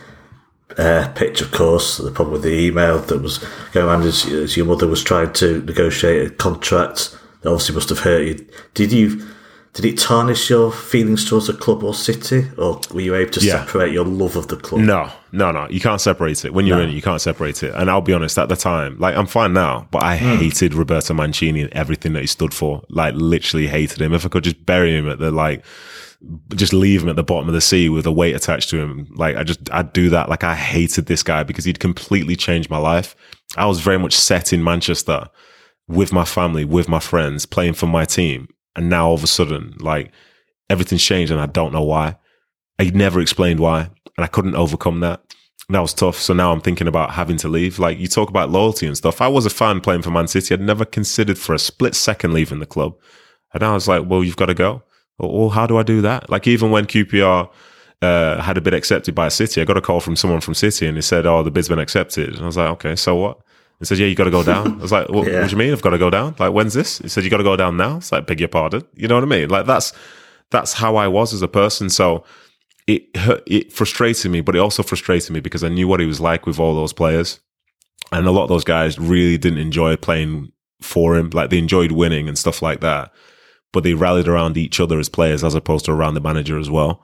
uh, 0.79 1.13
pitch, 1.15 1.41
of 1.41 1.53
course, 1.53 1.99
the 1.99 2.11
problem 2.11 2.33
with 2.33 2.43
the 2.43 2.59
email 2.59 2.99
that 2.99 3.23
was 3.23 3.39
going 3.73 3.87
around 3.87 4.03
is, 4.03 4.27
as 4.27 4.57
your 4.57 4.67
mother 4.67 4.87
was 4.87 5.03
trying 5.03 5.33
to 5.35 5.63
negotiate 5.63 6.27
a 6.27 6.35
contract 6.35 7.17
that 7.43 7.51
obviously 7.51 7.75
must 7.75 7.89
have 7.89 8.01
hurt 8.01 8.27
you. 8.27 8.47
Did 8.75 8.93
you 8.93 9.27
did 9.75 9.87
it 9.87 9.99
tarnish 9.99 10.51
your 10.51 10.71
feelings 10.71 11.27
towards 11.27 11.47
the 11.47 11.55
club 11.55 11.83
or 11.83 11.95
City, 11.95 12.47
or 12.59 12.79
were 12.93 13.01
you 13.01 13.15
able 13.15 13.31
to 13.33 13.41
yeah. 13.41 13.65
separate 13.65 13.91
your 13.91 14.05
love 14.05 14.37
of 14.37 14.49
the 14.49 14.57
club? 14.57 14.83
No, 14.83 15.11
no, 15.33 15.51
no. 15.51 15.67
You 15.71 15.81
can't 15.81 16.01
separate 16.01 16.45
it. 16.45 16.53
When 16.53 16.67
you're 16.67 16.77
no. 16.77 16.83
in 16.83 16.91
it, 16.91 16.93
you 16.93 17.01
can't 17.01 17.23
separate 17.23 17.63
it. 17.63 17.73
And 17.75 17.91
I'll 17.91 18.03
be 18.03 18.13
honest, 18.13 18.37
at 18.39 18.51
the 18.51 18.57
time, 18.57 18.99
like 18.99 19.17
I'm 19.17 19.27
fine 19.27 19.55
now, 19.55 19.89
but 19.91 20.03
I 20.03 20.19
mm. 20.19 20.37
hated 20.37 20.75
Roberto 20.75 21.15
Mancini 21.15 21.63
and 21.63 21.73
everything 21.73 22.13
that 22.13 22.21
he 22.21 22.27
stood 22.27 22.53
for. 22.53 22.83
Like 22.91 23.15
literally 23.15 23.67
hated 23.67 24.03
him. 24.03 24.13
If 24.13 24.27
I 24.27 24.29
could 24.29 24.45
just 24.45 24.67
bury 24.67 24.95
him 24.95 25.09
at 25.09 25.19
the 25.19 25.31
like 25.31 25.65
just 26.55 26.73
leave 26.73 27.03
him 27.03 27.09
at 27.09 27.17
the 27.17 27.23
bottom 27.23 27.49
of 27.49 27.55
the 27.55 27.61
sea 27.61 27.89
with 27.89 28.07
a 28.07 28.13
weight 28.13 28.35
attached 28.35 28.71
to 28.71 28.79
him. 28.79 29.09
Like 29.15 29.37
I 29.37 29.43
just, 29.43 29.71
I'd 29.73 29.93
do 29.93 30.11
that. 30.11 30.29
Like 30.29 30.45
I 30.45 30.55
hated 30.55 31.07
this 31.07 31.23
guy 31.23 31.43
because 31.43 31.65
he'd 31.65 31.81
completely 31.81 32.37
changed 32.37 32.71
my 32.71 32.79
life. 32.79 33.17
I 33.57 33.67
was 33.67 33.81
very 33.81 33.99
much 33.99 34.15
set 34.15 34.53
in 34.53 34.63
Manchester 34.63 35.29
with 35.89 36.13
my 36.13 36.25
family, 36.25 36.65
with 36.65 36.89
my 36.89 37.01
friends, 37.01 37.47
playing 37.47 37.75
for 37.75 37.87
my 37.87 38.05
team. 38.05 38.49
And 38.77 38.89
now 38.89 39.09
all 39.09 39.15
of 39.15 39.25
a 39.25 39.27
sudden, 39.27 39.75
like 39.81 40.13
everything's 40.71 41.05
changed 41.05 41.33
and 41.33 41.41
I 41.41 41.47
don't 41.47 41.73
know 41.73 41.83
why. 41.83 42.17
I 42.79 42.85
never 42.91 43.21
explained 43.21 43.61
why 43.61 43.91
and 44.17 44.25
I 44.25 44.27
couldn't 44.27 44.57
overcome 44.57 45.01
that. 45.01 45.21
And 45.69 45.75
that 45.75 45.81
was 45.81 45.95
tough. 45.95 46.19
So 46.19 46.35
now 46.35 46.53
I'm 46.53 46.61
thinking 46.61 46.89
about 46.89 47.13
having 47.13 47.37
to 47.39 47.49
leave. 47.49 47.79
Like 47.79 47.99
you 47.99 48.09
talk 48.09 48.29
about 48.29 48.51
loyalty 48.51 48.87
and 48.87 48.97
stuff. 48.97 49.21
I 49.21 49.29
was 49.29 49.47
a 49.47 49.51
fan 49.51 49.81
playing 49.81 50.03
for 50.03 50.11
Man 50.11 50.29
City. 50.29 50.55
I'd 50.55 50.61
never 50.61 50.85
considered 50.85 51.39
for 51.39 51.55
a 51.55 51.59
split 51.59 51.95
second 51.95 52.33
leaving 52.33 52.61
the 52.61 52.67
club. 52.67 52.95
And 53.55 53.63
I 53.63 53.75
was 53.75 53.89
like, 53.89 54.05
well, 54.07 54.25
you've 54.25 54.37
got 54.37 54.47
to 54.47 54.55
go. 54.55 54.83
Well, 55.19 55.51
how 55.51 55.67
do 55.67 55.77
I 55.77 55.83
do 55.83 56.01
that? 56.03 56.31
Like 56.31 56.47
even 56.47 56.71
when 56.71 56.87
QPR 56.87 57.49
uh, 58.01 58.43
had 58.43 58.57
a 58.57 58.61
bid 58.61 58.75
accepted 58.75 59.15
by 59.15 59.29
City, 59.29 59.61
I 59.61 59.65
got 59.65 59.77
a 59.77 59.81
call 59.81 60.01
from 60.01 60.17
someone 60.17 60.41
from 60.41 60.55
City 60.55 60.87
and 60.87 60.97
they 60.97 61.03
said, 61.03 61.27
"Oh, 61.27 61.43
the 61.43 61.51
bid's 61.51 61.69
been 61.69 61.79
accepted." 61.79 62.31
And 62.31 62.41
I 62.41 62.47
was 62.47 62.57
like, 62.57 62.71
"Okay, 62.71 62.97
so 62.97 63.15
what?" 63.17 63.39
He 63.79 63.85
said, 63.85 63.99
"Yeah, 63.99 64.07
you 64.07 64.15
got 64.15 64.25
to 64.25 64.31
go 64.31 64.43
down." 64.43 64.79
I 64.79 64.83
was 64.83 64.93
like, 64.93 65.09
what, 65.09 65.27
yeah. 65.27 65.41
"What 65.41 65.51
do 65.51 65.53
you 65.53 65.59
mean? 65.59 65.73
I've 65.73 65.83
got 65.83 65.91
to 65.91 65.99
go 65.99 66.11
down? 66.11 66.35
Like, 66.39 66.53
when's 66.53 66.75
this?" 66.75 66.99
He 66.99 67.09
said, 67.09 67.25
"You 67.25 67.31
got 67.31 67.39
to 67.39 67.45
go 67.45 67.57
down 67.57 67.77
now." 67.77 67.99
It's 67.99 68.11
like, 68.11 68.27
"Beg 68.27 68.41
your 68.41 68.49
pardon." 68.49 68.83
You 68.95 69.09
know 69.09 69.15
what 69.15 69.25
I 69.25 69.27
mean? 69.27 69.49
Like 69.49 69.67
that's 69.67 69.93
that's 70.51 70.73
how 70.75 70.97
I 70.97 71.09
was 71.09 71.33
as 71.33 71.43
a 71.43 71.49
person. 71.49 71.89
So 71.89 72.25
it 72.87 73.05
it 73.47 73.73
frustrated 73.73 74.31
me, 74.31 74.41
but 74.41 74.57
it 74.57 74.61
also 74.61 74.83
frustrated 74.83 75.31
me 75.31 75.41
because 75.41 75.63
I 75.63 75.69
knew 75.69 75.87
what 75.87 76.01
he 76.01 76.07
was 76.07 76.21
like 76.21 76.47
with 76.47 76.59
all 76.59 76.75
those 76.75 76.93
players, 76.93 77.39
and 78.11 78.27
a 78.27 78.33
lot 78.33 78.45
of 78.45 78.49
those 78.49 78.65
guys 78.65 78.99
really 78.99 79.39
didn't 79.39 79.59
enjoy 79.59 79.97
playing 79.97 80.53
for 80.81 81.17
him. 81.17 81.31
Like 81.31 81.51
they 81.51 81.59
enjoyed 81.59 81.93
winning 81.93 82.29
and 82.29 82.37
stuff 82.37 82.63
like 82.63 82.81
that 82.81 83.13
but 83.73 83.83
they 83.83 83.95
rallied 83.95 84.29
around 84.29 84.57
each 84.57 84.79
other 84.79 84.99
as 84.99 85.09
players 85.09 85.43
as 85.43 85.55
opposed 85.55 85.87
to 85.87 85.93
around 85.93 86.15
the 86.15 86.21
manager 86.21 86.59
as 86.59 86.71
well. 86.71 87.03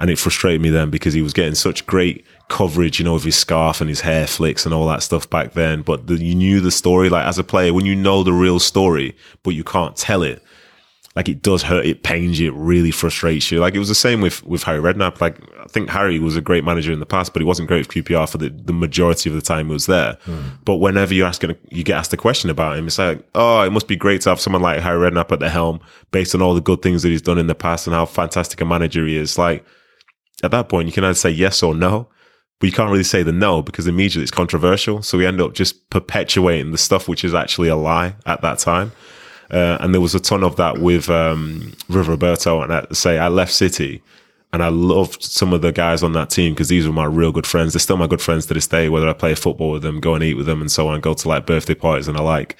And 0.00 0.10
it 0.10 0.18
frustrated 0.18 0.60
me 0.60 0.70
then 0.70 0.90
because 0.90 1.14
he 1.14 1.22
was 1.22 1.32
getting 1.32 1.56
such 1.56 1.86
great 1.86 2.24
coverage, 2.48 2.98
you 2.98 3.04
know, 3.04 3.16
of 3.16 3.24
his 3.24 3.36
scarf 3.36 3.80
and 3.80 3.88
his 3.88 4.02
hair 4.02 4.28
flicks 4.28 4.64
and 4.64 4.72
all 4.72 4.86
that 4.88 5.02
stuff 5.02 5.28
back 5.28 5.54
then. 5.54 5.82
But 5.82 6.06
the, 6.06 6.14
you 6.14 6.36
knew 6.36 6.60
the 6.60 6.70
story, 6.70 7.08
like 7.08 7.26
as 7.26 7.38
a 7.38 7.44
player, 7.44 7.74
when 7.74 7.86
you 7.86 7.96
know 7.96 8.22
the 8.22 8.32
real 8.32 8.60
story, 8.60 9.16
but 9.42 9.54
you 9.54 9.64
can't 9.64 9.96
tell 9.96 10.22
it, 10.22 10.40
like 11.18 11.28
it 11.28 11.42
does 11.42 11.64
hurt, 11.64 11.84
it 11.84 12.04
pains 12.04 12.38
you, 12.38 12.46
it 12.46 12.56
really 12.56 12.92
frustrates 12.92 13.50
you. 13.50 13.58
Like 13.58 13.74
it 13.74 13.80
was 13.80 13.88
the 13.88 13.94
same 13.96 14.20
with 14.20 14.44
with 14.44 14.62
Harry 14.62 14.78
Redknapp. 14.78 15.20
Like 15.20 15.36
I 15.58 15.66
think 15.66 15.88
Harry 15.90 16.20
was 16.20 16.36
a 16.36 16.40
great 16.40 16.62
manager 16.62 16.92
in 16.92 17.00
the 17.00 17.06
past, 17.06 17.32
but 17.32 17.42
he 17.42 17.44
wasn't 17.44 17.66
great 17.66 17.88
with 17.88 18.04
QPR 18.04 18.30
for 18.30 18.38
the, 18.38 18.50
the 18.50 18.72
majority 18.72 19.28
of 19.28 19.34
the 19.34 19.42
time 19.42 19.66
he 19.66 19.72
was 19.72 19.86
there. 19.86 20.16
Mm. 20.26 20.58
But 20.64 20.76
whenever 20.76 21.12
you 21.12 21.24
ask 21.24 21.42
you 21.42 21.82
get 21.82 21.96
asked 21.96 22.12
a 22.12 22.16
question 22.16 22.50
about 22.50 22.78
him, 22.78 22.86
it's 22.86 22.98
like, 22.98 23.26
oh, 23.34 23.62
it 23.62 23.70
must 23.70 23.88
be 23.88 23.96
great 23.96 24.20
to 24.20 24.28
have 24.28 24.38
someone 24.38 24.62
like 24.62 24.78
Harry 24.78 25.10
Redknapp 25.10 25.32
at 25.32 25.40
the 25.40 25.50
helm, 25.50 25.80
based 26.12 26.36
on 26.36 26.40
all 26.40 26.54
the 26.54 26.60
good 26.60 26.82
things 26.82 27.02
that 27.02 27.08
he's 27.08 27.20
done 27.20 27.38
in 27.38 27.48
the 27.48 27.54
past 27.56 27.88
and 27.88 27.94
how 27.94 28.06
fantastic 28.06 28.60
a 28.60 28.64
manager 28.64 29.04
he 29.04 29.16
is. 29.16 29.36
Like 29.36 29.66
at 30.44 30.52
that 30.52 30.68
point, 30.68 30.86
you 30.86 30.92
can 30.92 31.02
either 31.02 31.14
say 31.14 31.30
yes 31.30 31.64
or 31.64 31.74
no. 31.74 32.06
But 32.60 32.68
you 32.68 32.72
can't 32.72 32.92
really 32.92 33.02
say 33.02 33.24
the 33.24 33.32
no 33.32 33.60
because 33.60 33.88
immediately 33.88 34.22
it's 34.22 34.30
controversial. 34.30 35.02
So 35.02 35.18
we 35.18 35.26
end 35.26 35.40
up 35.40 35.52
just 35.52 35.90
perpetuating 35.90 36.70
the 36.70 36.78
stuff 36.78 37.08
which 37.08 37.24
is 37.24 37.34
actually 37.34 37.68
a 37.68 37.76
lie 37.76 38.14
at 38.24 38.40
that 38.42 38.60
time. 38.60 38.92
Uh, 39.50 39.78
and 39.80 39.94
there 39.94 40.00
was 40.00 40.14
a 40.14 40.20
ton 40.20 40.44
of 40.44 40.56
that 40.56 40.78
with 40.78 41.08
um, 41.08 41.74
with 41.88 42.08
Roberto. 42.08 42.62
And 42.62 42.72
I 42.72 42.86
say 42.92 43.18
I 43.18 43.28
left 43.28 43.52
City, 43.52 44.02
and 44.52 44.62
I 44.62 44.68
loved 44.68 45.22
some 45.22 45.52
of 45.52 45.62
the 45.62 45.72
guys 45.72 46.02
on 46.02 46.12
that 46.12 46.30
team 46.30 46.54
because 46.54 46.68
these 46.68 46.86
were 46.86 46.92
my 46.92 47.04
real 47.04 47.32
good 47.32 47.46
friends. 47.46 47.72
They're 47.72 47.80
still 47.80 47.96
my 47.96 48.06
good 48.06 48.22
friends 48.22 48.46
to 48.46 48.54
this 48.54 48.66
day. 48.66 48.88
Whether 48.88 49.08
I 49.08 49.12
play 49.12 49.34
football 49.34 49.70
with 49.70 49.82
them, 49.82 50.00
go 50.00 50.14
and 50.14 50.24
eat 50.24 50.34
with 50.34 50.46
them, 50.46 50.60
and 50.60 50.70
so 50.70 50.88
on, 50.88 51.00
go 51.00 51.14
to 51.14 51.28
like 51.28 51.46
birthday 51.46 51.74
parties 51.74 52.08
and 52.08 52.16
I 52.16 52.22
like. 52.22 52.56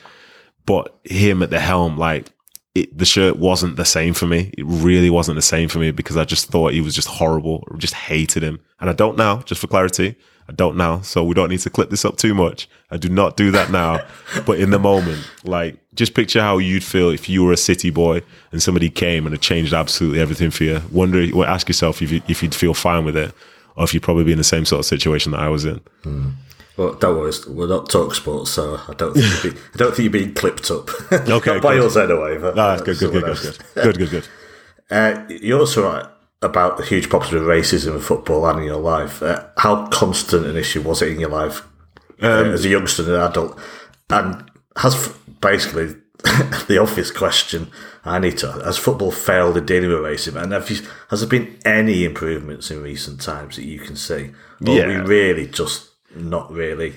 But 0.66 0.98
him 1.04 1.42
at 1.42 1.50
the 1.50 1.60
helm, 1.60 1.96
like 1.96 2.30
it, 2.74 2.96
the 2.96 3.04
shirt 3.04 3.36
wasn't 3.36 3.76
the 3.76 3.84
same 3.84 4.14
for 4.14 4.26
me. 4.26 4.52
It 4.56 4.64
really 4.66 5.10
wasn't 5.10 5.36
the 5.36 5.42
same 5.42 5.68
for 5.68 5.78
me 5.78 5.90
because 5.90 6.16
I 6.16 6.24
just 6.24 6.48
thought 6.48 6.72
he 6.72 6.80
was 6.80 6.94
just 6.94 7.08
horrible. 7.08 7.66
just 7.78 7.94
hated 7.94 8.42
him, 8.42 8.60
and 8.80 8.88
I 8.88 8.92
don't 8.92 9.16
now. 9.16 9.38
Just 9.42 9.60
for 9.60 9.66
clarity, 9.66 10.16
I 10.48 10.52
don't 10.52 10.76
now, 10.76 11.02
so 11.02 11.22
we 11.24 11.34
don't 11.34 11.50
need 11.50 11.60
to 11.60 11.70
clip 11.70 11.90
this 11.90 12.04
up 12.04 12.16
too 12.16 12.34
much. 12.34 12.68
I 12.90 12.96
do 12.96 13.08
not 13.08 13.36
do 13.36 13.50
that 13.50 13.70
now. 13.70 14.06
but 14.46 14.58
in 14.58 14.70
the 14.70 14.78
moment, 14.78 15.28
like, 15.44 15.76
just 15.98 16.14
picture 16.14 16.40
how 16.40 16.58
you'd 16.58 16.84
feel 16.84 17.10
if 17.10 17.28
you 17.28 17.42
were 17.42 17.52
a 17.52 17.56
city 17.56 17.90
boy 17.90 18.22
and 18.52 18.62
somebody 18.62 18.88
came 18.88 19.26
and 19.26 19.34
it 19.34 19.40
changed 19.40 19.74
absolutely 19.74 20.20
everything 20.20 20.50
for 20.50 20.62
you. 20.62 20.80
Wonder, 20.92 21.26
well, 21.34 21.48
ask 21.48 21.68
yourself 21.68 22.00
if, 22.00 22.12
you, 22.12 22.22
if 22.28 22.40
you'd 22.40 22.54
feel 22.54 22.72
fine 22.72 23.04
with 23.04 23.16
it 23.16 23.34
or 23.74 23.82
if 23.82 23.92
you'd 23.92 24.02
probably 24.02 24.22
be 24.22 24.30
in 24.30 24.38
the 24.38 24.44
same 24.44 24.64
sort 24.64 24.78
of 24.78 24.86
situation 24.86 25.32
that 25.32 25.40
I 25.40 25.48
was 25.48 25.64
in. 25.64 25.80
Mm. 26.04 26.34
Well, 26.76 26.94
don't 26.94 27.18
worry, 27.18 27.32
we're 27.48 27.66
not 27.66 27.90
talk 27.90 28.14
sports, 28.14 28.52
so 28.52 28.80
I 28.86 28.94
don't 28.94 29.12
think 29.12 29.26
you're 29.26 29.52
being, 29.52 29.64
I 29.74 29.76
don't 29.76 29.96
think 29.96 30.14
you're 30.14 30.30
clipped 30.30 30.70
up. 30.70 30.88
Okay, 31.12 31.50
not 31.54 31.62
by 31.62 31.76
us 31.78 31.96
anyway. 31.96 32.38
But, 32.38 32.54
no, 32.54 32.76
that's 32.76 32.82
good, 32.82 32.98
good, 32.98 33.12
good, 33.12 33.24
good, 33.24 33.58
good, 33.74 33.98
good, 33.98 34.10
good, 34.10 34.28
uh, 34.90 35.24
you're 35.28 35.58
also 35.58 35.90
right 35.90 36.06
about 36.40 36.76
the 36.76 36.84
huge 36.84 37.08
problems 37.08 37.34
with 37.34 37.42
racism 37.42 37.96
in 37.96 38.00
football 38.00 38.46
and 38.46 38.60
in 38.60 38.66
your 38.66 38.76
life. 38.76 39.20
Uh, 39.20 39.44
how 39.56 39.88
constant 39.88 40.46
an 40.46 40.56
issue 40.56 40.80
was 40.80 41.02
it 41.02 41.10
in 41.10 41.18
your 41.18 41.30
life 41.30 41.62
um, 42.20 42.30
uh, 42.30 42.52
as 42.52 42.64
a 42.64 42.68
youngster 42.68 43.02
and 43.02 43.10
an 43.10 43.20
adult? 43.20 43.58
And 44.10 44.48
has 44.78 45.08
basically 45.40 45.86
the 46.66 46.78
obvious 46.80 47.10
question 47.10 47.70
I 48.04 48.18
need 48.18 48.38
to 48.38 48.50
has 48.50 48.78
football 48.78 49.10
failed 49.10 49.56
in 49.56 49.66
dealing 49.66 49.90
with 49.90 49.98
racism? 49.98 50.40
And 50.42 50.52
have 50.52 50.70
you, 50.70 50.86
has 51.10 51.20
there 51.20 51.28
been 51.28 51.58
any 51.64 52.04
improvements 52.04 52.70
in 52.70 52.82
recent 52.82 53.20
times 53.20 53.56
that 53.56 53.64
you 53.64 53.78
can 53.78 53.96
see? 53.96 54.30
Or 54.66 54.74
yeah. 54.74 54.84
are 54.84 54.88
we 54.88 54.96
really 54.96 55.46
just 55.46 55.90
not 56.14 56.50
really 56.50 56.94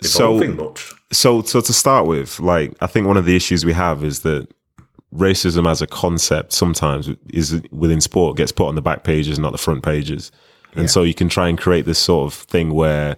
evolving 0.00 0.56
so, 0.56 0.64
much? 0.64 0.94
So, 1.12 1.42
so 1.42 1.60
to 1.60 1.72
start 1.72 2.06
with, 2.06 2.38
like 2.40 2.76
I 2.80 2.86
think 2.86 3.06
one 3.06 3.16
of 3.16 3.24
the 3.24 3.36
issues 3.36 3.64
we 3.64 3.72
have 3.72 4.04
is 4.04 4.20
that 4.20 4.48
racism 5.14 5.68
as 5.68 5.80
a 5.80 5.86
concept 5.86 6.52
sometimes 6.52 7.08
is 7.30 7.62
within 7.70 8.00
sport 8.00 8.36
gets 8.36 8.52
put 8.52 8.68
on 8.68 8.74
the 8.74 8.82
back 8.82 9.04
pages, 9.04 9.38
not 9.38 9.52
the 9.52 9.58
front 9.58 9.82
pages. 9.82 10.30
And 10.72 10.82
yeah. 10.82 10.88
so 10.88 11.02
you 11.04 11.14
can 11.14 11.28
try 11.28 11.48
and 11.48 11.56
create 11.56 11.86
this 11.86 11.98
sort 11.98 12.26
of 12.26 12.38
thing 12.38 12.74
where 12.74 13.16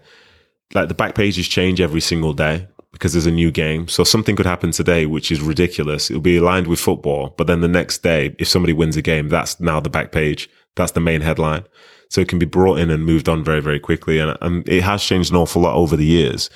like 0.74 0.88
the 0.88 0.94
back 0.94 1.14
pages 1.14 1.48
change 1.48 1.80
every 1.80 2.00
single 2.00 2.34
day 2.34 2.68
because 2.98 3.12
there's 3.12 3.26
a 3.26 3.30
new 3.30 3.52
game. 3.52 3.86
So 3.86 4.02
something 4.02 4.34
could 4.34 4.44
happen 4.44 4.72
today, 4.72 5.06
which 5.06 5.30
is 5.30 5.40
ridiculous. 5.40 6.10
It'll 6.10 6.20
be 6.20 6.36
aligned 6.36 6.66
with 6.66 6.80
football. 6.80 7.32
But 7.36 7.46
then 7.46 7.60
the 7.60 7.68
next 7.68 8.02
day, 8.02 8.34
if 8.40 8.48
somebody 8.48 8.72
wins 8.72 8.96
a 8.96 9.02
game, 9.02 9.28
that's 9.28 9.60
now 9.60 9.78
the 9.78 9.88
back 9.88 10.10
page. 10.10 10.50
That's 10.74 10.92
the 10.92 11.00
main 11.00 11.20
headline. 11.20 11.64
So 12.10 12.20
it 12.20 12.28
can 12.28 12.40
be 12.40 12.46
brought 12.46 12.80
in 12.80 12.90
and 12.90 13.04
moved 13.04 13.28
on 13.28 13.44
very, 13.44 13.60
very 13.60 13.78
quickly. 13.78 14.18
And, 14.18 14.36
and 14.40 14.68
it 14.68 14.82
has 14.82 15.04
changed 15.04 15.30
an 15.30 15.36
awful 15.36 15.62
lot 15.62 15.76
over 15.76 15.96
the 15.96 16.04
years. 16.04 16.50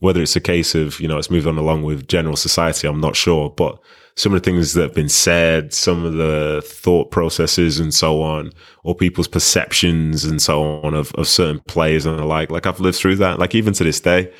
Whether 0.00 0.20
it's 0.20 0.34
a 0.34 0.40
case 0.40 0.74
of, 0.74 0.98
you 0.98 1.06
know, 1.06 1.18
it's 1.18 1.30
moved 1.30 1.46
on 1.46 1.56
along 1.56 1.84
with 1.84 2.08
general 2.08 2.36
society, 2.36 2.88
I'm 2.88 3.00
not 3.00 3.14
sure. 3.14 3.48
But 3.50 3.78
some 4.16 4.34
of 4.34 4.42
the 4.42 4.50
things 4.50 4.74
that 4.74 4.82
have 4.82 4.94
been 4.94 5.08
said, 5.08 5.72
some 5.72 6.04
of 6.04 6.14
the 6.14 6.62
thought 6.64 7.12
processes 7.12 7.78
and 7.78 7.94
so 7.94 8.22
on, 8.22 8.52
or 8.82 8.96
people's 8.96 9.28
perceptions 9.28 10.24
and 10.24 10.42
so 10.42 10.80
on 10.80 10.94
of, 10.94 11.14
of 11.14 11.28
certain 11.28 11.60
players 11.60 12.06
and 12.06 12.18
the 12.18 12.24
like. 12.24 12.50
Like 12.50 12.66
I've 12.66 12.80
lived 12.80 12.98
through 12.98 13.16
that. 13.16 13.38
Like 13.38 13.54
even 13.54 13.72
to 13.74 13.84
this 13.84 14.00
day, 14.00 14.32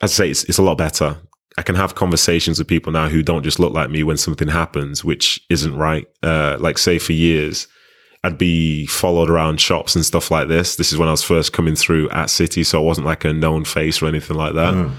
as 0.00 0.12
I 0.12 0.24
say, 0.24 0.30
it's, 0.30 0.44
it's 0.44 0.58
a 0.58 0.62
lot 0.62 0.78
better. 0.78 1.16
I 1.58 1.62
can 1.62 1.74
have 1.74 1.94
conversations 1.94 2.58
with 2.58 2.68
people 2.68 2.92
now 2.92 3.08
who 3.08 3.22
don't 3.22 3.42
just 3.42 3.58
look 3.58 3.72
like 3.72 3.90
me 3.90 4.02
when 4.02 4.18
something 4.18 4.48
happens, 4.48 5.04
which 5.04 5.40
isn't 5.48 5.74
right. 5.76 6.06
Uh, 6.22 6.58
like 6.60 6.76
say 6.76 6.98
for 6.98 7.12
years, 7.12 7.66
I'd 8.22 8.36
be 8.36 8.86
followed 8.86 9.30
around 9.30 9.60
shops 9.60 9.94
and 9.94 10.04
stuff 10.04 10.30
like 10.30 10.48
this. 10.48 10.76
This 10.76 10.92
is 10.92 10.98
when 10.98 11.08
I 11.08 11.12
was 11.12 11.22
first 11.22 11.52
coming 11.52 11.76
through 11.76 12.10
at 12.10 12.28
City, 12.28 12.62
so 12.62 12.78
I 12.78 12.84
wasn't 12.84 13.06
like 13.06 13.24
a 13.24 13.32
known 13.32 13.64
face 13.64 14.02
or 14.02 14.06
anything 14.06 14.36
like 14.36 14.54
that. 14.54 14.74
Mm. 14.74 14.92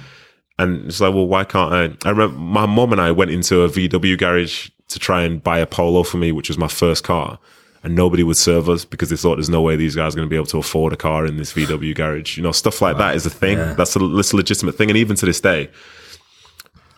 And 0.59 0.85
it's 0.87 0.99
like, 0.99 1.13
well, 1.13 1.27
why 1.27 1.43
can't 1.43 1.73
I? 1.73 2.07
I 2.07 2.11
remember 2.11 2.37
my 2.37 2.65
mom 2.65 2.91
and 2.91 3.01
I 3.01 3.11
went 3.11 3.29
into 3.29 3.61
a 3.61 3.69
VW 3.69 4.17
garage 4.17 4.69
to 4.87 4.97
try 4.97 5.21
and 5.23 5.43
buy 5.43 5.59
a 5.59 5.67
Polo 5.67 6.03
for 6.03 6.17
me, 6.17 6.31
which 6.31 6.47
was 6.47 6.57
my 6.57 6.67
first 6.67 7.03
car. 7.03 7.37
And 7.83 7.95
nobody 7.95 8.23
would 8.23 8.37
serve 8.37 8.69
us 8.69 8.85
because 8.85 9.09
they 9.09 9.15
thought 9.15 9.35
there's 9.35 9.49
no 9.49 9.61
way 9.61 9.75
these 9.75 9.95
guys 9.95 10.13
are 10.13 10.17
going 10.17 10.27
to 10.27 10.29
be 10.29 10.35
able 10.35 10.47
to 10.47 10.57
afford 10.57 10.93
a 10.93 10.97
car 10.97 11.25
in 11.25 11.37
this 11.37 11.53
VW 11.53 11.95
garage. 11.95 12.37
You 12.37 12.43
know, 12.43 12.51
stuff 12.51 12.81
like 12.81 12.97
that 12.97 13.15
is 13.15 13.25
a 13.25 13.29
thing. 13.29 13.57
Yeah. 13.57 13.73
That's 13.73 13.95
a, 13.95 13.99
that's 13.99 14.33
a 14.33 14.35
legitimate 14.35 14.75
thing. 14.75 14.89
And 14.89 14.97
even 14.97 15.15
to 15.17 15.25
this 15.25 15.39
day, 15.39 15.69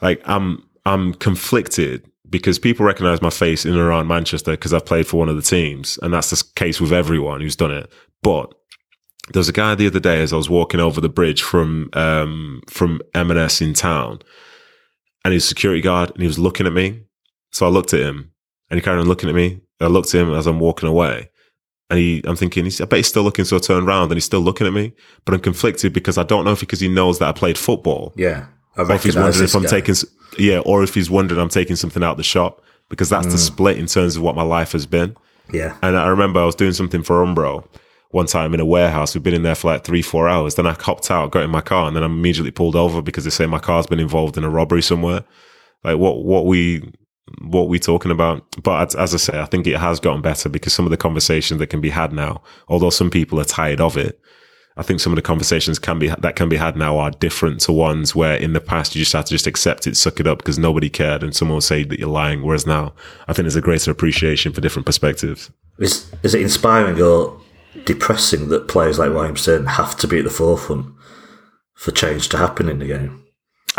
like 0.02 0.22
I'm, 0.26 0.64
I'm 0.86 1.14
conflicted 1.16 2.10
because 2.30 2.60
people 2.60 2.86
recognize 2.86 3.22
my 3.22 3.30
face 3.30 3.66
in 3.66 3.74
and 3.74 3.82
around 3.82 4.08
Manchester 4.08 4.52
because 4.52 4.74
I've 4.74 4.86
played 4.86 5.08
for 5.08 5.18
one 5.18 5.30
of 5.30 5.36
the 5.36 5.42
teams. 5.42 6.00
And 6.02 6.14
that's 6.14 6.30
the 6.30 6.44
case 6.56 6.80
with 6.80 6.94
everyone 6.94 7.42
who's 7.42 7.56
done 7.56 7.72
it. 7.72 7.92
But 8.24 8.54
there 9.32 9.40
was 9.40 9.50
a 9.50 9.54
guy 9.54 9.76
the 9.76 9.88
other 9.88 10.00
day 10.00 10.22
as 10.22 10.34
I 10.34 10.38
was 10.38 10.50
walking 10.50 10.80
over 10.80 11.00
the 11.00 11.10
bridge 11.10 11.42
from 11.42 11.90
um, 11.94 12.62
from 12.68 13.02
M&S 13.14 13.62
in 13.62 13.74
town, 13.74 14.20
and 15.24 15.34
he's 15.34 15.46
a 15.46 15.48
security 15.48 15.82
guard, 15.82 16.12
and 16.12 16.22
he 16.22 16.28
was 16.28 16.40
looking 16.40 16.66
at 16.66 16.74
me. 16.74 17.04
So 17.52 17.66
I 17.66 17.70
looked 17.70 17.94
at 17.94 18.00
him, 18.00 18.32
and 18.70 18.80
he 18.80 18.84
carried 18.84 19.00
on 19.00 19.08
looking 19.08 19.30
at 19.30 19.36
me. 19.36 19.62
I 19.82 19.88
looked 19.88 20.14
at 20.14 20.22
him 20.22 20.34
as 20.34 20.48
I'm 20.48 20.60
walking 20.60 20.90
away, 20.90 21.30
and 21.90 22.00
he, 22.00 22.22
I'm 22.26 22.36
thinking, 22.36 22.66
he's, 22.66 22.82
I 22.82 22.86
bet 22.86 22.98
he's 22.98 23.08
still 23.08 23.24
looking. 23.24 23.46
So 23.46 23.58
I 23.58 23.60
turned 23.60 23.88
around, 23.88 24.06
and 24.06 24.14
he's 24.14 24.26
still 24.26 24.42
looking 24.42 24.68
at 24.68 24.74
me. 24.74 24.94
But 25.26 25.36
I'm 25.36 25.42
conflicted 25.42 25.94
because 25.94 26.18
I 26.18 26.24
don't 26.24 26.46
know 26.46 26.52
if 26.52 26.60
because 26.60 26.80
he 26.80 26.90
knows 26.90 27.20
that 27.20 27.30
I 27.30 27.32
played 27.32 27.58
football. 27.58 28.14
Yeah, 28.16 28.48
or 28.78 28.92
if 28.92 29.04
he's 29.04 29.16
wondering 29.16 29.44
if 29.44 29.56
I'm 29.56 29.64
guy. 29.64 29.70
taking, 29.70 29.96
yeah, 30.38 30.60
or 30.60 30.84
if 30.84 30.94
he's 30.94 31.10
wondering 31.10 31.40
I'm 31.40 31.50
taking 31.50 31.76
something 31.76 32.04
out 32.04 32.18
the 32.18 32.24
shop 32.24 32.64
because 32.90 33.10
that's 33.10 33.28
mm. 33.28 33.32
the 33.32 33.38
split 33.38 33.78
in 33.78 33.86
terms 33.86 34.16
of 34.16 34.24
what 34.24 34.36
my 34.36 34.44
life 34.44 34.72
has 34.74 34.86
been. 34.86 35.16
Yeah. 35.54 35.78
And 35.82 35.98
I 35.98 36.08
remember 36.08 36.40
I 36.40 36.46
was 36.46 36.56
doing 36.56 36.74
something 36.74 37.04
for 37.04 37.24
Umbro 37.26 37.68
one 38.10 38.26
time 38.26 38.54
in 38.54 38.60
a 38.60 38.66
warehouse. 38.66 39.14
We'd 39.14 39.24
been 39.24 39.34
in 39.34 39.44
there 39.44 39.56
for 39.56 39.72
like 39.72 39.84
three, 39.84 40.02
four 40.02 40.28
hours. 40.28 40.56
Then 40.56 40.68
I 40.68 40.74
hopped 40.74 41.10
out, 41.12 41.32
got 41.32 41.44
in 41.44 41.50
my 41.50 41.62
car, 41.62 41.88
and 41.88 41.96
then 41.96 42.04
I'm 42.04 42.18
immediately 42.18 42.52
pulled 42.52 42.76
over 42.76 43.02
because 43.02 43.24
they 43.24 43.30
say 43.30 43.46
my 43.46 43.60
car's 43.60 43.88
been 43.88 44.00
involved 44.00 44.38
in 44.38 44.44
a 44.44 44.50
robbery 44.50 44.82
somewhere. 44.82 45.24
Like 45.84 45.98
what, 45.98 46.24
what 46.24 46.46
we, 46.46 46.92
what 47.42 47.70
we're 47.70 47.80
talking 47.80 48.12
about? 48.12 48.46
But 48.62 48.96
as 48.96 49.14
I 49.14 49.18
say, 49.18 49.40
I 49.40 49.46
think 49.46 49.68
it 49.68 49.78
has 49.78 50.00
gotten 50.00 50.22
better 50.22 50.50
because 50.50 50.74
some 50.74 50.86
of 50.86 50.92
the 50.92 50.98
conversations 50.98 51.60
that 51.60 51.68
can 51.68 51.82
be 51.82 51.90
had 51.90 52.14
now, 52.14 52.42
although 52.68 52.90
some 52.90 53.10
people 53.10 53.40
are 53.40 53.46
tired 53.46 53.82
of 53.82 53.98
it, 53.98 54.20
I 54.80 54.82
think 54.82 55.02
some 55.02 55.12
of 55.12 55.18
the 55.18 55.22
conversations 55.22 55.78
can 55.78 56.00
be 56.00 56.08
that 56.08 56.38
can 56.38 56.48
be 56.48 56.56
had 56.56 56.78
now 56.78 57.00
are 57.00 57.12
different 57.12 57.60
to 57.62 57.74
ones 57.74 58.16
where 58.16 58.36
in 58.36 58.54
the 58.54 58.62
past 58.62 58.96
you 58.96 59.02
just 59.02 59.12
had 59.12 59.26
to 59.26 59.34
just 59.34 59.46
accept 59.46 59.88
it, 59.88 59.98
suck 59.98 60.22
it 60.22 60.28
up 60.28 60.38
because 60.38 60.58
nobody 60.58 60.90
cared, 60.90 61.22
and 61.22 61.36
someone 61.36 61.56
will 61.56 61.62
say 61.62 61.84
that 61.84 62.00
you're 62.00 62.08
lying. 62.08 62.44
Whereas 62.44 62.66
now, 62.66 62.94
I 63.28 63.34
think 63.34 63.44
there's 63.44 63.58
a 63.58 63.62
greater 63.62 63.92
appreciation 63.92 64.54
for 64.54 64.62
different 64.62 64.86
perspectives. 64.86 65.52
Is 65.80 66.10
is 66.24 66.34
it 66.34 66.42
inspiring 66.42 67.02
or 67.02 67.42
depressing 67.86 68.48
that 68.50 68.70
players 68.70 68.98
like 68.98 69.12
Raheem 69.12 69.36
Sterling 69.36 69.68
have 69.68 69.98
to 69.98 70.08
be 70.08 70.20
at 70.20 70.24
the 70.24 70.30
forefront 70.30 70.96
for 71.74 71.92
change 71.92 72.30
to 72.30 72.38
happen 72.38 72.70
in 72.70 72.80
the 72.80 72.88
game? 72.88 73.26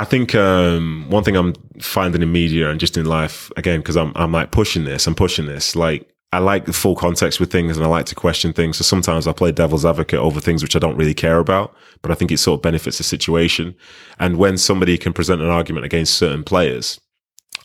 I 0.01 0.05
think 0.05 0.35
um, 0.35 1.05
one 1.11 1.25
thing 1.25 1.37
I'm 1.37 1.53
finding 1.79 2.23
in 2.23 2.33
media 2.33 2.71
and 2.71 2.81
just 2.81 2.97
in 2.97 3.05
life 3.05 3.53
again 3.59 3.81
because 3.81 3.99
I'm 3.99 4.13
I'm 4.15 4.33
like 4.33 4.51
pushing 4.51 4.85
this, 4.85 5.07
I'm 5.07 5.15
pushing 5.15 5.45
this. 5.45 5.77
Like 5.77 6.09
I 6.33 6.39
like 6.39 6.65
the 6.65 6.73
full 6.73 6.97
context 6.97 7.39
with 7.39 7.53
things 7.53 7.77
and 7.77 7.85
I 7.85 7.89
like 7.91 8.07
to 8.07 8.15
question 8.15 8.55
things. 8.55 8.79
So 8.79 8.83
sometimes 8.83 9.27
I 9.27 9.35
play 9.35 9.53
devil's 9.53 9.85
advocate 9.85 10.19
over 10.19 10.41
things 10.41 10.63
which 10.63 10.75
I 10.75 10.79
don't 10.79 10.97
really 10.97 11.13
care 11.13 11.39
about, 11.39 11.75
but 12.01 12.11
I 12.11 12.15
think 12.15 12.33
it 12.33 12.39
sort 12.39 12.59
of 12.59 12.63
benefits 12.63 12.97
the 12.97 13.05
situation. 13.05 13.75
And 14.19 14.39
when 14.39 14.57
somebody 14.57 14.97
can 14.97 15.13
present 15.13 15.43
an 15.43 15.51
argument 15.51 15.85
against 15.85 16.15
certain 16.15 16.45
players, 16.45 16.99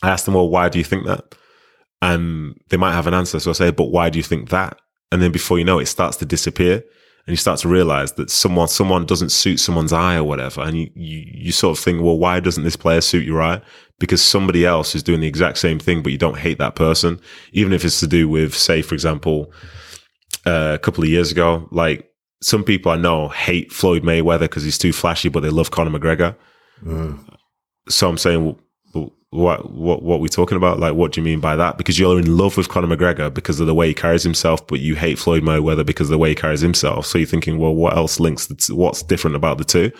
I 0.02 0.10
ask 0.10 0.26
them, 0.26 0.34
well, 0.34 0.50
why 0.50 0.68
do 0.68 0.76
you 0.76 0.84
think 0.84 1.06
that? 1.06 1.34
And 2.02 2.60
they 2.68 2.76
might 2.76 2.92
have 2.92 3.06
an 3.06 3.14
answer. 3.14 3.40
So 3.40 3.48
I 3.48 3.54
say, 3.54 3.70
but 3.70 3.86
why 3.86 4.10
do 4.10 4.18
you 4.18 4.22
think 4.22 4.50
that? 4.50 4.78
And 5.10 5.22
then 5.22 5.32
before 5.32 5.58
you 5.58 5.64
know 5.64 5.78
it, 5.78 5.84
it 5.84 5.86
starts 5.86 6.18
to 6.18 6.26
disappear 6.26 6.84
and 7.26 7.32
you 7.32 7.36
start 7.36 7.58
to 7.60 7.68
realize 7.68 8.12
that 8.12 8.30
someone 8.30 8.68
someone 8.68 9.04
doesn't 9.04 9.30
suit 9.30 9.58
someone's 9.58 9.92
eye 9.92 10.16
or 10.16 10.24
whatever, 10.24 10.62
and 10.62 10.76
you, 10.76 10.90
you 10.94 11.24
you 11.26 11.52
sort 11.52 11.76
of 11.76 11.82
think, 11.82 12.00
well, 12.02 12.18
why 12.18 12.38
doesn't 12.40 12.62
this 12.62 12.76
player 12.76 13.00
suit 13.00 13.26
your 13.26 13.42
eye? 13.42 13.60
Because 13.98 14.22
somebody 14.22 14.64
else 14.64 14.94
is 14.94 15.02
doing 15.02 15.20
the 15.20 15.26
exact 15.26 15.58
same 15.58 15.78
thing, 15.78 16.02
but 16.02 16.12
you 16.12 16.18
don't 16.18 16.38
hate 16.38 16.58
that 16.58 16.76
person, 16.76 17.20
even 17.52 17.72
if 17.72 17.84
it's 17.84 18.00
to 18.00 18.06
do 18.06 18.28
with, 18.28 18.54
say, 18.54 18.82
for 18.82 18.94
example, 18.94 19.52
uh, 20.44 20.72
a 20.74 20.78
couple 20.78 21.02
of 21.02 21.10
years 21.10 21.32
ago, 21.32 21.66
like 21.72 22.08
some 22.42 22.62
people 22.62 22.92
I 22.92 22.96
know 22.96 23.28
hate 23.28 23.72
Floyd 23.72 24.02
Mayweather 24.02 24.40
because 24.40 24.62
he's 24.62 24.78
too 24.78 24.92
flashy, 24.92 25.28
but 25.28 25.40
they 25.40 25.50
love 25.50 25.70
Conor 25.70 25.98
McGregor. 25.98 26.36
Mm. 26.84 27.18
So 27.88 28.08
I'm 28.08 28.18
saying, 28.18 28.44
well, 28.44 28.58
what 29.36 29.70
what 29.70 30.02
what 30.02 30.20
we 30.20 30.28
talking 30.28 30.56
about? 30.56 30.80
Like, 30.80 30.94
what 30.94 31.12
do 31.12 31.20
you 31.20 31.24
mean 31.24 31.40
by 31.40 31.56
that? 31.56 31.78
Because 31.78 31.98
you're 31.98 32.18
in 32.18 32.36
love 32.36 32.56
with 32.56 32.68
Conor 32.68 32.94
McGregor 32.94 33.32
because 33.32 33.60
of 33.60 33.66
the 33.66 33.74
way 33.74 33.88
he 33.88 33.94
carries 33.94 34.22
himself, 34.22 34.66
but 34.66 34.80
you 34.80 34.96
hate 34.96 35.18
Floyd 35.18 35.42
Mayweather 35.42 35.84
because 35.84 36.08
of 36.08 36.12
the 36.12 36.18
way 36.18 36.30
he 36.30 36.34
carries 36.34 36.60
himself. 36.60 37.06
So 37.06 37.18
you're 37.18 37.26
thinking, 37.26 37.58
well, 37.58 37.74
what 37.74 37.96
else 37.96 38.18
links? 38.18 38.46
The 38.46 38.74
what's 38.74 39.02
different 39.02 39.36
about 39.36 39.58
the 39.58 39.64
two? 39.64 39.92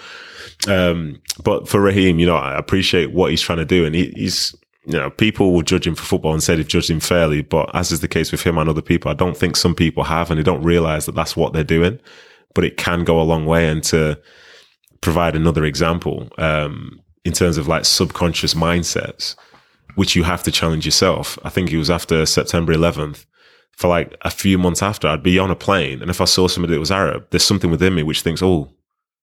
Um, 0.69 1.21
but 1.45 1.69
for 1.69 1.81
Raheem, 1.81 2.19
you 2.19 2.27
know, 2.27 2.37
I 2.37 2.57
appreciate 2.57 3.13
what 3.13 3.31
he's 3.31 3.43
trying 3.43 3.59
to 3.59 3.65
do, 3.65 3.85
and 3.85 3.95
he, 3.95 4.13
he's 4.17 4.55
you 4.87 4.93
know, 4.93 5.11
people 5.11 5.53
will 5.53 5.63
judge 5.63 5.87
him 5.87 5.97
for 5.97 6.05
football 6.05 6.33
and 6.33 6.43
say 6.43 6.55
they've 6.55 6.67
judged 6.67 6.91
him 6.91 7.01
fairly, 7.01 7.43
but 7.43 7.69
as 7.75 7.91
is 7.91 8.01
the 8.01 8.09
case 8.09 8.31
with 8.31 8.43
him 8.43 8.57
and 8.57 8.71
other 8.71 8.83
people, 8.83 9.11
I 9.11 9.15
don't 9.15 9.37
think 9.37 9.57
some 9.57 9.75
people 9.75 10.05
have, 10.05 10.31
and 10.31 10.39
they 10.39 10.45
don't 10.45 10.63
realize 10.63 11.07
that 11.07 11.17
that's 11.17 11.37
what 11.37 11.53
they're 11.53 11.65
doing. 11.65 11.99
But 12.55 12.65
it 12.65 12.77
can 12.77 13.05
go 13.05 13.21
a 13.21 13.23
long 13.23 13.47
way, 13.47 13.69
and 13.69 13.83
to 13.85 14.19
provide 15.01 15.37
another 15.37 15.65
example. 15.65 16.29
Um, 16.39 17.01
in 17.27 17.33
terms 17.33 17.59
of 17.59 17.67
like 17.67 17.85
subconscious 17.85 18.55
mindsets, 18.55 19.35
which 19.97 20.15
you 20.15 20.23
have 20.23 20.43
to 20.45 20.51
challenge 20.51 20.85
yourself. 20.85 21.39
I 21.45 21.51
think 21.51 21.73
it 21.73 21.79
was 21.79 21.91
after 21.91 22.25
September 22.25 22.73
11th. 22.73 23.27
For 23.73 23.89
like 23.89 24.17
a 24.23 24.31
few 24.31 24.57
months 24.57 24.83
after, 24.83 25.07
I'd 25.07 25.23
be 25.23 25.39
on 25.39 25.51
a 25.51 25.57
plane, 25.57 26.01
and 26.01 26.11
if 26.11 26.23
I 26.23 26.25
saw 26.25 26.49
somebody 26.49 26.73
that 26.73 26.81
was 26.81 26.91
Arab, 26.91 27.27
there's 27.29 27.45
something 27.45 27.71
within 27.71 27.95
me 27.95 28.03
which 28.03 28.23
thinks, 28.23 28.43
"Oh, 28.43 28.71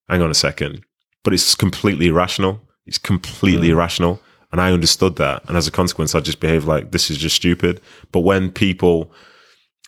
hang 0.10 0.22
on 0.22 0.30
a 0.30 0.36
second. 0.36 0.84
But 1.24 1.34
it's 1.34 1.56
completely 1.56 2.08
irrational. 2.08 2.62
It's 2.86 2.98
completely 2.98 3.70
mm. 3.70 3.72
irrational, 3.72 4.22
and 4.52 4.60
I 4.62 4.72
understood 4.72 5.16
that. 5.16 5.44
And 5.48 5.58
as 5.58 5.68
a 5.68 5.72
consequence, 5.72 6.14
I 6.14 6.20
just 6.20 6.40
behaved 6.40 6.68
like 6.68 6.92
this 6.92 7.10
is 7.10 7.18
just 7.18 7.36
stupid. 7.36 7.82
But 8.12 8.20
when 8.20 8.52
people, 8.52 9.12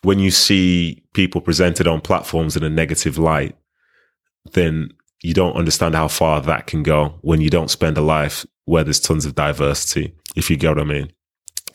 when 0.01 0.19
you 0.19 0.31
see 0.31 1.03
people 1.13 1.41
presented 1.41 1.87
on 1.87 2.01
platforms 2.01 2.55
in 2.55 2.63
a 2.63 2.69
negative 2.69 3.17
light, 3.17 3.55
then 4.53 4.91
you 5.25 5.33
don't 5.33 5.55
understand 5.55 5.95
how 5.95 6.07
far 6.07 6.39
that 6.39 6.67
can 6.67 6.83
go 6.83 7.17
when 7.21 7.41
you 7.41 7.49
don't 7.49 7.71
spend 7.71 7.97
a 7.97 8.01
life 8.01 8.45
where 8.65 8.83
there's 8.83 8.99
tons 8.99 9.25
of 9.25 9.33
diversity, 9.33 10.13
if 10.35 10.51
you 10.51 10.55
get 10.55 10.69
what 10.69 10.79
I 10.79 10.83
mean. 10.83 11.11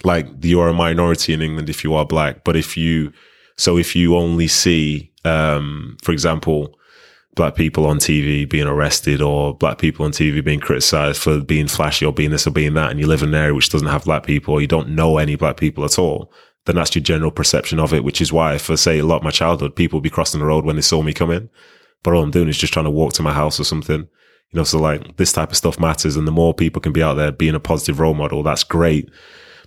Like 0.05 0.29
you 0.43 0.61
are 0.61 0.69
a 0.69 0.73
minority 0.73 1.33
in 1.33 1.43
England 1.43 1.69
if 1.69 1.83
you 1.83 1.95
are 1.95 2.07
black, 2.07 2.45
but 2.45 2.55
if 2.55 2.77
you, 2.77 3.13
so 3.57 3.77
if 3.77 3.97
you 3.97 4.17
only 4.17 4.47
see, 4.47 5.13
um, 5.25 5.97
for 6.01 6.13
example, 6.13 6.79
black 7.35 7.57
people 7.57 7.87
on 7.87 7.99
TV 7.99 8.49
being 8.49 8.69
arrested 8.69 9.21
or 9.21 9.55
black 9.55 9.79
people 9.79 10.07
on 10.07 10.13
TV 10.13 10.45
being 10.45 10.61
criticized 10.61 11.21
for 11.21 11.41
being 11.41 11.67
flashy 11.67 12.07
or 12.07 12.13
being 12.13 12.31
this 12.31 12.47
or 12.47 12.53
being 12.53 12.75
that, 12.75 12.93
and 12.93 13.01
you 13.01 13.09
live 13.09 13.23
in 13.23 13.31
an 13.31 13.35
area 13.35 13.55
which 13.55 13.71
doesn't 13.71 13.89
have 13.89 14.05
black 14.05 14.25
people 14.25 14.55
or 14.55 14.61
you 14.61 14.69
don't 14.69 14.91
know 14.91 15.19
any 15.19 15.35
black 15.35 15.57
people 15.57 15.85
at 15.85 15.99
all, 15.99 16.33
then 16.67 16.77
that's 16.77 16.95
your 16.95 17.03
general 17.03 17.33
perception 17.33 17.81
of 17.81 17.93
it, 17.93 18.05
which 18.05 18.21
is 18.21 18.33
why 18.33 18.59
for 18.59 18.77
say 18.77 19.01
a 19.01 19.05
lot 19.05 19.17
of 19.17 19.25
my 19.25 19.31
childhood, 19.31 19.75
people 19.75 19.97
would 19.97 20.05
be 20.05 20.11
crossing 20.11 20.39
the 20.39 20.47
road 20.47 20.65
when 20.65 20.77
they 20.77 20.83
saw 20.83 21.03
me 21.03 21.13
come 21.13 21.33
in 21.33 21.51
but 22.03 22.15
all 22.15 22.23
I'm 22.23 22.31
doing 22.31 22.49
is 22.49 22.59
just 22.59 22.73
trying 22.73 22.87
to 22.87 22.91
walk 22.91 23.13
to 23.15 23.23
my 23.23 23.33
house 23.33 23.61
or 23.61 23.65
something. 23.65 24.01
You 24.01 24.57
know, 24.57 24.65
so 24.65 24.79
like 24.79 25.17
this 25.17 25.33
type 25.33 25.51
of 25.51 25.57
stuff 25.57 25.79
matters. 25.79 26.17
And 26.17 26.27
the 26.27 26.33
more 26.33 26.55
people 26.55 26.81
can 26.81 26.93
be 26.93 27.03
out 27.03 27.15
there 27.15 27.31
being 27.31 27.55
a 27.55 27.61
positive 27.61 28.01
role 28.01 28.15
model, 28.15 28.43
that's 28.43 28.65
great. 28.65 29.09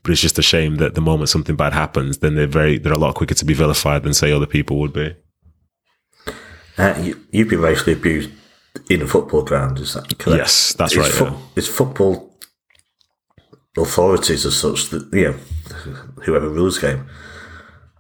But 0.02 0.12
it's 0.12 0.22
just 0.22 0.40
a 0.40 0.44
shame 0.44 0.76
that 0.78 0.96
the 0.96 1.02
moment 1.02 1.30
something 1.30 1.56
bad 1.56 1.72
happens, 1.72 2.18
then 2.18 2.36
they're 2.36 2.48
very, 2.48 2.78
they're 2.78 2.92
a 2.92 3.00
lot 3.00 3.16
quicker 3.16 3.36
to 3.36 3.46
be 3.46 3.54
vilified 3.54 4.04
than 4.04 4.14
say 4.14 4.32
other 4.32 4.46
people 4.46 4.80
would 4.80 4.92
be. 4.92 5.16
Uh, 6.78 7.14
you, 7.32 7.40
have 7.40 7.50
been 7.50 7.62
racially 7.62 7.94
abused 7.94 8.32
in 8.90 9.02
a 9.02 9.08
football 9.08 9.44
ground, 9.44 9.80
is 9.80 9.94
that 9.94 10.18
correct? 10.18 10.40
Yes, 10.40 10.74
that's 10.74 10.98
right. 10.98 11.12
Fo- 11.12 11.26
yeah. 11.26 11.38
It's 11.56 11.68
football 11.68 12.38
authorities 13.78 14.46
as 14.46 14.58
such 14.58 14.90
that, 14.90 15.08
you 15.14 15.32
know, 15.32 15.94
whoever 16.24 16.50
rules 16.50 16.80
game, 16.80 17.08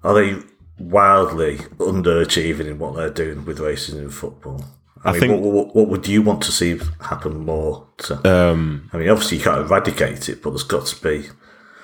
are 0.03 0.13
they 0.13 0.43
wildly 0.79 1.57
underachieving 1.77 2.67
in 2.67 2.79
what 2.79 2.95
they're 2.95 3.09
doing 3.09 3.45
with 3.45 3.59
racism 3.59 3.99
in 3.99 4.09
football. 4.09 4.63
I, 5.03 5.09
I 5.09 5.11
mean, 5.13 5.21
think. 5.21 5.41
What, 5.41 5.53
what, 5.53 5.75
what, 5.75 5.87
would 5.89 6.07
you 6.07 6.21
want 6.21 6.41
to 6.43 6.51
see 6.51 6.79
happen 7.01 7.45
more? 7.45 7.87
To, 7.99 8.29
um, 8.29 8.89
I 8.93 8.97
mean, 8.97 9.09
obviously 9.09 9.37
you 9.37 9.43
can't 9.43 9.61
eradicate 9.61 10.29
it, 10.29 10.41
but 10.41 10.51
there's 10.51 10.63
got 10.63 10.85
to 10.87 11.01
be. 11.03 11.29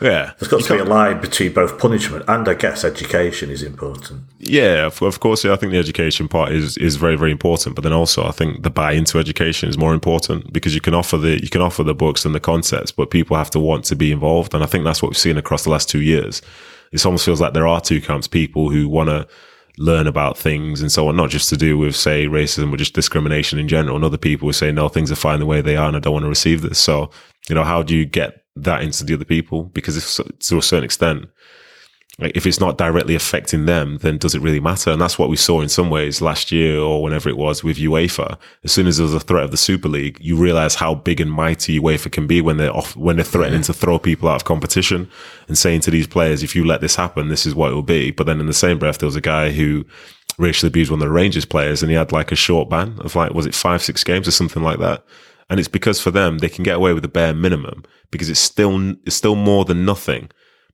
Yeah, 0.01 0.31
there's 0.39 0.49
got 0.49 0.63
to 0.63 0.73
be 0.73 0.79
a 0.79 0.85
line 0.85 1.19
between 1.19 1.51
both 1.51 1.77
punishment 1.77 2.23
and, 2.29 2.47
I 2.47 2.53
guess, 2.53 2.85
education 2.85 3.49
is 3.49 3.61
important. 3.61 4.21
Yeah, 4.37 4.85
of, 4.85 5.01
of 5.01 5.19
course. 5.19 5.43
Yeah, 5.43 5.51
I 5.51 5.57
think 5.57 5.73
the 5.73 5.77
education 5.77 6.29
part 6.29 6.53
is 6.53 6.77
is 6.77 6.95
very 6.95 7.17
very 7.17 7.31
important, 7.31 7.75
but 7.75 7.81
then 7.81 7.91
also 7.91 8.25
I 8.25 8.31
think 8.31 8.63
the 8.63 8.69
buy 8.69 8.93
into 8.93 9.19
education 9.19 9.67
is 9.67 9.77
more 9.77 9.93
important 9.93 10.53
because 10.53 10.73
you 10.73 10.79
can 10.79 10.93
offer 10.93 11.17
the 11.17 11.41
you 11.41 11.49
can 11.49 11.59
offer 11.59 11.83
the 11.83 11.93
books 11.93 12.23
and 12.23 12.33
the 12.33 12.39
concepts, 12.39 12.93
but 12.93 13.11
people 13.11 13.35
have 13.35 13.49
to 13.51 13.59
want 13.59 13.83
to 13.85 13.95
be 13.97 14.13
involved, 14.13 14.53
and 14.53 14.63
I 14.63 14.67
think 14.67 14.85
that's 14.85 15.01
what 15.01 15.09
we've 15.09 15.17
seen 15.17 15.37
across 15.37 15.65
the 15.65 15.69
last 15.69 15.89
two 15.89 16.01
years 16.01 16.41
it 16.91 17.05
almost 17.05 17.25
feels 17.25 17.41
like 17.41 17.53
there 17.53 17.67
are 17.67 17.81
two 17.81 18.01
camps 18.01 18.27
people 18.27 18.69
who 18.69 18.87
want 18.87 19.09
to 19.09 19.27
learn 19.77 20.07
about 20.07 20.37
things 20.37 20.81
and 20.81 20.91
so 20.91 21.07
on, 21.07 21.15
not 21.15 21.29
just 21.29 21.47
to 21.49 21.57
do 21.57 21.77
with, 21.77 21.95
say, 21.95 22.25
racism 22.25 22.73
or 22.73 22.77
just 22.77 22.93
discrimination 22.93 23.57
in 23.57 23.67
general. 23.67 23.95
And 23.95 24.03
other 24.03 24.17
people 24.17 24.47
who 24.47 24.53
say, 24.53 24.71
no, 24.71 24.89
things 24.89 25.11
are 25.11 25.15
fine 25.15 25.39
the 25.39 25.45
way 25.45 25.61
they 25.61 25.77
are 25.77 25.87
and 25.87 25.95
I 25.95 25.99
don't 25.99 26.13
want 26.13 26.23
to 26.23 26.29
receive 26.29 26.61
this. 26.61 26.77
So, 26.77 27.11
you 27.47 27.55
know, 27.55 27.63
how 27.63 27.81
do 27.81 27.95
you 27.95 28.05
get 28.05 28.43
that 28.57 28.81
into 28.81 29.05
the 29.05 29.13
other 29.13 29.25
people? 29.25 29.63
Because 29.63 29.95
if, 29.95 30.39
to 30.39 30.57
a 30.57 30.61
certain 30.61 30.83
extent, 30.83 31.29
like 32.19 32.35
if 32.35 32.45
it's 32.45 32.59
not 32.59 32.77
directly 32.77 33.15
affecting 33.15 33.65
them, 33.65 33.97
then 33.99 34.17
does 34.17 34.35
it 34.35 34.41
really 34.41 34.59
matter? 34.59 34.91
And 34.91 35.01
that's 35.01 35.17
what 35.17 35.29
we 35.29 35.37
saw 35.37 35.61
in 35.61 35.69
some 35.69 35.89
ways 35.89 36.21
last 36.21 36.51
year 36.51 36.77
or 36.77 37.01
whenever 37.01 37.29
it 37.29 37.37
was 37.37 37.63
with 37.63 37.77
UEFA. 37.77 38.37
As 38.63 38.73
soon 38.73 38.87
as 38.87 38.97
there 38.97 39.05
was 39.05 39.13
a 39.13 39.19
threat 39.21 39.45
of 39.45 39.51
the 39.51 39.57
Super 39.57 39.87
League, 39.87 40.17
you 40.19 40.35
realize 40.35 40.75
how 40.75 40.95
big 40.95 41.21
and 41.21 41.31
mighty 41.31 41.79
UEFA 41.79 42.11
can 42.11 42.27
be 42.27 42.41
when 42.41 42.57
they're 42.57 42.75
off, 42.75 42.95
when 42.97 43.15
they're 43.15 43.25
threatening 43.25 43.61
yeah. 43.61 43.67
to 43.67 43.73
throw 43.73 43.99
people 43.99 44.27
out 44.27 44.35
of 44.35 44.43
competition 44.43 45.09
and 45.47 45.57
saying 45.57 45.79
to 45.81 45.91
these 45.91 46.07
players, 46.07 46.43
if 46.43 46.55
you 46.55 46.65
let 46.65 46.81
this 46.81 46.95
happen, 46.95 47.29
this 47.29 47.45
is 47.45 47.55
what 47.55 47.71
it 47.71 47.75
will 47.75 47.83
be. 47.83 48.11
But 48.11 48.25
then 48.25 48.41
in 48.41 48.47
the 48.47 48.53
same 48.53 48.79
breath, 48.79 48.97
there 48.97 49.07
was 49.07 49.15
a 49.15 49.21
guy 49.21 49.51
who 49.51 49.85
racially 50.37 50.67
abused 50.67 50.91
one 50.91 51.01
of 51.01 51.07
the 51.07 51.13
Rangers 51.13 51.45
players 51.45 51.81
and 51.81 51.89
he 51.89 51.95
had 51.95 52.11
like 52.11 52.33
a 52.33 52.35
short 52.35 52.69
ban 52.69 52.97
of 52.99 53.15
like, 53.15 53.33
was 53.33 53.45
it 53.45 53.55
five, 53.55 53.81
six 53.81 54.03
games 54.03 54.27
or 54.27 54.31
something 54.31 54.63
like 54.63 54.79
that? 54.79 55.05
And 55.49 55.57
it's 55.57 55.69
because 55.69 56.01
for 56.01 56.11
them, 56.11 56.39
they 56.39 56.49
can 56.49 56.63
get 56.63 56.75
away 56.75 56.93
with 56.93 57.03
the 57.03 57.09
bare 57.09 57.33
minimum 57.33 57.83
because 58.11 58.29
it's 58.29 58.39
still, 58.39 58.91
it's 59.05 59.15
still 59.15 59.35
more 59.35 59.63
than 59.63 59.85
nothing 59.85 60.29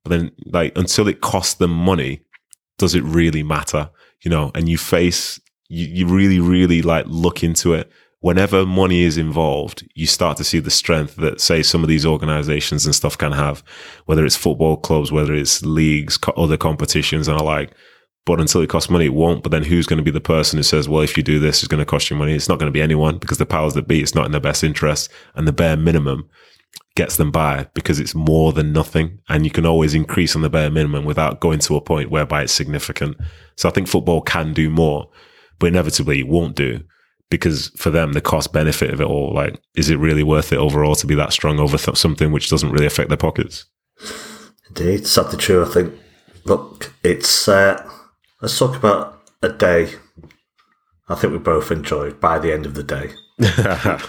but 0.06 0.12
then, 0.12 0.32
like, 0.46 0.78
until 0.78 1.08
it 1.08 1.22
costs 1.22 1.56
them 1.56 1.72
money, 1.72 2.22
does 2.78 2.94
it 2.94 3.04
really 3.04 3.42
matter? 3.42 3.90
You 4.22 4.30
know, 4.30 4.52
and 4.54 4.70
you 4.70 4.78
face, 4.78 5.42
you, 5.68 5.88
you 5.88 6.08
really, 6.08 6.40
really 6.40 6.84
like 6.84 7.06
look 7.08 7.44
into 7.44 7.74
it. 7.74 7.92
Whenever 8.20 8.68
money 8.68 9.02
is 9.02 9.18
involved, 9.18 9.84
you 9.96 10.06
start 10.06 10.38
to 10.38 10.44
see 10.44 10.60
the 10.60 10.70
strength 10.70 11.16
that, 11.16 11.42
say, 11.42 11.64
some 11.64 11.82
of 11.82 11.90
these 11.90 12.06
organizations 12.06 12.86
and 12.86 12.94
stuff 12.94 13.18
can 13.18 13.32
have, 13.32 13.64
whether 14.06 14.24
it's 14.24 14.36
football 14.36 14.78
clubs, 14.78 15.12
whether 15.12 15.34
it's 15.34 15.66
leagues, 15.66 16.20
other 16.38 16.56
competitions, 16.58 17.28
and 17.28 17.42
like, 17.42 17.72
but 18.28 18.40
until 18.40 18.62
it 18.62 18.70
costs 18.70 18.92
money, 18.92 19.06
it 19.06 19.14
won't. 19.14 19.42
But 19.42 19.52
then 19.52 19.64
who's 19.64 19.88
going 19.88 19.98
to 19.98 20.04
be 20.04 20.12
the 20.12 20.22
person 20.22 20.58
who 20.58 20.64
says, 20.64 20.88
well, 20.88 21.02
if 21.02 21.18
you 21.18 21.24
do 21.24 21.40
this, 21.40 21.64
it's 21.64 21.68
going 21.68 21.80
to 21.80 21.86
cost 21.86 22.12
you 22.12 22.16
money? 22.16 22.34
It's 22.34 22.50
not 22.50 22.60
going 22.60 22.72
to 22.72 22.74
be 22.74 22.82
anyone 22.82 23.18
because 23.18 23.40
the 23.40 23.46
powers 23.46 23.74
that 23.74 23.88
be, 23.88 24.02
it's 24.02 24.16
not 24.16 24.28
in 24.28 24.32
their 24.32 24.42
best 24.42 24.64
interest. 24.64 25.12
And 25.34 25.48
the 25.48 25.54
bare 25.54 25.78
minimum 25.78 26.30
gets 26.96 27.18
them 27.18 27.32
by 27.32 27.68
because 27.74 28.00
it's 28.00 28.16
more 28.16 28.54
than 28.54 28.72
nothing 28.72 29.20
and 29.28 29.44
you 29.44 29.52
can 29.52 29.66
always 29.66 29.94
increase 29.94 30.36
on 30.36 30.42
the 30.42 30.50
bare 30.50 30.72
minimum 30.72 31.04
without 31.04 31.42
going 31.42 31.60
to 31.60 31.76
a 31.76 31.82
point 31.82 32.10
whereby 32.10 32.44
it's 32.44 32.54
significant. 32.54 33.18
So 33.58 33.68
I 33.68 33.72
think 33.72 33.88
football 33.88 34.22
can 34.22 34.54
do 34.54 34.70
more, 34.70 35.10
but 35.60 35.68
inevitably 35.68 36.20
it 36.20 36.28
won't 36.28 36.56
do 36.56 36.82
because 37.30 37.70
for 37.78 37.90
them, 37.90 38.14
the 38.14 38.22
cost 38.22 38.54
benefit 38.54 38.94
of 38.94 39.02
it 39.02 39.08
all, 39.08 39.34
like, 39.34 39.60
is 39.76 39.90
it 39.90 39.98
really 39.98 40.24
worth 40.24 40.54
it 40.54 40.60
overall 40.60 40.96
to 40.96 41.08
be 41.08 41.16
that 41.16 41.34
strong 41.34 41.60
over 41.60 41.78
th- 41.78 41.98
something 41.98 42.32
which 42.32 42.50
doesn't 42.50 42.72
really 42.72 42.86
affect 42.86 43.10
their 43.10 43.18
pockets? 43.18 43.66
Indeed, 44.70 45.08
sadly 45.08 45.38
true. 45.38 45.66
I 45.66 45.70
think. 45.70 45.94
Look, 46.46 46.94
it's 47.04 47.48
uh, 47.48 47.90
let's 48.42 48.58
talk 48.58 48.76
about 48.76 49.22
a 49.42 49.50
day. 49.50 49.96
I 51.08 51.16
think 51.16 51.34
we 51.34 51.40
both 51.40 51.72
enjoyed 51.72 52.20
by 52.20 52.40
the 52.40 52.54
end 52.54 52.66
of 52.66 52.76
the 52.76 52.84
day. 52.84 53.14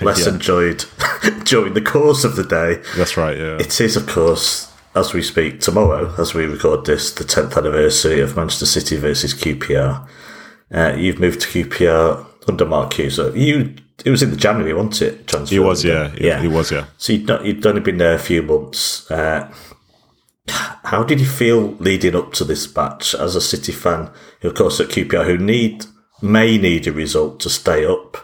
Less 0.01 0.26
yeah. 0.26 0.34
enjoyed 0.34 0.84
during 1.45 1.75
the 1.75 1.81
course 1.81 2.25
of 2.25 2.37
the 2.37 2.45
day. 2.45 2.83
That's 2.97 3.17
right. 3.17 3.37
Yeah, 3.37 3.59
it 3.59 3.81
is, 3.81 3.97
of 3.97 4.07
course, 4.07 4.73
as 4.95 5.12
we 5.12 5.23
speak 5.23 5.61
tomorrow, 5.61 6.14
as 6.19 6.35
we 6.35 6.47
record 6.47 6.87
this, 6.87 7.12
the 7.12 7.25
tenth 7.25 7.57
anniversary 7.57 8.21
of 8.21 8.37
Manchester 8.37 8.67
City 8.67 8.97
versus 8.97 9.35
QPR. 9.35 10.09
Uh, 10.73 10.95
you've 10.97 11.21
moved 11.21 11.41
to 11.43 11.49
QPR 11.49 12.27
under 12.49 12.64
Mark 12.64 12.95
Hughes. 12.95 13.19
You, 13.19 13.75
it 14.05 14.11
was 14.11 14.23
in 14.23 14.31
the 14.31 14.37
January, 14.37 14.73
wasn't 14.73 15.03
it? 15.03 15.27
Transfer. 15.27 15.55
He 15.55 15.59
was, 15.59 15.85
yeah, 15.85 16.14
yeah, 16.19 16.41
he 16.41 16.49
was, 16.49 16.71
yeah. 16.71 16.87
So 16.99 17.12
you'd, 17.12 17.27
not, 17.27 17.45
you'd 17.45 17.64
only 17.67 17.81
been 17.81 17.99
there 17.99 18.14
a 18.14 18.19
few 18.19 18.43
months. 18.43 19.11
Uh, 19.11 19.53
how 20.49 21.03
did 21.03 21.21
you 21.21 21.27
feel 21.27 21.73
leading 21.75 22.14
up 22.14 22.33
to 22.35 22.45
this 22.45 22.75
match 22.75 23.14
as 23.14 23.35
a 23.35 23.41
City 23.41 23.73
fan, 23.73 24.11
of 24.43 24.55
course, 24.55 24.81
at 24.81 24.89
QPR, 24.89 25.27
who 25.27 25.39
need 25.39 25.85
may 26.23 26.57
need 26.57 26.87
a 26.87 26.93
result 26.93 27.41
to 27.41 27.51
stay 27.51 27.85
up? 27.85 28.17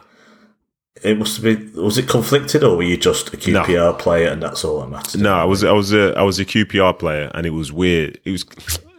It 1.02 1.18
must 1.18 1.36
have 1.36 1.44
been. 1.44 1.82
Was 1.82 1.98
it 1.98 2.08
conflicted, 2.08 2.62
or 2.62 2.76
were 2.76 2.82
you 2.82 2.96
just 2.96 3.34
a 3.34 3.36
QPR 3.36 3.68
no. 3.68 3.92
player 3.94 4.28
and 4.28 4.42
that's 4.42 4.64
all 4.64 4.80
that 4.80 4.88
matters? 4.88 5.20
No, 5.20 5.34
I 5.34 5.44
was. 5.44 5.64
I 5.64 5.72
was 5.72 5.92
a. 5.92 6.14
I 6.16 6.22
was 6.22 6.38
a 6.38 6.44
QPR 6.44 6.98
player, 6.98 7.30
and 7.34 7.46
it 7.46 7.50
was 7.50 7.72
weird. 7.72 8.20
It 8.24 8.30
was. 8.30 8.44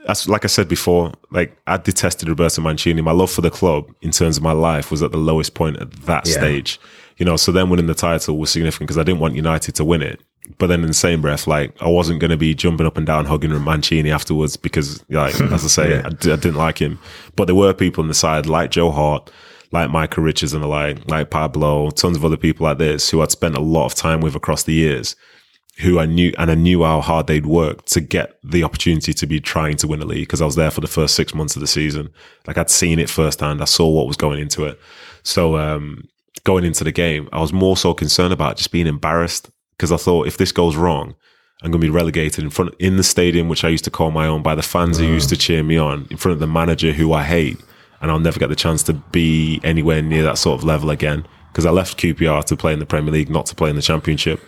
As, 0.06 0.28
like 0.28 0.44
I 0.44 0.50
said 0.50 0.68
before, 0.68 1.14
like 1.32 1.56
I 1.66 1.78
detested 1.78 2.28
Roberto 2.28 2.62
Mancini. 2.62 3.02
My 3.02 3.14
love 3.14 3.32
for 3.32 3.40
the 3.40 3.50
club, 3.50 3.90
in 4.02 4.12
terms 4.12 4.36
of 4.36 4.44
my 4.44 4.52
life, 4.52 4.92
was 4.92 5.02
at 5.02 5.12
the 5.12 5.18
lowest 5.18 5.54
point 5.54 5.78
at 5.78 5.92
that 6.04 6.28
yeah. 6.28 6.34
stage. 6.34 6.80
You 7.18 7.26
know, 7.26 7.38
so 7.38 7.54
then 7.54 7.70
winning 7.70 7.88
the 7.88 7.94
title 7.94 8.38
was 8.38 8.52
significant 8.52 8.88
because 8.88 8.98
I 8.98 9.04
didn't 9.04 9.22
want 9.22 9.36
United 9.36 9.76
to 9.76 9.86
win 9.86 10.02
it. 10.02 10.20
But 10.58 10.68
then 10.68 10.82
in 10.82 10.88
the 10.88 10.94
same 10.94 11.22
breath, 11.22 11.48
like 11.48 11.82
I 11.82 11.88
wasn't 11.88 12.20
going 12.20 12.32
to 12.32 12.38
be 12.38 12.54
jumping 12.54 12.86
up 12.86 12.98
and 12.98 13.08
down 13.08 13.26
hugging 13.26 13.58
Mancini 13.64 14.12
afterwards 14.12 14.58
because, 14.58 15.02
like, 15.10 15.40
as 15.40 15.64
I 15.64 15.68
say, 15.68 15.90
yeah. 15.96 16.02
I 16.06 16.10
d- 16.10 16.34
I 16.34 16.36
didn't 16.36 16.56
like 16.56 16.80
him. 16.80 17.00
But 17.38 17.46
there 17.46 17.56
were 17.56 17.74
people 17.74 18.02
on 18.02 18.10
the 18.10 18.14
side 18.14 18.46
like 18.46 18.72
Joe 18.72 18.92
Hart, 18.92 19.32
like 19.74 19.90
Micah 19.90 20.22
Richards 20.22 20.54
and 20.54 20.64
the 20.64 20.68
like, 20.68 21.10
like 21.10 21.32
Pablo, 21.32 21.90
tons 21.90 22.16
of 22.16 22.24
other 22.24 22.38
people 22.38 22.64
like 22.64 22.78
this 22.78 23.10
who 23.10 23.22
I'd 23.22 23.32
spent 23.32 23.58
a 23.58 23.62
lot 23.62 23.86
of 23.86 23.96
time 23.96 24.22
with 24.22 24.36
across 24.36 24.64
the 24.64 24.74
years, 24.74 25.16
who 25.80 26.00
I 26.00 26.06
knew 26.06 26.32
and 26.38 26.52
I 26.52 26.56
knew 26.56 26.84
how 26.84 27.02
hard 27.02 27.26
they'd 27.26 27.48
worked 27.48 27.88
to 27.94 28.00
get 28.00 28.38
the 28.44 28.64
opportunity 28.64 29.14
to 29.14 29.26
be 29.26 29.42
trying 29.42 29.78
to 29.78 29.88
win 29.88 30.02
a 30.02 30.06
league 30.06 30.28
because 30.28 30.42
I 30.42 30.46
was 30.46 30.56
there 30.56 30.70
for 30.70 30.82
the 30.82 30.88
first 30.88 31.16
six 31.16 31.34
months 31.34 31.56
of 31.56 31.60
the 31.60 31.68
season. 31.68 32.12
Like 32.46 32.58
I'd 32.58 32.70
seen 32.70 33.00
it 33.00 33.10
firsthand. 33.10 33.62
I 33.62 33.66
saw 33.66 33.90
what 33.90 34.08
was 34.08 34.16
going 34.16 34.40
into 34.40 34.66
it. 34.66 34.80
So 35.24 35.58
um, 35.58 36.08
going 36.44 36.66
into 36.66 36.84
the 36.84 36.92
game, 36.92 37.28
I 37.34 37.42
was 37.42 37.52
more 37.52 37.76
so 37.76 37.96
concerned 37.96 38.32
about 38.32 38.58
just 38.58 38.72
being 38.72 38.88
embarrassed 38.88 39.50
because 39.72 39.92
I 39.92 39.98
thought 39.98 40.28
if 40.28 40.38
this 40.38 40.52
goes 40.52 40.76
wrong, 40.76 41.16
I'm 41.64 41.72
going 41.72 41.82
to 41.82 41.88
be 41.88 41.90
relegated 41.90 42.44
in 42.44 42.50
front 42.52 42.76
in 42.78 42.98
the 42.98 43.04
stadium, 43.04 43.48
which 43.48 43.64
I 43.64 43.70
used 43.70 43.86
to 43.86 43.92
call 43.92 44.12
my 44.12 44.28
own, 44.28 44.44
by 44.44 44.54
the 44.54 44.62
fans 44.62 45.00
who 45.00 45.06
used 45.06 45.30
to 45.30 45.38
cheer 45.38 45.64
me 45.64 45.78
on, 45.78 46.08
in 46.12 46.18
front 46.18 46.34
of 46.34 46.40
the 46.40 46.48
manager 46.48 46.92
who 46.92 47.14
I 47.14 47.24
hate, 47.24 47.58
and 48.04 48.12
I'll 48.12 48.20
never 48.20 48.38
get 48.38 48.50
the 48.50 48.56
chance 48.56 48.84
to 48.84 48.94
be 48.94 49.62
anywhere 49.64 50.02
near 50.02 50.24
that 50.24 50.38
sort 50.38 50.60
of 50.60 50.66
level 50.66 50.92
again 50.92 51.26
because 51.48 51.66
I 51.66 51.72
left 51.72 51.98
QPR 51.98 52.44
to 52.46 52.58
play 52.58 52.74
in 52.74 52.80
the 52.80 52.86
Premier 52.86 53.14
League, 53.14 53.30
not 53.30 53.46
to 53.48 53.56
play 53.56 53.70
in 53.70 53.78
the 53.78 53.82
Championship. 53.82 54.42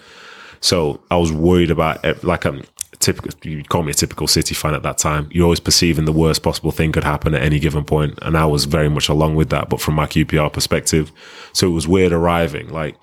So 0.59 0.99
I 1.09 1.15
was 1.15 1.31
worried 1.31 1.71
about 1.71 2.03
it, 2.03 2.23
like 2.23 2.45
I'm 2.45 2.63
typical. 2.99 3.31
You'd 3.43 3.69
call 3.69 3.83
me 3.83 3.91
a 3.91 3.95
typical 3.95 4.27
City 4.27 4.53
fan 4.53 4.73
at 4.73 4.83
that 4.83 4.97
time. 4.97 5.29
You're 5.31 5.45
always 5.45 5.61
perceiving 5.61 6.03
the 6.05 6.11
worst 6.11 6.43
possible 6.43 6.71
thing 6.71 6.91
could 6.91 7.05
happen 7.05 7.33
at 7.33 7.41
any 7.41 7.59
given 7.59 7.85
point, 7.85 8.19
and 8.21 8.37
I 8.37 8.45
was 8.45 8.65
very 8.65 8.89
much 8.89 9.07
along 9.07 9.35
with 9.35 9.49
that, 9.51 9.69
but 9.69 9.79
from 9.79 9.95
my 9.95 10.05
QPR 10.05 10.51
perspective. 10.51 11.11
So 11.53 11.67
it 11.67 11.73
was 11.73 11.87
weird 11.87 12.11
arriving, 12.11 12.69
like 12.69 12.97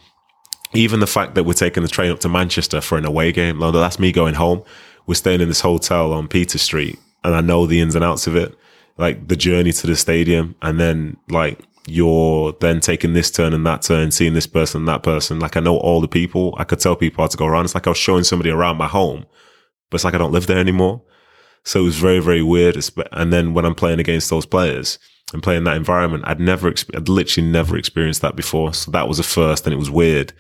even 0.75 1.01
the 1.01 1.07
fact 1.07 1.35
that 1.35 1.45
we're 1.45 1.53
taking 1.55 1.83
the 1.83 1.89
train 1.89 2.11
up 2.11 2.21
to 2.21 2.29
Manchester 2.29 2.81
for 2.81 2.99
an 2.99 3.05
away 3.05 3.33
game, 3.33 3.59
like, 3.59 3.73
that's 3.73 3.99
me 3.99 4.13
going 4.13 4.35
home. 4.35 4.63
We're 5.07 5.15
staying 5.15 5.41
in 5.41 5.49
this 5.49 5.61
hotel 5.61 6.13
on 6.13 6.29
Peter 6.29 6.59
Street 6.59 6.99
and 7.25 7.35
I 7.35 7.41
know 7.41 7.67
the 7.67 7.81
ins 7.81 7.95
and 7.95 8.05
outs 8.05 8.27
of 8.27 8.37
it, 8.37 8.57
like 8.99 9.29
the 9.29 9.37
journey 9.37 9.73
to 9.73 9.87
the 9.87 9.97
stadium. 9.97 10.55
And 10.63 10.79
then 10.79 11.17
like 11.29 11.59
you're 11.87 12.53
then 12.61 12.81
taking 12.81 13.13
this 13.13 13.31
turn 13.31 13.53
and 13.53 13.67
that 13.67 13.83
turn, 13.83 14.11
seeing 14.11 14.35
this 14.35 14.47
person 14.47 14.83
and 14.83 14.89
that 14.89 15.03
person. 15.03 15.41
Like 15.41 15.57
I 15.57 15.61
know 15.61 15.77
all 15.79 16.01
the 16.01 16.09
people. 16.09 16.55
I 16.59 16.65
could 16.65 16.81
tell 16.81 16.97
people 16.97 17.23
how 17.23 17.29
to 17.29 17.37
go 17.37 17.47
around. 17.47 17.65
It's 17.65 17.75
like 17.75 17.87
I 17.87 17.91
was 17.91 17.99
showing 17.99 18.25
somebody 18.25 18.51
around 18.51 18.77
my 18.77 18.89
home, 18.89 19.27
but 19.91 19.97
it's 19.97 20.05
like 20.05 20.15
I 20.15 20.19
don't 20.19 20.33
live 20.33 20.47
there 20.47 20.59
anymore. 20.59 21.03
So 21.65 21.81
it 21.81 21.85
was 21.85 21.99
very, 21.99 22.19
very 22.19 22.43
weird. 22.43 22.77
And 23.13 23.33
then 23.33 23.55
when 23.55 23.65
I'm 23.65 23.75
playing 23.75 24.01
against 24.01 24.31
those 24.31 24.47
players 24.47 24.99
and 25.33 25.43
playing 25.43 25.65
that 25.65 25.77
environment, 25.77 26.25
I'd 26.27 26.41
never, 26.41 26.69
I'd 26.69 27.09
literally 27.09 27.49
never 27.49 27.77
experienced 27.77 28.21
that 28.23 28.37
before. 28.37 28.75
So 28.75 28.91
that 28.91 29.09
was 29.09 29.19
a 29.19 29.23
first 29.23 29.67
and 29.67 29.73
it 29.73 29.79
was 29.79 29.91
weird. 29.91 30.33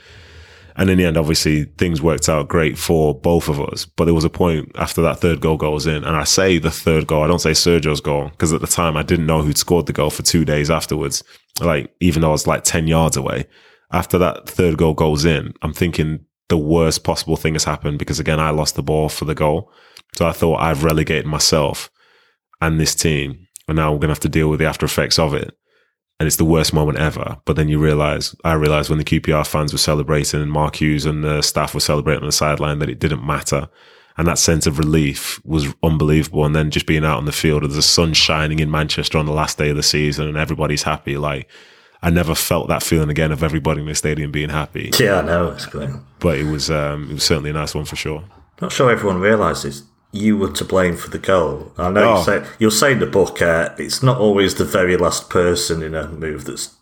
And 0.76 0.88
in 0.88 0.98
the 0.98 1.04
end, 1.04 1.16
obviously, 1.16 1.64
things 1.64 2.00
worked 2.00 2.28
out 2.28 2.48
great 2.48 2.78
for 2.78 3.14
both 3.14 3.48
of 3.48 3.60
us. 3.60 3.84
But 3.84 4.06
there 4.06 4.14
was 4.14 4.24
a 4.24 4.30
point 4.30 4.72
after 4.76 5.02
that 5.02 5.18
third 5.18 5.40
goal 5.40 5.56
goes 5.56 5.86
in, 5.86 6.04
and 6.04 6.16
I 6.16 6.24
say 6.24 6.58
the 6.58 6.70
third 6.70 7.06
goal, 7.06 7.22
I 7.22 7.26
don't 7.26 7.40
say 7.40 7.52
Sergio's 7.52 8.00
goal, 8.00 8.28
because 8.30 8.52
at 8.52 8.60
the 8.60 8.66
time 8.66 8.96
I 8.96 9.02
didn't 9.02 9.26
know 9.26 9.42
who'd 9.42 9.58
scored 9.58 9.86
the 9.86 9.92
goal 9.92 10.10
for 10.10 10.22
two 10.22 10.44
days 10.44 10.70
afterwards. 10.70 11.22
Like, 11.60 11.92
even 12.00 12.22
though 12.22 12.28
I 12.28 12.32
was 12.32 12.46
like 12.46 12.64
10 12.64 12.86
yards 12.86 13.16
away. 13.16 13.46
After 13.92 14.16
that 14.18 14.48
third 14.48 14.78
goal 14.78 14.94
goes 14.94 15.26
in, 15.26 15.52
I'm 15.60 15.74
thinking 15.74 16.24
the 16.48 16.56
worst 16.56 17.04
possible 17.04 17.36
thing 17.36 17.54
has 17.54 17.64
happened 17.64 17.98
because 17.98 18.18
again, 18.18 18.40
I 18.40 18.50
lost 18.50 18.74
the 18.74 18.82
ball 18.82 19.10
for 19.10 19.26
the 19.26 19.34
goal. 19.34 19.70
So 20.16 20.26
I 20.26 20.32
thought 20.32 20.60
I've 20.60 20.84
relegated 20.84 21.26
myself 21.26 21.90
and 22.62 22.80
this 22.80 22.94
team, 22.94 23.46
and 23.68 23.76
now 23.76 23.92
we're 23.92 23.98
going 23.98 24.08
to 24.08 24.12
have 24.14 24.20
to 24.20 24.28
deal 24.30 24.48
with 24.48 24.60
the 24.60 24.66
after 24.66 24.86
effects 24.86 25.18
of 25.18 25.34
it 25.34 25.54
and 26.22 26.28
it's 26.28 26.36
the 26.36 26.44
worst 26.44 26.72
moment 26.72 26.98
ever. 26.98 27.36
But 27.46 27.56
then 27.56 27.66
you 27.66 27.80
realize, 27.80 28.32
I 28.44 28.52
realized 28.52 28.88
when 28.88 29.00
the 29.00 29.04
QPR 29.04 29.44
fans 29.44 29.72
were 29.72 29.78
celebrating 29.78 30.40
and 30.40 30.52
Mark 30.52 30.80
Hughes 30.80 31.04
and 31.04 31.24
the 31.24 31.42
staff 31.42 31.74
were 31.74 31.80
celebrating 31.80 32.22
on 32.22 32.28
the 32.28 32.32
sideline 32.32 32.78
that 32.78 32.88
it 32.88 33.00
didn't 33.00 33.26
matter. 33.26 33.68
And 34.16 34.28
that 34.28 34.38
sense 34.38 34.68
of 34.68 34.78
relief 34.78 35.44
was 35.44 35.74
unbelievable. 35.82 36.44
And 36.44 36.54
then 36.54 36.70
just 36.70 36.86
being 36.86 37.04
out 37.04 37.16
on 37.16 37.24
the 37.24 37.32
field, 37.32 37.64
there's 37.64 37.74
the 37.74 37.82
sun 37.82 38.12
shining 38.12 38.60
in 38.60 38.70
Manchester 38.70 39.18
on 39.18 39.26
the 39.26 39.32
last 39.32 39.58
day 39.58 39.70
of 39.70 39.76
the 39.76 39.82
season 39.82 40.28
and 40.28 40.36
everybody's 40.36 40.84
happy. 40.84 41.16
Like, 41.16 41.48
I 42.04 42.10
never 42.10 42.36
felt 42.36 42.68
that 42.68 42.84
feeling 42.84 43.10
again 43.10 43.32
of 43.32 43.42
everybody 43.42 43.80
in 43.80 43.88
the 43.88 43.96
stadium 43.96 44.30
being 44.30 44.50
happy. 44.50 44.92
Yeah, 45.00 45.18
I 45.18 45.22
know. 45.22 45.50
It's 45.50 45.66
great. 45.66 45.90
But 46.20 46.38
it 46.38 46.44
was, 46.44 46.70
um, 46.70 47.10
it 47.10 47.14
was 47.14 47.24
certainly 47.24 47.50
a 47.50 47.54
nice 47.54 47.74
one 47.74 47.84
for 47.84 47.96
sure. 47.96 48.22
Not 48.60 48.70
sure 48.70 48.92
everyone 48.92 49.18
realizes 49.18 49.82
you 50.12 50.36
were 50.36 50.52
to 50.52 50.64
blame 50.64 50.96
for 50.96 51.10
the 51.10 51.18
goal. 51.18 51.72
I 51.78 51.90
know 51.90 52.12
oh. 52.12 52.18
you 52.18 52.24
say, 52.24 52.46
you'll 52.58 52.70
say 52.70 52.92
in 52.92 52.98
the 52.98 53.06
book 53.06 53.40
uh, 53.40 53.70
it's 53.78 54.02
not 54.02 54.18
always 54.18 54.54
the 54.54 54.64
very 54.64 54.96
last 54.96 55.30
person 55.30 55.82
in 55.82 55.94
a 55.94 56.08
move 56.08 56.44
that's 56.44 56.76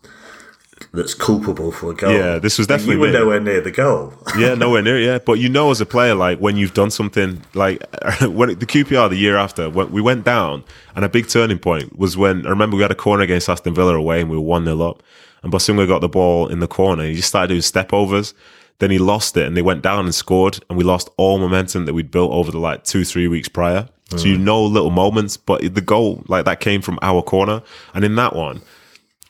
that's 0.92 1.14
culpable 1.14 1.70
for 1.70 1.92
a 1.92 1.94
goal. 1.94 2.12
Yeah, 2.12 2.38
this 2.38 2.58
was 2.58 2.66
definitely 2.66 2.94
you 2.94 3.00
were 3.00 3.12
nowhere 3.12 3.38
near 3.38 3.60
the 3.60 3.70
goal. 3.70 4.12
yeah, 4.38 4.54
nowhere 4.54 4.82
near. 4.82 4.98
Yeah, 4.98 5.18
but 5.18 5.34
you 5.34 5.48
know, 5.48 5.70
as 5.70 5.80
a 5.80 5.86
player, 5.86 6.14
like 6.14 6.38
when 6.38 6.56
you've 6.56 6.74
done 6.74 6.90
something, 6.90 7.42
like 7.54 7.80
when 8.22 8.58
the 8.58 8.66
QPR 8.66 9.08
the 9.08 9.16
year 9.16 9.36
after, 9.36 9.70
when 9.70 9.92
we 9.92 10.00
went 10.00 10.24
down, 10.24 10.64
and 10.96 11.04
a 11.04 11.08
big 11.08 11.28
turning 11.28 11.58
point 11.58 11.96
was 11.96 12.16
when 12.16 12.46
I 12.46 12.50
remember 12.50 12.76
we 12.76 12.82
had 12.82 12.90
a 12.90 12.96
corner 12.96 13.22
against 13.22 13.48
Aston 13.48 13.74
Villa 13.74 13.94
away, 13.94 14.20
and 14.20 14.30
we 14.30 14.36
were 14.36 14.42
one 14.42 14.64
0 14.64 14.80
up, 14.80 15.02
and 15.42 15.52
Bosingwa 15.52 15.86
got 15.86 16.00
the 16.00 16.08
ball 16.08 16.48
in 16.48 16.58
the 16.58 16.68
corner. 16.68 17.04
He 17.04 17.14
just 17.14 17.28
started 17.28 17.48
doing 17.48 17.62
step 17.62 17.92
overs. 17.92 18.34
Then 18.80 18.90
he 18.90 18.98
lost 18.98 19.36
it 19.36 19.46
and 19.46 19.56
they 19.56 19.62
went 19.62 19.82
down 19.82 20.06
and 20.06 20.14
scored 20.14 20.58
and 20.68 20.76
we 20.76 20.84
lost 20.84 21.10
all 21.18 21.38
momentum 21.38 21.84
that 21.84 21.94
we'd 21.94 22.10
built 22.10 22.32
over 22.32 22.50
the 22.50 22.58
like 22.58 22.82
two, 22.82 23.04
three 23.04 23.28
weeks 23.28 23.46
prior. 23.48 23.88
Mm. 24.08 24.18
So 24.18 24.26
you 24.26 24.36
mm. 24.36 24.40
know 24.40 24.64
little 24.64 24.90
moments, 24.90 25.36
but 25.36 25.74
the 25.74 25.80
goal, 25.82 26.24
like 26.28 26.46
that 26.46 26.60
came 26.60 26.80
from 26.80 26.98
our 27.02 27.22
corner. 27.22 27.62
And 27.94 28.04
in 28.04 28.16
that 28.16 28.34
one, 28.34 28.62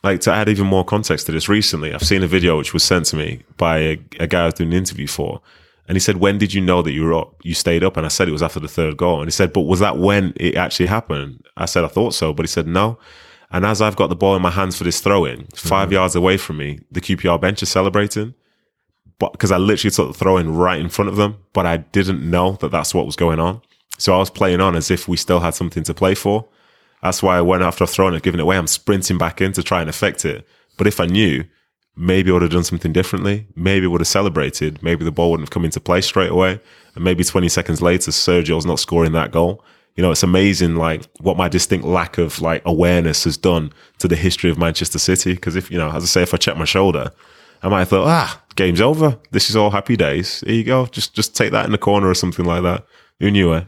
like 0.05 0.21
to 0.23 0.33
add 0.33 0.49
even 0.49 0.67
more 0.67 0.85
context 0.85 1.27
to 1.27 1.33
this 1.33 1.49
recently, 1.49 1.93
I've 1.93 2.07
seen 2.07 2.23
a 2.23 2.29
video 2.29 2.57
which 2.57 2.73
was 2.73 2.85
sent 2.85 3.07
to 3.07 3.17
me 3.17 3.43
by 3.57 3.79
a, 3.79 4.01
a 4.21 4.27
guy 4.29 4.43
I 4.43 4.45
was 4.47 4.55
doing 4.55 4.71
an 4.71 4.79
interview 4.79 5.09
for. 5.09 5.43
And 5.89 5.97
he 5.97 6.01
said, 6.01 6.19
when 6.19 6.39
did 6.39 6.55
you 6.55 6.61
know 6.61 6.81
that 6.83 6.93
you 6.93 7.05
were 7.05 7.15
up? 7.15 7.35
You 7.43 7.53
stayed 7.53 7.83
up. 7.83 7.97
And 7.97 8.07
I 8.07 8.09
said, 8.09 8.29
it 8.29 8.33
was 8.33 8.45
after 8.45 8.61
the 8.61 8.69
third 8.69 8.97
goal. 8.97 9.19
And 9.19 9.27
he 9.27 9.33
said, 9.33 9.53
but 9.53 9.63
was 9.63 9.81
that 9.81 9.99
when 9.99 10.33
it 10.37 10.55
actually 10.55 10.87
happened? 10.87 11.45
I 11.57 11.65
said, 11.65 11.83
I 11.83 11.89
thought 11.89 12.15
so. 12.15 12.33
But 12.33 12.45
he 12.45 12.49
said, 12.49 12.69
no. 12.69 13.01
And 13.51 13.67
as 13.67 13.83
I've 13.83 13.97
got 13.97 14.07
the 14.07 14.15
ball 14.15 14.37
in 14.37 14.43
my 14.43 14.53
hands 14.53 14.79
for 14.79 14.85
this 14.85 15.01
throw 15.01 15.25
in, 15.25 15.49
5 15.57 15.89
mm 15.89 15.93
yards 15.93 16.15
away 16.15 16.37
from 16.37 16.59
me, 16.59 16.79
the 16.93 17.01
QPR 17.01 17.41
bench 17.41 17.65
is 17.65 17.69
celebrating 17.69 18.35
but 19.21 19.33
because 19.33 19.53
I 19.53 19.59
literally 19.59 19.93
took 19.93 20.09
the 20.09 20.19
throw 20.19 20.39
in 20.39 20.57
right 20.57 20.81
in 20.81 20.89
front 20.89 21.11
of 21.11 21.17
them, 21.17 21.37
but 21.53 21.67
I 21.67 21.77
didn't 21.77 22.29
know 22.29 22.53
that 22.53 22.73
that's 22.73 22.95
what 22.95 23.07
was 23.07 23.17
going 23.17 23.39
on. 23.39 23.61
So 23.99 24.15
I 24.15 24.19
was 24.19 24.31
playing 24.31 24.61
on 24.63 24.75
as 24.75 24.91
if 24.91 25.07
we 25.07 25.19
still 25.19 25.41
had 25.41 25.55
something 25.55 25.85
to 25.85 25.95
play 25.95 26.15
for. 26.15 26.49
That's 27.03 27.23
why 27.23 27.37
I 27.37 27.43
went 27.43 27.63
after 27.63 27.87
throwing 27.87 28.15
it, 28.15 28.23
giving 28.23 28.41
it 28.41 28.43
away. 28.43 28.57
I'm 28.57 28.67
sprinting 28.67 29.19
back 29.19 29.43
in 29.43 29.53
to 29.53 29.63
try 29.63 29.83
and 29.83 29.91
affect 29.91 30.25
it. 30.25 30.47
But 30.79 30.87
if 30.87 31.01
I 31.01 31.07
knew, 31.07 31.45
maybe 31.95 32.31
I 32.31 32.33
would 32.33 32.43
have 32.43 32.51
done 32.51 32.65
something 32.65 32.95
differently. 32.95 33.47
Maybe 33.55 33.87
would 33.87 34.01
have 34.01 34.09
celebrated. 34.09 34.83
Maybe 34.83 35.05
the 35.05 35.13
ball 35.13 35.31
wouldn't 35.31 35.49
have 35.49 35.53
come 35.53 35.67
into 35.67 35.81
play 35.81 36.01
straight 36.01 36.31
away. 36.31 36.59
And 36.95 37.05
maybe 37.05 37.23
20 37.23 37.47
seconds 37.51 37.83
later, 37.83 38.11
Sergio's 38.11 38.65
not 38.65 38.81
scoring 38.81 39.13
that 39.13 39.33
goal. 39.33 39.63
You 39.97 40.03
know, 40.03 40.13
it's 40.13 40.23
amazing, 40.23 40.77
like 40.77 41.05
what 41.21 41.37
my 41.37 41.49
distinct 41.49 41.85
lack 41.85 42.17
of 42.17 42.41
like 42.41 42.63
awareness 42.65 43.25
has 43.25 43.37
done 43.37 43.71
to 43.99 44.09
the 44.09 44.17
history 44.17 44.51
of 44.51 44.57
Manchester 44.57 44.99
City. 44.99 45.35
Because 45.35 45.57
if 45.57 45.71
you 45.71 45.77
know, 45.77 45.91
as 45.91 46.05
I 46.05 46.07
say, 46.07 46.23
if 46.23 46.33
I 46.33 46.39
check 46.39 46.57
my 46.57 46.65
shoulder, 46.65 47.13
I 47.63 47.69
might 47.69 47.81
have 47.81 47.89
thought, 47.89 48.07
ah, 48.07 48.43
game's 48.57 48.81
over. 48.81 49.19
This 49.31 49.51
is 49.51 49.57
all 49.57 49.71
happy 49.71 49.97
days. 49.97 50.41
Here 50.41 50.55
you 50.55 50.65
go. 50.65 50.87
Just 50.87 51.15
just 51.15 51.37
take 51.37 51.53
that 51.53 51.67
in 51.67 51.73
the 51.73 51.79
corner 51.79 52.09
or 52.09 52.15
something 52.15 52.45
like 52.45 52.63
that. 52.63 52.85
Who 53.19 53.31
knew 53.31 53.53
it? 53.53 53.67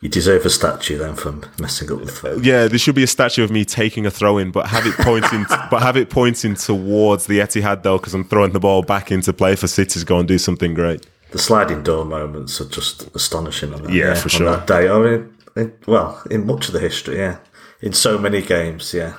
You 0.00 0.10
deserve 0.10 0.44
a 0.44 0.50
statue 0.50 0.98
then 0.98 1.14
for 1.14 1.32
messing 1.58 1.90
up 1.90 2.00
the 2.00 2.12
throw. 2.12 2.36
Yeah, 2.36 2.68
there 2.68 2.78
should 2.78 2.94
be 2.94 3.02
a 3.02 3.08
statue 3.08 3.42
of 3.42 3.50
me 3.50 3.64
taking 3.64 4.04
a 4.04 4.10
throw 4.10 4.36
in, 4.36 4.50
but 4.50 4.66
have 4.66 4.86
it 4.86 4.94
pointing, 4.98 5.46
but 5.70 5.80
have 5.80 5.96
it 5.96 6.10
pointing 6.10 6.54
towards 6.54 7.26
the 7.26 7.38
Etihad 7.38 7.82
though, 7.82 7.96
because 7.96 8.12
I'm 8.12 8.24
throwing 8.24 8.52
the 8.52 8.60
ball 8.60 8.82
back 8.82 9.10
into 9.10 9.32
play 9.32 9.56
for 9.56 9.66
City 9.66 9.98
to 9.98 10.04
go 10.04 10.18
and 10.18 10.28
do 10.28 10.36
something 10.38 10.74
great. 10.74 11.06
The 11.30 11.38
sliding 11.38 11.82
door 11.82 12.04
moments 12.04 12.60
are 12.60 12.68
just 12.68 13.14
astonishing 13.16 13.72
on 13.72 13.84
that. 13.84 13.92
Yeah, 13.92 14.14
for 14.14 14.26
on 14.26 14.28
sure. 14.28 14.50
That 14.50 14.66
day, 14.66 14.88
I 14.88 14.98
mean, 14.98 15.34
in, 15.56 15.72
well, 15.86 16.22
in 16.30 16.46
much 16.46 16.68
of 16.68 16.74
the 16.74 16.80
history, 16.80 17.16
yeah, 17.16 17.38
in 17.80 17.94
so 17.94 18.18
many 18.18 18.42
games, 18.42 18.92
yeah. 18.92 19.16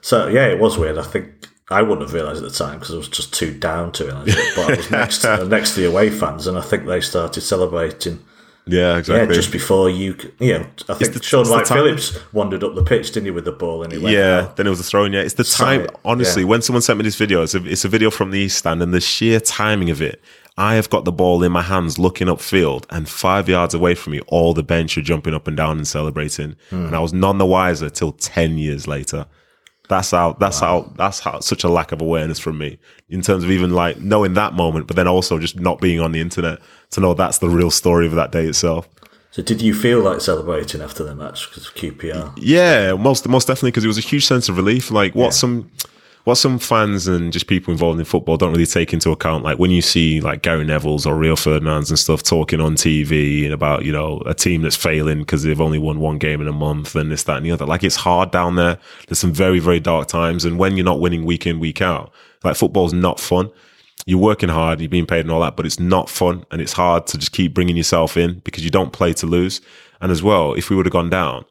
So 0.00 0.28
yeah, 0.28 0.46
it 0.46 0.58
was 0.58 0.78
weird. 0.78 0.98
I 0.98 1.02
think 1.02 1.45
I 1.68 1.82
wouldn't 1.82 2.02
have 2.02 2.12
realised 2.14 2.42
at 2.44 2.50
the 2.50 2.56
time 2.56 2.78
because 2.78 2.94
I 2.94 2.98
was 2.98 3.08
just 3.08 3.34
too 3.34 3.52
down 3.52 3.90
to 3.92 4.08
it. 4.08 4.36
But 4.56 4.70
I 4.72 4.76
was 4.76 4.90
next 4.90 5.18
to, 5.22 5.44
next 5.46 5.74
to 5.74 5.80
the 5.80 5.86
away 5.88 6.10
fans, 6.10 6.46
and 6.46 6.56
I 6.56 6.60
think 6.60 6.86
they 6.86 7.00
started 7.00 7.40
celebrating. 7.40 8.20
Yeah, 8.68 8.96
exactly. 8.98 9.28
Yeah, 9.28 9.32
just 9.40 9.52
before 9.52 9.88
you, 9.90 10.16
you 10.40 10.58
know, 10.58 10.66
I 10.88 10.94
think 10.94 11.12
the- 11.12 11.22
Shaun 11.22 11.48
Wright. 11.48 11.66
Phillips 11.66 12.18
wandered 12.32 12.64
up 12.64 12.74
the 12.74 12.82
pitch, 12.82 13.12
didn't 13.12 13.26
he, 13.26 13.30
with 13.30 13.44
the 13.44 13.52
ball, 13.52 13.84
and 13.84 13.92
he 13.92 13.98
went 13.98 14.16
Yeah, 14.16 14.40
out. 14.40 14.56
then 14.56 14.66
it 14.66 14.70
was 14.70 14.80
a 14.80 14.82
throw 14.84 15.04
in. 15.04 15.12
Yeah, 15.12 15.20
it's 15.20 15.34
the 15.34 15.44
time. 15.44 15.86
Honestly, 16.04 16.42
yeah. 16.42 16.48
when 16.48 16.62
someone 16.62 16.82
sent 16.82 16.98
me 16.98 17.04
this 17.04 17.14
video, 17.16 17.42
it's 17.42 17.54
a, 17.54 17.64
it's 17.64 17.84
a 17.84 17.88
video 17.88 18.10
from 18.10 18.32
the 18.32 18.40
East 18.40 18.58
Stand, 18.58 18.82
and 18.82 18.92
the 18.92 19.00
sheer 19.00 19.38
timing 19.38 19.90
of 19.90 20.02
it. 20.02 20.20
I 20.58 20.74
have 20.76 20.88
got 20.90 21.04
the 21.04 21.12
ball 21.12 21.42
in 21.44 21.52
my 21.52 21.62
hands, 21.62 21.96
looking 21.98 22.26
upfield, 22.28 22.86
and 22.90 23.08
five 23.08 23.48
yards 23.48 23.72
away 23.74 23.94
from 23.94 24.14
me, 24.14 24.20
all 24.26 24.52
the 24.52 24.62
bench 24.64 24.96
are 24.98 25.02
jumping 25.02 25.34
up 25.34 25.46
and 25.46 25.56
down 25.56 25.76
and 25.76 25.86
celebrating, 25.86 26.56
Hmm. 26.70 26.86
and 26.86 26.96
I 26.96 26.98
was 27.00 27.12
none 27.12 27.38
the 27.38 27.46
wiser 27.46 27.88
till 27.90 28.12
ten 28.12 28.56
years 28.58 28.88
later. 28.88 29.26
That's 29.88 30.10
how. 30.10 30.32
That's 30.34 30.60
how. 30.60 30.92
That's 30.96 31.20
how. 31.20 31.40
Such 31.40 31.64
a 31.64 31.68
lack 31.68 31.92
of 31.92 32.00
awareness 32.00 32.38
from 32.38 32.58
me 32.58 32.78
in 33.08 33.22
terms 33.22 33.44
of 33.44 33.50
even 33.50 33.70
like 33.70 33.98
knowing 33.98 34.34
that 34.34 34.54
moment, 34.54 34.86
but 34.86 34.96
then 34.96 35.08
also 35.08 35.38
just 35.38 35.58
not 35.58 35.80
being 35.80 36.00
on 36.00 36.12
the 36.12 36.20
internet 36.20 36.58
to 36.90 37.00
know 37.00 37.14
that's 37.14 37.38
the 37.38 37.48
real 37.48 37.70
story 37.70 38.06
of 38.06 38.12
that 38.12 38.32
day 38.32 38.46
itself. 38.46 38.88
So 39.30 39.42
did 39.42 39.60
you 39.60 39.74
feel 39.74 40.00
like 40.00 40.22
celebrating 40.22 40.80
after 40.80 41.04
the 41.04 41.14
match 41.14 41.50
because 41.50 41.66
of 41.66 41.74
QPR? 41.74 42.32
Yeah, 42.38 42.94
most 42.94 43.28
most 43.28 43.46
definitely 43.46 43.72
because 43.72 43.84
it 43.84 43.88
was 43.88 43.98
a 43.98 44.02
huge 44.02 44.24
sense 44.24 44.48
of 44.48 44.56
relief. 44.56 44.90
Like 44.90 45.14
what 45.14 45.34
some 45.34 45.70
what 46.26 46.34
some 46.34 46.58
fans 46.58 47.06
and 47.06 47.32
just 47.32 47.46
people 47.46 47.70
involved 47.70 48.00
in 48.00 48.04
football 48.04 48.36
don't 48.36 48.50
really 48.50 48.66
take 48.66 48.92
into 48.92 49.12
account. 49.12 49.44
Like 49.44 49.60
when 49.60 49.70
you 49.70 49.80
see 49.80 50.20
like 50.20 50.42
Gary 50.42 50.64
Neville's 50.64 51.06
or 51.06 51.14
Rio 51.14 51.36
Ferdinand's 51.36 51.88
and 51.88 51.96
stuff 51.96 52.20
talking 52.20 52.60
on 52.60 52.74
TV 52.74 53.44
and 53.44 53.54
about 53.54 53.84
you 53.84 53.92
know 53.92 54.20
a 54.26 54.34
team 54.34 54.62
that's 54.62 54.74
failing 54.74 55.20
because 55.20 55.44
they've 55.44 55.60
only 55.60 55.78
won 55.78 56.00
one 56.00 56.18
game 56.18 56.40
in 56.40 56.48
a 56.48 56.52
month 56.52 56.96
and 56.96 57.12
this 57.12 57.22
that 57.22 57.36
and 57.36 57.46
the 57.46 57.52
other. 57.52 57.64
Like 57.64 57.84
it's 57.84 57.94
hard 57.94 58.32
down 58.32 58.56
there. 58.56 58.76
There's 59.06 59.20
some 59.20 59.32
very 59.32 59.60
very 59.60 59.78
dark 59.78 60.08
times, 60.08 60.44
and 60.44 60.58
when 60.58 60.76
you're 60.76 60.84
not 60.84 60.98
winning 60.98 61.24
week 61.24 61.46
in 61.46 61.60
week 61.60 61.80
out, 61.80 62.12
like 62.42 62.56
football's 62.56 62.92
not 62.92 63.20
fun 63.20 63.52
you're 64.04 64.20
working 64.20 64.48
hard, 64.48 64.80
you're 64.80 64.88
being 64.88 65.06
paid 65.06 65.20
and 65.20 65.32
all 65.32 65.40
that, 65.40 65.56
but 65.56 65.66
it's 65.66 65.80
not 65.80 66.08
fun 66.08 66.44
and 66.52 66.60
it's 66.60 66.74
hard 66.74 67.08
to 67.08 67.18
just 67.18 67.32
keep 67.32 67.52
bringing 67.52 67.76
yourself 67.76 68.16
in 68.16 68.40
because 68.44 68.64
you 68.64 68.70
don't 68.70 68.92
play 68.92 69.12
to 69.12 69.26
lose. 69.26 69.60
And 70.00 70.12
as 70.12 70.22
well, 70.22 70.54
if 70.54 70.70
we 70.70 70.76
would 70.76 70.86
have 70.86 70.92
gone 70.92 71.10
down, 71.10 71.44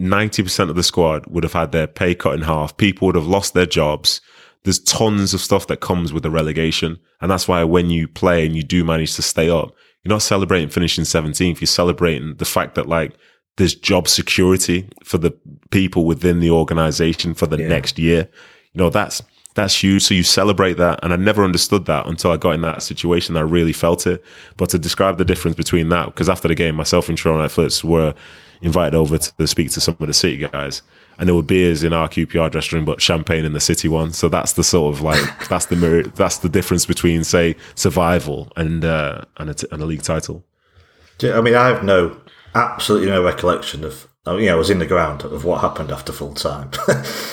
90% 0.00 0.70
of 0.70 0.76
the 0.76 0.82
squad 0.82 1.26
would 1.26 1.44
have 1.44 1.52
had 1.52 1.72
their 1.72 1.86
pay 1.86 2.14
cut 2.14 2.34
in 2.34 2.42
half. 2.42 2.76
People 2.76 3.06
would 3.06 3.14
have 3.14 3.26
lost 3.26 3.54
their 3.54 3.66
jobs. 3.66 4.20
There's 4.64 4.78
tons 4.78 5.34
of 5.34 5.40
stuff 5.40 5.66
that 5.66 5.80
comes 5.80 6.12
with 6.12 6.22
the 6.22 6.30
relegation. 6.30 6.98
And 7.20 7.30
that's 7.30 7.48
why 7.48 7.64
when 7.64 7.90
you 7.90 8.06
play 8.06 8.46
and 8.46 8.54
you 8.54 8.62
do 8.62 8.84
manage 8.84 9.14
to 9.16 9.22
stay 9.22 9.50
up, 9.50 9.74
you're 10.04 10.14
not 10.14 10.22
celebrating 10.22 10.68
finishing 10.68 11.04
17th. 11.04 11.60
You're 11.60 11.66
celebrating 11.66 12.36
the 12.36 12.44
fact 12.44 12.76
that 12.76 12.88
like 12.88 13.14
there's 13.56 13.74
job 13.74 14.08
security 14.08 14.88
for 15.04 15.18
the 15.18 15.36
people 15.70 16.04
within 16.04 16.38
the 16.38 16.50
organization 16.50 17.34
for 17.34 17.46
the 17.46 17.56
next 17.56 17.98
year. 17.98 18.28
You 18.72 18.78
know, 18.78 18.90
that's, 18.90 19.20
that's 19.54 19.82
huge. 19.82 20.02
So 20.04 20.14
you 20.14 20.22
celebrate 20.22 20.76
that. 20.76 21.00
And 21.02 21.12
I 21.12 21.16
never 21.16 21.42
understood 21.42 21.86
that 21.86 22.06
until 22.06 22.30
I 22.30 22.36
got 22.36 22.52
in 22.52 22.60
that 22.60 22.84
situation. 22.84 23.36
I 23.36 23.40
really 23.40 23.72
felt 23.72 24.06
it. 24.06 24.24
But 24.56 24.70
to 24.70 24.78
describe 24.78 25.18
the 25.18 25.24
difference 25.24 25.56
between 25.56 25.88
that, 25.88 26.06
because 26.06 26.28
after 26.28 26.46
the 26.46 26.54
game, 26.54 26.76
myself 26.76 27.08
and 27.08 27.18
Shaun 27.18 27.46
Flips 27.48 27.82
were 27.82 28.14
invited 28.60 28.94
over 28.94 29.18
to 29.18 29.46
speak 29.46 29.70
to 29.72 29.80
some 29.80 29.96
of 30.00 30.06
the 30.06 30.14
City 30.14 30.36
guys. 30.36 30.82
And 31.18 31.28
there 31.28 31.34
were 31.34 31.42
beers 31.42 31.82
in 31.82 31.92
our 31.92 32.08
QPR 32.08 32.50
dressing 32.50 32.76
room, 32.76 32.84
but 32.84 33.00
champagne 33.00 33.44
in 33.44 33.52
the 33.52 33.60
City 33.60 33.88
one. 33.88 34.12
So 34.12 34.28
that's 34.28 34.52
the 34.52 34.64
sort 34.64 34.94
of 34.94 35.02
like, 35.02 35.22
that's 35.48 35.66
the 35.66 35.76
mirror, 35.76 36.02
that's 36.04 36.38
the 36.38 36.48
difference 36.48 36.86
between, 36.86 37.24
say, 37.24 37.56
survival 37.74 38.52
and, 38.56 38.84
uh, 38.84 39.22
and, 39.36 39.50
a 39.50 39.54
t- 39.54 39.66
and 39.72 39.82
a 39.82 39.86
league 39.86 40.02
title. 40.02 40.44
I 41.22 41.40
mean, 41.40 41.54
I 41.54 41.66
have 41.66 41.82
no, 41.82 42.16
absolutely 42.54 43.08
no 43.08 43.24
recollection 43.24 43.84
of. 43.84 44.08
I 44.28 44.36
mean, 44.36 44.48
I 44.48 44.54
was 44.54 44.68
in 44.68 44.78
the 44.78 44.86
ground 44.86 45.24
of 45.24 45.44
what 45.44 45.60
happened 45.60 45.90
after 45.90 46.12
full 46.12 46.34
time. 46.34 46.70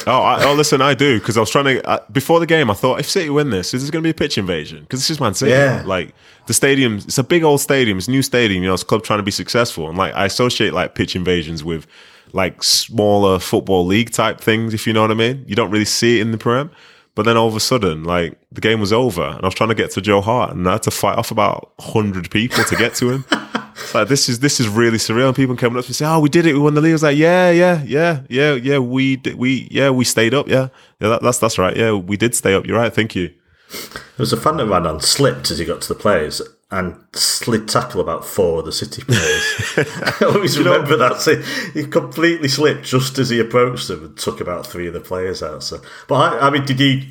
Oh, 0.08 0.22
I, 0.22 0.46
oh, 0.46 0.54
listen, 0.54 0.82
I 0.82 0.94
do 0.94 1.20
because 1.20 1.36
I 1.36 1.40
was 1.40 1.50
trying 1.50 1.66
to 1.66 1.90
uh, 1.90 2.00
before 2.12 2.40
the 2.40 2.46
game. 2.46 2.70
I 2.70 2.76
thought 2.76 3.00
if 3.00 3.10
City 3.10 3.32
win 3.32 3.50
this, 3.50 3.74
is 3.74 3.82
this 3.82 3.90
going 3.90 4.04
to 4.04 4.06
be 4.06 4.12
a 4.12 4.14
pitch 4.14 4.38
invasion? 4.38 4.82
Because 4.82 5.00
this 5.00 5.10
is 5.10 5.20
Man 5.20 5.34
City. 5.34 5.50
Yeah. 5.50 5.82
Like 5.84 6.14
the 6.46 6.54
stadium, 6.54 6.98
it's 6.98 7.18
a 7.18 7.24
big 7.24 7.44
old 7.44 7.60
stadium. 7.60 7.98
It's 7.98 8.08
a 8.08 8.12
new 8.12 8.22
stadium. 8.22 8.62
You 8.62 8.70
know, 8.70 8.76
it's 8.76 8.84
a 8.84 8.86
club 8.86 9.04
trying 9.04 9.18
to 9.18 9.24
be 9.24 9.32
successful, 9.32 9.90
and 9.90 9.98
like 9.98 10.14
I 10.14 10.26
associate 10.26 10.74
like 10.74 10.94
pitch 10.94 11.16
invasions 11.16 11.64
with 11.64 11.88
like 12.34 12.62
smaller 12.62 13.40
football 13.40 13.84
league 13.84 14.12
type 14.12 14.40
things. 14.40 14.76
If 14.76 14.86
you 14.86 14.94
know 14.94 15.02
what 15.02 15.10
I 15.10 15.16
mean, 15.16 15.44
you 15.48 15.56
don't 15.56 15.72
really 15.72 15.86
see 15.86 16.20
it 16.20 16.22
in 16.22 16.32
the 16.32 16.38
Prem. 16.38 16.70
But 17.16 17.24
then 17.24 17.36
all 17.36 17.48
of 17.48 17.56
a 17.56 17.62
sudden, 17.62 18.04
like 18.04 18.38
the 18.52 18.62
game 18.62 18.80
was 18.80 18.94
over, 18.94 19.24
and 19.24 19.42
I 19.42 19.48
was 19.48 19.56
trying 19.56 19.70
to 19.70 19.76
get 19.76 19.90
to 19.92 20.02
Joe 20.02 20.22
Hart, 20.22 20.52
and 20.52 20.68
I 20.68 20.74
had 20.74 20.84
to 20.84 20.92
fight 20.92 21.18
off 21.18 21.32
about 21.32 21.72
hundred 21.80 22.30
people 22.30 22.64
to 22.64 22.76
get 22.76 22.94
to 22.96 23.10
him. 23.10 23.26
It's 23.76 23.94
like 23.94 24.08
this 24.08 24.30
is 24.30 24.40
this 24.40 24.60
is 24.60 24.68
really 24.70 24.98
surreal. 24.98 25.28
And 25.28 25.36
people 25.36 25.56
coming 25.56 25.78
up 25.78 25.86
to 25.86 25.90
me 25.92 25.94
say, 25.94 26.06
"Oh, 26.06 26.20
we 26.20 26.30
did 26.30 26.46
it. 26.46 26.54
We 26.54 26.60
won 26.60 26.74
the 26.76 26.82
league." 26.82 26.92
I 26.92 26.94
was 26.94 27.04
like, 27.04 27.18
"Yeah, 27.18 27.52
yeah, 27.52 27.84
yeah, 27.84 28.22
yeah, 28.30 28.54
yeah. 28.54 28.78
We 28.80 29.18
did, 29.18 29.36
we 29.36 29.68
yeah 29.70 29.90
we 29.90 30.06
stayed 30.06 30.34
up. 30.34 30.48
Yeah, 30.48 30.70
yeah. 31.02 31.10
That, 31.10 31.22
that's 31.22 31.40
that's 31.40 31.58
right. 31.58 31.76
Yeah, 31.76 31.92
we 31.94 32.16
did 32.18 32.34
stay 32.36 32.54
up. 32.54 32.66
You're 32.66 32.78
right. 32.78 32.94
Thank 32.94 33.16
you." 33.16 33.34
There 33.70 34.24
was 34.24 34.32
a 34.32 34.38
fan 34.38 34.58
that 34.58 34.68
ran 34.68 34.86
on, 34.88 35.02
slipped 35.02 35.52
as 35.52 35.60
he 35.60 35.66
got 35.66 35.82
to 35.82 35.88
the 35.90 36.00
players, 36.00 36.42
and 36.72 36.96
slid 37.14 37.68
tackle 37.68 38.00
about 38.00 38.24
four 38.26 38.60
of 38.60 38.66
the 38.66 38.72
City 38.72 39.02
players. 39.04 39.44
I 40.22 40.26
always 40.26 40.58
remember 40.58 40.96
that. 40.96 41.72
He 41.74 41.86
completely 41.86 42.48
slipped 42.48 42.86
just 42.86 43.18
as 43.18 43.30
he 43.30 43.40
approached 43.42 43.90
them 43.90 44.06
and 44.06 44.18
took 44.18 44.40
about 44.40 44.66
three 44.66 44.88
of 44.88 44.94
the 44.94 45.02
players 45.02 45.44
out. 45.44 45.64
So, 45.64 45.82
but 46.08 46.16
I, 46.16 46.48
I 46.48 46.50
mean, 46.50 46.64
did 46.66 46.80
you? 46.80 47.02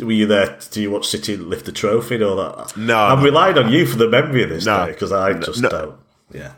Were 0.00 0.12
you 0.12 0.26
there? 0.26 0.58
Did 0.70 0.76
you 0.82 0.90
watch 0.90 1.08
City 1.08 1.36
lift 1.36 1.66
the 1.66 1.72
trophy 1.72 2.14
and 2.16 2.24
all 2.24 2.36
that? 2.36 2.76
No, 2.76 2.96
I'm 2.98 3.18
no, 3.18 3.24
relying 3.24 3.58
on 3.58 3.70
you 3.72 3.84
for 3.86 3.96
the 3.96 4.08
memory 4.08 4.42
of 4.42 4.50
this 4.50 4.64
No. 4.66 4.86
day 4.86 4.92
because 4.92 5.10
I 5.12 5.32
just 5.34 5.60
No. 5.62 5.68
don't. 5.68 5.96
Yeah, 6.32 6.52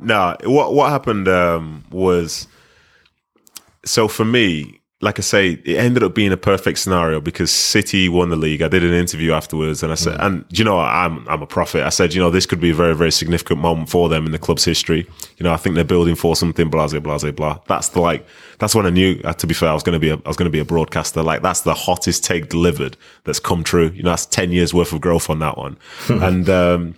No, 0.00 0.36
what 0.44 0.74
what 0.74 0.90
happened 0.90 1.28
um, 1.28 1.84
was 1.90 2.46
so 3.84 4.08
for 4.08 4.24
me, 4.24 4.80
like 5.02 5.18
I 5.18 5.22
say, 5.22 5.52
it 5.64 5.76
ended 5.78 6.02
up 6.02 6.14
being 6.14 6.30
a 6.32 6.36
perfect 6.36 6.78
scenario 6.78 7.20
because 7.20 7.50
City 7.50 8.08
won 8.10 8.28
the 8.28 8.36
league. 8.36 8.60
I 8.60 8.68
did 8.68 8.84
an 8.84 8.92
interview 8.92 9.32
afterwards, 9.32 9.82
and 9.82 9.90
I 9.90 9.94
said, 9.94 10.16
and 10.20 10.44
you 10.50 10.64
know, 10.64 10.78
I'm 10.78 11.26
I'm 11.28 11.40
a 11.42 11.46
prophet. 11.46 11.82
I 11.84 11.88
said, 11.88 12.12
you 12.12 12.20
know, 12.20 12.30
this 12.30 12.44
could 12.46 12.60
be 12.60 12.70
a 12.70 12.74
very 12.74 12.94
very 12.94 13.10
significant 13.12 13.60
moment 13.60 13.88
for 13.88 14.08
them 14.10 14.26
in 14.26 14.32
the 14.32 14.38
club's 14.38 14.64
history. 14.64 15.06
You 15.38 15.44
know, 15.44 15.52
I 15.52 15.56
think 15.56 15.74
they're 15.74 15.84
building 15.84 16.16
for 16.16 16.36
something. 16.36 16.68
Blah 16.68 16.88
blah 16.88 17.00
blah 17.00 17.30
blah. 17.30 17.58
That's 17.66 17.88
the 17.90 18.00
like. 18.00 18.26
That's 18.58 18.74
when 18.74 18.84
I 18.86 18.90
knew. 18.90 19.20
Uh, 19.24 19.32
to 19.34 19.46
be 19.46 19.54
fair, 19.54 19.70
I 19.70 19.74
was 19.74 19.82
going 19.82 19.94
to 19.94 19.98
be 20.00 20.10
a 20.10 20.16
I 20.16 20.28
was 20.28 20.36
going 20.36 20.50
to 20.50 20.50
be 20.50 20.58
a 20.60 20.66
broadcaster. 20.66 21.22
Like 21.22 21.40
that's 21.42 21.62
the 21.62 21.74
hottest 21.74 22.24
take 22.24 22.50
delivered 22.50 22.96
that's 23.24 23.40
come 23.40 23.64
true. 23.64 23.90
You 23.94 24.02
know, 24.02 24.10
that's 24.10 24.26
ten 24.26 24.52
years 24.52 24.74
worth 24.74 24.92
of 24.92 25.00
growth 25.00 25.30
on 25.30 25.38
that 25.40 25.56
one, 25.56 25.78
and. 26.08 26.48
um 26.50 26.94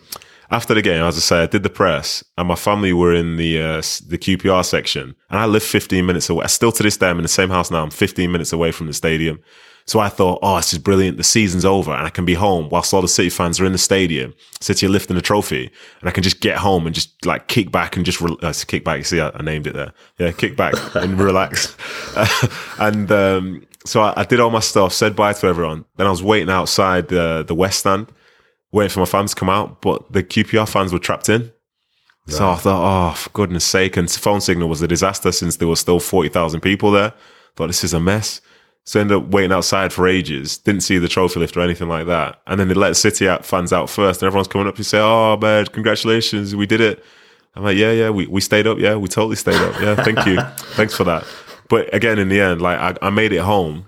after 0.52 0.74
the 0.74 0.82
game, 0.82 1.02
as 1.02 1.16
I 1.16 1.20
say, 1.20 1.42
I 1.42 1.46
did 1.46 1.62
the 1.62 1.70
press, 1.70 2.22
and 2.36 2.46
my 2.46 2.54
family 2.54 2.92
were 2.92 3.14
in 3.14 3.36
the 3.36 3.60
uh, 3.60 3.76
the 4.06 4.18
QPR 4.18 4.64
section, 4.64 5.16
and 5.30 5.40
I 5.40 5.46
live 5.46 5.62
15 5.62 6.04
minutes 6.04 6.28
away. 6.28 6.46
Still 6.46 6.70
to 6.72 6.82
this 6.82 6.98
day, 6.98 7.08
I'm 7.08 7.18
in 7.18 7.22
the 7.22 7.28
same 7.28 7.48
house 7.48 7.70
now. 7.70 7.82
I'm 7.82 7.90
15 7.90 8.30
minutes 8.30 8.52
away 8.52 8.70
from 8.70 8.86
the 8.86 8.92
stadium. 8.92 9.40
So 9.84 9.98
I 9.98 10.08
thought, 10.08 10.38
oh, 10.42 10.56
this 10.56 10.72
is 10.72 10.78
brilliant. 10.78 11.16
The 11.16 11.24
season's 11.24 11.64
over, 11.64 11.90
and 11.90 12.06
I 12.06 12.10
can 12.10 12.24
be 12.24 12.34
home 12.34 12.68
whilst 12.68 12.94
all 12.94 13.02
the 13.02 13.08
City 13.08 13.30
fans 13.30 13.58
are 13.60 13.64
in 13.64 13.72
the 13.72 13.78
stadium. 13.78 14.34
City 14.60 14.86
are 14.86 14.90
lifting 14.90 15.16
a 15.16 15.22
trophy, 15.22 15.70
and 16.00 16.08
I 16.08 16.12
can 16.12 16.22
just 16.22 16.40
get 16.40 16.58
home 16.58 16.86
and 16.86 16.94
just 16.94 17.24
like 17.24 17.48
kick 17.48 17.72
back 17.72 17.96
and 17.96 18.04
just 18.04 18.20
re- 18.20 18.36
uh, 18.42 18.52
kick 18.66 18.84
back. 18.84 18.98
You 18.98 19.04
see, 19.04 19.20
I, 19.20 19.30
I 19.30 19.42
named 19.42 19.66
it 19.66 19.74
there. 19.74 19.92
Yeah, 20.18 20.32
kick 20.32 20.56
back 20.56 20.74
and 20.94 21.18
relax. 21.18 21.76
and 22.78 23.10
um, 23.10 23.66
so 23.86 24.02
I, 24.02 24.12
I 24.18 24.24
did 24.24 24.38
all 24.38 24.50
my 24.50 24.60
stuff, 24.60 24.92
said 24.92 25.16
bye 25.16 25.32
to 25.32 25.46
everyone. 25.46 25.86
Then 25.96 26.06
I 26.06 26.10
was 26.10 26.22
waiting 26.22 26.50
outside 26.50 27.08
the 27.08 27.42
the 27.46 27.54
West 27.54 27.80
Stand 27.80 28.12
waiting 28.72 28.90
for 28.90 29.00
my 29.00 29.06
fans 29.06 29.34
to 29.34 29.36
come 29.38 29.50
out, 29.50 29.80
but 29.82 30.12
the 30.12 30.22
QPR 30.22 30.68
fans 30.68 30.92
were 30.92 30.98
trapped 30.98 31.28
in. 31.28 31.52
So 32.28 32.50
I 32.50 32.56
thought, 32.56 33.10
oh, 33.10 33.14
for 33.14 33.30
goodness 33.30 33.64
sake. 33.64 33.96
And 33.96 34.10
phone 34.10 34.40
signal 34.40 34.68
was 34.68 34.80
a 34.80 34.88
disaster 34.88 35.32
since 35.32 35.56
there 35.56 35.66
were 35.66 35.76
still 35.76 35.98
40,000 35.98 36.60
people 36.60 36.92
there. 36.92 37.12
Thought 37.56 37.66
this 37.66 37.82
is 37.82 37.92
a 37.92 38.00
mess. 38.00 38.40
So 38.84 38.98
I 38.98 39.02
ended 39.02 39.16
up 39.18 39.26
waiting 39.28 39.52
outside 39.52 39.92
for 39.92 40.06
ages. 40.06 40.56
Didn't 40.58 40.82
see 40.82 40.98
the 40.98 41.08
trophy 41.08 41.40
lift 41.40 41.56
or 41.56 41.60
anything 41.60 41.88
like 41.88 42.06
that. 42.06 42.40
And 42.46 42.58
then 42.58 42.68
they 42.68 42.74
let 42.74 42.96
City 42.96 43.28
out, 43.28 43.44
fans 43.44 43.72
out 43.72 43.90
first. 43.90 44.22
And 44.22 44.28
everyone's 44.28 44.48
coming 44.48 44.68
up 44.68 44.76
to 44.76 44.84
say, 44.84 45.00
oh, 45.00 45.36
man, 45.36 45.66
congratulations. 45.66 46.54
We 46.54 46.66
did 46.66 46.80
it. 46.80 47.04
I'm 47.54 47.64
like, 47.64 47.76
yeah, 47.76 47.92
yeah, 47.92 48.10
we, 48.10 48.26
we 48.28 48.40
stayed 48.40 48.66
up. 48.66 48.78
Yeah, 48.78 48.96
we 48.96 49.08
totally 49.08 49.36
stayed 49.36 49.60
up. 49.60 49.80
Yeah, 49.80 49.96
thank 49.96 50.24
you. 50.24 50.40
Thanks 50.74 50.96
for 50.96 51.04
that. 51.04 51.26
But 51.68 51.92
again, 51.94 52.18
in 52.18 52.28
the 52.28 52.40
end, 52.40 52.62
like 52.62 52.78
I, 52.78 53.06
I 53.06 53.10
made 53.10 53.32
it 53.32 53.40
home 53.40 53.86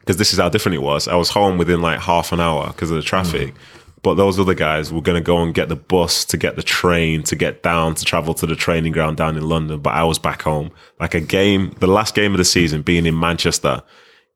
because 0.00 0.16
this 0.16 0.32
is 0.32 0.38
how 0.38 0.48
different 0.48 0.76
it 0.76 0.82
was. 0.82 1.08
I 1.08 1.16
was 1.16 1.30
home 1.30 1.58
within 1.58 1.82
like 1.82 2.00
half 2.00 2.32
an 2.32 2.40
hour 2.40 2.68
because 2.68 2.90
of 2.90 2.96
the 2.96 3.02
traffic. 3.02 3.54
Mm. 3.54 3.58
But 4.06 4.14
those 4.14 4.38
other 4.38 4.54
guys 4.54 4.92
were 4.92 5.00
going 5.00 5.20
to 5.20 5.20
go 5.20 5.42
and 5.42 5.52
get 5.52 5.68
the 5.68 5.74
bus, 5.74 6.24
to 6.26 6.36
get 6.36 6.54
the 6.54 6.62
train, 6.62 7.24
to 7.24 7.34
get 7.34 7.64
down, 7.64 7.96
to 7.96 8.04
travel 8.04 8.34
to 8.34 8.46
the 8.46 8.54
training 8.54 8.92
ground 8.92 9.16
down 9.16 9.36
in 9.36 9.48
London. 9.48 9.80
But 9.80 9.94
I 9.94 10.04
was 10.04 10.16
back 10.16 10.42
home. 10.42 10.70
Like 11.00 11.14
a 11.14 11.20
game, 11.20 11.74
the 11.80 11.88
last 11.88 12.14
game 12.14 12.30
of 12.30 12.38
the 12.38 12.44
season 12.44 12.82
being 12.82 13.04
in 13.04 13.18
Manchester 13.18 13.82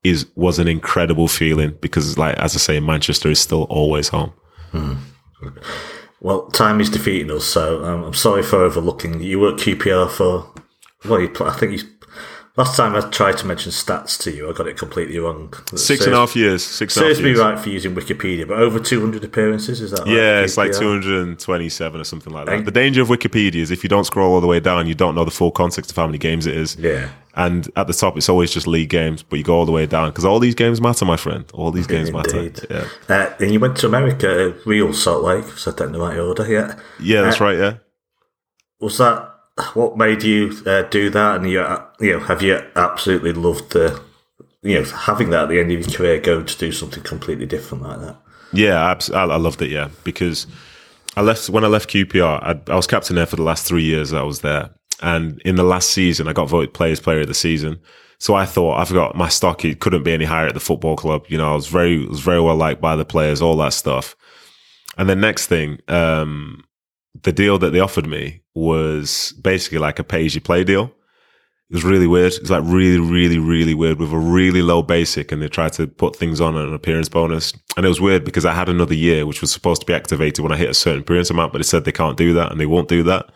is 0.02 0.26
was 0.34 0.59
an 0.59 0.66
incredible 0.66 1.28
feeling 1.28 1.78
because, 1.80 2.18
like 2.18 2.36
as 2.38 2.56
I 2.56 2.59
say, 2.59 2.80
Manchester 2.80 3.30
is 3.30 3.38
still 3.38 3.62
always 3.70 4.09
home. 4.09 4.32
Hmm. 4.72 4.94
Well, 6.20 6.48
time 6.48 6.80
is 6.80 6.90
defeating 6.90 7.30
us, 7.30 7.44
so 7.44 7.84
um, 7.84 8.02
I'm 8.02 8.14
sorry 8.14 8.42
for 8.42 8.64
overlooking. 8.64 9.22
You 9.22 9.38
were 9.38 9.52
QPR 9.52 10.10
for 10.10 10.52
well, 11.09 11.28
I 11.42 11.52
think 11.52 11.80
you 11.80 11.88
Last 12.60 12.76
time 12.76 12.94
I 12.94 13.00
tried 13.00 13.38
to 13.38 13.46
mention 13.46 13.72
stats 13.72 14.22
to 14.24 14.30
you, 14.30 14.50
I 14.50 14.52
got 14.52 14.68
it 14.68 14.76
completely 14.76 15.18
wrong. 15.18 15.50
Six 15.74 16.04
and 16.04 16.12
a 16.12 16.18
half 16.18 16.36
years. 16.36 16.62
Six 16.62 16.92
serves 16.92 17.18
me 17.22 17.32
right 17.32 17.58
for 17.58 17.70
using 17.70 17.94
Wikipedia, 17.94 18.46
but 18.46 18.58
over 18.58 18.78
200 18.78 19.24
appearances, 19.24 19.80
is 19.80 19.92
that 19.92 20.06
Yeah, 20.06 20.42
it's 20.42 20.58
like 20.58 20.72
227 20.72 21.98
or 21.98 22.04
something 22.04 22.30
like 22.30 22.44
that. 22.44 22.54
And 22.54 22.66
the 22.66 22.70
danger 22.70 23.00
of 23.00 23.08
Wikipedia 23.08 23.62
is 23.62 23.70
if 23.70 23.82
you 23.82 23.88
don't 23.88 24.04
scroll 24.04 24.34
all 24.34 24.42
the 24.42 24.46
way 24.46 24.60
down, 24.60 24.86
you 24.86 24.94
don't 24.94 25.14
know 25.14 25.24
the 25.24 25.30
full 25.30 25.50
context 25.50 25.90
of 25.90 25.96
how 25.96 26.04
many 26.04 26.18
games 26.18 26.46
it 26.46 26.54
is. 26.54 26.76
Yeah. 26.76 27.08
And 27.34 27.66
at 27.76 27.86
the 27.86 27.94
top, 27.94 28.18
it's 28.18 28.28
always 28.28 28.52
just 28.52 28.66
league 28.66 28.90
games, 28.90 29.22
but 29.22 29.38
you 29.38 29.42
go 29.42 29.54
all 29.54 29.64
the 29.64 29.72
way 29.72 29.86
down 29.86 30.10
because 30.10 30.26
all 30.26 30.38
these 30.38 30.54
games 30.54 30.82
matter, 30.82 31.06
my 31.06 31.16
friend. 31.16 31.46
All 31.54 31.70
these 31.70 31.86
games 31.86 32.10
Indeed. 32.10 32.62
matter. 32.68 32.88
Yeah. 33.08 33.16
Uh, 33.16 33.34
and 33.40 33.54
you 33.54 33.58
went 33.58 33.78
to 33.78 33.86
America, 33.86 34.54
real 34.66 34.92
Salt 34.92 35.24
Lake, 35.24 35.44
So 35.44 35.56
said 35.56 35.78
that 35.78 35.84
in 35.84 35.92
the 35.92 35.98
right 35.98 36.18
order, 36.18 36.46
yeah? 36.46 36.78
Yeah, 37.00 37.22
that's 37.22 37.40
uh, 37.40 37.44
right, 37.44 37.56
yeah. 37.56 37.74
Was 38.80 38.98
that 38.98 39.30
what 39.74 39.96
made 39.96 40.22
you 40.22 40.52
uh, 40.66 40.82
do 40.82 41.10
that? 41.10 41.36
And 41.36 41.50
you, 41.50 41.60
uh, 41.60 41.84
you 42.00 42.12
know, 42.12 42.20
have 42.20 42.42
you 42.42 42.60
absolutely 42.76 43.32
loved 43.32 43.72
the, 43.72 44.00
you 44.62 44.80
know, 44.80 44.84
having 44.84 45.30
that 45.30 45.44
at 45.44 45.48
the 45.48 45.60
end 45.60 45.72
of 45.72 45.80
your 45.80 45.96
career, 45.96 46.20
going 46.20 46.46
to 46.46 46.58
do 46.58 46.72
something 46.72 47.02
completely 47.02 47.46
different 47.46 47.84
like 47.84 48.00
that? 48.00 48.16
Yeah, 48.52 48.96
I, 49.14 49.20
I 49.20 49.36
loved 49.36 49.62
it. 49.62 49.70
Yeah, 49.70 49.90
because 50.04 50.46
I 51.16 51.22
left 51.22 51.48
when 51.48 51.64
I 51.64 51.68
left 51.68 51.90
QPR. 51.90 52.42
I, 52.42 52.72
I, 52.72 52.76
was 52.76 52.86
captain 52.86 53.16
there 53.16 53.26
for 53.26 53.36
the 53.36 53.42
last 53.42 53.66
three 53.66 53.84
years 53.84 54.12
I 54.12 54.22
was 54.22 54.40
there, 54.40 54.70
and 55.00 55.40
in 55.44 55.56
the 55.56 55.64
last 55.64 55.90
season, 55.90 56.28
I 56.28 56.32
got 56.32 56.48
voted 56.48 56.74
Players 56.74 57.00
Player 57.00 57.20
of 57.20 57.28
the 57.28 57.34
Season. 57.34 57.80
So 58.18 58.34
I 58.34 58.44
thought 58.44 58.78
I've 58.78 58.92
got 58.92 59.16
my 59.16 59.28
stock. 59.28 59.64
It 59.64 59.80
couldn't 59.80 60.02
be 60.02 60.12
any 60.12 60.26
higher 60.26 60.46
at 60.46 60.54
the 60.54 60.60
football 60.60 60.96
club. 60.96 61.24
You 61.28 61.38
know, 61.38 61.52
I 61.52 61.54
was 61.54 61.68
very 61.68 62.06
was 62.06 62.20
very 62.20 62.40
well 62.40 62.56
liked 62.56 62.80
by 62.80 62.96
the 62.96 63.04
players, 63.04 63.40
all 63.40 63.56
that 63.58 63.72
stuff. 63.72 64.14
And 64.98 65.08
the 65.08 65.16
next 65.16 65.46
thing, 65.46 65.78
um, 65.88 66.64
the 67.22 67.32
deal 67.32 67.58
that 67.58 67.70
they 67.70 67.80
offered 67.80 68.06
me 68.06 68.42
was 68.54 69.32
basically 69.40 69.78
like 69.78 69.98
a 69.98 70.04
pay 70.04 70.26
as 70.26 70.34
you 70.34 70.40
play 70.40 70.64
deal. 70.64 70.92
It 71.70 71.74
was 71.74 71.84
really 71.84 72.08
weird. 72.08 72.32
It 72.32 72.40
was 72.40 72.50
like 72.50 72.64
really, 72.64 72.98
really, 72.98 73.38
really 73.38 73.74
weird 73.74 74.00
with 74.00 74.12
a 74.12 74.18
really 74.18 74.60
low 74.60 74.82
basic 74.82 75.30
and 75.30 75.40
they 75.40 75.48
tried 75.48 75.72
to 75.74 75.86
put 75.86 76.16
things 76.16 76.40
on 76.40 76.56
an 76.56 76.74
appearance 76.74 77.08
bonus. 77.08 77.52
And 77.76 77.86
it 77.86 77.88
was 77.88 78.00
weird 78.00 78.24
because 78.24 78.44
I 78.44 78.52
had 78.52 78.68
another 78.68 78.94
year, 78.94 79.24
which 79.24 79.40
was 79.40 79.52
supposed 79.52 79.82
to 79.82 79.86
be 79.86 79.94
activated 79.94 80.42
when 80.42 80.50
I 80.50 80.56
hit 80.56 80.70
a 80.70 80.74
certain 80.74 81.02
appearance 81.02 81.30
amount, 81.30 81.52
but 81.52 81.60
it 81.60 81.64
said 81.64 81.84
they 81.84 81.92
can't 81.92 82.16
do 82.16 82.32
that 82.34 82.50
and 82.50 82.60
they 82.60 82.66
won't 82.66 82.88
do 82.88 83.04
that. 83.04 83.30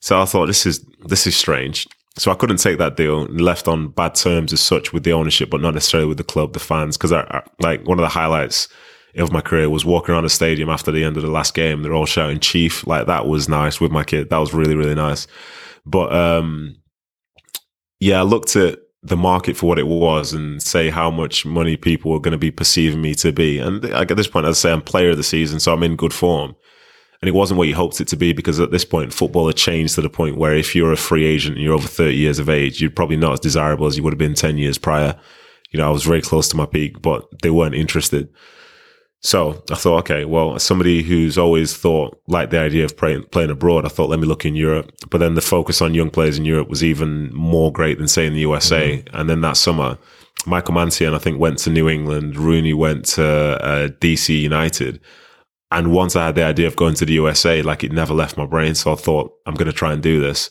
So 0.00 0.20
I 0.20 0.26
thought 0.26 0.46
this 0.46 0.66
is, 0.66 0.84
this 1.06 1.26
is 1.26 1.34
strange. 1.34 1.88
So 2.18 2.30
I 2.30 2.34
couldn't 2.34 2.58
take 2.58 2.76
that 2.76 2.98
deal 2.98 3.22
and 3.22 3.40
left 3.40 3.66
on 3.68 3.88
bad 3.88 4.16
terms 4.16 4.52
as 4.52 4.60
such 4.60 4.92
with 4.92 5.04
the 5.04 5.14
ownership, 5.14 5.48
but 5.48 5.62
not 5.62 5.72
necessarily 5.72 6.08
with 6.08 6.18
the 6.18 6.24
club, 6.24 6.52
the 6.52 6.60
fans. 6.60 6.98
Cause 6.98 7.12
I, 7.12 7.22
I 7.22 7.42
like 7.60 7.86
one 7.86 7.98
of 7.98 8.02
the 8.02 8.08
highlights 8.08 8.68
of 9.16 9.32
my 9.32 9.40
career 9.40 9.68
was 9.68 9.84
walking 9.84 10.14
around 10.14 10.24
the 10.24 10.30
stadium 10.30 10.68
after 10.68 10.90
the 10.90 11.04
end 11.04 11.16
of 11.16 11.22
the 11.22 11.30
last 11.30 11.54
game. 11.54 11.82
They're 11.82 11.94
all 11.94 12.06
shouting 12.06 12.40
"Chief!" 12.40 12.86
Like 12.86 13.06
that 13.06 13.26
was 13.26 13.48
nice 13.48 13.80
with 13.80 13.92
my 13.92 14.04
kid. 14.04 14.30
That 14.30 14.38
was 14.38 14.54
really 14.54 14.74
really 14.74 14.94
nice. 14.94 15.26
But 15.84 16.14
um, 16.14 16.76
yeah, 18.00 18.20
I 18.20 18.22
looked 18.22 18.56
at 18.56 18.78
the 19.02 19.16
market 19.16 19.56
for 19.56 19.66
what 19.66 19.78
it 19.78 19.86
was 19.86 20.32
and 20.32 20.62
say 20.62 20.88
how 20.88 21.10
much 21.10 21.44
money 21.44 21.76
people 21.76 22.12
were 22.12 22.20
going 22.20 22.32
to 22.32 22.38
be 22.38 22.52
perceiving 22.52 23.02
me 23.02 23.14
to 23.16 23.32
be. 23.32 23.58
And 23.58 23.84
at 23.84 24.08
this 24.16 24.28
point, 24.28 24.46
as 24.46 24.58
I 24.58 24.60
say, 24.60 24.72
I'm 24.72 24.80
player 24.80 25.10
of 25.10 25.16
the 25.16 25.24
season, 25.24 25.58
so 25.58 25.72
I'm 25.72 25.82
in 25.82 25.96
good 25.96 26.14
form. 26.14 26.54
And 27.20 27.28
it 27.28 27.34
wasn't 27.34 27.58
what 27.58 27.68
you 27.68 27.74
hoped 27.74 28.00
it 28.00 28.08
to 28.08 28.16
be 28.16 28.32
because 28.32 28.58
at 28.58 28.72
this 28.72 28.84
point, 28.84 29.12
football 29.12 29.46
had 29.46 29.56
changed 29.56 29.94
to 29.94 30.00
the 30.00 30.10
point 30.10 30.36
where 30.36 30.56
if 30.56 30.74
you're 30.74 30.92
a 30.92 30.96
free 30.96 31.24
agent 31.24 31.54
and 31.56 31.64
you're 31.64 31.74
over 31.74 31.86
30 31.86 32.14
years 32.16 32.40
of 32.40 32.48
age, 32.48 32.80
you're 32.80 32.90
probably 32.90 33.16
not 33.16 33.34
as 33.34 33.40
desirable 33.40 33.86
as 33.86 33.96
you 33.96 34.02
would 34.02 34.12
have 34.12 34.18
been 34.18 34.34
10 34.34 34.58
years 34.58 34.78
prior. 34.78 35.16
You 35.70 35.78
know, 35.78 35.86
I 35.86 35.90
was 35.90 36.02
very 36.02 36.20
close 36.20 36.48
to 36.48 36.56
my 36.56 36.66
peak, 36.66 37.00
but 37.00 37.26
they 37.42 37.50
weren't 37.50 37.76
interested. 37.76 38.28
So 39.24 39.62
I 39.70 39.76
thought, 39.76 39.98
okay, 40.00 40.24
well, 40.24 40.56
as 40.56 40.64
somebody 40.64 41.02
who's 41.02 41.38
always 41.38 41.76
thought 41.76 42.20
like 42.26 42.50
the 42.50 42.58
idea 42.58 42.84
of 42.84 42.96
playing, 42.96 43.22
playing 43.24 43.50
abroad, 43.50 43.84
I 43.84 43.88
thought, 43.88 44.10
let 44.10 44.18
me 44.18 44.26
look 44.26 44.44
in 44.44 44.56
Europe. 44.56 44.90
But 45.10 45.18
then 45.18 45.34
the 45.34 45.40
focus 45.40 45.80
on 45.80 45.94
young 45.94 46.10
players 46.10 46.38
in 46.38 46.44
Europe 46.44 46.68
was 46.68 46.82
even 46.82 47.32
more 47.32 47.72
great 47.72 47.98
than 47.98 48.08
say 48.08 48.26
in 48.26 48.34
the 48.34 48.40
USA. 48.40 48.98
Mm-hmm. 48.98 49.16
And 49.16 49.30
then 49.30 49.40
that 49.42 49.56
summer, 49.56 49.96
Michael 50.44 50.74
Mancienne, 50.74 51.14
I 51.14 51.18
think, 51.18 51.38
went 51.38 51.58
to 51.58 51.70
New 51.70 51.88
England. 51.88 52.36
Rooney 52.36 52.74
went 52.74 53.04
to 53.06 53.24
uh, 53.24 53.88
DC 54.00 54.40
United. 54.40 55.00
And 55.70 55.92
once 55.92 56.16
I 56.16 56.26
had 56.26 56.34
the 56.34 56.44
idea 56.44 56.66
of 56.66 56.74
going 56.74 56.94
to 56.94 57.06
the 57.06 57.14
USA, 57.14 57.62
like 57.62 57.84
it 57.84 57.92
never 57.92 58.12
left 58.12 58.36
my 58.36 58.44
brain. 58.44 58.74
So 58.74 58.92
I 58.92 58.96
thought, 58.96 59.32
I'm 59.46 59.54
going 59.54 59.66
to 59.66 59.72
try 59.72 59.92
and 59.92 60.02
do 60.02 60.20
this. 60.20 60.50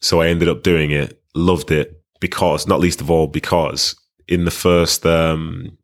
So 0.00 0.20
I 0.20 0.28
ended 0.28 0.48
up 0.48 0.64
doing 0.64 0.90
it, 0.90 1.22
loved 1.34 1.70
it 1.70 2.02
because, 2.18 2.66
not 2.66 2.80
least 2.80 3.00
of 3.00 3.08
all, 3.08 3.28
because 3.28 3.94
in 4.26 4.44
the 4.44 4.50
first, 4.50 5.06
um, 5.06 5.78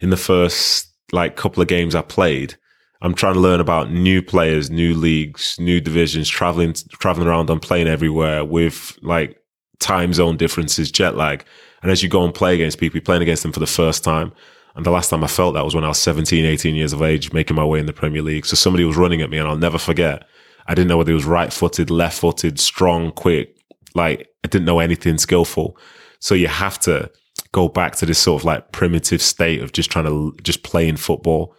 in 0.00 0.10
the 0.10 0.16
first 0.16 0.95
like 1.12 1.36
couple 1.36 1.62
of 1.62 1.68
games 1.68 1.94
I 1.94 2.02
played, 2.02 2.56
I'm 3.02 3.14
trying 3.14 3.34
to 3.34 3.40
learn 3.40 3.60
about 3.60 3.90
new 3.90 4.22
players, 4.22 4.70
new 4.70 4.94
leagues, 4.94 5.56
new 5.60 5.80
divisions, 5.80 6.28
traveling 6.28 6.74
traveling 6.98 7.28
around 7.28 7.50
and 7.50 7.60
playing 7.60 7.88
everywhere 7.88 8.44
with 8.44 8.98
like 9.02 9.38
time 9.78 10.12
zone 10.12 10.36
differences, 10.36 10.90
jet 10.90 11.16
lag. 11.16 11.44
And 11.82 11.90
as 11.90 12.02
you 12.02 12.08
go 12.08 12.24
and 12.24 12.34
play 12.34 12.54
against 12.54 12.78
people, 12.78 12.96
you're 12.96 13.04
playing 13.04 13.22
against 13.22 13.42
them 13.42 13.52
for 13.52 13.60
the 13.60 13.66
first 13.66 14.02
time. 14.02 14.32
And 14.74 14.84
the 14.84 14.90
last 14.90 15.08
time 15.08 15.24
I 15.24 15.26
felt 15.26 15.54
that 15.54 15.64
was 15.64 15.74
when 15.74 15.84
I 15.84 15.88
was 15.88 15.98
17, 15.98 16.44
18 16.44 16.74
years 16.74 16.92
of 16.92 17.02
age, 17.02 17.32
making 17.32 17.56
my 17.56 17.64
way 17.64 17.78
in 17.78 17.86
the 17.86 17.92
Premier 17.92 18.22
League. 18.22 18.44
So 18.44 18.56
somebody 18.56 18.84
was 18.84 18.96
running 18.96 19.22
at 19.22 19.30
me 19.30 19.38
and 19.38 19.48
I'll 19.48 19.56
never 19.56 19.78
forget. 19.78 20.26
I 20.66 20.74
didn't 20.74 20.88
know 20.88 20.98
whether 20.98 21.12
he 21.12 21.14
was 21.14 21.24
right 21.24 21.52
footed, 21.52 21.90
left 21.90 22.18
footed, 22.20 22.58
strong, 22.60 23.12
quick. 23.12 23.56
Like 23.94 24.28
I 24.44 24.48
didn't 24.48 24.66
know 24.66 24.80
anything 24.80 25.16
skillful. 25.18 25.78
So 26.20 26.34
you 26.34 26.48
have 26.48 26.78
to 26.80 27.10
go 27.56 27.68
back 27.68 27.96
to 27.96 28.04
this 28.04 28.18
sort 28.18 28.42
of 28.42 28.44
like 28.44 28.70
primitive 28.70 29.22
state 29.22 29.62
of 29.62 29.72
just 29.72 29.90
trying 29.90 30.04
to 30.04 30.36
just 30.42 30.62
playing 30.62 30.94
football 30.94 31.56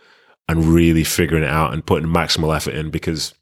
and 0.47 0.63
really 0.63 1.03
figuring 1.03 1.43
it 1.43 1.49
out 1.49 1.73
and 1.73 1.83
putting 1.83 2.07
maximal 2.07 2.55
effort 2.55 2.75
in 2.75 2.91
because 2.91 3.33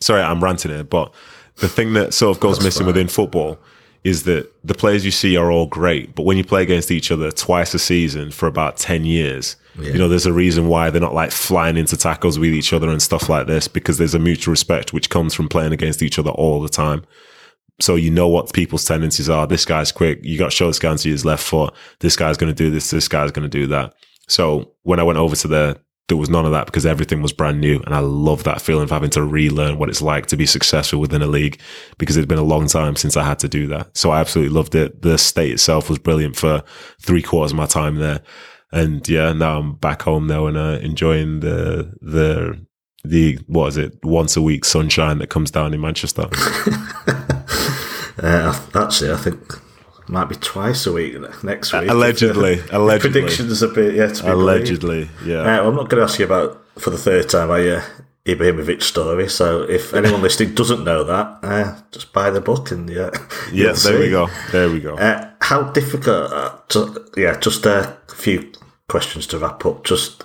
sorry 0.00 0.20
i'm 0.20 0.44
ranting 0.44 0.70
here 0.70 0.84
but 0.84 1.14
the 1.56 1.68
thing 1.68 1.94
that 1.94 2.12
sort 2.12 2.36
of 2.36 2.42
goes 2.42 2.56
That's 2.56 2.66
missing 2.66 2.80
fine. 2.80 2.88
within 2.88 3.08
football 3.08 3.58
is 4.02 4.24
that 4.24 4.52
the 4.62 4.74
players 4.74 5.06
you 5.06 5.10
see 5.10 5.34
are 5.38 5.50
all 5.50 5.64
great 5.64 6.14
but 6.14 6.24
when 6.24 6.36
you 6.36 6.44
play 6.44 6.62
against 6.62 6.90
each 6.90 7.10
other 7.10 7.30
twice 7.30 7.72
a 7.72 7.78
season 7.78 8.30
for 8.30 8.48
about 8.48 8.76
10 8.76 9.06
years 9.06 9.56
yeah. 9.80 9.92
you 9.92 9.98
know 9.98 10.06
there's 10.06 10.26
a 10.26 10.32
reason 10.32 10.68
why 10.68 10.90
they're 10.90 11.00
not 11.00 11.14
like 11.14 11.30
flying 11.30 11.78
into 11.78 11.96
tackles 11.96 12.38
with 12.38 12.50
each 12.50 12.74
other 12.74 12.90
and 12.90 13.00
stuff 13.00 13.30
like 13.30 13.46
this 13.46 13.66
because 13.66 13.96
there's 13.96 14.14
a 14.14 14.18
mutual 14.18 14.52
respect 14.52 14.92
which 14.92 15.08
comes 15.08 15.32
from 15.32 15.48
playing 15.48 15.72
against 15.72 16.02
each 16.02 16.18
other 16.18 16.32
all 16.32 16.60
the 16.60 16.68
time 16.68 17.02
so 17.80 17.96
you 17.96 18.10
know 18.10 18.28
what 18.28 18.52
people's 18.52 18.84
tendencies 18.84 19.28
are. 19.28 19.46
This 19.46 19.64
guy's 19.64 19.90
quick. 19.90 20.20
You 20.22 20.38
got 20.38 20.52
show 20.52 20.70
guy 20.72 20.96
to 20.96 21.08
his 21.08 21.24
left 21.24 21.42
foot. 21.42 21.74
This 22.00 22.16
guy's 22.16 22.36
going 22.36 22.54
to 22.54 22.56
do 22.56 22.70
this. 22.70 22.90
This 22.90 23.08
guy's 23.08 23.32
going 23.32 23.48
to 23.48 23.58
do 23.58 23.66
that. 23.68 23.94
So 24.28 24.72
when 24.82 25.00
I 25.00 25.02
went 25.02 25.18
over 25.18 25.36
to 25.36 25.48
there, 25.48 25.76
there 26.08 26.16
was 26.16 26.28
none 26.28 26.44
of 26.44 26.52
that 26.52 26.66
because 26.66 26.84
everything 26.84 27.22
was 27.22 27.32
brand 27.32 27.60
new. 27.60 27.80
And 27.80 27.94
I 27.94 28.00
love 28.00 28.44
that 28.44 28.60
feeling 28.60 28.84
of 28.84 28.90
having 28.90 29.10
to 29.10 29.22
relearn 29.22 29.78
what 29.78 29.88
it's 29.88 30.02
like 30.02 30.26
to 30.26 30.36
be 30.36 30.46
successful 30.46 31.00
within 31.00 31.22
a 31.22 31.26
league 31.26 31.58
because 31.98 32.16
it's 32.16 32.26
been 32.26 32.38
a 32.38 32.42
long 32.42 32.68
time 32.68 32.94
since 32.94 33.16
I 33.16 33.24
had 33.24 33.38
to 33.40 33.48
do 33.48 33.66
that. 33.68 33.96
So 33.96 34.10
I 34.10 34.20
absolutely 34.20 34.54
loved 34.54 34.74
it. 34.74 35.02
The 35.02 35.16
state 35.16 35.52
itself 35.52 35.88
was 35.88 35.98
brilliant 35.98 36.36
for 36.36 36.62
three 37.00 37.22
quarters 37.22 37.52
of 37.52 37.56
my 37.56 37.66
time 37.66 37.96
there. 37.96 38.20
And 38.70 39.08
yeah, 39.08 39.32
now 39.32 39.58
I'm 39.58 39.76
back 39.76 40.02
home 40.02 40.26
now 40.26 40.46
and 40.46 40.56
uh, 40.56 40.78
enjoying 40.82 41.40
the, 41.40 41.94
the, 42.02 42.66
the, 43.04 43.38
what 43.46 43.68
is 43.68 43.76
it, 43.78 43.98
once 44.04 44.36
a 44.36 44.42
week 44.42 44.64
sunshine 44.64 45.18
that 45.18 45.30
comes 45.30 45.50
down 45.50 45.72
in 45.72 45.80
Manchester. 45.80 46.28
Uh, 48.24 48.58
actually, 48.74 49.12
I 49.12 49.16
think 49.16 49.38
might 50.08 50.28
be 50.28 50.34
twice 50.36 50.86
a 50.86 50.92
week 50.92 51.14
next 51.42 51.72
week. 51.72 51.90
Allegedly, 51.90 52.60
uh, 52.60 52.78
allegedly. 52.78 53.20
Predictions 53.20 53.62
a 53.62 53.68
bit 53.68 53.94
yet 53.94 54.14
to 54.16 54.22
be 54.22 54.28
allegedly. 54.30 55.04
Believed. 55.04 55.26
Yeah. 55.26 55.40
Uh, 55.40 55.44
well, 55.44 55.68
I'm 55.68 55.76
not 55.76 55.90
going 55.90 56.00
to 56.00 56.04
ask 56.04 56.18
you 56.18 56.24
about 56.24 56.62
for 56.78 56.90
the 56.90 56.98
third 56.98 57.28
time. 57.28 57.50
Are 57.50 57.60
you? 57.60 57.80
Ibrahimovic 58.26 58.82
story. 58.82 59.28
So 59.28 59.62
if 59.62 59.92
anyone 59.94 60.22
listening 60.22 60.54
doesn't 60.54 60.82
know 60.82 61.04
that, 61.04 61.38
uh, 61.42 61.78
just 61.90 62.12
buy 62.14 62.30
the 62.30 62.40
book 62.40 62.70
and 62.70 62.88
yeah. 62.88 63.10
Yeah, 63.52 63.66
there 63.66 63.76
see. 63.76 63.98
we 63.98 64.10
go. 64.10 64.28
There 64.50 64.70
we 64.70 64.80
go. 64.80 64.96
Uh, 64.96 65.30
how 65.42 65.64
difficult? 65.64 66.32
Uh, 66.32 66.56
to, 66.68 67.06
yeah, 67.16 67.38
just 67.38 67.66
a 67.66 67.98
few 68.08 68.50
questions 68.88 69.26
to 69.28 69.38
wrap 69.38 69.66
up. 69.66 69.84
Just, 69.84 70.24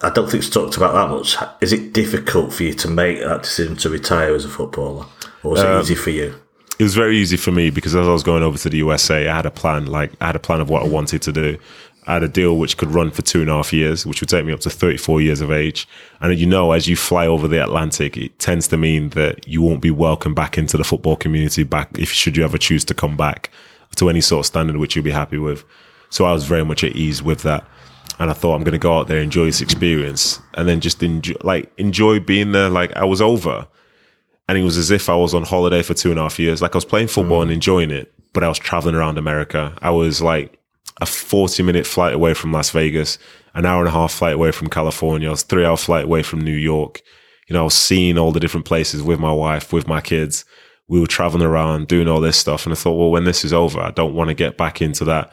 I 0.00 0.10
don't 0.10 0.28
think 0.28 0.42
it's 0.42 0.52
talked 0.52 0.76
about 0.76 0.94
that 0.94 1.14
much. 1.14 1.36
Is 1.62 1.72
it 1.72 1.92
difficult 1.92 2.52
for 2.52 2.64
you 2.64 2.74
to 2.74 2.88
make 2.88 3.20
that 3.20 3.44
decision 3.44 3.76
to 3.76 3.88
retire 3.88 4.34
as 4.34 4.44
a 4.44 4.48
footballer, 4.48 5.06
or 5.44 5.52
was 5.52 5.60
um, 5.60 5.76
it 5.76 5.80
easy 5.82 5.94
for 5.94 6.10
you? 6.10 6.34
It 6.78 6.82
was 6.82 6.94
very 6.94 7.16
easy 7.16 7.36
for 7.36 7.52
me 7.52 7.70
because 7.70 7.94
as 7.94 8.06
I 8.06 8.12
was 8.12 8.22
going 8.22 8.42
over 8.42 8.58
to 8.58 8.68
the 8.68 8.78
USA, 8.78 9.28
I 9.28 9.36
had 9.36 9.46
a 9.46 9.50
plan. 9.50 9.86
Like 9.86 10.12
I 10.20 10.26
had 10.26 10.36
a 10.36 10.40
plan 10.40 10.60
of 10.60 10.68
what 10.68 10.82
I 10.82 10.88
wanted 10.88 11.22
to 11.22 11.32
do. 11.32 11.58
I 12.06 12.14
had 12.14 12.22
a 12.22 12.28
deal 12.28 12.56
which 12.56 12.76
could 12.76 12.90
run 12.90 13.10
for 13.10 13.22
two 13.22 13.40
and 13.40 13.50
a 13.50 13.54
half 13.54 13.72
years, 13.72 14.06
which 14.06 14.20
would 14.20 14.28
take 14.28 14.44
me 14.44 14.52
up 14.52 14.60
to 14.60 14.70
34 14.70 15.20
years 15.22 15.40
of 15.40 15.50
age. 15.50 15.88
And 16.20 16.38
you 16.38 16.46
know, 16.46 16.72
as 16.72 16.86
you 16.86 16.94
fly 16.94 17.26
over 17.26 17.48
the 17.48 17.62
Atlantic, 17.62 18.16
it 18.16 18.38
tends 18.38 18.68
to 18.68 18.76
mean 18.76 19.08
that 19.10 19.48
you 19.48 19.60
won't 19.60 19.80
be 19.80 19.90
welcome 19.90 20.34
back 20.34 20.56
into 20.56 20.76
the 20.76 20.84
football 20.84 21.16
community 21.16 21.64
back 21.64 21.98
if 21.98 22.12
should 22.12 22.36
you 22.36 22.44
ever 22.44 22.58
choose 22.58 22.84
to 22.84 22.94
come 22.94 23.16
back 23.16 23.50
to 23.96 24.08
any 24.08 24.20
sort 24.20 24.40
of 24.40 24.46
standard 24.46 24.76
which 24.76 24.94
you'll 24.94 25.04
be 25.04 25.10
happy 25.10 25.38
with. 25.38 25.64
So 26.10 26.26
I 26.26 26.32
was 26.32 26.44
very 26.44 26.64
much 26.64 26.84
at 26.84 26.94
ease 26.94 27.22
with 27.22 27.42
that. 27.42 27.64
And 28.18 28.30
I 28.30 28.34
thought 28.34 28.54
I'm 28.54 28.64
going 28.64 28.72
to 28.72 28.78
go 28.78 28.98
out 28.98 29.08
there, 29.08 29.20
enjoy 29.20 29.46
this 29.46 29.60
experience 29.60 30.40
and 30.54 30.68
then 30.68 30.80
just 30.80 31.02
enjoy, 31.02 31.34
like 31.42 31.72
enjoy 31.76 32.20
being 32.20 32.52
there. 32.52 32.68
Like 32.68 32.94
I 32.96 33.04
was 33.04 33.20
over 33.20 33.66
and 34.48 34.56
it 34.58 34.62
was 34.62 34.76
as 34.76 34.90
if 34.90 35.08
I 35.08 35.16
was 35.16 35.34
on 35.34 35.42
holiday 35.42 35.82
for 35.82 35.94
two 35.94 36.10
and 36.10 36.18
a 36.18 36.22
half 36.22 36.38
years. 36.38 36.62
Like 36.62 36.74
I 36.74 36.78
was 36.78 36.84
playing 36.84 37.08
football 37.08 37.40
mm. 37.40 37.42
and 37.42 37.50
enjoying 37.52 37.90
it, 37.90 38.12
but 38.32 38.44
I 38.44 38.48
was 38.48 38.58
traveling 38.58 38.94
around 38.94 39.18
America. 39.18 39.76
I 39.82 39.90
was 39.90 40.22
like 40.22 40.58
a 41.00 41.06
40 41.06 41.62
minute 41.62 41.86
flight 41.86 42.14
away 42.14 42.34
from 42.34 42.52
Las 42.52 42.70
Vegas, 42.70 43.18
an 43.54 43.66
hour 43.66 43.80
and 43.80 43.88
a 43.88 43.92
half 43.92 44.12
flight 44.12 44.34
away 44.34 44.52
from 44.52 44.68
California, 44.68 45.28
I 45.28 45.30
was 45.30 45.42
three 45.42 45.64
hour 45.64 45.76
flight 45.76 46.04
away 46.04 46.22
from 46.22 46.42
New 46.42 46.54
York. 46.54 47.00
You 47.48 47.54
know, 47.54 47.62
I 47.62 47.64
was 47.64 47.74
seeing 47.74 48.18
all 48.18 48.32
the 48.32 48.40
different 48.40 48.66
places 48.66 49.02
with 49.02 49.18
my 49.18 49.32
wife, 49.32 49.72
with 49.72 49.88
my 49.88 50.00
kids. 50.00 50.44
We 50.88 51.00
were 51.00 51.06
traveling 51.06 51.46
around 51.46 51.88
doing 51.88 52.06
all 52.06 52.20
this 52.20 52.36
stuff. 52.36 52.66
And 52.66 52.72
I 52.72 52.76
thought, 52.76 52.98
well, 52.98 53.10
when 53.10 53.24
this 53.24 53.44
is 53.44 53.52
over, 53.52 53.80
I 53.80 53.92
don't 53.92 54.14
want 54.14 54.28
to 54.28 54.34
get 54.34 54.56
back 54.56 54.82
into 54.82 55.04
that 55.04 55.32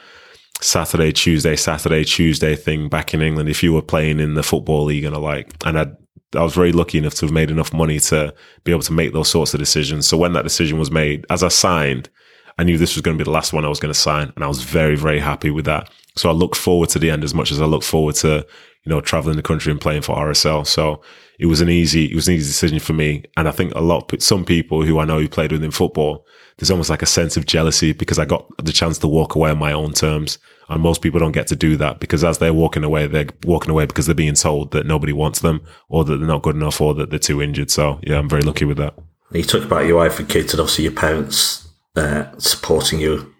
Saturday, 0.61 1.11
Tuesday, 1.11 1.55
Saturday, 1.55 2.03
Tuesday 2.03 2.55
thing 2.55 2.87
back 2.87 3.13
in 3.13 3.21
England. 3.21 3.49
If 3.49 3.61
you 3.61 3.73
were 3.73 3.81
playing 3.81 4.19
in 4.19 4.35
the 4.35 4.43
football 4.43 4.85
league 4.85 5.03
and 5.03 5.15
I 5.15 5.19
like, 5.19 5.53
and 5.65 5.77
I, 5.77 5.91
I 6.35 6.43
was 6.43 6.53
very 6.53 6.71
lucky 6.71 6.97
enough 6.97 7.15
to 7.15 7.25
have 7.25 7.33
made 7.33 7.51
enough 7.51 7.73
money 7.73 7.99
to 7.99 8.33
be 8.63 8.71
able 8.71 8.81
to 8.83 8.93
make 8.93 9.13
those 9.13 9.29
sorts 9.29 9.53
of 9.53 9.59
decisions. 9.59 10.07
So 10.07 10.17
when 10.17 10.33
that 10.33 10.43
decision 10.43 10.79
was 10.79 10.91
made, 10.91 11.25
as 11.29 11.43
I 11.43 11.49
signed, 11.49 12.09
I 12.57 12.63
knew 12.63 12.77
this 12.77 12.95
was 12.95 13.01
going 13.01 13.17
to 13.17 13.23
be 13.23 13.25
the 13.25 13.31
last 13.31 13.53
one 13.53 13.65
I 13.65 13.69
was 13.69 13.79
going 13.79 13.93
to 13.93 13.99
sign, 13.99 14.31
and 14.35 14.43
I 14.43 14.47
was 14.47 14.63
very, 14.63 14.95
very 14.95 15.19
happy 15.19 15.49
with 15.49 15.65
that. 15.65 15.89
So 16.15 16.29
I 16.29 16.33
look 16.33 16.55
forward 16.55 16.89
to 16.89 16.99
the 16.99 17.09
end 17.09 17.23
as 17.23 17.33
much 17.33 17.51
as 17.51 17.59
I 17.59 17.65
look 17.65 17.83
forward 17.83 18.15
to 18.15 18.45
you 18.83 18.89
know 18.89 19.01
traveling 19.01 19.37
the 19.37 19.41
country 19.41 19.71
and 19.71 19.81
playing 19.81 20.01
for 20.01 20.15
RSL. 20.15 20.67
So 20.67 21.01
it 21.39 21.47
was 21.47 21.61
an 21.61 21.69
easy, 21.69 22.05
it 22.05 22.15
was 22.15 22.27
an 22.27 22.35
easy 22.35 22.49
decision 22.49 22.79
for 22.79 22.93
me, 22.93 23.23
and 23.37 23.47
I 23.47 23.51
think 23.51 23.73
a 23.73 23.81
lot, 23.81 24.21
some 24.21 24.45
people 24.45 24.83
who 24.83 24.99
I 24.99 25.05
know 25.05 25.19
who 25.19 25.27
played 25.27 25.51
within 25.51 25.71
football, 25.71 26.25
there's 26.57 26.71
almost 26.71 26.89
like 26.89 27.01
a 27.01 27.07
sense 27.07 27.37
of 27.37 27.45
jealousy 27.45 27.93
because 27.93 28.19
I 28.19 28.25
got 28.25 28.45
the 28.63 28.71
chance 28.71 28.99
to 28.99 29.07
walk 29.07 29.35
away 29.35 29.49
on 29.49 29.57
my 29.57 29.73
own 29.73 29.93
terms. 29.93 30.37
And 30.69 30.81
most 30.81 31.01
people 31.01 31.19
don't 31.19 31.33
get 31.33 31.47
to 31.47 31.55
do 31.55 31.77
that 31.77 31.99
because 31.99 32.23
as 32.23 32.37
they're 32.37 32.53
walking 32.53 32.83
away, 32.83 33.07
they're 33.07 33.27
walking 33.43 33.71
away 33.71 33.85
because 33.85 34.05
they're 34.05 34.15
being 34.15 34.35
told 34.35 34.71
that 34.71 34.85
nobody 34.85 35.13
wants 35.13 35.39
them 35.39 35.61
or 35.89 36.03
that 36.05 36.17
they're 36.17 36.27
not 36.27 36.41
good 36.41 36.55
enough 36.55 36.79
or 36.81 36.93
that 36.95 37.09
they're 37.09 37.19
too 37.19 37.41
injured. 37.41 37.69
So 37.69 37.99
yeah, 38.03 38.17
I'm 38.17 38.29
very 38.29 38.43
lucky 38.43 38.65
with 38.65 38.77
that. 38.77 38.93
You 39.31 39.43
talk 39.43 39.63
about 39.63 39.85
your 39.85 39.97
wife 39.97 40.19
and 40.19 40.29
kids 40.29 40.53
and 40.53 40.61
obviously 40.61 40.85
your 40.85 40.93
parents 40.93 41.67
uh, 41.95 42.25
supporting 42.37 42.99
you 42.99 43.33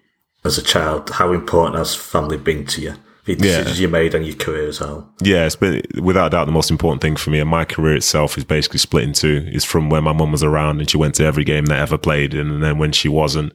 as 0.44 0.58
a 0.58 0.62
child. 0.62 1.10
How 1.12 1.32
important 1.32 1.78
has 1.78 1.95
family 1.95 2.38
been 2.38 2.66
to 2.68 2.82
you? 2.82 2.95
The 3.26 3.36
decisions 3.36 3.80
yeah. 3.80 3.84
you 3.84 3.88
made 3.88 4.14
and 4.16 4.26
your 4.26 4.36
career 4.36 4.68
as 4.68 4.82
well. 4.82 5.10
Yeah, 5.22 5.45
it's 5.45 5.56
been 5.56 5.82
without 6.02 6.32
doubt 6.32 6.44
the 6.44 6.52
most 6.52 6.70
important 6.70 7.02
thing 7.02 7.16
for 7.16 7.30
me. 7.30 7.40
And 7.40 7.50
my 7.50 7.64
career 7.64 7.95
itself 7.95 8.38
is 8.38 8.44
basically 8.44 8.80
split 8.80 9.06
in 9.06 9.14
two. 9.14 9.48
It's 9.48 9.64
from 9.64 9.90
when 9.90 10.04
my 10.04 10.12
mum 10.12 10.34
was 10.34 10.44
around 10.44 10.82
and 10.82 10.90
she 10.90 10.98
went 10.98 11.16
to 11.16 11.24
every 11.24 11.45
game 11.45 11.68
that 11.68 11.80
ever 11.80 11.98
played, 11.98 12.34
and 12.34 12.62
then 12.62 12.80
when 12.80 12.91
she 12.91 13.08
wasn't, 13.08 13.54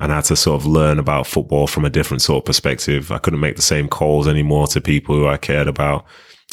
and 0.00 0.10
I 0.10 0.16
had 0.16 0.24
to 0.24 0.36
sort 0.36 0.60
of 0.60 0.66
learn 0.66 0.98
about 0.98 1.26
football 1.26 1.66
from 1.66 1.84
a 1.84 1.90
different 1.90 2.22
sort 2.22 2.42
of 2.42 2.46
perspective. 2.46 3.12
I 3.12 3.18
couldn't 3.18 3.40
make 3.40 3.56
the 3.56 3.62
same 3.62 3.86
calls 3.86 4.26
anymore 4.26 4.66
to 4.68 4.80
people 4.80 5.14
who 5.14 5.26
I 5.26 5.36
cared 5.36 5.68
about. 5.68 6.06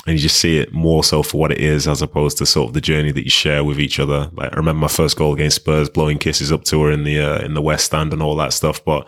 And 0.06 0.16
you 0.16 0.22
just 0.22 0.40
see 0.40 0.58
it 0.60 0.74
more 0.74 1.04
so 1.04 1.24
for 1.24 1.40
what 1.40 1.52
it 1.52 1.58
is 1.58 1.88
as 1.88 2.02
opposed 2.02 2.38
to 2.38 2.46
sort 2.46 2.70
of 2.70 2.74
the 2.74 2.82
journey 2.82 3.12
that 3.12 3.24
you 3.24 3.30
share 3.30 3.64
with 3.64 3.80
each 3.80 4.00
other. 4.00 4.30
Like 4.34 4.54
I 4.54 4.58
remember 4.58 4.82
my 4.82 4.88
first 4.88 5.18
goal 5.18 5.34
against 5.34 5.56
Spurs, 5.58 5.90
blowing 5.90 6.18
kisses 6.18 6.52
up 6.52 6.66
to 6.66 6.84
her 6.84 6.92
in 6.92 7.04
the, 7.04 7.20
uh, 7.20 7.40
in 7.40 7.54
the 7.54 7.62
West 7.62 7.86
Stand 7.86 8.14
and 8.14 8.22
all 8.22 8.36
that 8.36 8.54
stuff. 8.54 8.84
But 8.84 9.08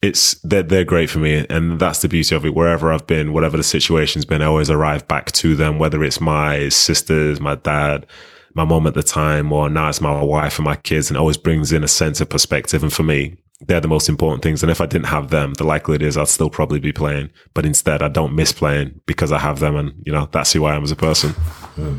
it's, 0.00 0.34
they're, 0.42 0.62
they're 0.62 0.84
great 0.84 1.10
for 1.10 1.18
me. 1.18 1.46
And 1.48 1.78
that's 1.78 2.00
the 2.00 2.08
beauty 2.08 2.34
of 2.34 2.46
it. 2.46 2.54
Wherever 2.54 2.90
I've 2.90 3.06
been, 3.06 3.34
whatever 3.34 3.58
the 3.58 3.62
situation's 3.62 4.24
been, 4.24 4.42
I 4.42 4.46
always 4.46 4.70
arrive 4.70 5.06
back 5.08 5.30
to 5.32 5.54
them, 5.54 5.78
whether 5.78 6.02
it's 6.02 6.20
my 6.22 6.70
sisters, 6.70 7.38
my 7.40 7.54
dad, 7.54 8.06
my 8.54 8.64
mom 8.64 8.86
at 8.86 8.94
the 8.94 9.02
time, 9.02 9.52
or 9.52 9.70
now 9.70 9.88
it's 9.88 10.00
my 10.00 10.22
wife 10.22 10.58
and 10.58 10.64
my 10.64 10.76
kids, 10.76 11.08
and 11.08 11.16
it 11.16 11.20
always 11.20 11.38
brings 11.38 11.72
in 11.72 11.84
a 11.84 11.88
sense 11.88 12.20
of 12.20 12.28
perspective. 12.28 12.82
And 12.82 12.92
for 12.92 13.02
me, 13.02 13.36
they're 13.66 13.80
the 13.80 13.88
most 13.88 14.08
important 14.08 14.42
things. 14.42 14.62
And 14.62 14.70
if 14.70 14.80
I 14.80 14.86
didn't 14.86 15.06
have 15.06 15.30
them, 15.30 15.54
the 15.54 15.64
likelihood 15.64 16.02
is 16.02 16.16
I'd 16.16 16.28
still 16.28 16.50
probably 16.50 16.80
be 16.80 16.92
playing. 16.92 17.30
But 17.54 17.66
instead, 17.66 18.02
I 18.02 18.08
don't 18.08 18.34
miss 18.34 18.52
playing 18.52 19.00
because 19.06 19.32
I 19.32 19.38
have 19.38 19.60
them, 19.60 19.76
and 19.76 19.94
you 20.04 20.12
know 20.12 20.28
that's 20.32 20.52
who 20.52 20.64
I 20.64 20.74
am 20.74 20.82
as 20.82 20.90
a 20.90 20.96
person. 20.96 21.30
Hmm. 21.30 21.98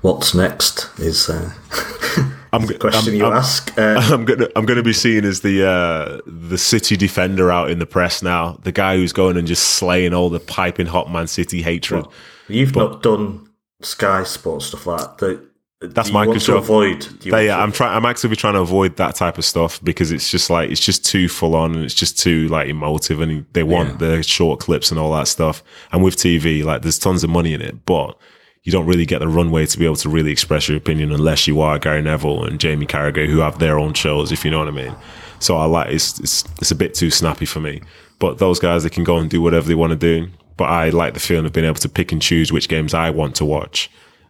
What's 0.00 0.34
next 0.34 0.88
is 0.98 1.28
uh, 1.28 1.52
I'm, 2.52 2.66
the 2.66 2.74
question 2.74 3.14
I'm, 3.14 3.18
you 3.18 3.26
I'm, 3.26 3.32
ask. 3.32 3.72
Uh, 3.78 4.00
I'm 4.12 4.24
gonna 4.24 4.48
I'm 4.56 4.66
gonna 4.66 4.82
be 4.82 4.92
seen 4.92 5.24
as 5.24 5.40
the 5.40 5.66
uh, 5.66 6.20
the 6.26 6.58
City 6.58 6.96
defender 6.96 7.50
out 7.50 7.70
in 7.70 7.78
the 7.78 7.86
press 7.86 8.22
now, 8.22 8.58
the 8.62 8.72
guy 8.72 8.96
who's 8.96 9.12
going 9.12 9.36
and 9.36 9.46
just 9.46 9.76
slaying 9.76 10.12
all 10.12 10.30
the 10.30 10.40
piping 10.40 10.86
hot 10.86 11.10
Man 11.10 11.26
City 11.26 11.62
hatred. 11.62 12.02
Well, 12.02 12.12
you've 12.48 12.72
but, 12.72 12.90
not 12.90 13.02
done 13.02 13.48
Sky 13.82 14.24
Sports 14.24 14.66
stuff 14.66 14.86
like 14.86 15.18
that. 15.18 15.47
That's 15.80 16.10
my 16.10 16.26
concern. 16.26 16.56
avoid. 16.56 17.02
They, 17.02 17.46
yeah, 17.46 17.62
I'm 17.62 17.70
trying. 17.70 17.96
I'm 17.96 18.04
actively 18.04 18.34
trying 18.34 18.54
to 18.54 18.60
avoid 18.60 18.96
that 18.96 19.14
type 19.14 19.38
of 19.38 19.44
stuff 19.44 19.82
because 19.84 20.10
it's 20.10 20.28
just 20.28 20.50
like 20.50 20.70
it's 20.70 20.80
just 20.80 21.04
too 21.04 21.28
full 21.28 21.54
on 21.54 21.76
and 21.76 21.84
it's 21.84 21.94
just 21.94 22.18
too 22.18 22.48
like 22.48 22.68
emotive, 22.68 23.20
and 23.20 23.46
they 23.52 23.62
want 23.62 23.90
yeah. 23.90 24.08
the 24.08 24.22
short 24.24 24.58
clips 24.58 24.90
and 24.90 24.98
all 24.98 25.12
that 25.12 25.28
stuff. 25.28 25.62
And 25.92 26.02
with 26.02 26.16
TV, 26.16 26.64
like 26.64 26.82
there's 26.82 26.98
tons 26.98 27.22
of 27.22 27.30
money 27.30 27.54
in 27.54 27.62
it, 27.62 27.86
but 27.86 28.18
you 28.64 28.72
don't 28.72 28.86
really 28.86 29.06
get 29.06 29.20
the 29.20 29.28
runway 29.28 29.66
to 29.66 29.78
be 29.78 29.84
able 29.84 29.94
to 29.96 30.08
really 30.08 30.32
express 30.32 30.68
your 30.68 30.76
opinion 30.76 31.12
unless 31.12 31.46
you 31.46 31.60
are 31.60 31.78
Gary 31.78 32.02
Neville 32.02 32.44
and 32.44 32.58
Jamie 32.58 32.86
Carragher 32.86 33.28
who 33.28 33.38
have 33.38 33.60
their 33.60 33.78
own 33.78 33.94
shows, 33.94 34.32
if 34.32 34.44
you 34.44 34.50
know 34.50 34.58
what 34.58 34.68
I 34.68 34.72
mean. 34.72 34.96
So 35.38 35.56
I 35.56 35.66
like 35.66 35.92
it's 35.92 36.18
it's, 36.18 36.44
it's 36.60 36.72
a 36.72 36.76
bit 36.76 36.94
too 36.94 37.12
snappy 37.12 37.46
for 37.46 37.60
me. 37.60 37.82
But 38.18 38.38
those 38.38 38.58
guys, 38.58 38.82
they 38.82 38.90
can 38.90 39.04
go 39.04 39.18
and 39.18 39.30
do 39.30 39.40
whatever 39.40 39.68
they 39.68 39.76
want 39.76 39.92
to 39.92 39.96
do. 39.96 40.28
But 40.56 40.70
I 40.70 40.88
like 40.88 41.14
the 41.14 41.20
feeling 41.20 41.46
of 41.46 41.52
being 41.52 41.66
able 41.66 41.76
to 41.76 41.88
pick 41.88 42.10
and 42.10 42.20
choose 42.20 42.52
which 42.52 42.68
games 42.68 42.94
I 42.94 43.10
want 43.10 43.36
to 43.36 43.44
watch 43.44 43.88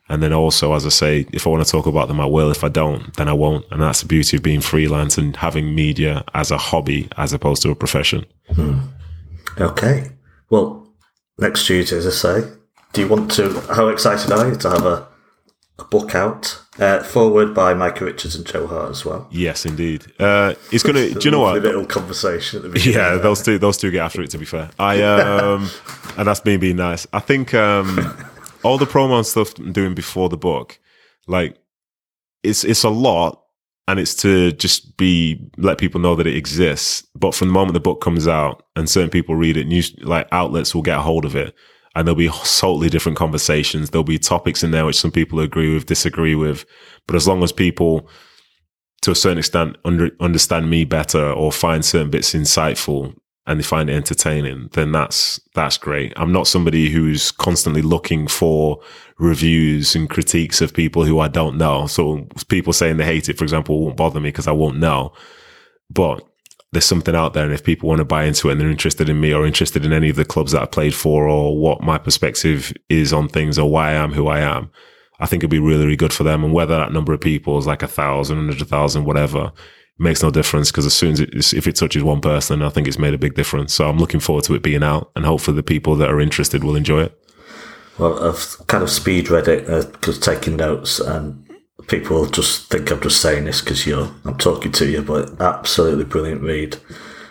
and 0.08 0.22
then 0.22 0.32
also, 0.32 0.72
as 0.74 0.86
I 0.86 0.88
say, 0.88 1.26
if 1.32 1.46
I 1.46 1.50
want 1.50 1.64
to 1.64 1.70
talk 1.70 1.86
about 1.86 2.08
them, 2.08 2.20
I 2.20 2.26
will. 2.26 2.50
If 2.50 2.64
I 2.64 2.68
don't, 2.68 3.14
then 3.16 3.28
I 3.28 3.34
won't. 3.34 3.66
And 3.70 3.82
that's 3.82 4.00
the 4.00 4.06
beauty 4.06 4.38
of 4.38 4.42
being 4.42 4.60
freelance 4.60 5.18
and 5.18 5.36
having 5.36 5.74
media 5.74 6.24
as 6.34 6.50
a 6.50 6.56
hobby 6.56 7.08
as 7.16 7.32
opposed 7.32 7.62
to 7.62 7.70
a 7.70 7.74
profession. 7.74 8.24
Hmm. 8.54 8.78
Okay. 9.58 10.10
Well, 10.50 10.88
next 11.38 11.66
Tuesday, 11.66 11.96
as 11.98 12.06
I 12.06 12.10
say, 12.10 12.50
do 12.92 13.02
you 13.02 13.08
want 13.08 13.30
to? 13.32 13.60
How 13.74 13.88
excited 13.88 14.32
are 14.32 14.48
you 14.48 14.56
to 14.56 14.70
have 14.70 14.86
a, 14.86 15.06
a 15.78 15.84
book 15.84 16.14
out? 16.14 16.62
Uh, 16.78 17.02
forward 17.02 17.54
by 17.54 17.74
Micah 17.74 18.04
Richards 18.04 18.36
and 18.36 18.46
Joe 18.46 18.66
Hart 18.68 18.90
as 18.90 19.04
well. 19.04 19.26
Yes, 19.32 19.66
indeed. 19.66 20.06
Uh, 20.18 20.54
it's 20.70 20.84
gonna. 20.84 21.10
do 21.10 21.18
you 21.20 21.30
know 21.30 21.40
what? 21.42 21.60
Little 21.60 21.84
conversation 21.84 22.58
at 22.58 22.62
the 22.62 22.68
beginning. 22.68 22.98
Yeah, 22.98 23.16
those 23.16 23.42
two. 23.42 23.58
Those 23.58 23.76
two 23.76 23.90
get 23.90 24.04
after 24.04 24.22
it. 24.22 24.30
To 24.30 24.38
be 24.38 24.44
fair, 24.44 24.70
I 24.78 25.02
um, 25.02 25.68
and 26.16 26.28
that's 26.28 26.44
me 26.44 26.56
being 26.56 26.76
nice. 26.76 27.06
I 27.12 27.18
think 27.18 27.52
um, 27.52 28.16
all 28.68 28.78
the 28.78 28.86
promo 28.86 29.16
and 29.16 29.26
stuff 29.26 29.58
I'm 29.58 29.72
doing 29.72 29.94
before 29.94 30.28
the 30.28 30.36
book, 30.36 30.78
like 31.26 31.58
it's 32.42 32.64
it's 32.64 32.84
a 32.84 32.90
lot, 32.90 33.42
and 33.86 33.98
it's 33.98 34.14
to 34.16 34.52
just 34.52 34.96
be 34.96 35.50
let 35.56 35.78
people 35.78 36.00
know 36.00 36.14
that 36.14 36.26
it 36.26 36.36
exists. 36.36 37.06
But 37.14 37.34
from 37.34 37.48
the 37.48 37.54
moment 37.54 37.74
the 37.74 37.80
book 37.80 38.00
comes 38.00 38.28
out 38.28 38.64
and 38.76 38.88
certain 38.88 39.10
people 39.10 39.34
read 39.34 39.56
it, 39.56 39.66
news 39.66 39.94
like 40.00 40.28
outlets 40.32 40.74
will 40.74 40.82
get 40.82 40.98
a 40.98 41.02
hold 41.02 41.24
of 41.24 41.34
it, 41.34 41.54
and 41.94 42.06
there'll 42.06 42.16
be 42.16 42.28
totally 42.28 42.88
different 42.88 43.18
conversations. 43.18 43.90
There'll 43.90 44.04
be 44.04 44.18
topics 44.18 44.62
in 44.62 44.70
there 44.70 44.84
which 44.84 45.00
some 45.00 45.12
people 45.12 45.40
agree 45.40 45.72
with, 45.72 45.86
disagree 45.86 46.34
with, 46.34 46.64
but 47.06 47.16
as 47.16 47.26
long 47.26 47.42
as 47.42 47.52
people 47.52 48.08
to 49.02 49.12
a 49.12 49.14
certain 49.14 49.38
extent 49.38 49.76
under, 49.84 50.10
understand 50.20 50.68
me 50.68 50.84
better 50.84 51.30
or 51.30 51.52
find 51.52 51.84
certain 51.84 52.10
bits 52.10 52.34
insightful 52.34 53.14
and 53.48 53.58
they 53.58 53.64
find 53.64 53.88
it 53.88 53.94
entertaining, 53.94 54.68
then 54.74 54.92
that's 54.92 55.40
that's 55.54 55.78
great. 55.78 56.12
I'm 56.16 56.32
not 56.32 56.46
somebody 56.46 56.90
who's 56.90 57.30
constantly 57.30 57.80
looking 57.80 58.28
for 58.28 58.78
reviews 59.18 59.96
and 59.96 60.08
critiques 60.08 60.60
of 60.60 60.74
people 60.74 61.04
who 61.04 61.18
I 61.18 61.28
don't 61.28 61.56
know. 61.56 61.86
So 61.86 62.28
people 62.48 62.74
saying 62.74 62.98
they 62.98 63.06
hate 63.06 63.30
it, 63.30 63.38
for 63.38 63.44
example, 63.44 63.80
won't 63.80 63.96
bother 63.96 64.20
me 64.20 64.28
because 64.28 64.46
I 64.46 64.52
won't 64.52 64.78
know. 64.78 65.14
But 65.88 66.22
there's 66.72 66.84
something 66.84 67.14
out 67.14 67.32
there, 67.32 67.46
and 67.46 67.54
if 67.54 67.64
people 67.64 67.88
want 67.88 68.00
to 68.00 68.04
buy 68.04 68.24
into 68.24 68.50
it 68.50 68.52
and 68.52 68.60
they're 68.60 68.70
interested 68.70 69.08
in 69.08 69.18
me 69.18 69.32
or 69.32 69.46
interested 69.46 69.82
in 69.82 69.94
any 69.94 70.10
of 70.10 70.16
the 70.16 70.26
clubs 70.26 70.52
that 70.52 70.62
I 70.62 70.66
played 70.66 70.94
for 70.94 71.26
or 71.26 71.58
what 71.58 71.80
my 71.80 71.96
perspective 71.96 72.74
is 72.90 73.14
on 73.14 73.28
things 73.28 73.58
or 73.58 73.70
why 73.70 73.92
I 73.92 73.94
am 73.94 74.12
who 74.12 74.28
I 74.28 74.40
am, 74.40 74.70
I 75.20 75.24
think 75.24 75.40
it'd 75.40 75.50
be 75.50 75.58
really, 75.58 75.84
really 75.84 75.96
good 75.96 76.12
for 76.12 76.22
them. 76.22 76.44
And 76.44 76.52
whether 76.52 76.76
that 76.76 76.92
number 76.92 77.14
of 77.14 77.22
people 77.22 77.56
is 77.56 77.66
like 77.66 77.82
a 77.82 77.88
thousand, 77.88 78.36
hundred 78.36 78.68
thousand, 78.68 79.06
whatever, 79.06 79.52
makes 79.98 80.22
no 80.22 80.30
difference 80.30 80.70
because 80.70 80.86
as 80.86 80.94
soon 80.94 81.12
as 81.12 81.20
it, 81.20 81.52
if 81.52 81.66
it 81.66 81.76
touches 81.76 82.02
one 82.02 82.20
person, 82.20 82.62
I 82.62 82.68
think 82.68 82.86
it's 82.86 82.98
made 82.98 83.14
a 83.14 83.18
big 83.18 83.34
difference. 83.34 83.74
So 83.74 83.88
I'm 83.88 83.98
looking 83.98 84.20
forward 84.20 84.44
to 84.44 84.54
it 84.54 84.62
being 84.62 84.82
out, 84.82 85.10
and 85.16 85.24
hopefully 85.24 85.56
the 85.56 85.62
people 85.62 85.96
that 85.96 86.10
are 86.10 86.20
interested 86.20 86.64
will 86.64 86.76
enjoy 86.76 87.02
it. 87.02 87.18
Well, 87.98 88.28
I've 88.28 88.56
kind 88.68 88.84
of 88.84 88.90
speed 88.90 89.28
read 89.28 89.48
it 89.48 89.68
uh, 89.68 89.82
taking 90.20 90.56
notes, 90.56 91.00
and 91.00 91.44
people 91.88 92.26
just 92.26 92.70
think 92.70 92.90
I'm 92.90 93.00
just 93.00 93.20
saying 93.20 93.44
this 93.44 93.60
because 93.60 93.86
you're 93.86 94.10
I'm 94.24 94.38
talking 94.38 94.72
to 94.72 94.86
you, 94.86 95.02
but 95.02 95.40
absolutely 95.40 96.04
brilliant 96.04 96.42
read. 96.42 96.76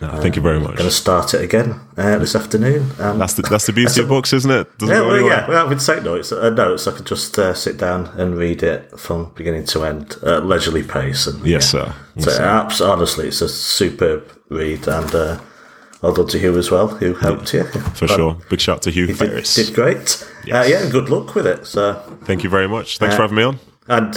No, 0.02 0.22
thank 0.22 0.36
you 0.36 0.41
very 0.41 0.60
much. 0.60 0.76
Going 0.76 0.90
to 0.90 0.91
start 0.91 1.34
it 1.34 1.41
again 1.41 1.80
uh, 1.98 2.19
this 2.19 2.36
afternoon. 2.36 2.91
Um, 2.99 3.18
that's 3.18 3.34
the 3.34 3.41
that's 3.41 3.65
the 3.65 3.74
beauty 3.74 4.02
of 4.03 4.07
books, 4.07 4.32
isn't 4.32 4.49
it? 4.49 4.78
Doesn't 4.78 4.95
yeah, 4.95 5.02
well, 5.02 5.22
yeah. 5.22 5.48
Well, 5.48 5.69
with 5.69 5.84
take 5.84 6.03
notes, 6.03 6.32
uh, 6.32 6.49
notes, 6.52 6.88
I 6.88 6.91
could 6.91 7.07
just 7.07 7.38
uh, 7.40 7.53
sit 7.53 7.78
down 7.78 8.07
and 8.19 8.38
read 8.38 8.61
it 8.61 8.99
from 8.99 9.32
beginning 9.36 9.65
to 9.68 9.86
end 9.86 10.15
at 10.24 10.45
leisurely 10.45 10.84
pace. 10.84 11.26
And, 11.26 11.44
yes, 11.45 11.74
yeah. 11.74 11.86
sir. 11.86 11.95
Yes, 12.15 12.26
so, 12.26 12.69
sir. 12.69 12.91
honestly, 12.91 13.28
it's 13.30 13.41
a 13.41 13.49
superb 13.49 14.32
read, 14.49 14.88
and 14.88 15.15
uh, 15.15 15.40
well 16.03 16.14
done 16.14 16.28
to 16.28 16.40
Hugh 16.40 16.57
as 16.57 16.69
well, 16.69 16.88
who 16.90 17.15
helped 17.15 17.53
you. 17.53 17.64
For 17.64 18.07
but 18.07 18.15
sure. 18.15 18.38
Big 18.49 18.61
shout 18.61 18.84
to 18.84 18.91
Hugh 18.91 19.14
Ferris. 19.15 19.56
Did, 19.56 19.68
did 19.68 19.76
great. 19.76 20.28
Uh, 20.44 20.45
yes. 20.45 20.69
yeah, 20.69 20.90
good 20.91 21.10
luck 21.10 21.34
with 21.34 21.48
it. 21.48 21.65
So, 21.65 21.94
thank 22.26 22.44
you 22.44 22.52
very 22.52 22.68
much. 22.68 22.99
Thanks 22.99 23.15
for 23.15 23.24
uh, 23.24 23.28
having 23.30 23.38
me 23.38 23.44
on. 23.44 23.60
And 23.88 24.15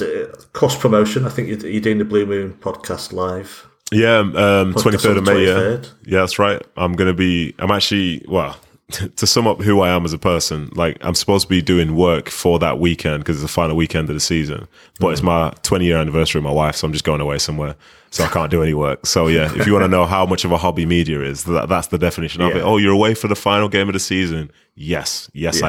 cross 0.52 0.76
promotion. 0.76 1.24
I 1.24 1.30
think 1.30 1.48
you're, 1.48 1.70
you're 1.70 1.80
doing 1.80 1.98
the 1.98 2.04
Blue 2.04 2.26
Moon 2.26 2.52
podcast 2.60 3.12
live. 3.12 3.69
Yeah, 3.92 4.18
um, 4.18 4.74
23rd 4.74 5.18
of 5.18 5.24
May. 5.24 5.46
23rd. 5.46 5.84
Yeah. 5.84 5.90
yeah, 6.04 6.20
that's 6.20 6.38
right. 6.38 6.62
I'm 6.76 6.94
going 6.94 7.08
to 7.08 7.14
be, 7.14 7.54
I'm 7.58 7.70
actually, 7.70 8.24
well, 8.28 8.56
to 9.16 9.26
sum 9.26 9.46
up 9.46 9.60
who 9.60 9.80
I 9.80 9.90
am 9.90 10.04
as 10.04 10.12
a 10.12 10.18
person, 10.18 10.70
like 10.74 10.96
I'm 11.00 11.14
supposed 11.14 11.46
to 11.46 11.48
be 11.48 11.62
doing 11.62 11.96
work 11.96 12.28
for 12.28 12.58
that 12.58 12.78
weekend 12.78 13.22
because 13.22 13.36
it's 13.36 13.42
the 13.42 13.48
final 13.48 13.76
weekend 13.76 14.08
of 14.08 14.14
the 14.14 14.20
season, 14.20 14.68
but 14.98 15.08
mm. 15.08 15.12
it's 15.12 15.22
my 15.22 15.52
20 15.62 15.84
year 15.84 15.96
anniversary 15.96 16.38
of 16.38 16.44
my 16.44 16.52
wife, 16.52 16.76
so 16.76 16.86
I'm 16.86 16.92
just 16.92 17.04
going 17.04 17.20
away 17.20 17.38
somewhere 17.38 17.76
so 18.10 18.24
I 18.24 18.28
can't 18.28 18.50
do 18.50 18.62
any 18.62 18.74
work. 18.74 19.06
So 19.06 19.28
yeah, 19.28 19.52
if 19.54 19.66
you 19.66 19.72
want 19.72 19.84
to 19.84 19.88
know 19.88 20.04
how 20.04 20.26
much 20.26 20.44
of 20.44 20.50
a 20.50 20.58
hobby 20.58 20.84
media 20.84 21.22
is, 21.22 21.44
that, 21.44 21.68
that's 21.68 21.88
the 21.88 21.98
definition 21.98 22.42
of 22.42 22.50
yeah. 22.50 22.58
it. 22.58 22.62
Oh, 22.62 22.76
you're 22.76 22.92
away 22.92 23.14
for 23.14 23.28
the 23.28 23.36
final 23.36 23.68
game 23.68 23.88
of 23.88 23.92
the 23.92 24.00
season. 24.00 24.50
Yes, 24.74 25.30
yes, 25.34 25.60
yes. 25.60 25.62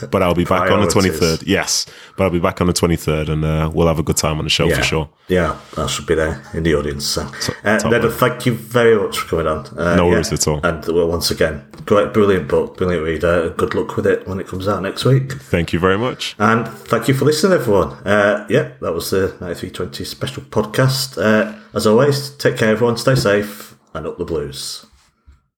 I 0.00 0.04
am. 0.04 0.10
But 0.10 0.22
I'll 0.22 0.34
be 0.34 0.44
back 0.44 0.70
on 0.70 0.80
the 0.80 0.86
23rd. 0.86 1.44
Yes, 1.46 1.84
but 2.16 2.24
I'll 2.24 2.30
be 2.30 2.38
back 2.38 2.60
on 2.60 2.66
the 2.66 2.72
23rd, 2.72 3.28
and 3.28 3.44
uh, 3.44 3.70
we'll 3.72 3.86
have 3.86 3.98
a 3.98 4.02
good 4.02 4.16
time 4.16 4.38
on 4.38 4.44
the 4.44 4.50
show 4.50 4.66
yeah. 4.66 4.76
for 4.76 4.82
sure. 4.82 5.10
Yeah, 5.28 5.58
I 5.76 5.86
should 5.86 6.06
be 6.06 6.14
there 6.14 6.42
in 6.54 6.62
the 6.62 6.74
audience. 6.74 7.04
So, 7.04 7.28
uh, 7.64 7.78
Ned, 7.84 8.10
thank 8.12 8.46
you 8.46 8.54
very 8.54 8.96
much 8.96 9.18
for 9.18 9.28
coming 9.28 9.46
on. 9.46 9.66
Uh, 9.78 9.96
no 9.96 10.08
worries 10.08 10.30
yeah. 10.30 10.34
at 10.34 10.48
all. 10.48 10.60
And 10.64 10.86
well, 10.86 11.06
once 11.06 11.30
again, 11.30 11.66
great, 11.84 12.14
brilliant 12.14 12.48
book, 12.48 12.78
brilliant 12.78 13.04
reader. 13.04 13.50
Good 13.50 13.74
luck 13.74 13.94
with 13.96 14.06
it 14.06 14.26
when 14.26 14.40
it 14.40 14.46
comes 14.46 14.66
out 14.68 14.82
next 14.82 15.04
week. 15.04 15.32
Thank 15.32 15.74
you 15.74 15.78
very 15.78 15.98
much. 15.98 16.34
And 16.38 16.66
thank 16.66 17.08
you 17.08 17.14
for 17.14 17.26
listening, 17.26 17.58
everyone. 17.58 17.92
Uh, 18.06 18.46
yeah, 18.48 18.72
that 18.80 18.94
was 18.94 19.10
the 19.10 19.36
9320 19.40 20.04
special 20.04 20.42
podcast. 20.44 21.18
As 21.76 21.86
always, 21.86 22.30
take 22.30 22.56
care, 22.56 22.70
everyone. 22.70 22.96
Stay 22.96 23.14
safe 23.14 23.76
and 23.92 24.06
up 24.06 24.16
the 24.16 24.24
blues. 24.24 24.86